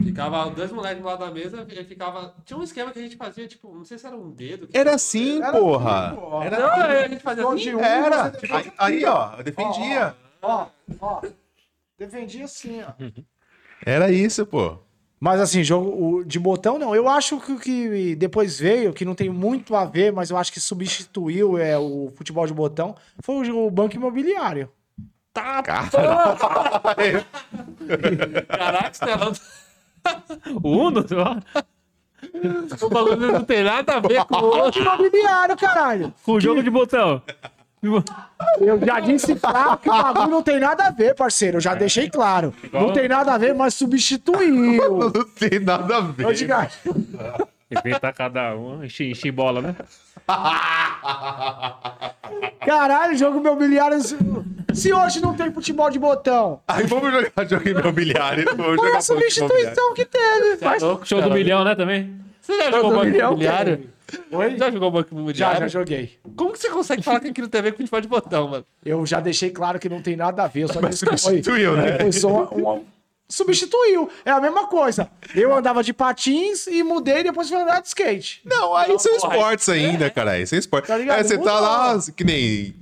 Ficava 0.02 0.50
dois 0.50 0.70
moleques 0.70 1.00
do 1.02 1.06
lado 1.06 1.20
da 1.20 1.30
mesa 1.30 1.66
e 1.68 1.84
ficava. 1.84 2.34
Tinha 2.44 2.58
um 2.58 2.62
esquema 2.62 2.90
que 2.92 2.98
a 2.98 3.02
gente 3.02 3.16
fazia, 3.16 3.48
tipo, 3.48 3.74
não 3.74 3.84
sei 3.84 3.96
se 3.98 4.06
era 4.06 4.14
um 4.14 4.30
dedo. 4.30 4.66
que 4.66 4.76
Era 4.76 4.94
assim, 4.94 5.38
Era 5.42 5.52
porra. 5.52 6.06
assim, 6.08 6.16
pô. 6.16 6.42
Era 6.42 6.58
Não, 6.58 6.70
assim. 6.70 6.82
a 6.82 7.08
gente 7.08 7.22
fazia 7.22 7.44
assim. 7.46 7.56
de 7.56 7.74
um, 7.76 7.80
Era. 7.80 8.32
Aí, 8.50 8.72
aí, 8.78 9.04
ó, 9.06 9.36
eu 9.38 9.44
defendia. 9.44 10.14
Ó, 10.42 10.66
ó. 11.00 11.22
Defendia 11.98 12.44
assim, 12.44 12.82
ó. 12.82 12.92
Era 13.84 14.10
isso, 14.10 14.44
pô. 14.44 14.78
Mas 15.18 15.40
assim, 15.40 15.64
jogo 15.64 16.22
de 16.24 16.38
botão 16.38 16.78
não. 16.78 16.94
Eu 16.94 17.08
acho 17.08 17.40
que 17.40 17.52
o 17.52 17.58
que 17.58 18.14
depois 18.16 18.60
veio, 18.60 18.92
que 18.92 19.04
não 19.04 19.14
tem 19.14 19.30
muito 19.30 19.74
a 19.74 19.86
ver, 19.86 20.12
mas 20.12 20.28
eu 20.28 20.36
acho 20.36 20.52
que 20.52 20.60
substituiu 20.60 21.56
é, 21.56 21.78
o 21.78 22.12
futebol 22.14 22.46
de 22.46 22.52
botão, 22.52 22.94
foi 23.20 23.48
o, 23.50 23.66
o 23.66 23.70
banco 23.70 23.96
imobiliário. 23.96 24.70
Tá, 25.32 25.62
Caralho. 25.62 27.24
caraca, 28.46 28.90
Estelão. 28.90 29.32
O 30.62 30.68
Uno? 30.70 31.06
sei 31.06 31.16
lá. 31.16 31.40
O 32.80 32.88
bagulho 32.88 33.32
não 33.32 33.44
tem 33.44 33.62
nada 33.62 33.96
a 33.96 34.00
ver 34.00 34.24
com 34.24 34.36
o 34.36 34.44
outro. 34.44 34.80
imobiliário, 34.82 35.56
caralho. 35.56 36.14
Com 36.24 36.32
o 36.32 36.40
jogo 36.40 36.62
de 36.62 36.70
botão. 36.70 37.22
Eu 38.60 38.84
já 38.84 38.98
disse 39.00 39.34
claro 39.36 39.76
que 39.78 39.88
o 39.88 39.92
bagulho 39.92 40.30
não 40.30 40.42
tem 40.42 40.58
nada 40.58 40.86
a 40.86 40.90
ver, 40.90 41.14
parceiro. 41.14 41.58
Eu 41.58 41.60
já 41.60 41.74
deixei 41.74 42.10
claro. 42.10 42.52
Não 42.72 42.92
tem 42.92 43.06
nada 43.08 43.34
a 43.34 43.38
ver, 43.38 43.54
mas 43.54 43.74
substituiu. 43.74 44.98
Não 44.98 45.10
tem 45.38 45.60
nada 45.60 45.98
a 45.98 46.00
ver. 46.00 46.28
Edgar, 46.30 46.70
Inventar 47.70 48.12
cada 48.14 48.54
um, 48.54 48.84
encher, 48.84 49.10
encher 49.10 49.32
bola, 49.32 49.60
né? 49.60 49.74
Caralho, 52.64 53.16
jogo 53.16 53.38
imobiliário. 53.38 54.00
se- 54.00 54.16
Se 54.74 54.92
hoje 54.92 55.20
não 55.20 55.34
tem 55.34 55.50
futebol 55.52 55.90
de 55.90 55.98
botão, 55.98 56.60
Aí 56.68 56.84
vamos 56.86 57.10
jogar 57.12 57.48
jogo 57.48 57.68
imobiliário. 57.68 58.44
Vamos 58.56 58.66
foi 58.66 58.76
jogar 58.86 58.98
a 58.98 59.00
substituição 59.00 59.94
que 59.94 60.04
teve. 60.04 60.56
Faz... 60.58 60.82
Show 61.04 61.22
do 61.22 61.30
milhão, 61.30 61.64
né, 61.64 61.74
também? 61.74 62.14
Você 62.40 62.56
já 62.56 62.70
jogou 62.70 62.90
banco 62.92 63.04
milhão, 63.06 63.28
imobiliário? 63.30 63.90
Oi? 64.30 64.56
Já 64.56 64.70
jogou 64.70 64.90
banco 64.92 65.08
Já, 65.10 65.16
imobiliário? 65.16 65.60
já 65.60 65.68
joguei. 65.68 66.18
Como 66.36 66.52
que 66.52 66.58
você 66.60 66.70
consegue 66.70 67.02
falar 67.02 67.18
que 67.20 67.28
aquilo 67.28 67.48
tem 67.48 67.58
a 67.58 67.62
ver 67.62 67.72
com 67.72 67.78
futebol 67.78 68.00
de 68.00 68.08
botão, 68.08 68.48
mano? 68.48 68.64
Eu 68.84 69.04
já 69.04 69.18
deixei 69.18 69.50
claro 69.50 69.80
que 69.80 69.88
não 69.88 70.00
tem 70.00 70.14
nada 70.14 70.44
a 70.44 70.46
ver. 70.46 70.62
Eu 70.62 70.68
só 70.68 70.80
Mas 70.80 71.00
que 71.00 71.06
foi, 71.08 71.18
substituiu, 71.18 71.76
né? 71.76 71.98
foi 71.98 72.12
só 72.12 72.28
uma, 72.28 72.48
uma- 72.50 72.80
Substituiu. 73.28 74.08
É 74.24 74.30
a 74.30 74.40
mesma 74.40 74.68
coisa. 74.68 75.10
Eu 75.34 75.54
andava 75.54 75.82
de 75.82 75.92
patins 75.92 76.66
e 76.66 76.82
mudei 76.82 77.18
e 77.18 77.24
depois 77.24 77.48
fui 77.48 77.58
andar 77.58 77.80
de 77.80 77.88
skate. 77.88 78.40
Não, 78.44 78.74
aí 78.76 78.96
são 78.98 79.14
esportes 79.16 79.68
ainda, 79.68 80.08
cara. 80.10 80.38
Isso 80.38 80.54
é 80.54 80.58
esporte. 80.58 80.86
Tá 80.86 80.96
ligado? 80.96 81.18
Aí 81.18 81.24
você 81.24 81.36
tá 81.36 81.54
Muda. 81.54 81.60
lá, 81.60 81.98
que 82.14 82.22
nem. 82.24 82.74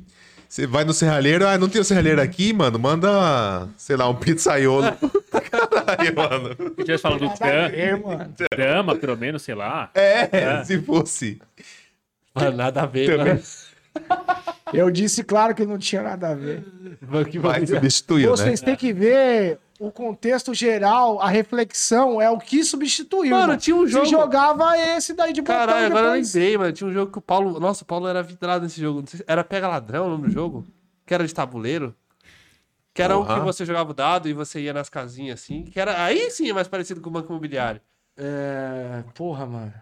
Você 0.46 0.66
vai 0.68 0.84
no 0.84 0.92
serralheiro, 0.92 1.48
ah, 1.48 1.58
não 1.58 1.68
tem 1.68 1.80
o 1.80 1.84
serralheiro 1.84 2.20
aqui, 2.20 2.52
mano. 2.52 2.78
Manda, 2.78 3.68
sei 3.76 3.96
lá, 3.96 4.08
um 4.08 4.14
pizzaiolo. 4.14 4.84
Caralho, 5.50 6.14
mano. 6.14 6.70
Tivesse 6.76 7.02
falando 7.02 7.20
do 7.20 7.26
Nada 7.26 7.44
a 7.44 7.48
Dama, 7.48 7.68
ver, 7.70 7.96
mano. 8.00 8.34
Dama, 8.56 8.96
pelo 8.96 9.16
menos, 9.16 9.42
sei 9.42 9.54
lá. 9.54 9.90
É, 9.94 10.62
se 10.62 10.80
fosse. 10.82 11.40
Mano, 12.34 12.56
nada 12.56 12.82
a 12.82 12.86
ver, 12.86 13.16
Também. 13.16 13.34
mano. 13.34 13.42
Eu 14.72 14.90
disse 14.90 15.24
claro 15.24 15.54
que 15.54 15.64
não 15.64 15.78
tinha 15.78 16.02
nada 16.02 16.30
a 16.30 16.34
ver. 16.34 16.64
Mas 17.42 17.68
substituiu, 17.68 18.30
né? 18.30 18.36
Vocês 18.36 18.60
têm 18.60 18.76
que 18.76 18.92
ver 18.92 19.58
o 19.80 19.90
contexto 19.90 20.54
geral, 20.54 21.20
a 21.20 21.28
reflexão 21.28 22.20
é 22.20 22.30
o 22.30 22.38
que 22.38 22.62
substituiu. 22.64 23.30
Mano, 23.36 23.56
tinha 23.56 23.74
um 23.76 23.86
jogo- 23.86 24.04
Se 24.06 24.10
jogava 24.12 24.78
esse 24.78 25.12
daí 25.14 25.32
de 25.32 25.40
botão 25.40 25.56
Caralho, 25.56 25.86
agora 25.86 26.06
eu 26.08 26.12
lembrei, 26.12 26.56
mano. 26.58 26.72
Tinha 26.72 26.88
um 26.88 26.92
jogo 26.92 27.10
que 27.12 27.18
o 27.18 27.22
Paulo. 27.22 27.58
Nossa, 27.58 27.82
o 27.82 27.86
Paulo 27.86 28.06
era 28.06 28.22
vidrado 28.22 28.62
nesse 28.64 28.80
jogo. 28.80 29.02
Se- 29.06 29.24
Era 29.26 29.42
Pega 29.44 29.66
Ladrão 29.68 30.06
o 30.06 30.10
nome 30.10 30.28
do 30.28 30.30
jogo? 30.30 30.64
Que 31.04 31.12
era 31.14 31.26
de 31.26 31.34
tabuleiro. 31.34 31.94
Que 32.94 33.02
era 33.02 33.16
o 33.16 33.24
Porra. 33.26 33.40
que 33.40 33.44
você 33.44 33.64
jogava 33.66 33.90
o 33.90 33.94
dado 33.94 34.28
e 34.28 34.32
você 34.32 34.60
ia 34.60 34.72
nas 34.72 34.88
casinhas 34.88 35.40
assim. 35.40 35.64
Que 35.64 35.80
era. 35.80 36.04
Aí 36.04 36.30
sim 36.30 36.48
é 36.48 36.52
mais 36.52 36.68
parecido 36.68 37.00
com 37.00 37.10
o 37.10 37.12
Banco 37.12 37.32
Imobiliário. 37.32 37.80
É... 38.16 39.02
Porra, 39.14 39.44
mano. 39.44 39.72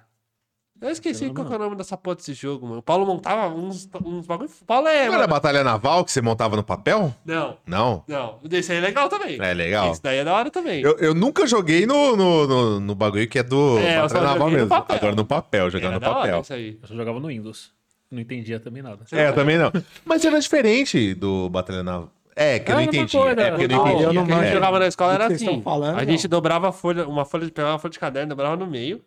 Eu 0.83 0.91
esqueci 0.91 1.31
qual 1.31 1.45
não. 1.45 1.47
que 1.47 1.53
é 1.53 1.57
o 1.57 1.59
nome 1.61 1.77
dessa 1.77 1.97
porra 1.97 2.17
desse 2.17 2.35
jogo, 2.35 2.67
mano. 2.67 2.81
O 2.81 2.83
Paulo 2.83 3.07
montava 3.07 3.49
uns, 3.55 3.89
uns 4.05 4.27
bagulho. 4.27 4.51
O 4.61 4.65
Paulo 4.65 4.89
é. 4.89 5.07
Não 5.07 5.15
era 5.15 5.25
a 5.25 5.29
batalha 5.29 5.63
naval 5.63 6.05
que 6.05 6.11
você 6.11 6.21
montava 6.21 6.57
no 6.57 6.63
papel? 6.65 7.15
Não, 7.25 7.57
Não. 7.67 8.03
não. 8.09 8.39
Desse 8.43 8.73
aí 8.73 8.79
é 8.79 8.81
legal 8.81 9.09
também. 9.09 9.41
É 9.41 9.55
legal. 9.55 9.93
Esse 9.93 10.03
daí 10.03 10.19
é 10.19 10.25
da 10.25 10.35
hora 10.35 10.51
também. 10.51 10.83
Eu, 10.83 10.99
eu 10.99 11.15
nunca 11.15 11.47
joguei 11.47 11.87
no, 11.87 12.17
no, 12.17 12.47
no, 12.49 12.81
no 12.81 12.95
bagulho 12.95 13.29
que 13.29 13.39
é 13.39 13.43
do 13.43 13.79
É, 13.79 13.99
eu 14.01 14.09
só 14.09 14.15
Batalha 14.17 14.33
Naval 14.33 14.51
no 14.51 14.55
mesmo. 14.57 14.69
papel. 14.69 14.97
Agora 14.97 15.15
no 15.15 15.25
papel, 15.25 15.71
jogando 15.71 15.95
no 15.95 16.01
da 16.01 16.11
hora 16.11 16.19
papel. 16.21 16.41
isso 16.41 16.53
aí. 16.53 16.79
Eu 16.83 16.89
só 16.89 16.95
jogava 16.95 17.21
no 17.21 17.29
Windows. 17.29 17.71
Não 18.11 18.21
entendia 18.21 18.59
também 18.61 18.83
nada. 18.83 18.99
É, 19.13 19.29
eu 19.29 19.35
também 19.35 19.57
não. 19.57 19.73
Mas 20.05 20.25
era 20.25 20.39
diferente 20.41 21.15
do 21.15 21.49
Batalha 21.49 21.83
Naval. 21.83 22.11
É, 22.35 22.59
que 22.59 22.71
eu 22.71 22.75
não 22.75 22.83
É 22.83 22.87
mesma 22.87 23.03
entendi. 23.03 23.17
É 23.19 23.51
porque 23.51 23.65
eu 23.65 23.69
não 23.69 23.87
entendi. 23.87 24.03
eu 24.05 24.13
não 24.13 24.23
O 24.23 24.27
que 24.27 24.33
a 24.33 24.35
gente 24.37 24.43
manjo. 24.45 24.53
jogava 24.55 24.79
na 24.79 24.87
escola 24.89 25.15
era 25.15 25.27
assim. 25.27 25.63
a 25.65 25.79
não. 25.79 25.99
gente 26.01 26.27
dobrava 26.29 26.69
a 26.71 26.73
folha, 26.73 27.07
uma 27.07 27.25
folha, 27.25 27.49
pegava 27.51 27.75
uma 27.75 27.79
folha 27.79 27.93
de 27.93 27.99
caderno, 27.99 28.31
dobrava 28.31 28.57
no 28.57 28.67
meio. 28.67 29.01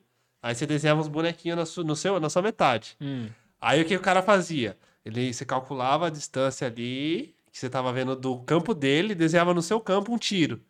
Aí 0.45 0.53
você 0.53 0.67
desenhava 0.67 1.01
uns 1.01 1.07
bonequinhos 1.07 1.57
na, 1.57 1.65
su- 1.65 1.83
no 1.83 1.95
seu, 1.95 2.19
na 2.19 2.29
sua 2.29 2.43
metade. 2.43 2.95
Hum. 3.01 3.29
Aí 3.59 3.81
o 3.81 3.85
que 3.85 3.95
o 3.95 3.99
cara 3.99 4.21
fazia? 4.21 4.77
Ele, 5.03 5.33
você 5.33 5.43
calculava 5.43 6.05
a 6.05 6.09
distância 6.11 6.67
ali, 6.67 7.33
que 7.51 7.57
você 7.57 7.67
tava 7.67 7.91
vendo 7.91 8.15
do 8.15 8.37
campo 8.41 8.71
dele, 8.75 9.15
desenhava 9.15 9.55
no 9.55 9.61
seu 9.63 9.79
campo 9.79 10.13
um 10.13 10.19
tiro. 10.19 10.61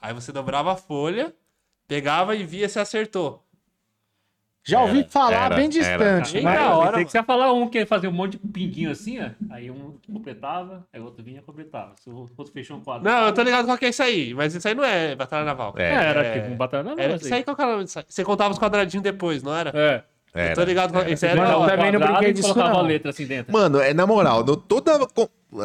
Aí 0.00 0.14
você 0.14 0.30
dobrava 0.30 0.70
a 0.72 0.76
folha, 0.76 1.34
pegava 1.88 2.36
e 2.36 2.44
via 2.44 2.68
se 2.68 2.78
acertou. 2.78 3.43
Já 4.66 4.80
ouvi 4.80 5.00
Era, 5.00 5.08
falar 5.10 5.44
era, 5.46 5.54
bem 5.56 5.64
era. 5.66 5.68
distante. 5.72 6.32
Bem 6.32 6.42
mas- 6.42 6.58
da 6.58 6.64
eu 6.64 6.70
hora, 6.70 6.90
pensei 6.92 7.04
que 7.04 7.10
você 7.12 7.18
ia 7.18 7.22
falar 7.24 7.52
um 7.52 7.68
que 7.68 7.84
fazia 7.84 8.08
um 8.08 8.12
monte 8.12 8.32
de 8.32 8.38
pinguinho 8.38 8.90
assim, 8.90 9.20
ó. 9.20 9.28
Aí 9.50 9.70
um 9.70 9.94
completava, 10.10 10.86
aí 10.92 10.98
o 11.00 11.04
outro 11.04 11.22
vinha 11.22 11.40
e 11.40 11.42
completava. 11.42 11.92
Se 12.00 12.08
o 12.08 12.16
outro 12.16 12.50
fechou 12.52 12.78
um 12.78 12.80
quadro. 12.80 13.04
Não, 13.04 13.26
eu 13.26 13.32
tô 13.34 13.42
ligado 13.42 13.66
qual 13.66 13.76
que 13.76 13.84
é 13.84 13.90
isso 13.90 14.02
aí, 14.02 14.32
mas 14.32 14.54
isso 14.54 14.66
aí 14.66 14.74
não 14.74 14.82
é 14.84 15.14
Batalha 15.14 15.44
Naval. 15.44 15.74
É, 15.76 15.82
É, 15.90 15.94
era 15.94 16.24
é. 16.24 16.40
tipo 16.40 16.54
um 16.54 16.56
batalha 16.56 16.82
naval. 16.82 16.98
Era 16.98 17.14
assim. 17.16 17.26
isso 17.26 17.34
aí 17.34 17.44
qual 17.44 17.54
que 17.54 17.60
era 17.62 17.70
o 17.70 17.74
nome 17.74 17.84
disso 17.84 17.98
aí? 17.98 18.04
Você 18.08 18.24
contava 18.24 18.52
os 18.52 18.58
quadradinhos 18.58 19.02
depois, 19.04 19.42
não 19.42 19.54
era? 19.54 19.70
É. 19.74 20.02
Eu 20.34 20.40
era. 20.40 20.54
tô 20.56 20.64
ligado 20.64 20.92
com 20.92 20.98
esse 21.08 21.24
era 21.26 21.36
Mas 21.36 21.46
da 21.48 21.54
não, 21.54 21.60
hora. 21.60 21.76
também 21.76 21.92
não 21.92 22.00
brinquei 22.00 22.30
e 22.30 22.32
disso, 22.32 22.48
colocava 22.48 22.74
não. 22.74 22.80
a 22.80 22.88
letra 22.88 23.10
assim 23.10 23.26
dentro. 23.26 23.52
Mano, 23.52 23.78
é 23.80 23.94
na 23.94 24.06
moral, 24.06 24.42
no- 24.44 24.56
toda. 24.56 24.92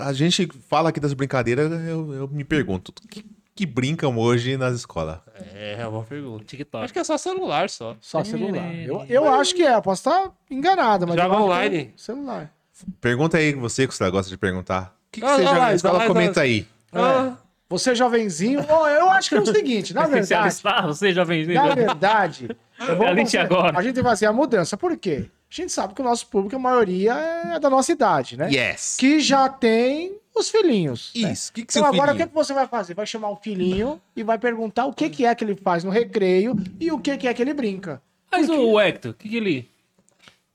A 0.05 0.13
gente 0.13 0.47
fala 0.67 0.89
aqui 0.89 0.99
das 0.99 1.13
brincadeiras, 1.13 1.71
eu, 1.87 2.13
eu 2.13 2.27
me 2.27 2.43
pergunto, 2.43 2.93
que, 3.09 3.25
que 3.59 3.65
brincam 3.65 4.17
hoje 4.17 4.55
nas 4.55 4.73
escolas? 4.73 5.17
É, 5.53 5.81
é 5.81 5.85
uma 5.85 6.01
pergunta. 6.03 6.45
TikTok. 6.45 6.81
Acho 6.81 6.93
que 6.93 6.99
é 6.99 7.03
só 7.03 7.17
celular 7.17 7.69
só. 7.69 7.97
Só 7.99 8.23
celular. 8.23 8.73
Eu, 8.73 9.03
eu 9.09 9.29
acho 9.33 9.53
que 9.53 9.63
é, 9.63 9.81
posso 9.81 9.99
estar 9.99 10.31
enganado, 10.49 11.05
mas. 11.05 11.17
Joga 11.17 11.35
que 11.35 11.41
online? 11.41 11.77
é 11.77 11.97
Celular. 11.97 12.53
Pergunta 13.01 13.37
aí, 13.37 13.51
você 13.53 13.85
que 13.85 13.93
você 13.93 14.09
gosta 14.09 14.29
de 14.29 14.37
perguntar. 14.37 14.95
O 15.09 15.11
que, 15.11 15.19
que 15.19 15.27
Ah, 15.27 15.35
você 15.35 15.41
ah, 15.41 15.45
joga 15.45 15.59
lá, 15.59 15.65
na 15.65 15.73
escola? 15.73 15.97
lá, 15.97 16.07
Comenta 16.07 16.39
lá. 16.39 16.43
aí. 16.45 16.67
Ah, 16.93 17.33
Você 17.69 17.93
jovenzinho. 17.93 18.65
Ó, 18.67 18.89
eu 18.89 19.09
acho 19.11 19.29
que 19.29 19.35
é 19.35 19.39
o 19.41 19.45
seguinte, 19.45 19.93
na 19.93 20.01
verdade. 20.07 20.47
Especialista, 20.47 20.81
você 20.87 21.13
já 21.13 21.23
vem. 21.23 21.45
Na 21.47 21.75
verdade, 21.75 22.49
eu 22.79 22.95
vou 22.95 23.05
Reality 23.05 23.37
fazer- 23.37 23.37
agora. 23.39 23.77
a 23.77 23.81
gente 23.83 23.95
vai 24.01 24.03
fazer 24.11 24.25
a 24.25 24.33
mudança. 24.33 24.75
Por 24.75 24.97
quê? 24.97 25.25
A 25.51 25.55
gente 25.55 25.71
sabe 25.71 25.93
que 25.93 26.01
o 26.01 26.03
nosso 26.03 26.27
público, 26.27 26.55
a 26.55 26.59
maioria, 26.59 27.13
é 27.55 27.59
da 27.59 27.69
nossa 27.69 27.91
idade, 27.91 28.37
né? 28.37 28.49
Yes. 28.51 28.95
Que 28.99 29.19
já 29.19 29.47
tem 29.49 30.15
os 30.35 30.49
filhinhos. 30.49 31.11
né? 31.15 31.31
Isso. 31.31 31.49
O 31.51 31.53
que, 31.53 31.65
que 31.65 31.73
seu 31.73 31.79
Então 31.81 31.93
agora 31.93 32.11
o 32.11 32.15
que, 32.15 32.23
filhinho? 32.23 32.35
você 32.35 32.53
vai 32.53 32.67
fazer? 32.67 32.93
Vai 32.93 33.05
chamar 33.05 33.29
um 33.31 33.35
filhinho 33.35 33.99
e 34.15 34.23
vai 34.23 34.37
perguntar 34.37 34.85
o 34.85 34.93
que, 34.93 35.09
que 35.09 35.25
é 35.25 35.33
que 35.35 35.43
ele 35.43 35.55
faz 35.55 35.83
no 35.83 35.89
recreio 35.91 36.55
e 36.79 36.91
o 36.91 36.99
que, 36.99 37.17
que 37.17 37.27
é 37.27 37.33
que 37.33 37.41
ele 37.41 37.53
brinca. 37.53 38.01
Mas 38.31 38.47
o 38.49 38.79
Hector, 38.79 39.11
o 39.11 39.13
que, 39.15 39.27
que 39.29 39.37
ele. 39.37 39.69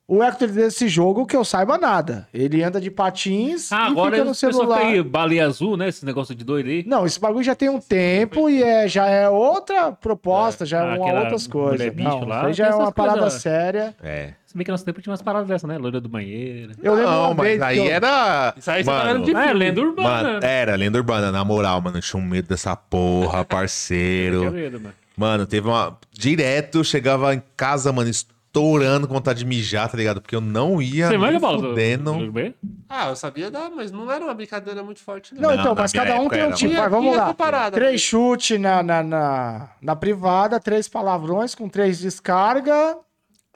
O 0.07 0.23
Hector 0.23 0.49
desse 0.49 0.87
jogo, 0.87 1.25
que 1.25 1.35
eu 1.35 1.43
saiba 1.47 1.79
nada. 1.79 2.29
Ele 2.33 2.63
anda 2.63 2.79
de 2.79 2.91
patins 2.91 3.73
Ah, 3.73 3.89
e 3.89 3.93
agora 3.93 4.11
fica 4.17 4.25
no 4.29 4.35
celular. 4.35 4.81
tem 4.81 5.03
baleia 5.03 5.47
azul, 5.47 5.79
né? 5.79 5.89
Esse 5.89 6.05
negócio 6.05 6.35
de 6.35 6.45
doido 6.45 6.69
aí. 6.69 6.85
Não, 6.87 7.07
esse 7.07 7.19
bagulho 7.19 7.43
já 7.43 7.55
tem 7.55 7.71
um 7.71 7.81
tempo 7.81 8.51
e 8.51 8.63
é, 8.63 8.87
já 8.87 9.07
é 9.07 9.27
outra 9.31 9.93
proposta, 9.93 10.67
já 10.67 10.85
é 10.85 10.93
Ah, 10.93 10.97
uma 11.01 11.21
outras 11.21 11.47
coisas. 11.47 11.95
Não, 11.97 12.23
lá, 12.25 12.41
isso 12.41 12.47
aí 12.49 12.53
já 12.53 12.67
é 12.67 12.75
uma 12.75 12.93
parada 12.93 13.21
coisas- 13.21 13.41
séria. 13.41 13.95
É. 14.03 14.35
Se 14.45 14.55
bem 14.55 14.65
que 14.67 14.71
nosso 14.71 14.85
tempo 14.85 15.01
tinha 15.01 15.11
umas 15.11 15.23
paradas 15.23 15.49
dessas, 15.49 15.67
né? 15.67 15.79
Loira 15.79 16.03
do 16.03 16.09
banheiro. 16.09 16.73
Eu 16.83 16.95
lembro 16.97 17.11
Não, 17.11 17.25
uma 17.29 17.35
mas 17.35 17.47
vez 17.47 17.63
aí 17.63 17.79
eu- 17.79 17.91
era. 17.91 18.55
Isso 18.59 18.71
aí 18.71 18.85
tá 18.85 18.93
mano, 18.93 19.25
de- 19.25 19.35
é 19.35 19.53
lenda 19.55 19.81
urbana. 19.81 20.09
Mano, 20.35 20.45
era 20.45 20.77
lenda 20.77 20.99
urbana, 20.99 21.33
na 21.33 21.43
moral, 21.47 21.81
mano. 21.81 21.97
Eu 21.97 22.03
tinha 22.03 22.23
um 22.23 22.27
medo 22.27 22.47
dessa 22.47 22.77
porra, 22.77 23.31
Tinha 23.41 23.45
parceiro. 23.47 24.53
medo, 24.53 24.79
mano. 24.79 24.95
Mano, 25.17 25.47
teve 25.47 25.67
uma. 25.67 25.97
Direto, 26.13 26.79
eu 26.79 26.85
chegava 26.85 27.35
em 27.35 27.43
casa, 27.57 27.91
mano, 27.91 28.11
estourando 28.59 29.09
com 29.09 29.15
vontade 29.15 29.41
de 29.41 29.45
mijar, 29.45 29.91
tá 29.91 29.97
ligado? 29.97 30.21
Porque 30.21 30.37
eu 30.37 30.41
não 30.41 30.81
ia. 30.81 31.09
Você 31.09 31.19
manja, 31.19 31.41
Paulo? 31.41 31.61
do- 31.61 31.69
fudendo. 31.71 32.55
Ah, 32.89 33.09
eu 33.09 33.17
sabia 33.17 33.51
dar, 33.51 33.69
mas 33.69 33.91
não 33.91 34.11
era 34.11 34.25
uma 34.25 34.33
brincadeira 34.35 34.81
muito 34.83 35.01
forte, 35.01 35.35
não. 35.35 35.43
Não, 35.43 35.49
Não, 35.51 35.61
então, 35.61 35.75
na 35.75 35.83
mas 35.83 35.93
minha 35.93 36.05
cada 36.05 36.17
um 36.17 36.21
época 36.23 36.37
tem 36.37 36.45
um 36.45 36.49
era, 36.49 36.57
tipo. 36.57 36.91
vamos 36.91 37.13
Tinha 37.13 37.51
lá. 37.51 37.71
três 37.73 37.93
mas- 37.93 38.01
chutes 38.03 38.61
na, 38.61 38.83
na, 38.83 39.03
na, 39.03 39.69
na 39.83 39.97
privada, 39.97 40.61
três 40.61 40.89
palavrões 40.89 41.55
com 41.55 41.69
três 41.69 41.99
descarga. 41.99 42.97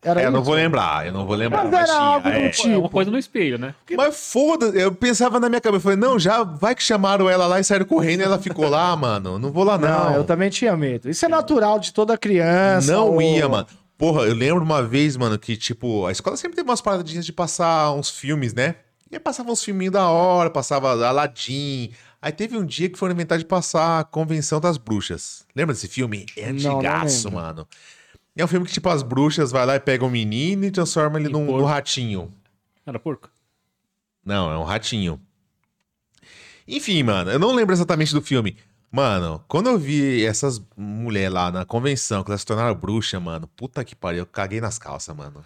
Era 0.02 0.22
É, 0.22 0.26
eu 0.26 0.30
não 0.30 0.38
isso? 0.38 0.46
vou 0.46 0.54
lembrar, 0.54 1.06
eu 1.06 1.12
não 1.12 1.26
vou 1.26 1.34
lembrar. 1.36 1.64
Mas 1.64 1.72
Mas, 1.72 1.88
era 1.90 1.98
tinha, 1.98 2.08
algo 2.08 2.28
é. 2.28 2.32
do 2.32 2.38
é 2.38 2.48
tipo. 2.50 2.78
uma 2.78 2.88
coisa 2.88 3.10
no 3.10 3.18
espelho, 3.18 3.58
né? 3.58 3.74
Mas 3.96 4.30
foda 4.32 4.66
eu 4.66 4.92
pensava 4.94 5.40
na 5.40 5.48
minha 5.48 5.60
cabeça, 5.60 5.78
eu 5.78 5.82
falei, 5.82 5.96
não, 5.98 6.18
já 6.18 6.42
vai 6.44 6.72
que 6.74 6.82
chamaram 6.82 7.28
ela 7.28 7.46
lá 7.48 7.58
e 7.58 7.64
saíram 7.64 7.84
correndo 7.84 8.20
e 8.20 8.22
ela 8.24 8.38
ficou 8.38 8.68
lá, 8.68 8.94
mano. 8.96 9.38
Não 9.40 9.50
vou 9.50 9.64
lá, 9.64 9.76
não. 9.78 9.88
Não, 10.10 10.14
eu 10.16 10.24
também 10.24 10.50
tinha 10.50 10.76
medo. 10.76 11.08
Isso 11.10 11.24
é 11.24 11.28
natural 11.28 11.78
de 11.80 11.92
toda 11.92 12.16
criança. 12.18 12.92
Não 12.92 13.12
ou- 13.14 13.22
ia, 13.22 13.48
mano. 13.48 13.66
Porra, 13.98 14.22
eu 14.22 14.34
lembro 14.34 14.62
uma 14.62 14.80
vez, 14.80 15.16
mano, 15.16 15.36
que, 15.36 15.56
tipo, 15.56 16.06
a 16.06 16.12
escola 16.12 16.36
sempre 16.36 16.54
teve 16.54 16.70
umas 16.70 16.80
paradinhas 16.80 17.26
de 17.26 17.32
passar 17.32 17.92
uns 17.92 18.08
filmes, 18.08 18.54
né? 18.54 18.76
E 19.10 19.16
aí 19.16 19.20
passava 19.20 19.50
uns 19.50 19.64
filminhos 19.64 19.92
da 19.92 20.08
hora, 20.08 20.48
passava 20.50 20.92
Aladdin. 21.04 21.90
Aí 22.22 22.30
teve 22.30 22.56
um 22.56 22.64
dia 22.64 22.88
que 22.88 22.96
foram 22.96 23.12
inventar 23.12 23.38
de 23.38 23.44
passar 23.44 23.98
a 23.98 24.04
Convenção 24.04 24.60
das 24.60 24.78
Bruxas. 24.78 25.44
Lembra 25.54 25.74
desse 25.74 25.88
filme? 25.88 26.26
É 26.36 26.48
antigaço, 26.50 27.30
mano. 27.32 27.66
É 28.36 28.44
um 28.44 28.48
filme 28.48 28.66
que, 28.66 28.72
tipo, 28.72 28.88
as 28.88 29.02
bruxas 29.02 29.50
vai 29.50 29.66
lá 29.66 29.74
e 29.74 29.80
pegam 29.80 30.06
um 30.06 30.10
menino 30.10 30.64
e 30.64 30.70
transforma 30.70 31.18
ele 31.18 31.28
Em 31.28 31.32
num, 31.32 31.44
num 31.44 31.64
ratinho. 31.64 32.32
Era 32.86 33.00
porco. 33.00 33.28
Não, 34.24 34.48
é 34.48 34.56
um 34.56 34.62
ratinho. 34.62 35.20
Enfim, 36.68 37.02
mano, 37.02 37.32
eu 37.32 37.38
não 37.38 37.52
lembro 37.52 37.74
exatamente 37.74 38.14
do 38.14 38.22
filme. 38.22 38.56
Mano, 38.90 39.44
quando 39.46 39.68
eu 39.68 39.78
vi 39.78 40.24
essas 40.24 40.62
mulheres 40.76 41.30
lá 41.32 41.50
na 41.52 41.64
convenção, 41.64 42.24
que 42.24 42.30
elas 42.30 42.40
se 42.40 42.46
tornaram 42.46 42.74
bruxa, 42.74 43.20
mano, 43.20 43.46
puta 43.48 43.84
que 43.84 43.94
pariu, 43.94 44.20
eu 44.20 44.26
caguei 44.26 44.60
nas 44.62 44.78
calças, 44.78 45.14
mano. 45.14 45.44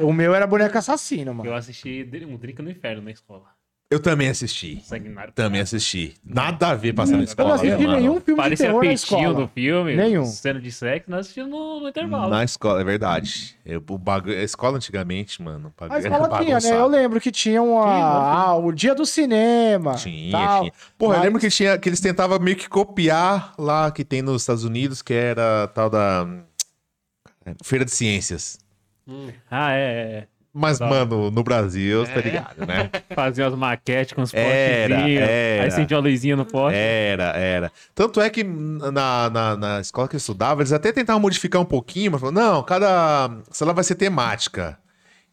Eu- 0.00 0.06
o 0.08 0.12
meu 0.12 0.32
era 0.34 0.46
boneco 0.46 0.78
assassino, 0.78 1.34
mano. 1.34 1.50
Eu 1.50 1.54
assisti 1.54 2.08
um 2.28 2.36
Drink 2.36 2.62
no 2.62 2.70
Inferno 2.70 3.02
na 3.02 3.10
escola. 3.10 3.46
Eu 3.92 4.00
também 4.00 4.28
assisti. 4.28 4.80
Sanguinário. 4.84 5.32
Também 5.34 5.60
assisti. 5.60 6.14
Nada 6.24 6.68
a 6.68 6.74
ver 6.74 6.94
passar 6.94 7.10
na 7.12 7.16
Eu 7.16 7.18
não 7.18 7.24
escola. 7.24 7.54
assisti 7.56 7.86
nenhum 7.86 8.20
filme 8.20 8.22
de 8.24 8.34
Parecia 8.36 8.66
terror 8.66 8.82
na 8.82 8.88
peitinho 8.88 9.18
escola. 9.20 9.34
do 9.34 9.48
filme. 9.48 9.96
Nenhum. 9.96 10.24
Cena 10.24 10.60
de 10.60 10.72
sexo, 10.72 11.10
nós 11.10 11.20
assistimos 11.20 11.50
no, 11.50 11.80
no 11.80 11.88
intervalo. 11.90 12.30
Na 12.30 12.42
escola, 12.42 12.80
é 12.80 12.84
verdade. 12.84 13.54
Eu, 13.66 13.84
o 13.86 13.98
bagulho, 13.98 14.38
a 14.38 14.42
escola 14.42 14.76
antigamente, 14.78 15.42
mano, 15.42 15.68
o 15.76 15.80
bagulho 15.80 15.98
A 15.98 16.00
escola 16.00 16.26
era 16.36 16.44
tinha, 16.44 16.58
né? 16.58 16.80
Eu 16.80 16.86
lembro 16.86 17.20
que 17.20 17.30
tinha 17.30 17.62
uma, 17.62 17.84
ah, 17.84 18.56
o 18.56 18.72
dia 18.72 18.94
do 18.94 19.04
cinema. 19.04 19.94
Tinha, 19.96 20.32
tal. 20.32 20.60
tinha. 20.60 20.72
Porra, 20.96 21.12
eu 21.14 21.16
Mas- 21.18 21.24
lembro 21.26 21.40
que, 21.40 21.50
tinha, 21.50 21.76
que 21.78 21.88
eles 21.88 22.00
tentavam 22.00 22.38
meio 22.38 22.56
que 22.56 22.68
copiar 22.70 23.52
lá 23.58 23.90
que 23.90 24.04
tem 24.04 24.22
nos 24.22 24.40
Estados 24.42 24.64
Unidos, 24.64 25.02
que 25.02 25.12
era 25.12 25.68
tal 25.68 25.90
da 25.90 26.24
hum, 26.24 26.42
Feira 27.62 27.84
de 27.84 27.90
Ciências. 27.90 28.58
Ah, 29.50 29.72
é, 29.72 30.26
Mas, 30.54 30.78
Tá. 30.78 30.86
mano, 30.86 31.30
no 31.30 31.42
Brasil, 31.42 32.04
tá 32.06 32.20
ligado, 32.20 32.66
né? 32.66 32.90
é. 32.92 33.02
Fazia 33.14 33.44
umas 33.48 33.58
maquetes 33.58 34.12
com 34.12 34.20
os 34.20 34.34
era. 34.34 34.96
Aí 35.64 35.70
sentia 35.70 35.96
uma 35.96 36.02
luzinha 36.06 36.36
no 36.36 36.44
pote. 36.44 36.76
Era, 36.76 37.24
era. 37.36 37.72
Tanto 37.94 38.20
é 38.20 38.28
que 38.28 38.44
na, 38.44 39.30
na, 39.30 39.56
na 39.56 39.80
escola 39.80 40.06
que 40.08 40.14
eu 40.16 40.18
estudava, 40.18 40.60
eles 40.60 40.72
até 40.72 40.92
tentavam 40.92 41.20
modificar 41.22 41.60
um 41.60 41.64
pouquinho, 41.64 42.12
mas 42.12 42.20
falaram, 42.20 42.42
não, 42.54 42.62
cada 42.62 43.30
sala 43.50 43.72
vai 43.72 43.82
ser 43.82 43.94
temática. 43.94 44.78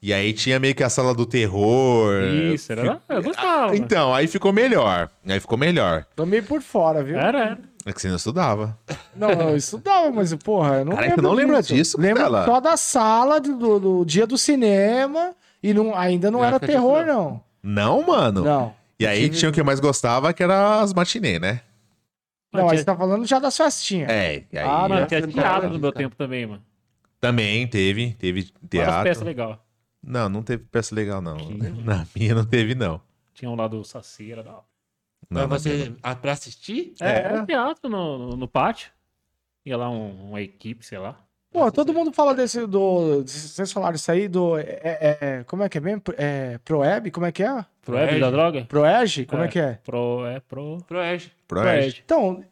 E 0.02 0.14
aí 0.14 0.32
tinha 0.32 0.58
meio 0.60 0.74
que 0.74 0.82
a 0.84 0.90
sala 0.90 1.14
do 1.14 1.26
terror. 1.26 2.24
Isso, 2.24 2.72
era. 2.72 3.02
Eu 3.10 3.22
gostava. 3.22 3.76
Então, 3.76 4.16
aí 4.16 4.28
ficou 4.28 4.54
melhor. 4.54 5.10
Aí 5.28 5.40
ficou 5.42 5.58
melhor. 5.58 6.06
Tô 6.16 6.26
meio 6.26 6.44
por 6.44 6.62
fora, 6.62 7.04
viu? 7.04 7.20
Era, 7.20 7.40
era. 7.40 7.58
É 7.90 7.94
que 7.94 8.02
você 8.02 8.08
não 8.08 8.18
estudava. 8.18 8.78
Não, 9.16 9.30
eu 9.32 9.58
estudava, 9.58 10.12
mas, 10.12 10.34
porra, 10.36 10.78
eu 10.80 10.86
não 10.86 10.92
Caraca, 10.94 11.10
lembro 11.16 11.24
não 11.24 11.34
lembra 11.34 11.62
disso, 11.64 12.00
Lembro 12.00 12.24
só 12.46 12.60
da 12.60 12.78
sala 12.78 13.40
do, 13.40 13.58
do- 13.58 13.80
do 13.80 14.06
dia 14.06 14.28
do 14.28 14.38
cinema 14.38 15.34
e 15.64 15.74
não, 15.74 15.96
ainda 15.96 16.30
não 16.30 16.42
Na 16.42 16.48
era 16.48 16.56
época 16.58 16.68
de 16.68 16.74
terror, 16.74 17.00
estudar. 17.00 17.14
não. 17.14 17.44
Não, 17.64 18.06
mano. 18.06 18.44
Não. 18.44 18.76
E 19.00 19.08
aí 19.08 19.28
tinha 19.30 19.50
o 19.50 19.54
que 19.54 19.60
eu 19.60 19.66
mais 19.66 19.80
gostava, 19.80 20.32
que 20.34 20.44
era 20.44 20.82
as 20.82 20.94
matinê, 20.94 21.40
né? 21.40 21.62
Não, 22.54 22.70
aí 22.70 22.78
você 22.78 22.84
tá 22.84 22.96
falando 22.96 23.26
já 23.26 23.40
das 23.40 23.56
festinhas. 23.58 24.10
É, 24.10 24.44
e 24.52 24.58
aí 24.58 24.66
Ah, 24.68 24.88
Mano, 24.88 25.02
não. 25.02 25.08
tinha 25.08 25.22
Cara, 25.22 25.32
teatro 25.34 25.70
no 25.70 25.80
meu 25.80 25.92
cara. 25.92 26.04
tempo 26.04 26.16
também, 26.16 26.46
mano. 26.46 26.62
também 27.20 27.68
teve, 27.68 28.14
teve 28.14 28.52
teatro. 28.70 29.04
peças 29.04 29.24
legais. 29.24 29.58
Não, 30.04 30.30
não 30.30 30.42
teve 30.44 30.64
peça 30.72 30.94
legal, 30.96 31.22
não. 31.22 31.38
Na 31.84 32.06
minha 32.16 32.36
não 32.36 32.46
teve, 32.46 32.76
não. 32.76 33.02
Tinha 33.34 33.50
um 33.50 33.56
lá 33.56 33.68
do 33.68 33.84
Saceira. 33.84 34.44
Não. 34.44 34.62
Não, 35.30 35.48
Mas 35.48 35.64
não 35.66 35.74
você, 35.76 35.96
pra 36.22 36.32
assistir? 36.32 36.94
É, 37.00 37.10
era 37.10 37.46
teatro 37.46 37.90
no, 37.90 38.18
no, 38.18 38.36
no 38.38 38.48
pátio. 38.48 38.92
Ia 39.66 39.78
lá 39.78 39.90
um- 39.90 40.30
uma 40.30 40.42
equipe, 40.42 40.84
sei 40.86 40.98
lá. 40.98 41.18
Pô, 41.52 41.72
todo 41.72 41.94
mundo 41.94 42.12
fala 42.14 42.34
desse 42.34 42.66
do. 42.68 43.24
Vocês 43.24 43.72
falaram 43.72 43.96
isso 43.96 44.12
aí 44.12 44.28
do. 44.28 44.58
É, 44.58 44.62
é- 44.84 45.18
é- 45.22 45.44
como 45.46 45.64
é 45.64 45.70
que 45.70 45.78
é 45.78 45.82
mesmo? 45.82 46.02
É, 46.18 46.58
Proeb? 46.60 47.10
Como 47.12 47.26
é 47.26 47.32
que 47.32 47.44
é? 47.44 47.66
Pro 47.82 47.96
Web 47.96 48.20
da 48.20 48.30
droga? 48.32 48.66
Proeg? 48.66 49.26
Como 49.26 49.44
é, 49.44 49.48
que 49.48 49.60
é? 49.60 49.74
Pro, 49.84 50.26
é 50.28 50.40
pro... 50.40 50.78
Proege. 50.88 51.32
Proerd. 51.48 52.02
Então, 52.06 52.44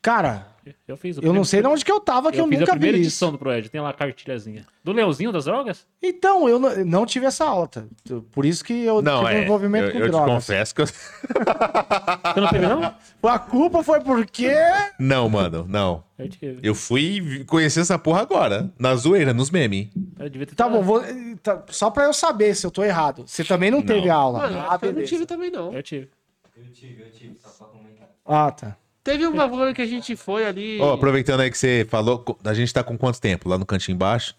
Cara, 0.00 0.46
Eu 0.86 0.96
fiz 0.96 1.18
o 1.18 1.20
eu 1.20 1.30
não 1.32 1.44
sei 1.44 1.60
de 1.60 1.66
onde 1.68 1.84
que 1.84 1.92
eu 1.92 2.00
tava 2.00 2.32
que 2.32 2.40
eu, 2.40 2.44
eu 2.44 2.48
fiz 2.48 2.56
a 2.56 2.60
nunca 2.60 2.72
primeira 2.72 2.96
vi 2.96 3.02
edição 3.02 3.30
do 3.30 3.36
Proed, 3.38 3.68
tem 3.68 3.80
lá 3.82 3.90
a 3.90 3.92
cartilhazinha. 3.92 4.66
Do 4.82 4.92
Leãozinho 4.92 5.30
das 5.30 5.44
drogas? 5.44 5.86
Então, 6.02 6.48
eu 6.48 6.58
não, 6.58 6.84
não 6.86 7.04
tive 7.06 7.26
essa 7.26 7.44
aula. 7.44 7.68
tá? 7.68 7.84
Por 8.32 8.46
isso 8.46 8.64
que 8.64 8.72
eu 8.72 9.02
Não, 9.02 9.20
tive 9.24 9.34
um 9.34 9.36
é. 9.36 9.44
envolvimento 9.44 9.86
eu, 9.88 9.92
com 9.92 9.98
eu 9.98 10.04
te 10.06 10.10
drogas. 10.10 10.34
confesso 10.36 10.74
que 10.74 10.80
eu. 10.80 10.86
Você 12.34 12.40
não 12.40 12.48
teve, 12.48 12.66
não? 12.66 12.94
A 13.30 13.38
culpa 13.38 13.82
foi 13.82 14.00
porque. 14.00 14.50
Não, 14.98 15.28
mano, 15.28 15.66
não. 15.68 16.02
Eu, 16.18 16.28
tive. 16.30 16.58
Eu 16.62 16.74
fui 16.74 17.44
conhecer 17.46 17.80
essa 17.80 17.98
porra 17.98 18.22
agora. 18.22 18.72
Na 18.78 18.94
zoeira, 18.96 19.34
nos 19.34 19.50
memes. 19.50 19.88
eu 20.18 20.30
devia 20.30 20.46
ter 20.46 20.54
Tá 20.54 20.66
bom, 20.68 20.82
vou- 20.82 21.02
tá, 21.42 21.62
só 21.68 21.90
pra 21.90 22.04
eu 22.04 22.12
saber 22.14 22.54
se 22.54 22.66
eu 22.66 22.70
tô 22.70 22.82
errado. 22.82 23.24
Você 23.26 23.44
também 23.44 23.70
não, 23.70 23.82
teve 23.82 24.08
aula. 24.08 24.38
Mano, 24.38 24.58
ah, 24.60 24.78
eu 24.80 24.92
não 24.94 25.04
tive 25.04 25.26
também, 25.26 25.50
não. 25.50 25.72
Eu 25.74 25.82
tive. 25.82 26.08
Eu 26.56 26.72
tive, 26.72 27.02
eu 27.02 27.10
tive, 27.10 27.38
só 27.38 27.50
pra 27.50 27.66
comentar. 27.66 28.08
Ah, 28.24 28.50
tá. 28.50 28.76
Teve 29.08 29.26
um 29.26 29.34
bagulho 29.34 29.74
que 29.74 29.80
a 29.80 29.86
gente 29.86 30.14
foi 30.16 30.44
ali. 30.44 30.78
Ó, 30.80 30.92
aproveitando 30.92 31.40
aí 31.40 31.50
que 31.50 31.56
você 31.56 31.86
falou, 31.88 32.22
a 32.44 32.52
gente 32.52 32.74
tá 32.74 32.84
com 32.84 32.98
quanto 32.98 33.18
tempo? 33.18 33.48
Lá 33.48 33.56
no 33.56 33.64
cantinho 33.64 33.94
embaixo? 33.94 34.34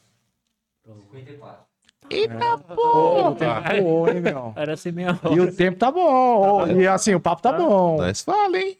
54. 0.85 2.75
Pô, 2.75 3.29
o 3.29 3.35
tempo 3.35 3.81
voou, 3.81 4.09
hein, 4.09 4.21
meu? 4.21 4.53
Era 4.55 4.73
assim 4.73 4.91
mesmo. 4.91 5.19
E 5.31 5.39
o 5.39 5.51
tempo 5.51 5.79
tá 5.79 5.91
bom. 5.91 6.67
E 6.67 6.87
assim, 6.87 7.15
o 7.15 7.19
papo 7.19 7.41
tá 7.41 7.51
bom. 7.51 7.97
Nós 7.97 8.21
fala, 8.21 8.59
hein? 8.59 8.77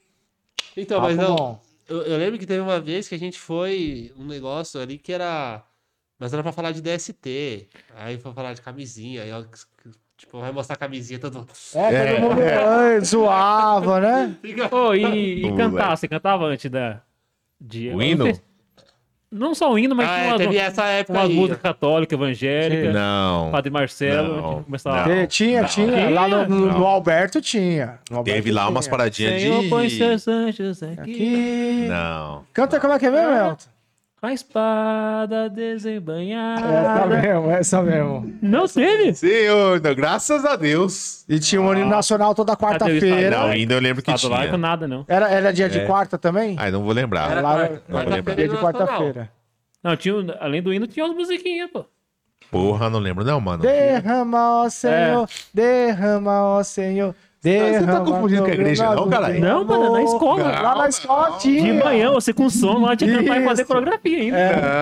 Então, 0.77 1.01
Papo 1.01 1.15
mas 1.15 1.17
não. 1.17 1.59
Eu, 1.87 2.03
eu 2.03 2.17
lembro 2.17 2.37
que 2.37 2.45
teve 2.45 2.61
uma 2.61 2.79
vez 2.79 3.07
que 3.07 3.15
a 3.15 3.19
gente 3.19 3.39
foi 3.39 4.13
um 4.15 4.25
negócio 4.25 4.79
ali 4.79 4.99
que 4.99 5.11
era. 5.11 5.63
Mas 6.19 6.33
era 6.33 6.43
pra 6.43 6.51
falar 6.51 6.71
de 6.71 6.81
DST. 6.81 7.67
Aí 7.95 8.19
foi 8.19 8.31
falar 8.33 8.53
de 8.53 8.61
camisinha. 8.61 9.23
Aí, 9.23 9.31
ó, 9.31 9.43
tipo, 10.19 10.39
vai 10.39 10.51
mostrar 10.51 10.75
a 10.75 10.77
camisinha 10.77 11.17
todo. 11.19 11.47
É, 11.73 12.13
todo 12.15 12.21
mundo 12.21 12.41
ai, 12.41 12.99
zoava, 13.01 13.99
né? 13.99 14.35
Fica- 14.41 14.75
Ô, 14.75 14.93
e, 14.93 15.45
e 15.45 15.55
cantar, 15.55 15.95
você 15.97 16.07
cantava 16.07 16.45
antes 16.45 16.69
da. 16.69 17.01
De, 17.59 17.89
O 17.89 18.01
hino? 18.01 18.25
Não, 18.25 18.33
não 19.31 19.53
só 19.55 19.71
o 19.71 19.77
hino, 19.77 19.95
mas 19.95 20.07
Ah, 20.09 20.13
tinha 20.15 20.23
é, 20.25 20.27
umas, 20.29 20.37
teve 20.37 20.57
essa 20.57 20.83
época 20.85 21.19
umas 21.19 21.29
aí. 21.29 21.35
músicas 21.35 21.61
católicas, 21.61 22.17
evangélicas. 22.19 22.93
Não. 22.93 23.51
Padre 23.51 23.69
Marcelo, 23.69 24.35
Não, 24.41 24.63
começava. 24.63 25.03
Tinha, 25.27 25.27
tinha, 25.27 25.63
tinha. 25.65 26.09
Lá 26.09 26.27
no, 26.27 26.47
no- 26.47 26.65
no 26.79 26.85
Alberto 26.85 27.39
tinha. 27.41 27.99
No 28.09 28.17
Alberto 28.17 28.35
Teve 28.37 28.51
lá 28.51 28.67
umas 28.69 28.87
paradinhas 28.87 29.41
Senhor, 29.41 29.69
põe 29.69 29.87
de. 29.87 29.97
seus 29.97 30.27
anjos 30.27 30.81
aqui. 30.83 30.99
Aqui. 31.01 31.85
Não. 31.89 32.43
Canta 32.53 32.79
como 32.79 32.93
é 32.93 32.99
que 32.99 33.05
é 33.05 33.11
mesmo, 33.11 33.29
Elton? 33.31 33.65
Com 34.19 34.27
a 34.27 34.33
espada 34.33 35.45
Essa 35.45 35.49
desembanhada. 35.49 37.05
mesmo, 37.07 37.51
essa 37.51 37.81
mesmo. 37.81 38.33
Não 38.41 38.67
teve? 38.67 39.13
Senhor, 39.13 39.79
não, 39.81 39.95
graças 39.95 40.43
a 40.43 40.57
Deus. 40.57 41.23
E 41.29 41.39
tinha 41.39 41.61
um 41.61 41.73
hino 41.73 41.85
nacional 41.87 42.35
toda 42.35 42.55
quarta-feira. 42.57 43.37
Não, 43.37 43.45
ainda 43.47 43.75
eu 43.75 43.79
lembro 43.79 44.03
que 44.03 44.11
Estado 44.11 44.29
laico, 44.31 44.47
tinha. 44.49 44.57
nada, 44.57 44.87
não. 44.89 45.05
Era, 45.07 45.29
era 45.29 45.53
dia 45.53 45.69
de 45.69 45.79
É. 45.79 45.85
quarta 45.85 46.17
também? 46.17 46.55
Ai, 46.59 46.69
não 46.69 46.83
vou 46.83 46.91
lembrar. 46.91 47.31
Era 47.31 47.41
Lá 47.41 47.63
era- 47.63 47.81
Não 47.87 48.01
vou 48.03 48.09
lembrar. 48.13 48.35
Dia 48.35 48.47
de 48.49 48.57
quarta-feira. 48.57 49.31
Não, 49.81 49.95
tinha, 49.95 50.15
o- 50.15 50.35
além 50.41 50.61
do 50.61 50.73
hino, 50.73 50.85
tinha 50.85 51.05
umas 51.05 51.15
musiquinhas, 51.15 51.69
pô. 51.71 51.85
Porra, 52.51 52.89
não 52.89 52.99
lembro 52.99 53.23
não, 53.23 53.39
mano. 53.39 53.61
Derrama, 53.63 54.63
ó 54.63 54.69
Senhor, 54.69 55.29
derrama, 55.53 56.41
ó 56.57 56.63
Senhor, 56.63 57.15
derrama. 57.43 57.79
você 57.79 57.85
tá 57.87 57.99
confundindo 58.01 58.41
com 58.43 58.49
a 58.49 58.53
igreja, 58.53 58.95
não, 58.95 59.09
caralho? 59.09 59.39
Não, 59.39 59.63
mano, 59.65 59.83
amor. 59.85 59.97
na 59.97 60.03
escola. 60.03 60.61
Lá 60.61 60.75
na 60.75 60.89
escola 60.89 61.37
tinha. 61.37 61.63
De 61.63 61.83
manhã, 61.83 62.11
você 62.11 62.33
com 62.33 62.49
som 62.49 62.79
lá, 62.79 62.95
tinha 62.95 63.11
que 63.17 63.23
cantar 63.23 63.41
e 63.41 63.45
fazer 63.45 63.65
coreografia 63.65 64.17
ainda. 64.21 64.37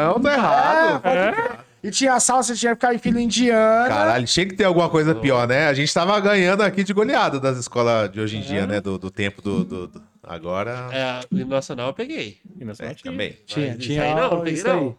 Não, 0.08 0.20
tá 0.20 0.34
errado. 0.34 1.02
É. 1.06 1.68
E 1.84 1.92
tinha 1.92 2.16
a 2.16 2.20
sala, 2.20 2.42
você 2.42 2.56
tinha 2.56 2.76
que 2.76 2.82
ficar 2.82 2.94
em 2.96 2.98
fila 2.98 3.22
indiana. 3.22 3.88
Caralho, 3.88 4.26
tinha 4.26 4.46
que 4.48 4.56
ter 4.56 4.64
alguma 4.66 4.90
coisa 4.90 5.14
pior, 5.14 5.48
né? 5.48 5.68
A 5.68 5.74
gente 5.74 5.94
tava 5.94 6.20
ganhando 6.20 6.62
aqui 6.64 6.84
de 6.84 6.92
goleada 6.92 7.40
das 7.40 7.58
escolas 7.58 8.12
de 8.12 8.20
hoje 8.20 8.38
em 8.38 8.42
dia, 8.42 8.66
né? 8.66 8.82
Do, 8.82 8.98
do 8.98 9.12
tempo 9.12 9.42
do, 9.42 9.64
do- 9.64 9.88
do- 9.88 10.02
Agora. 10.24 10.90
É, 10.92 11.20
o 11.34 11.38
hino 11.38 11.52
nacional 11.52 11.88
eu 11.88 11.94
peguei. 11.94 12.38
E 12.60 12.66
na 12.66 12.74
É, 12.74 12.76
tinha. 12.76 12.96
também. 13.12 13.38
Tinha, 13.46 13.76
Mas 13.76 13.78
tinha. 13.86 13.96
Isso 13.98 14.02
aí 14.04 14.16
não, 14.16 14.30
não 14.32 14.42
peguei 14.42 14.64
não. 14.64 14.96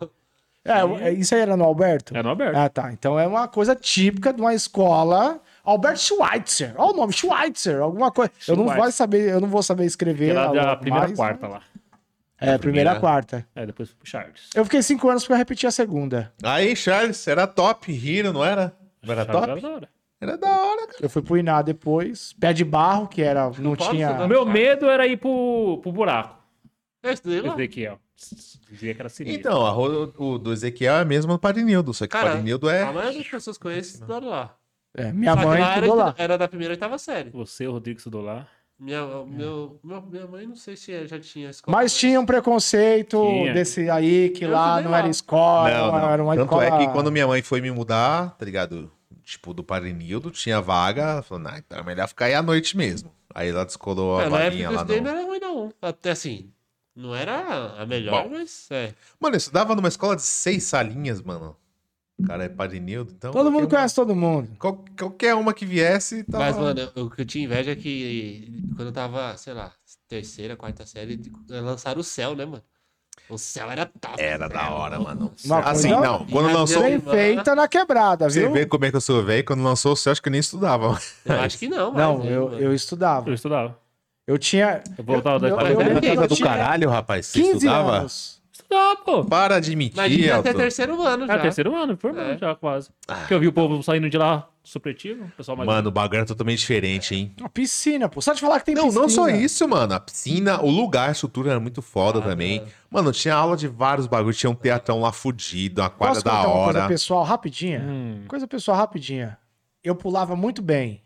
É, 1.01 1.13
isso 1.13 1.35
aí 1.35 1.41
era 1.41 1.57
no 1.57 1.65
Alberto? 1.65 2.15
Era 2.15 2.23
no 2.23 2.31
Alberto. 2.31 2.59
Ah, 2.59 2.69
tá. 2.69 2.93
Então 2.93 3.19
é 3.19 3.27
uma 3.27 3.49
coisa 3.49 3.75
típica 3.75 4.33
de 4.33 4.41
uma 4.41 4.55
escola. 4.55 5.41
Albert 5.71 5.97
Schweitzer. 5.99 6.75
Olha 6.77 6.93
o 6.93 6.97
nome, 6.97 7.13
Schweitzer. 7.13 7.81
Alguma 7.81 8.11
coisa. 8.11 8.31
Eu 8.47 8.57
não 8.57 8.65
Schweitzer. 8.65 8.83
vou 8.85 8.93
saber, 8.93 9.29
eu 9.31 9.41
não 9.41 9.49
vou 9.49 9.63
saber 9.63 9.85
escrever. 9.85 10.31
Era 10.31 10.47
da 10.53 10.73
a- 10.73 10.77
primeira 10.77 11.07
mais. 11.07 11.17
quarta 11.19 11.47
lá. 11.49 11.63
É, 12.41 12.57
primeira, 12.57 12.59
Primeira. 12.93 13.01
quarta. 13.01 13.47
É, 13.55 13.67
depois 13.67 13.93
pro 13.93 14.09
Charles. 14.09 14.49
Eu 14.55 14.65
fiquei 14.65 14.81
cinco 14.81 15.09
anos 15.09 15.25
porque 15.25 15.33
eu 15.33 15.37
repeti 15.39 15.67
a 15.67 15.71
segunda. 15.73 16.33
Aí, 16.43 16.77
Charles, 16.77 17.27
era 17.27 17.47
top. 17.49 17.91
Hiro, 17.93 18.33
não 18.33 18.45
era? 18.45 18.73
Não 19.03 19.13
era 19.13 19.25
Charles 19.25 19.43
top? 19.43 19.51
era 19.51 19.61
da 19.61 19.69
hora. 19.75 19.89
Era 20.21 20.37
da 20.39 20.49
hora, 20.51 20.87
cara. 20.87 20.99
Eu 21.01 21.11
fui 21.11 21.21
pro 21.23 21.37
Iná 21.37 21.63
depois. 21.63 22.35
Pé 22.41 22.53
de 22.53 22.65
barro, 22.65 23.09
que 23.09 23.23
era. 23.23 23.51
Não 23.59 23.75
posso 23.75 23.91
tinha. 23.91 24.13
O 24.25 24.29
meu 24.29 24.47
medo 24.47 24.87
era 24.89 25.07
ir 25.07 25.17
pro, 25.17 25.79
pro 25.83 25.91
buraco. 25.93 26.37
Lá. 27.05 27.11
Ezequiel. 27.55 27.99
Dizia 28.71 28.95
que 28.95 29.01
era 29.01 29.09
sinistro. 29.09 29.41
Então, 29.41 29.65
a 29.67 29.71
ro- 29.71 30.13
o 30.19 30.39
do 30.39 30.53
Ezequiel 30.53 30.95
é 30.97 31.01
a 31.01 31.05
mesma 31.05 31.35
do 31.35 31.39
Padre 31.39 31.63
Nildo, 31.63 31.95
só 31.95 32.05
que 32.07 32.09
o 32.17 32.19
Cara, 32.19 32.31
Padre 32.31 32.43
Nildo 32.45 32.69
é. 32.69 32.83
A 32.83 32.93
maioria 32.93 33.19
das 33.21 33.29
pessoas 33.29 33.59
conhecem 33.59 34.01
lá. 34.09 34.55
É, 35.01 35.13
minha 35.13 35.35
Só 35.35 35.43
mãe 35.47 35.61
era, 35.63 35.75
estudou 35.75 35.95
lá. 35.97 36.15
era 36.19 36.39
da 36.39 36.49
primeira 36.49 36.75
e 36.75 36.77
oitava 36.77 36.99
série. 36.99 37.31
Você, 37.31 37.67
o 37.67 37.73
Rodrigo, 37.73 37.99
estudou 37.99 38.23
lá. 38.23 38.47
Minha, 38.79 39.05
meu, 39.27 39.81
meu- 39.83 40.03
minha 40.03 40.27
mãe 40.27 40.47
não 40.47 40.55
sei 40.55 40.77
se 40.77 41.07
já 41.09 41.19
tinha 41.19 41.51
escola. 41.51 41.77
Mas 41.77 41.97
tinha 41.97 42.21
um 42.21 42.25
preconceito 42.27 43.21
Tinha. 43.21 43.53
desse 43.53 43.91
aí, 43.91 44.31
que 44.31 44.45
Eu 44.45 44.51
lá 44.53 44.67
estudei 44.69 44.85
não 44.85 44.91
lá. 44.93 44.99
era 44.99 45.09
escola, 45.09 45.71
Não, 45.71 45.93
não. 46.01 46.11
era 46.11 46.23
uma 46.23 46.35
Tanto 46.37 46.45
escola. 46.45 46.65
é 46.65 46.87
que 46.87 46.93
quando 46.93 47.11
minha 47.11 47.27
mãe 47.27 47.43
foi 47.43 47.61
me 47.61 47.71
mudar, 47.73 48.37
tá 48.39 48.45
ligado? 48.45 48.91
Tipo, 49.25 49.53
do 49.53 49.65
Padre 49.65 49.93
Nildo, 49.93 50.31
tinha 50.31 50.61
vaga. 50.61 51.03
Ela 51.03 51.23
falou, 51.23 51.43
nah, 51.43 51.59
então 51.59 51.79
é 51.79 51.83
melhor 51.83 52.07
ficar 52.09 52.27
aí 52.27 52.35
à 52.35 52.43
noite 52.43 52.77
mesmo. 52.77 53.11
Aí 53.35 53.49
ela 53.51 53.65
descolou 53.65 54.19
a 54.19 54.23
É, 54.23 54.29
na 54.29 54.39
época 54.39 54.39
que 54.39 54.45
vaguinha 54.51 54.67
eu 54.67 54.71
lá 54.71 54.77
estudei 54.77 55.01
não 55.01 55.13
no... 55.13 55.19
era 55.19 55.27
ruim, 55.29 55.39
não. 55.41 55.73
Até 55.83 56.11
assim, 56.13 56.51
não 56.95 57.15
era 57.15 57.75
a 57.79 57.85
melhor, 57.85 58.25
Bom. 58.25 58.31
mas 58.31 58.69
é. 58.71 58.95
Mano, 59.21 59.35
eu 59.35 59.39
estudava 59.39 59.75
numa 59.75 59.89
escola 59.89 60.15
de 60.17 60.23
seis 60.23 60.63
salinhas, 60.65 61.21
mano. 61.21 61.57
O 62.19 62.27
cara 62.27 62.45
é 62.45 62.49
Padre 62.49 62.81
Nildo, 62.81 63.13
então... 63.17 63.31
Todo 63.33 63.51
mundo 63.51 63.69
conhece 63.69 63.95
todo 63.95 64.15
mundo. 64.15 64.49
uma- 64.49 64.57
qual- 64.59 64.85
qualquer 64.99 65.35
uma 65.37 65.55
que 65.55 65.65
viesse, 65.65 66.25
tava... 66.25 66.45
Mas, 66.45 66.57
mano, 66.57 66.91
eu- 66.97 67.05
o 67.07 67.11
que 67.11 67.21
eu 67.23 67.25
tinha 67.27 67.45
inveja 67.45 67.71
é 67.73 67.77
que 67.77 68.63
quando 68.75 68.89
eu 68.89 68.93
tava, 68.93 69.37
sei 69.37 69.55
lá, 69.55 69.73
terceira, 70.09 70.57
quarta 70.57 70.85
série, 70.85 71.21
lançaram 71.49 72.01
o 72.01 72.05
céu, 72.05 72.35
né, 72.35 72.45
mano? 72.45 72.63
O 73.31 73.37
céu 73.39 73.71
era 73.71 73.85
top. 73.87 74.21
Era 74.21 74.49
da 74.49 74.71
hora, 74.71 74.99
mano. 74.99 75.33
Uma 75.45 75.61
Assim, 75.61 75.91
coisa- 75.93 76.01
não. 76.07 76.27
Quando 76.27 76.53
lançou... 76.53 76.83
Bem 76.83 76.99
feita 76.99 77.55
na 77.55 77.69
quebrada, 77.69 78.29
Você 78.29 78.41
viu? 78.41 78.53
vê 78.53 78.67
como 78.67 78.85
é 78.87 78.91
que 78.91 78.97
eu 78.97 79.01
sou 79.01 79.23
velho, 79.23 79.45
quando 79.45 79.63
lançou 79.63 79.93
o 79.93 79.97
céu, 79.97 80.11
acho 80.13 80.23
que 80.23 80.29
eu 80.29 80.33
nem 80.33 80.41
estudava. 80.41 80.99
Eu 81.25 81.41
acho 81.41 81.59
que 81.59 81.69
não, 81.69 81.93
mas. 81.93 81.99
Não, 82.03 82.25
eu, 82.25 82.45
mano. 82.47 82.59
eu 82.61 82.75
estudava. 82.75 83.29
Eu 83.29 83.35
estudava. 83.35 83.79
Eu 84.27 84.39
tinha. 84.39 84.83
Eu 84.97 85.05
voltava 85.05 85.39
da 85.39 85.49
eu- 85.49 85.57
escola. 85.57 85.71
eu- 85.71 85.81
Eu, 85.81 86.01
eu- 86.03 86.23
eu 86.23 86.29
do 86.29 86.35
tinha 86.35 86.49
caralho, 86.49 86.89
rapaz. 86.91 87.27
Você 87.27 87.41
15 87.41 87.53
estudava? 87.59 87.97
anos. 87.99 88.38
Estudava, 88.71 88.97
pô. 89.03 89.25
Para 89.25 89.61
de 89.61 89.75
mentir, 89.75 90.29
Elton. 90.29 90.53
terceiro 90.53 91.01
ano 91.03 91.27
já. 91.27 91.33
Era 91.33 91.43
terceiro 91.43 91.75
ano, 91.75 91.97
formando 91.97 92.33
É. 92.33 92.39
já 92.39 92.55
quase. 92.55 92.91
Porque 93.07 93.33
eu 93.33 93.41
vi 93.41 93.49
o 93.49 93.53
povo 93.53 93.83
saindo 93.83 94.11
de 94.11 94.19
lá 94.19 94.47
supletivo, 94.63 95.25
o 95.25 95.31
pessoal 95.31 95.57
mais. 95.57 95.67
Mano, 95.67 95.89
o 95.89 95.91
bagulho 95.91 96.19
era 96.19 96.27
totalmente 96.27 96.59
diferente, 96.59 97.15
hein? 97.15 97.33
Uma 97.41 97.49
piscina, 97.49 98.11
pô. 98.11 98.21
Só 98.21 98.35
de 98.35 98.41
falar 98.43 98.59
que 98.61 98.67
tem 98.67 98.75
Não, 98.75 98.85
piscina. 98.85 99.01
não 99.01 99.09
só 99.09 99.29
isso, 99.31 99.67
mano. 99.67 99.95
A 99.95 100.01
piscina, 100.01 100.61
o 100.63 100.69
lugar, 100.71 101.09
a 101.09 101.13
estrutura 101.13 101.53
era 101.53 101.61
muito 101.61 101.81
foda 101.81 102.21
também. 102.21 102.63
Mano, 102.91 103.11
tinha 103.11 103.35
aula 103.35 103.57
de 103.57 103.67
vários 103.67 104.07
bagulhos. 104.07 104.37
Tinha 104.37 104.51
um 104.51 104.55
teatrão 104.55 105.01
lá 105.01 105.13
fudido, 105.13 105.81
uma 105.81 105.89
quadra 105.89 106.15
Posso 106.17 106.25
da 106.27 106.31
contar 106.33 106.49
uma 106.49 106.65
coisa 106.65 106.79
hora. 106.81 106.89
pessoal 106.89 107.25
rapidinha? 107.25 107.81
Hum. 107.89 108.25
Coisa 108.29 108.47
pessoal 108.47 108.77
rapidinha. 108.77 109.39
Eu 109.83 109.95
pulava 109.95 110.37
muito 110.37 110.61
bem. 110.61 111.01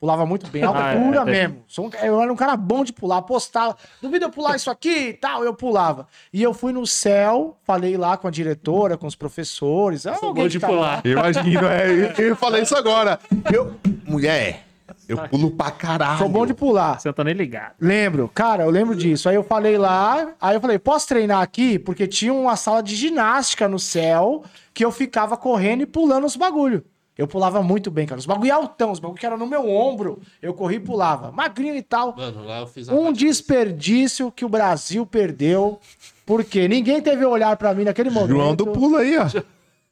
Pulava 0.00 0.24
muito 0.24 0.50
bem, 0.50 0.62
alta 0.62 0.82
Ah, 0.82 0.92
é, 0.92 0.96
pura 0.98 1.20
é. 1.20 1.24
mesmo. 1.26 1.62
Sou 1.68 1.86
um- 1.86 1.90
eu 2.02 2.22
era 2.22 2.32
um 2.32 2.36
cara 2.36 2.56
bom 2.56 2.82
de 2.82 2.90
pular, 2.90 3.20
postava. 3.20 3.76
Duvida 4.00 4.24
eu 4.24 4.30
pular 4.30 4.56
isso 4.56 4.70
aqui 4.70 5.08
e 5.08 5.12
tal, 5.12 5.44
eu 5.44 5.52
pulava. 5.52 6.08
E 6.32 6.42
eu 6.42 6.54
fui 6.54 6.72
no 6.72 6.86
céu, 6.86 7.58
falei 7.64 7.98
lá 7.98 8.16
com 8.16 8.26
a 8.26 8.30
diretora, 8.30 8.96
com 8.96 9.06
os 9.06 9.14
professores. 9.14 10.06
Ah, 10.06 10.16
alguém 10.22 10.44
bom 10.44 10.48
de 10.48 10.58
tá 10.58 10.66
pular. 10.68 10.80
lá. 10.96 11.02
Imagina, 11.04 11.72
é, 11.74 12.14
eu, 12.18 12.28
eu 12.28 12.36
falei 12.36 12.62
isso 12.62 12.74
agora. 12.74 13.20
Eu, 13.52 13.76
mulher, 14.06 14.64
eu 15.06 15.18
pulo 15.28 15.50
pra 15.50 15.70
caralho. 15.70 16.16
Sou 16.18 16.30
bom 16.30 16.46
de 16.46 16.54
pular. 16.54 16.98
Você 16.98 17.08
não 17.08 17.12
tá 17.12 17.22
nem 17.22 17.34
ligado. 17.34 17.74
Lembro, 17.78 18.26
cara, 18.34 18.62
eu 18.64 18.70
lembro 18.70 18.94
disso. 18.96 19.28
Aí 19.28 19.34
eu 19.34 19.44
falei 19.44 19.76
lá, 19.76 20.30
aí 20.40 20.56
eu 20.56 20.62
falei, 20.62 20.78
posso 20.78 21.06
treinar 21.08 21.42
aqui? 21.42 21.78
Porque 21.78 22.06
tinha 22.06 22.32
uma 22.32 22.56
sala 22.56 22.82
de 22.82 22.96
ginástica 22.96 23.68
no 23.68 23.78
céu 23.78 24.44
que 24.72 24.82
eu 24.82 24.90
ficava 24.90 25.36
correndo 25.36 25.82
e 25.82 25.86
pulando 25.86 26.24
os 26.24 26.36
bagulho. 26.36 26.82
Eu 27.20 27.28
pulava 27.28 27.62
muito 27.62 27.90
bem, 27.90 28.06
cara. 28.06 28.18
Os 28.18 28.24
bagulho 28.24 28.54
altão, 28.54 28.92
os 28.92 28.98
bagulho 28.98 29.20
que 29.20 29.26
era 29.26 29.36
no 29.36 29.46
meu 29.46 29.68
ombro, 29.68 30.22
eu 30.40 30.54
corri 30.54 30.76
e 30.76 30.80
pulava. 30.80 31.30
Magrinho 31.30 31.74
e 31.74 31.82
tal. 31.82 32.16
Mano, 32.16 32.44
lá 32.46 32.60
eu 32.60 32.66
fiz 32.66 32.88
uma 32.88 32.98
Um 32.98 33.04
parte- 33.04 33.18
desperdício 33.18 34.32
que 34.32 34.42
o 34.42 34.48
Brasil 34.48 35.04
perdeu. 35.04 35.78
Porque 36.24 36.66
ninguém 36.66 37.02
teve 37.02 37.22
olhar 37.26 37.54
pra 37.58 37.74
mim 37.74 37.84
naquele 37.84 38.08
momento. 38.08 38.30
João 38.30 38.54
do 38.56 38.68
pulo 38.68 38.96
aí, 38.96 39.18
ó. 39.18 39.26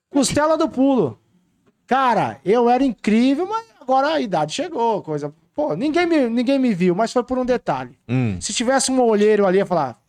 Costela 0.08 0.56
do 0.56 0.70
pulo. 0.70 1.18
Cara, 1.86 2.40
eu 2.46 2.70
era 2.70 2.82
incrível, 2.82 3.46
mas 3.46 3.66
agora 3.78 4.08
a 4.14 4.20
idade 4.20 4.54
chegou, 4.54 5.02
coisa. 5.02 5.30
Pô, 5.54 5.74
ninguém 5.74 6.06
me, 6.06 6.30
ninguém 6.30 6.58
me 6.58 6.72
viu, 6.72 6.94
mas 6.94 7.12
foi 7.12 7.22
por 7.24 7.36
um 7.38 7.44
detalhe. 7.44 7.98
Hum. 8.08 8.40
Se 8.40 8.54
tivesse 8.54 8.90
um 8.90 9.02
olheiro 9.02 9.44
ali, 9.46 9.58
ia 9.58 9.66
falar. 9.66 10.00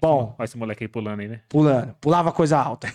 Bom, 0.00 0.34
Olha 0.36 0.44
esse 0.44 0.58
moleque 0.58 0.82
aí 0.82 0.88
pulando 0.88 1.20
aí, 1.20 1.28
né? 1.28 1.40
pulando. 1.48 1.94
Pulava 2.00 2.32
coisa 2.32 2.58
alta. 2.58 2.92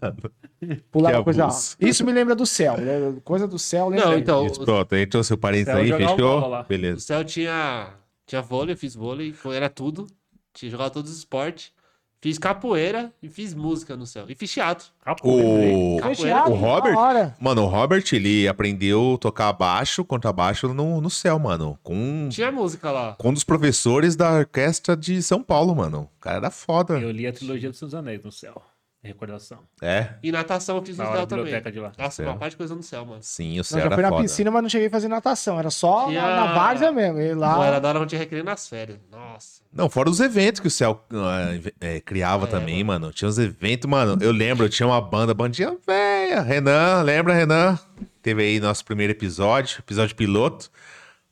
Pulava 0.90 1.18
Que 1.18 1.24
coisa 1.24 1.44
alta. 1.44 1.56
Isso 1.80 2.04
me 2.04 2.12
lembra 2.12 2.34
do 2.34 2.46
céu. 2.46 2.76
né? 2.76 3.14
Coisa 3.24 3.46
do 3.48 3.58
céu, 3.58 3.88
lembra? 3.88 4.06
Não, 4.06 4.18
então, 4.18 4.46
Isso, 4.46 4.64
pronto, 4.64 4.94
aí 4.94 5.06
trouxe 5.06 5.32
o 5.34 5.38
parênteses 5.38 5.86
Céu 5.88 5.96
aí, 5.96 6.06
fechou? 6.08 6.48
lá. 6.48 6.60
o 6.60 6.64
Beleza. 6.64 7.00
céu 7.00 7.24
tinha, 7.24 7.90
tinha 8.26 8.40
vôlei, 8.42 8.74
eu 8.74 8.78
fiz 8.78 8.94
vôlei, 8.94 9.34
era 9.54 9.68
tudo. 9.68 10.06
Tinha 10.54 10.70
jogado 10.70 10.92
todos 10.92 11.10
os 11.10 11.18
esportes. 11.18 11.72
Fiz 12.20 12.38
capoeira 12.38 13.12
e 13.20 13.28
fiz 13.28 13.52
música 13.52 13.96
no 13.96 14.06
céu. 14.06 14.26
E 14.28 14.34
fiz 14.36 14.52
teatro. 14.52 14.86
O, 15.24 15.98
Capoeira. 16.00 16.48
o 16.48 16.54
Robert, 16.54 17.34
mano, 17.40 17.62
o 17.62 17.66
Robert, 17.66 18.04
ele 18.12 18.46
aprendeu 18.46 19.14
a 19.14 19.18
tocar 19.18 19.52
baixo, 19.52 20.04
contrabaixo 20.04 20.72
no, 20.72 21.00
no 21.00 21.10
céu, 21.10 21.36
mano. 21.40 21.76
Com, 21.82 22.28
Tinha 22.30 22.52
música 22.52 22.92
lá. 22.92 23.16
com 23.18 23.30
um 23.30 23.32
dos 23.32 23.42
professores 23.42 24.14
da 24.14 24.30
orquestra 24.38 24.96
de 24.96 25.20
São 25.20 25.42
Paulo, 25.42 25.74
mano. 25.74 26.08
O 26.16 26.20
cara 26.20 26.36
era 26.36 26.50
foda. 26.52 26.96
Eu 27.00 27.10
li 27.10 27.26
a 27.26 27.32
trilogia 27.32 27.70
dos 27.70 27.78
Seus 27.80 27.92
Anéis 27.92 28.22
no 28.22 28.30
céu. 28.30 28.62
Recordação. 29.04 29.58
É, 29.82 30.10
E 30.22 30.30
natação 30.30 30.76
eu 30.76 30.82
fiz 30.84 30.96
no 30.96 31.02
Na 31.02 31.10
céu 31.12 31.26
também. 31.26 31.44
biblioteca 31.44 31.72
de 31.72 31.80
lá. 31.80 31.90
Nossa, 31.98 32.22
Céu. 32.22 32.26
uma 32.30 32.36
parte 32.38 32.52
de 32.52 32.56
coisa 32.58 32.72
no 32.76 32.84
céu, 32.84 33.04
mano. 33.04 33.18
sim, 33.20 33.54
o 33.56 33.60
Eu 33.60 33.64
céu 33.64 33.80
já 33.80 33.86
era 33.86 33.94
fui 33.96 34.02
na 34.02 34.08
foda. 34.10 34.22
piscina, 34.22 34.50
mas 34.52 34.62
não 34.62 34.68
cheguei 34.70 34.86
a 34.86 34.90
fazer 34.90 35.08
natação. 35.08 35.58
Era 35.58 35.70
só 35.70 36.08
na, 36.08 36.36
na 36.46 36.54
várzea 36.54 36.92
mesmo. 36.92 37.20
E 37.20 37.34
lá... 37.34 37.56
Não, 37.56 37.64
era 37.64 37.80
da 37.80 37.88
hora 37.88 37.98
onde 37.98 38.10
tinha 38.10 38.20
recreio 38.20 38.44
nas 38.44 38.68
férias. 38.68 39.00
Nossa. 39.10 39.60
Não, 39.72 39.90
fora 39.90 40.08
os 40.08 40.20
eventos 40.20 40.60
que 40.60 40.68
o 40.68 40.70
Céu 40.70 41.04
ah, 41.10 41.48
é, 41.80 42.00
criava 42.00 42.44
É, 42.46 42.48
também, 42.48 42.84
mano. 42.84 43.12
Tinha 43.12 43.28
os 43.28 43.38
eventos, 43.40 43.90
mano. 43.90 44.22
Eu 44.22 44.30
lembro, 44.30 44.68
tinha 44.68 44.86
uma 44.86 45.00
banda, 45.00 45.34
bandinha 45.34 45.76
velha. 45.84 46.40
Renan, 46.40 47.02
lembra, 47.02 47.34
Renan? 47.34 47.76
Teve 48.22 48.42
aí 48.44 48.60
nosso 48.60 48.84
primeiro 48.84 49.12
episódio, 49.12 49.80
episódio 49.80 50.14
piloto. 50.14 50.70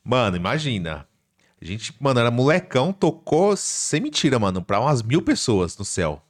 Mano, 0.02 0.36
imagina. 0.36 1.06
A 1.62 1.64
gente, 1.64 1.94
mano, 2.00 2.18
era 2.18 2.30
molecão, 2.32 2.92
tocou, 2.92 3.56
sem 3.56 4.00
mentira, 4.00 4.38
mano, 4.40 4.60
pra 4.60 4.80
umas 4.80 5.02
mil 5.02 5.22
pessoas 5.22 5.76
no 5.78 5.84
céu. 5.84 6.20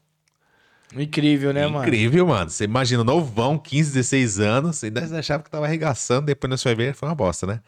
Incrível, 0.96 1.52
né, 1.52 1.66
mano? 1.66 1.84
Incrível, 1.84 2.26
mano. 2.26 2.50
Você 2.50 2.64
imagina, 2.64 3.04
novão, 3.04 3.56
15, 3.58 3.92
16 3.92 4.40
anos, 4.40 4.76
você 4.76 4.86
ainda 4.86 5.18
achava 5.18 5.42
que 5.42 5.50
tava 5.50 5.66
arregaçando, 5.66 6.26
depois 6.26 6.50
nós 6.50 6.62
foi 6.62 6.74
ver, 6.74 6.94
foi 6.94 7.08
uma 7.08 7.14
bosta, 7.14 7.46
né? 7.46 7.60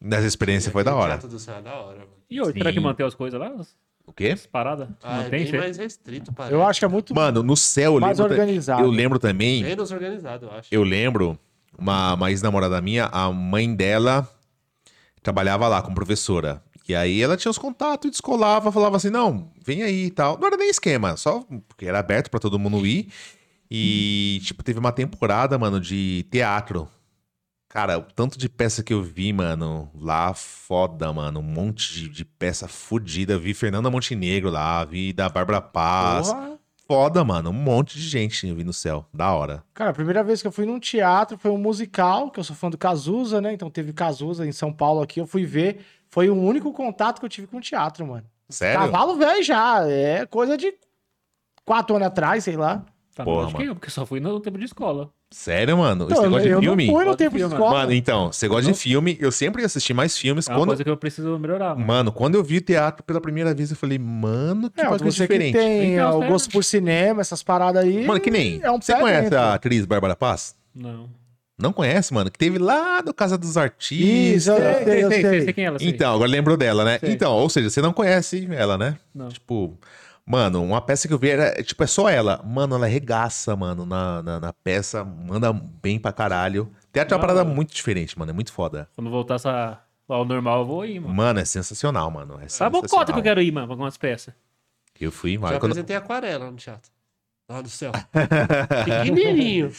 Mas 0.00 0.24
a 0.24 0.26
experiência 0.26 0.70
foi 0.70 0.82
da 0.84 0.94
hora. 0.94 1.18
Do 1.18 1.38
céu 1.38 1.56
é 1.56 1.62
da 1.62 1.74
hora, 1.74 1.98
mano. 1.98 2.10
E 2.30 2.40
hoje, 2.40 2.52
será 2.52 2.72
que 2.72 2.80
mantém 2.80 3.04
as 3.04 3.14
coisas 3.14 3.38
lá? 3.38 3.52
O 4.06 4.12
quê? 4.12 4.28
As 4.28 4.46
paradas? 4.46 4.88
Ah, 5.02 5.14
é 5.20 5.24
mantém, 5.24 5.30
bem 5.30 5.50
cê? 5.50 5.58
mais 5.58 5.76
restrito, 5.76 6.32
parece. 6.32 6.54
Eu 6.54 6.64
acho 6.64 6.78
que 6.80 6.84
é 6.84 6.88
muito 6.88 7.14
Mano, 7.14 7.42
no 7.42 7.56
céu, 7.56 7.94
eu 7.94 8.00
mais 8.00 8.18
lembro, 8.18 8.32
organizado. 8.32 8.82
eu 8.82 8.90
lembro 8.90 9.18
também. 9.18 9.62
Menos 9.62 9.90
organizado, 9.90 10.46
eu 10.46 10.52
acho. 10.52 10.68
Eu 10.72 10.82
lembro, 10.82 11.38
uma, 11.76 12.14
uma 12.14 12.30
ex-namorada 12.30 12.80
minha, 12.80 13.06
a 13.06 13.30
mãe 13.30 13.74
dela 13.74 14.28
trabalhava 15.22 15.68
lá 15.68 15.82
como 15.82 15.94
professora. 15.94 16.62
E 16.90 16.94
aí 16.94 17.22
ela 17.22 17.36
tinha 17.36 17.50
os 17.50 17.58
contatos 17.58 18.08
e 18.08 18.10
descolava, 18.10 18.72
falava 18.72 18.96
assim, 18.96 19.10
não, 19.10 19.48
vem 19.64 19.84
aí 19.84 20.06
e 20.06 20.10
tal. 20.10 20.36
Não 20.36 20.48
era 20.48 20.56
nem 20.56 20.68
esquema, 20.68 21.16
só 21.16 21.44
porque 21.68 21.86
era 21.86 22.00
aberto 22.00 22.28
pra 22.28 22.40
todo 22.40 22.58
mundo 22.58 22.84
ir. 22.84 23.08
E, 23.70 24.40
tipo, 24.42 24.64
teve 24.64 24.80
uma 24.80 24.90
temporada, 24.90 25.56
mano, 25.56 25.80
de 25.80 26.26
teatro. 26.32 26.88
Cara, 27.68 27.96
o 27.96 28.02
tanto 28.02 28.36
de 28.36 28.48
peça 28.48 28.82
que 28.82 28.92
eu 28.92 29.00
vi, 29.00 29.32
mano, 29.32 29.88
lá 29.94 30.34
foda, 30.34 31.12
mano. 31.12 31.38
Um 31.38 31.44
monte 31.44 31.94
de, 31.94 32.08
de 32.08 32.24
peça 32.24 32.66
fodida. 32.66 33.38
Vi 33.38 33.54
Fernanda 33.54 33.88
Montenegro 33.88 34.50
lá, 34.50 34.84
vi 34.84 35.12
da 35.12 35.28
Bárbara 35.28 35.60
Paz. 35.60 36.32
Porra. 36.32 36.58
Foda, 36.88 37.22
mano. 37.22 37.50
Um 37.50 37.52
monte 37.52 37.96
de 37.96 38.02
gente 38.02 38.48
eu 38.48 38.56
vi 38.56 38.64
no 38.64 38.72
céu. 38.72 39.06
Da 39.14 39.32
hora. 39.32 39.62
Cara, 39.72 39.90
a 39.90 39.94
primeira 39.94 40.24
vez 40.24 40.42
que 40.42 40.48
eu 40.48 40.52
fui 40.52 40.66
num 40.66 40.80
teatro 40.80 41.38
foi 41.38 41.52
um 41.52 41.56
musical, 41.56 42.32
que 42.32 42.40
eu 42.40 42.44
sou 42.44 42.56
fã 42.56 42.68
do 42.68 42.76
Cazuza, 42.76 43.40
né? 43.40 43.52
Então 43.52 43.70
teve 43.70 43.92
Cazuza 43.92 44.44
em 44.44 44.50
São 44.50 44.72
Paulo 44.72 45.00
aqui, 45.00 45.20
eu 45.20 45.26
fui 45.28 45.44
ver. 45.44 45.86
Foi 46.10 46.28
o 46.28 46.34
único 46.34 46.72
contato 46.72 47.20
que 47.20 47.24
eu 47.24 47.30
tive 47.30 47.46
com 47.46 47.60
teatro, 47.60 48.06
mano. 48.06 48.24
Sério? 48.48 48.80
Cavalo 48.80 49.16
velho 49.16 49.42
já, 49.42 49.86
é 49.88 50.26
coisa 50.26 50.56
de 50.56 50.74
quatro 51.64 51.94
anos 51.96 52.08
atrás, 52.08 52.42
sei 52.44 52.56
lá. 52.56 52.84
Tá, 53.14 53.24
Porra, 53.24 53.42
não, 53.42 53.46
acho 53.48 53.56
que 53.56 53.64
eu, 53.64 53.74
porque 53.74 53.90
só 53.90 54.04
fui 54.06 54.18
no 54.18 54.40
tempo 54.40 54.58
de 54.58 54.64
escola. 54.64 55.10
Sério, 55.30 55.78
mano? 55.78 56.06
Então, 56.10 56.22
negócio 56.22 56.48
eu 56.48 56.58
de 56.58 56.66
filme? 56.66 56.86
não 56.88 56.94
fui 56.94 57.04
no 57.04 57.16
tempo 57.16 57.36
de 57.36 57.42
escola. 57.44 57.70
Mano, 57.70 57.92
então, 57.92 58.32
você 58.32 58.48
gosta 58.48 58.72
de 58.72 58.76
filme, 58.76 59.16
eu 59.20 59.30
sempre 59.30 59.62
assisti 59.64 59.94
mais 59.94 60.18
filmes. 60.18 60.48
É 60.48 60.50
uma 60.50 60.58
quando... 60.58 60.68
coisa 60.68 60.82
que 60.82 60.90
eu 60.90 60.96
preciso 60.96 61.38
melhorar. 61.38 61.74
mano. 61.76 61.86
Mano, 61.86 62.12
quando 62.12 62.34
eu 62.34 62.42
vi 62.42 62.56
o 62.56 62.60
teatro 62.60 63.04
pela 63.04 63.20
primeira 63.20 63.54
vez, 63.54 63.70
eu 63.70 63.76
falei, 63.76 63.98
mano, 63.98 64.68
que 64.70 64.80
É, 64.80 64.88
você 64.88 65.04
diferente. 65.10 65.52
que 65.52 65.58
tem 65.58 65.94
Então, 65.94 66.20
o 66.20 66.26
gosto 66.26 66.50
por 66.50 66.64
cinema, 66.64 67.20
essas 67.20 67.42
paradas 67.42 67.84
aí. 67.84 68.04
Mano, 68.04 68.20
que 68.20 68.30
nem. 68.30 68.60
É 68.62 68.70
um 68.72 68.80
você 68.80 68.96
conhece 68.96 69.30
dentro. 69.30 69.38
a 69.38 69.54
atriz 69.54 69.84
Bárbara 69.86 70.16
Paz? 70.16 70.56
Não. 70.74 71.08
Não 71.60 71.72
conhece, 71.72 72.12
mano? 72.14 72.30
Que 72.30 72.38
teve 72.38 72.58
lá 72.58 73.02
no 73.02 73.12
Casa 73.12 73.36
dos 73.36 73.56
Artistas. 73.56 74.08
Isso, 74.08 74.50
eu 74.50 74.56
sei, 74.56 74.64
eu 74.64 74.84
sei, 74.84 75.08
sei. 75.08 75.22
sei, 75.22 75.40
sei 75.42 75.52
quem 75.52 75.64
é 75.64 75.66
ela, 75.66 75.78
sei. 75.78 75.88
Então, 75.88 76.14
agora 76.14 76.30
lembrou 76.30 76.56
dela, 76.56 76.84
né? 76.84 76.98
Sei. 76.98 77.12
Então, 77.12 77.32
ou 77.32 77.48
seja, 77.50 77.68
você 77.68 77.82
não 77.82 77.92
conhece 77.92 78.48
ela, 78.52 78.78
né? 78.78 78.96
Não. 79.14 79.28
Tipo, 79.28 79.78
mano, 80.24 80.62
uma 80.62 80.80
peça 80.80 81.06
que 81.06 81.14
eu 81.14 81.18
vi 81.18 81.30
era, 81.30 81.62
tipo, 81.62 81.82
é 81.84 81.86
só 81.86 82.08
ela. 82.08 82.42
Mano, 82.44 82.76
ela 82.76 82.86
regaça, 82.86 83.54
mano, 83.54 83.84
na, 83.84 84.22
na, 84.22 84.40
na 84.40 84.52
peça, 84.52 85.04
manda 85.04 85.52
bem 85.52 85.98
pra 85.98 86.12
caralho. 86.12 86.70
Teatro 86.92 87.14
é 87.14 87.16
uma 87.16 87.20
Da 87.20 87.34
parada 87.34 87.44
muito 87.48 87.74
diferente, 87.74 88.18
mano, 88.18 88.30
é 88.30 88.34
muito 88.34 88.52
foda. 88.52 88.88
Quando 88.96 89.10
voltar 89.10 89.34
essa... 89.36 89.78
ao 90.08 90.24
normal, 90.24 90.60
eu 90.60 90.66
vou 90.66 90.84
ir, 90.84 91.00
mano. 91.00 91.14
Mano, 91.14 91.40
é 91.40 91.44
sensacional, 91.44 92.10
mano. 92.10 92.38
É 92.42 92.48
Sabe 92.48 92.76
o 92.76 92.80
sensacional. 92.80 93.06
cota 93.06 93.12
que 93.12 93.18
eu 93.18 93.22
quero 93.22 93.40
ir, 93.42 93.52
mano, 93.52 93.66
pra 93.66 93.74
algumas 93.74 93.96
peças. 93.96 94.34
Eu 94.98 95.12
fui, 95.12 95.34
Já 95.34 95.40
mano. 95.40 95.60
Quando... 95.60 95.72
apresentei 95.72 95.96
aquarela 95.96 96.50
no 96.50 96.56
teatro. 96.56 96.90
Lá 97.48 97.60
do 97.60 97.68
céu. 97.68 97.90
Pequenininho. 98.84 99.72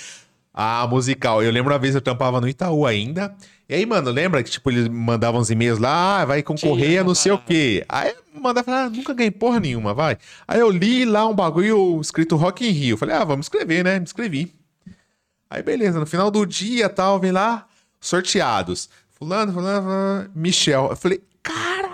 Ah, 0.54 0.86
musical. 0.88 1.42
Eu 1.42 1.52
lembro 1.52 1.72
uma 1.72 1.80
vez 1.80 1.96
eu 1.96 2.02
tampava 2.02 2.42
no 2.42 2.48
Itaú 2.48 2.86
ainda. 2.86 3.34
E 3.70 3.74
aí, 3.74 3.86
mano, 3.86 4.12
lembra 4.12 4.44
que, 4.44 4.50
tipo, 4.52 4.70
eles 4.70 4.88
mandavam 4.90 5.40
uns 5.40 5.50
e-mails 5.50 5.80
lá, 5.80 6.22
ah, 6.22 6.26
vai 6.26 6.44
concorrer 6.44 6.90
Tinha 6.90 7.02
a 7.02 7.04
não 7.06 7.16
sei 7.16 7.32
o 7.32 7.38
quê. 7.38 7.86
Aí 7.88 8.14
mandava 8.34 8.66
falar, 8.66 8.84
ah, 8.86 8.90
nunca 8.90 9.14
ganhei 9.14 9.32
porra 9.32 9.62
nenhuma, 9.62 9.94
vai. 9.94 10.18
Aí 10.46 10.60
eu 10.60 10.70
li 10.70 11.06
lá 11.06 11.26
um 11.26 11.34
bagulho 11.34 12.00
escrito 12.02 12.36
Rock 12.36 12.68
in 12.68 12.72
Rio. 12.72 12.98
Falei, 12.98 13.16
ah, 13.16 13.24
vamos 13.24 13.46
escrever, 13.46 13.84
né? 13.84 13.98
Me 13.98 14.04
inscrevi. 14.04 14.54
Aí, 15.50 15.64
beleza, 15.64 16.00
no 16.00 16.06
final 16.06 16.30
do 16.30 16.46
dia 16.46 16.90
tal, 16.90 17.20
vem 17.20 17.32
lá, 17.32 17.66
sorteados. 18.00 18.90
Fulano, 19.18 19.54
fulano, 19.54 19.82
fulano, 19.84 20.32
Michel. 20.36 20.88
Eu 20.90 20.96
falei, 20.98 21.22
caralho, 21.42 21.92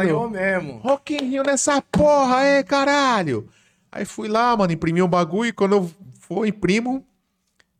Ganhou 0.00 0.20
mano. 0.20 0.30
mesmo. 0.30 0.78
Rock 0.78 1.14
in 1.16 1.30
Rio 1.30 1.42
nessa 1.42 1.82
porra 1.82 2.36
aí, 2.38 2.62
caralho. 2.64 3.48
Aí 3.90 4.04
fui 4.04 4.28
lá, 4.28 4.56
mano, 4.56 4.72
imprimi 4.72 5.02
um 5.02 5.08
bagulho 5.08 5.48
e 5.48 5.52
quando 5.52 5.72
eu 5.72 5.90
for, 6.20 6.46
imprimo, 6.46 7.04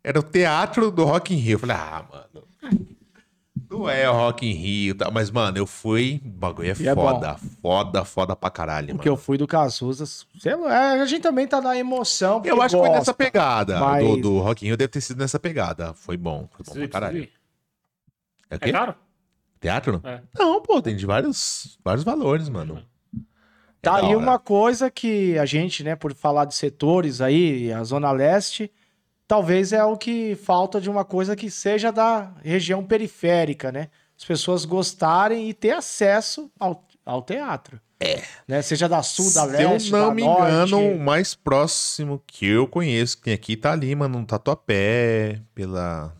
era 0.04 0.20
o 0.20 0.22
teatro 0.22 0.90
do 0.90 1.04
Rock 1.04 1.34
in 1.34 1.38
Rio. 1.38 1.54
Eu 1.54 1.58
falei, 1.58 1.76
ah, 1.76 2.04
mano. 2.12 2.44
Não 3.70 3.88
é 3.90 4.08
o 4.08 4.12
Rock 4.12 4.46
in 4.46 4.52
Rio, 4.52 4.94
tá? 4.94 5.10
mas, 5.10 5.30
mano, 5.30 5.58
eu 5.58 5.66
fui. 5.66 6.20
O 6.24 6.28
bagulho 6.28 6.68
é 6.68 6.70
é 6.70 6.94
foda, 6.94 7.36
foda, 7.60 8.04
foda 8.04 8.36
pra 8.36 8.48
caralho, 8.50 8.94
Porque 8.94 9.08
mano. 9.08 9.18
eu 9.18 9.22
fui 9.22 9.36
do 9.36 9.46
Cazuza. 9.48 10.04
Sei 10.38 10.54
lá, 10.54 10.96
é, 10.96 11.00
a 11.00 11.06
gente 11.06 11.22
também 11.22 11.46
tá 11.46 11.60
na 11.60 11.76
emoção. 11.76 12.40
Eu 12.44 12.62
acho 12.62 12.76
que 12.76 12.80
foi 12.80 12.90
nessa 12.90 13.12
pegada. 13.14 13.80
mas- 13.80 14.06
Do, 14.06 14.16
do 14.20 14.38
Rock 14.40 14.64
in 14.64 14.68
Rio 14.68 14.76
deve 14.76 14.88
ter 14.92 15.00
sido 15.00 15.18
nessa 15.18 15.40
pegada. 15.40 15.92
Foi 15.94 16.16
bom, 16.16 16.48
foi 16.52 16.64
bom 16.66 16.72
pra 16.80 16.88
caralho. 16.88 17.28
É 18.50 18.54
o 18.54 18.56
É 18.56 18.58
quê? 18.58 18.70
caro? 18.72 18.94
Teatro? 19.60 20.00
É. 20.04 20.20
Não, 20.38 20.60
pô, 20.62 20.80
tem 20.82 20.94
de 20.94 21.06
vários, 21.06 21.76
vários 21.82 22.04
valores, 22.04 22.48
mano. 22.48 22.78
É 23.16 23.20
Tá 23.80 24.00
da 24.00 24.06
aí 24.06 24.14
uma 24.16 24.38
coisa 24.38 24.90
que 24.90 25.36
a 25.38 25.44
gente, 25.46 25.82
né, 25.82 25.96
por 25.96 26.14
falar 26.14 26.44
de 26.44 26.54
setores 26.54 27.20
aí, 27.20 27.72
a 27.72 27.82
Zona 27.82 28.12
Leste, 28.12 28.70
talvez 29.26 29.72
é 29.72 29.82
o 29.84 29.96
que 29.96 30.34
falta 30.36 30.80
de 30.80 30.88
uma 30.90 31.04
coisa 31.04 31.34
que 31.36 31.50
seja 31.50 31.90
da 31.90 32.32
região 32.42 32.84
periférica, 32.84 33.70
né? 33.72 33.88
As 34.16 34.24
pessoas 34.24 34.64
gostarem 34.64 35.48
e 35.48 35.54
ter 35.54 35.72
acesso 35.72 36.50
ao, 36.58 36.86
ao 37.04 37.22
teatro. 37.22 37.80
É. 38.00 38.22
Né? 38.46 38.60
Seja 38.62 38.88
da 38.88 39.02
sul, 39.02 39.24
da 39.32 39.42
Se 39.42 39.46
leste, 39.46 39.90
eu 39.92 39.98
não 39.98 40.08
da 40.08 40.14
me 40.14 40.22
norte. 40.24 40.52
engano, 40.52 40.94
o 40.94 40.98
mais 40.98 41.34
próximo 41.34 42.22
que 42.26 42.46
eu 42.46 42.66
conheço 42.68 43.16
que 43.16 43.22
tem 43.24 43.34
aqui 43.34 43.56
tá 43.56 43.72
ali, 43.72 43.94
mano, 43.94 44.18
no 44.20 44.26
Tatuapé, 44.26 45.40
pela. 45.54 46.14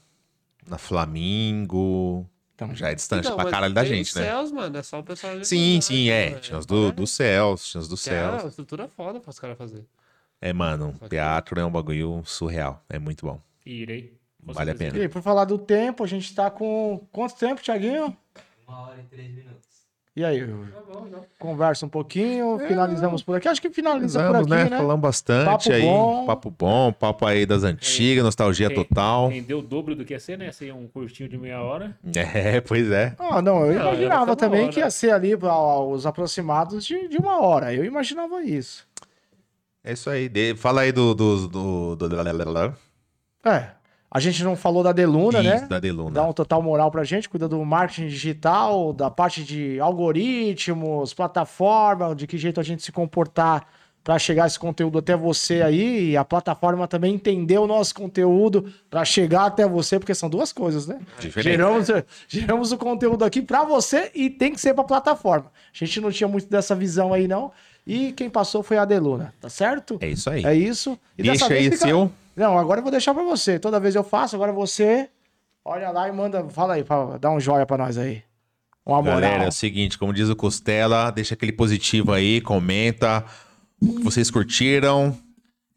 Na 0.67 0.79
Flamingo. 0.79 2.27
Então, 2.55 2.75
Já 2.75 2.91
é 2.91 2.95
distante 2.95 3.27
Então, 3.27 3.37
pra 3.37 3.51
caralho 3.51 3.75
da 3.75 3.85
gente, 3.85 4.17
né? 4.17 4.25
céus, 4.27 4.53
mano, 4.53 4.77
é 4.79 4.83
só 4.83 5.01
o 5.01 5.03
pessoal... 5.03 5.45
Sim, 5.45 5.81
sim, 5.81 6.09
é. 6.09 6.31
né? 6.31 6.39
Tinha 6.39 6.57
os 6.59 6.65
do, 6.65 6.89
É, 6.89 6.93
dos 6.93 7.11
céus, 7.11 7.67
tinha 7.69 7.81
os 7.81 7.89
dos 7.89 8.05
que 8.05 8.11
é 8.11 8.23
uma 8.23 8.39
céus. 8.39 8.51
estrutura 8.53 8.89
foda 8.89 9.19
pra 9.21 9.31
os 9.31 9.39
caras 9.41 9.59
fazer. 9.59 9.85
É, 10.45 10.53
mano, 10.53 10.92
Só 10.99 11.05
que- 11.05 11.11
teatro 11.16 11.59
é 11.59 11.64
um 11.64 11.70
bagulho 11.70 12.22
surreal. 12.26 12.82
É 12.88 12.99
muito 12.99 13.24
bom. 13.24 13.40
Irei. 13.64 14.12
Vale 14.42 14.72
a 14.72 14.74
pena. 14.74 14.99
E 14.99 15.09
por 15.09 15.22
falar 15.22 15.47
do 15.47 15.57
tempo, 15.57 16.05
a 16.05 16.07
gente 16.07 16.34
tá 16.34 16.51
com 16.51 17.01
quanto 17.11 17.34
tempo, 17.36 17.62
Thiaguinho? 17.62 18.14
Uma 18.68 18.88
hora 18.88 18.97
e 19.01 19.05
três 19.05 19.30
minutos. 19.30 19.55
E 20.16 20.22
aí, 20.24 20.47
Tá 20.47 20.80
bom, 20.92 21.09
já. 21.11 21.18
conversa 21.40 21.86
um 21.86 21.88
pouquinho, 21.88 22.57
finalizamos 22.68 23.20
por 23.22 23.36
aqui. 23.36 23.49
Acho 23.49 23.61
que 23.61 23.68
finaliza 23.70 24.20
por 24.20 24.26
Finalizamos, 24.28 24.53
aqui, 24.53 24.64
né? 24.64 24.70
né? 24.70 24.76
Falamos 24.82 25.01
bastante 25.03 25.47
Papo 25.47 25.72
aí. 25.72 25.82
bom. 25.82 26.26
Papo 26.26 26.51
bom, 26.57 26.92
papo 26.92 27.26
aí 27.26 27.45
das 27.47 27.64
antigas, 27.64 28.22
nostalgia 28.22 28.68
Tem- 28.68 28.76
total. 28.76 29.28
Rendeu 29.28 29.59
o 29.59 29.62
dobro 29.62 29.97
do 29.97 30.05
que 30.05 30.12
ia 30.12 30.20
ser, 30.20 30.38
né? 30.38 30.45
Ia 30.45 30.53
ser 30.53 30.72
um 30.72 30.86
curtinho 30.86 31.28
de 31.28 31.36
meia 31.38 31.61
hora. 31.62 31.99
É, 32.14 32.61
pois 32.61 32.88
é. 32.92 33.16
Ah, 33.18 33.42
não, 33.42 33.64
eu 33.66 33.74
Não, 33.74 33.80
imaginava 33.88 34.36
também 34.36 34.64
hora. 34.64 34.72
que 34.72 34.78
ia 34.78 34.90
ser 34.90 35.11
ali 35.11 35.34
os 35.34 36.07
aproximados 36.07 36.84
de, 36.84 37.09
de 37.09 37.16
uma 37.16 37.40
hora. 37.40 37.74
Eu 37.74 37.84
imaginava 37.84 38.40
isso. 38.45 38.86
É 39.85 39.93
isso 39.93 40.09
aí. 40.09 40.28
De- 40.28 40.55
Fala 40.57 40.80
aí 40.80 40.91
do. 40.93 41.14
do, 41.14 41.47
do, 41.49 41.97
do- 41.97 42.09
É. 43.45 43.68
A 44.11 44.20
gente 44.20 44.45
não 44.45 44.55
falou 44.55 44.82
da 44.85 44.93
Deluna, 44.93 45.41
Isso, 45.41 45.49
né? 45.62 45.66
da 45.68 45.80
Deluna. 45.80 46.11
Dá 46.12 46.22
um 46.24 46.32
total 46.32 46.62
moral 46.62 46.89
pra 46.89 47.03
gente, 47.03 47.28
cuida 47.28 47.49
do 47.49 47.62
marketing 47.64 48.07
digital, 48.07 48.93
da 48.93 49.11
parte 49.11 49.43
de 49.43 49.80
algoritmos, 49.80 51.12
plataforma, 51.12 52.14
de 52.14 52.26
que 52.26 52.39
jeito 52.39 52.61
a 52.61 52.62
gente 52.62 52.82
se 52.82 52.93
comportar 52.93 53.66
para 54.05 54.18
chegar 54.18 54.47
esse 54.47 54.59
conteúdo 54.59 54.99
até 54.99 55.16
você 55.16 55.62
aí 55.62 56.11
e 56.11 56.16
a 56.16 56.24
plataforma 56.24 56.87
também 56.87 57.14
entender 57.14 57.59
o 57.59 57.66
nosso 57.66 57.95
conteúdo 57.95 58.70
para 58.91 59.03
chegar 59.05 59.47
até 59.47 59.66
você, 59.66 59.99
porque 59.99 60.14
são 60.14 60.28
duas 60.28 60.53
coisas, 60.53 60.87
né? 60.87 61.01
Diferente. 61.18 61.51
Geramos, 61.57 61.89
geramos 62.28 62.70
o 62.70 62.76
conteúdo 62.78 63.24
aqui 63.24 63.41
para 63.43 63.64
você 63.64 64.11
e 64.14 64.28
tem 64.30 64.53
que 64.53 64.61
ser 64.61 64.74
para 64.74 64.85
plataforma. 64.85 65.47
A 65.74 65.76
gente 65.85 66.01
não 66.03 66.11
tinha 66.12 66.28
muito 66.28 66.49
dessa 66.49 66.74
visão 66.74 67.12
aí 67.14 67.26
não. 67.26 67.51
E 67.87 68.12
quem 68.12 68.30
passou 68.30 68.62
foi 68.62 68.78
a 68.78 68.82
Adeluna, 68.82 69.35
tá 69.41 69.49
certo? 69.51 69.99
É 70.01 70.09
isso 70.09 70.30
aí. 70.30 70.45
É 70.45 70.55
isso. 70.55 70.99
E 71.18 71.22
Deixa 71.22 71.47
aí 71.53 71.64
fica- 71.64 71.76
seu. 71.87 72.11
Não, 72.35 72.59
agora 72.59 72.78
eu 72.80 72.82
vou 72.82 72.91
deixar 72.91 73.12
pra 73.14 73.22
você. 73.22 73.59
Toda 73.59 73.78
vez 73.78 73.95
eu 73.95 74.03
faço, 74.03 74.35
agora 74.35 74.53
você 74.53 75.09
olha 75.64 75.91
lá 75.91 76.09
e 76.09 76.12
manda, 76.12 76.45
fala 76.49 76.74
aí, 76.74 76.85
dá 77.20 77.30
um 77.30 77.39
joia 77.39 77.64
pra 77.66 77.76
nós 77.78 77.97
aí. 77.99 78.22
Uma 78.87 79.01
moral. 79.03 79.20
Galera, 79.20 79.45
é 79.45 79.49
o 79.49 79.53
seguinte, 79.53 79.97
como 79.99 80.12
diz 80.12 80.28
o 80.28 80.37
Costela, 80.37 81.11
deixa 81.11 81.35
aquele 81.35 81.53
positivo 81.53 82.12
aí, 82.12 82.41
comenta 82.41 83.24
o 83.80 83.95
que 83.97 84.03
vocês 84.03 84.30
curtiram, 84.30 85.16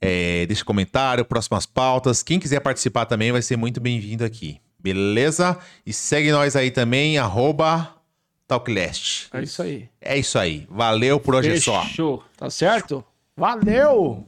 é, 0.01 0.45
deixa 0.45 0.63
comentário, 0.65 1.23
próximas 1.23 1.65
pautas. 1.65 2.21
Quem 2.23 2.39
quiser 2.39 2.59
participar 2.59 3.05
também 3.05 3.31
vai 3.31 3.41
ser 3.41 3.55
muito 3.57 3.79
bem-vindo 3.79 4.23
aqui, 4.25 4.59
beleza? 4.79 5.57
E 5.85 5.93
segue 5.93 6.31
nós 6.31 6.55
aí 6.55 6.69
também, 6.71 7.17
arroba 7.17 7.93
Talklast. 8.47 9.27
É 9.33 9.41
isso 9.41 9.61
aí. 9.61 9.89
É 9.99 10.17
isso 10.17 10.39
aí, 10.39 10.65
valeu 10.69 11.19
por 11.19 11.35
hoje 11.35 11.51
é 11.51 11.59
só. 11.59 11.83
Fechou. 11.83 12.23
Tá 12.37 12.49
certo? 12.49 13.03
Valeu! 13.35 14.25